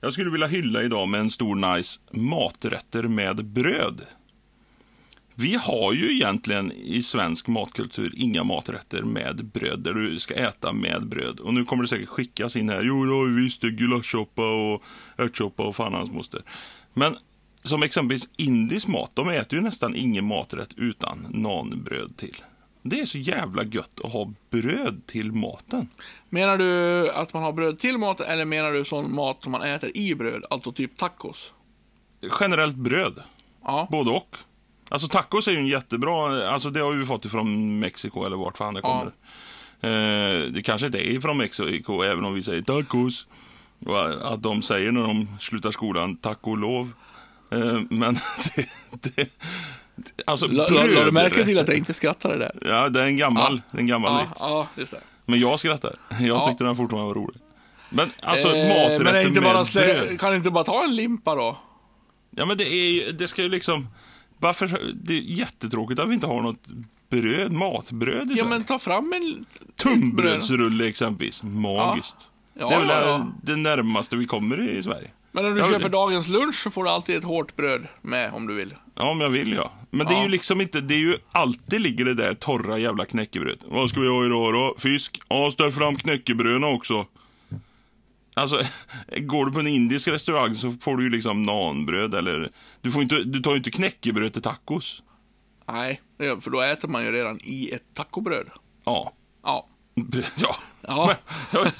Jag 0.00 0.12
skulle 0.12 0.30
vilja 0.30 0.46
hylla 0.46 0.82
idag 0.82 1.08
med 1.08 1.20
en 1.20 1.30
stor 1.30 1.74
nice 1.76 2.00
maträtter 2.10 3.02
med 3.02 3.44
bröd. 3.44 4.00
Vi 5.38 5.54
har 5.54 5.92
ju 5.92 6.14
egentligen 6.14 6.72
i 6.72 7.02
svensk 7.02 7.48
matkultur 7.48 8.12
inga 8.16 8.44
maträtter 8.44 9.02
med 9.02 9.44
bröd, 9.44 9.80
där 9.80 9.92
du 9.92 10.18
ska 10.18 10.34
äta 10.34 10.72
med 10.72 11.06
bröd. 11.08 11.40
Och 11.40 11.54
nu 11.54 11.64
kommer 11.64 11.82
det 11.82 11.88
säkert 11.88 12.08
skickas 12.08 12.56
in 12.56 12.68
här, 12.68 12.82
jo 12.82 13.04
det 13.04 13.10
har 13.10 13.26
vi 13.26 13.44
visst, 13.44 13.60
det 13.60 13.70
gulaschsoppa 13.70 14.42
och 14.42 14.82
ärtsoppa 15.16 15.66
och 15.66 15.76
fan 15.76 15.94
hans 15.94 16.10
moster. 16.10 16.42
Men 16.94 17.16
som 17.62 17.82
exempelvis 17.82 18.28
indisk 18.36 18.88
mat, 18.88 19.10
de 19.14 19.28
äter 19.28 19.58
ju 19.58 19.64
nästan 19.64 19.96
ingen 19.96 20.24
maträtt 20.24 20.72
utan 20.76 21.26
nanbröd 21.30 22.16
till. 22.16 22.36
Det 22.82 23.00
är 23.00 23.06
så 23.06 23.18
jävla 23.18 23.64
gött 23.64 24.00
att 24.04 24.12
ha 24.12 24.32
bröd 24.50 25.02
till 25.06 25.32
maten. 25.32 25.88
menar 26.28 26.58
du 26.58 27.10
att 27.10 27.32
man 27.32 27.42
har 27.42 27.52
bröd 27.52 27.78
till 27.78 27.98
mat 27.98 28.20
eller 28.20 28.44
menar 28.44 28.72
du 28.72 28.84
sån 28.84 29.14
mat 29.14 29.42
som 29.42 29.52
man 29.52 29.62
äter 29.62 29.96
i 29.96 30.14
bröd, 30.14 30.44
alltså 30.50 30.72
typ 30.72 30.96
tacos? 30.96 31.52
Generellt 32.40 32.76
bröd. 32.76 33.22
Ja, 33.62 33.88
Både 33.90 34.10
och. 34.10 34.36
Alltså 34.88 35.08
tacos 35.08 35.48
är 35.48 35.52
ju 35.52 35.58
en 35.58 35.66
jättebra, 35.66 36.48
alltså 36.48 36.70
det 36.70 36.80
har 36.80 36.92
vi 36.92 37.06
fått 37.06 37.24
ifrån 37.24 37.78
Mexiko 37.78 38.24
eller 38.24 38.36
vart 38.36 38.56
fan 38.58 38.74
det 38.74 38.80
Ja. 38.82 38.88
kommer. 38.88 39.12
Eh, 39.80 40.42
det 40.50 40.62
kanske 40.62 40.86
inte 40.86 40.98
är 40.98 41.10
ifrån 41.10 41.36
Mexiko 41.38 42.02
även 42.02 42.24
om 42.24 42.34
vi 42.34 42.42
säger 42.42 42.62
tacos. 42.62 43.26
Och 43.86 44.32
att 44.32 44.42
de 44.42 44.62
säger 44.62 44.92
när 44.92 45.02
de 45.02 45.28
slutar 45.40 45.70
skolan 45.70 46.16
tack 46.16 46.38
och 46.40 46.58
lov. 46.58 46.92
Eh, 47.52 47.80
men 47.90 48.14
det, 48.54 48.68
det, 49.14 49.28
alltså 50.26 50.46
la, 50.46 50.68
la, 50.68 50.84
la 50.84 51.04
du 51.04 51.10
märke 51.12 51.44
till 51.44 51.58
att 51.58 51.68
jag 51.68 51.76
inte 51.76 51.94
skrattade 51.94 52.38
där? 52.38 52.52
Ja, 52.68 52.88
det 52.88 53.00
är 53.00 53.06
en 53.06 53.16
gammal, 53.16 53.62
är 53.70 53.78
en 53.78 53.86
gammal 53.86 54.12
Ja, 54.36 54.46
ja, 54.48 54.68
just 54.80 54.92
det. 54.92 55.00
Men 55.24 55.40
jag 55.40 55.58
skrattar. 55.58 55.94
Jag 56.10 56.20
Ja. 56.20 56.40
tyckte 56.46 56.64
den 56.64 56.76
fortfarande 56.76 57.06
var 57.08 57.14
rolig. 57.14 57.40
Men 57.90 58.10
alltså 58.22 58.48
Eh, 58.56 58.68
maträtter 58.68 59.04
men 59.04 59.26
inte 59.26 59.40
med 59.40 59.52
bara 59.54 59.64
bröd. 59.64 60.20
kan 60.20 60.30
du 60.30 60.36
inte 60.36 60.50
bara 60.50 60.64
ta 60.64 60.84
en 60.84 60.96
limpa 60.96 61.34
då? 61.34 61.56
Ja 62.30 62.44
men 62.44 62.56
det 62.58 62.64
är 62.68 62.92
ju, 62.92 63.12
det 63.12 63.28
ska 63.28 63.42
ju 63.42 63.48
liksom, 63.48 63.88
varför, 64.38 64.80
det 65.04 65.12
är 65.14 65.20
jättetråkigt 65.22 66.00
att 66.00 66.08
vi 66.08 66.14
inte 66.14 66.26
har 66.26 66.42
något 66.42 66.66
bröd, 67.10 67.52
matbröd 67.52 68.14
i 68.14 68.18
Ja, 68.30 68.36
Sverige. 68.36 68.44
men 68.44 68.64
ta 68.64 68.78
fram 68.78 69.12
en... 69.12 69.44
Tunnbrödsrulle 69.76 70.88
exempelvis, 70.88 71.42
magiskt. 71.42 72.16
Ja, 72.58 72.68
det 72.68 72.74
är 72.74 72.80
väl 72.80 72.88
ja, 72.88 73.06
ja. 73.08 73.26
det 73.42 73.56
närmaste 73.56 74.16
vi 74.16 74.24
kommer 74.26 74.68
i 74.70 74.82
Sverige. 74.82 75.10
Men 75.32 75.46
om 75.46 75.54
du 75.54 75.60
Ja, 75.60 75.66
köper 75.66 75.82
det- 75.82 75.88
dagens 75.88 76.28
lunch 76.28 76.54
så 76.54 76.70
får 76.70 76.84
du 76.84 76.90
alltid 76.90 77.16
ett 77.16 77.24
hårt 77.24 77.56
bröd 77.56 77.86
med 78.02 78.32
om 78.32 78.46
du 78.46 78.54
vill. 78.54 78.74
Ja, 78.94 79.10
om 79.10 79.20
jag 79.20 79.30
vill 79.30 79.52
ja. 79.52 79.72
Men 79.90 80.06
det 80.06 80.12
är 80.12 80.16
Ja. 80.16 80.22
ju 80.22 80.28
liksom 80.28 80.60
inte, 80.60 80.80
det 80.80 80.94
är 80.94 80.98
ju 80.98 81.16
alltid 81.32 81.80
ligger 81.80 82.04
det 82.04 82.14
där 82.14 82.34
torra 82.34 82.78
jävla 82.78 83.04
knäckebrödet. 83.04 83.64
Vad 83.68 83.90
ska 83.90 84.00
vi 84.00 84.08
ha 84.08 84.24
idag 84.26 84.52
då? 84.54 84.74
Fisk? 84.78 85.20
Ja, 85.28 85.50
ställ 85.50 85.72
fram 85.72 85.96
knäckebröna 85.96 86.66
också. 86.66 87.06
Alltså, 88.40 88.62
går 89.16 89.46
du 89.46 89.52
på 89.52 89.58
en 89.58 89.66
indisk 89.66 90.08
restaurang 90.08 90.54
så 90.54 90.72
får 90.80 90.96
du 90.96 91.04
ju 91.04 91.10
liksom 91.10 91.42
nanbröd 91.42 92.14
eller... 92.14 92.50
Du, 92.80 92.92
får 92.92 93.02
inte, 93.02 93.24
du 93.24 93.40
tar 93.40 93.50
ju 93.50 93.56
inte 93.56 93.70
knäckebröd 93.70 94.32
till 94.32 94.42
tacos. 94.42 95.02
Nej, 95.68 96.00
för 96.18 96.50
då 96.50 96.60
äter 96.60 96.88
man 96.88 97.04
ju 97.04 97.12
redan 97.12 97.40
i 97.42 97.70
ett 97.72 97.94
tacobröd. 97.94 98.48
Ja. 98.84 99.12
Ja. 99.42 99.66
Ja. 100.36 100.56
Ja. 101.52 101.70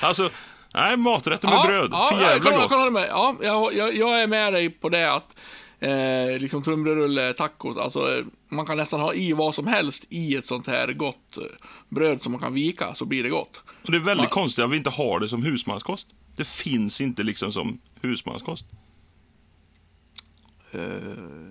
Alltså, 0.00 0.30
nej, 0.74 0.96
maträtter 0.96 1.48
med 1.48 1.66
bröd. 1.66 1.90
För 1.90 2.20
jag 2.20 2.30
jävla 2.30 2.44
kan, 2.44 2.52
jag 2.52 2.60
gott. 2.60 2.70
kan 2.70 2.78
hålla 2.78 2.90
med. 2.90 3.08
Ja, 3.10 3.36
jag, 3.42 3.74
jag, 3.74 3.96
jag 3.96 4.22
är 4.22 4.26
med 4.26 4.52
dig 4.52 4.70
på 4.70 4.88
det 4.88 5.12
att 5.12 5.36
eh, 5.82 6.38
liksom 6.40 6.62
tunnbrödsrulle, 6.62 7.32
tacos, 7.32 7.76
alltså 7.76 8.18
eh, 8.18 8.24
man 8.48 8.66
kan 8.66 8.76
nästan 8.76 9.00
ha 9.00 9.14
i 9.14 9.32
vad 9.32 9.54
som 9.54 9.66
helst 9.66 10.04
i 10.08 10.36
ett 10.36 10.46
sånt 10.46 10.66
här 10.66 10.92
gott 10.92 11.36
eh, 11.36 11.42
bröd 11.88 12.22
som 12.22 12.32
man 12.32 12.40
kan 12.40 12.54
vika 12.54 12.94
så 12.94 13.04
blir 13.04 13.22
det 13.22 13.28
gott. 13.28 13.62
Och 13.84 13.90
det 13.90 13.96
är 13.96 14.00
väldigt 14.00 14.24
Man- 14.24 14.30
konstigt 14.42 14.64
att 14.64 14.70
vi 14.72 14.76
inte 14.76 14.90
har 14.90 15.20
det 15.20 15.28
som 15.28 15.42
husmanskost. 15.42 16.06
Det 16.36 16.48
finns 16.48 17.00
inte 17.00 17.22
liksom 17.22 17.52
som 17.52 17.80
husmanskost. 18.02 18.64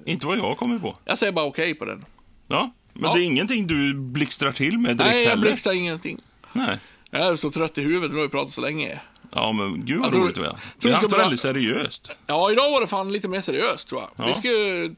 Inte 0.05 0.27
vad 0.27 0.37
jag 0.37 0.57
kommit 0.57 0.81
på. 0.81 0.97
Jag 1.05 1.17
säger 1.17 1.31
bara 1.33 1.45
okej 1.45 1.75
på 1.75 1.85
den. 1.85 2.05
Ja, 2.47 2.71
men 2.93 3.03
Ja. 3.03 3.13
det 3.13 3.21
är 3.21 3.25
ingenting 3.25 3.67
du 3.67 3.93
blixtrar 3.93 4.51
till 4.51 4.77
med 4.79 4.97
direkt 4.97 5.11
Nej, 5.13 5.23
jag 5.23 5.29
heller. 5.29 5.41
blixtrar 5.47 5.73
ingenting. 5.73 6.17
Nej. 6.53 6.77
Jag 7.09 7.27
är 7.27 7.35
så 7.35 7.51
trött 7.51 7.77
i 7.77 7.81
huvudet, 7.81 8.11
nu 8.11 8.17
har 8.17 8.23
vi 8.23 8.29
pratat 8.29 8.53
så 8.53 8.61
länge. 8.61 8.99
Ja, 9.33 9.51
men 9.51 9.85
gud 9.85 9.99
vad 10.01 10.13
roligt 10.13 10.37
vi 10.37 10.41
har. 10.41 10.49
tror 10.49 10.59
Vi 10.79 10.89
har 10.89 10.97
haft 10.97 11.09
det 11.09 11.17
väldigt 11.17 11.39
seriöst. 11.39 12.11
Ja, 12.25 12.51
idag 12.51 12.71
var 12.71 12.81
det 12.81 12.87
fan 12.87 13.11
lite 13.11 13.27
mer 13.27 13.41
seriöst 13.41 13.87
tror 13.89 14.01
jag. 14.01 14.09
Ja. 14.15 14.25
Vi, 14.25 14.33
ska 14.33 14.49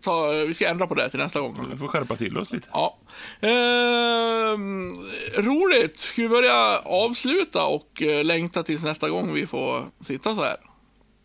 ta, 0.01 0.31
vi 0.31 0.53
ska 0.53 0.67
ändra 0.67 0.87
på 0.87 0.95
det 0.95 1.09
till 1.09 1.19
nästa 1.19 1.39
gång. 1.39 1.67
Vi 1.71 1.77
får 1.77 1.87
skärpa 1.87 2.15
till 2.15 2.37
oss 2.37 2.51
lite. 2.51 2.67
Ja. 2.71 2.97
Ehm, 3.41 4.95
roligt. 5.37 5.99
Ska 5.99 6.21
vi 6.21 6.29
börja 6.29 6.79
avsluta 6.79 7.65
och 7.65 8.01
eh, 8.01 8.23
längta 8.25 8.63
tills 8.63 8.83
nästa 8.83 9.09
gång 9.09 9.33
vi 9.33 9.47
får 9.47 9.85
sitta 10.01 10.35
så 10.35 10.43
här? 10.43 10.55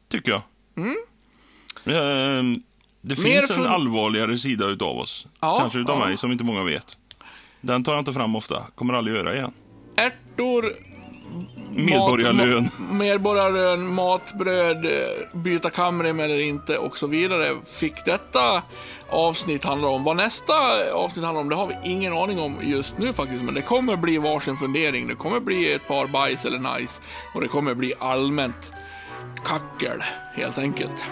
Tycker 0.09 0.31
jag. 0.31 0.43
Ehm, 1.85 2.63
det 3.01 3.17
finns 3.17 3.51
en 3.51 3.67
allvarligare 3.67 4.39
sida 4.39 4.67
utav 4.67 4.99
oss. 4.99 5.27
Ja, 5.41 5.59
Kanske 5.59 5.79
utav 5.79 5.99
ja. 5.99 6.07
mig, 6.07 6.19
som 6.19 6.33
inte 6.33 6.45
många 6.45 6.65
vet. 6.65 6.97
Den 7.61 7.85
tar 7.85 7.93
jag 7.93 8.01
inte 8.01 8.13
fram 8.13 8.37
ofta. 8.37 8.67
Kommer 8.75 8.95
aldrig 8.95 9.17
göra 9.17 9.35
igen. 9.37 9.53
Ärtor, 9.97 10.77
Medborgarlön. 11.71 12.65
Mat, 12.65 12.91
medborgarlön, 12.91 13.95
matbröd, 13.95 14.85
eh, 14.85 14.93
byta 15.33 15.71
kamrem 15.71 16.21
eller 16.21 16.39
inte 16.39 16.79
och 16.79 16.99
så 16.99 17.07
vidare. 17.07 17.57
Fick 17.67 18.05
detta 18.05 18.63
avsnitt 19.09 19.65
handla 19.65 19.89
om. 19.89 20.05
Vad 20.05 20.17
nästa 20.17 20.55
avsnitt 20.95 21.25
handlar 21.25 21.43
om, 21.43 21.49
det 21.49 21.57
har 21.57 21.67
vi 21.67 21.77
ingen 21.85 22.13
aning 22.13 22.41
om 22.41 22.57
just 22.63 22.99
nu 22.99 23.13
faktiskt. 23.13 23.43
Men 23.43 23.55
det 23.55 23.63
kommer 23.63 23.97
bli 23.97 24.19
varsin 24.19 24.57
fundering. 24.57 25.07
Det 25.07 25.15
kommer 25.15 25.41
bli 25.41 25.73
ett 25.73 25.89
par 25.89 26.07
bajs 26.07 26.45
eller 26.45 26.79
nice. 26.79 27.01
Och 27.35 27.41
det 27.41 27.49
kommer 27.49 27.75
bli 27.75 27.95
allmänt 27.99 28.73
kackel 29.45 30.03
helt 30.35 30.59
enkelt. 30.59 31.05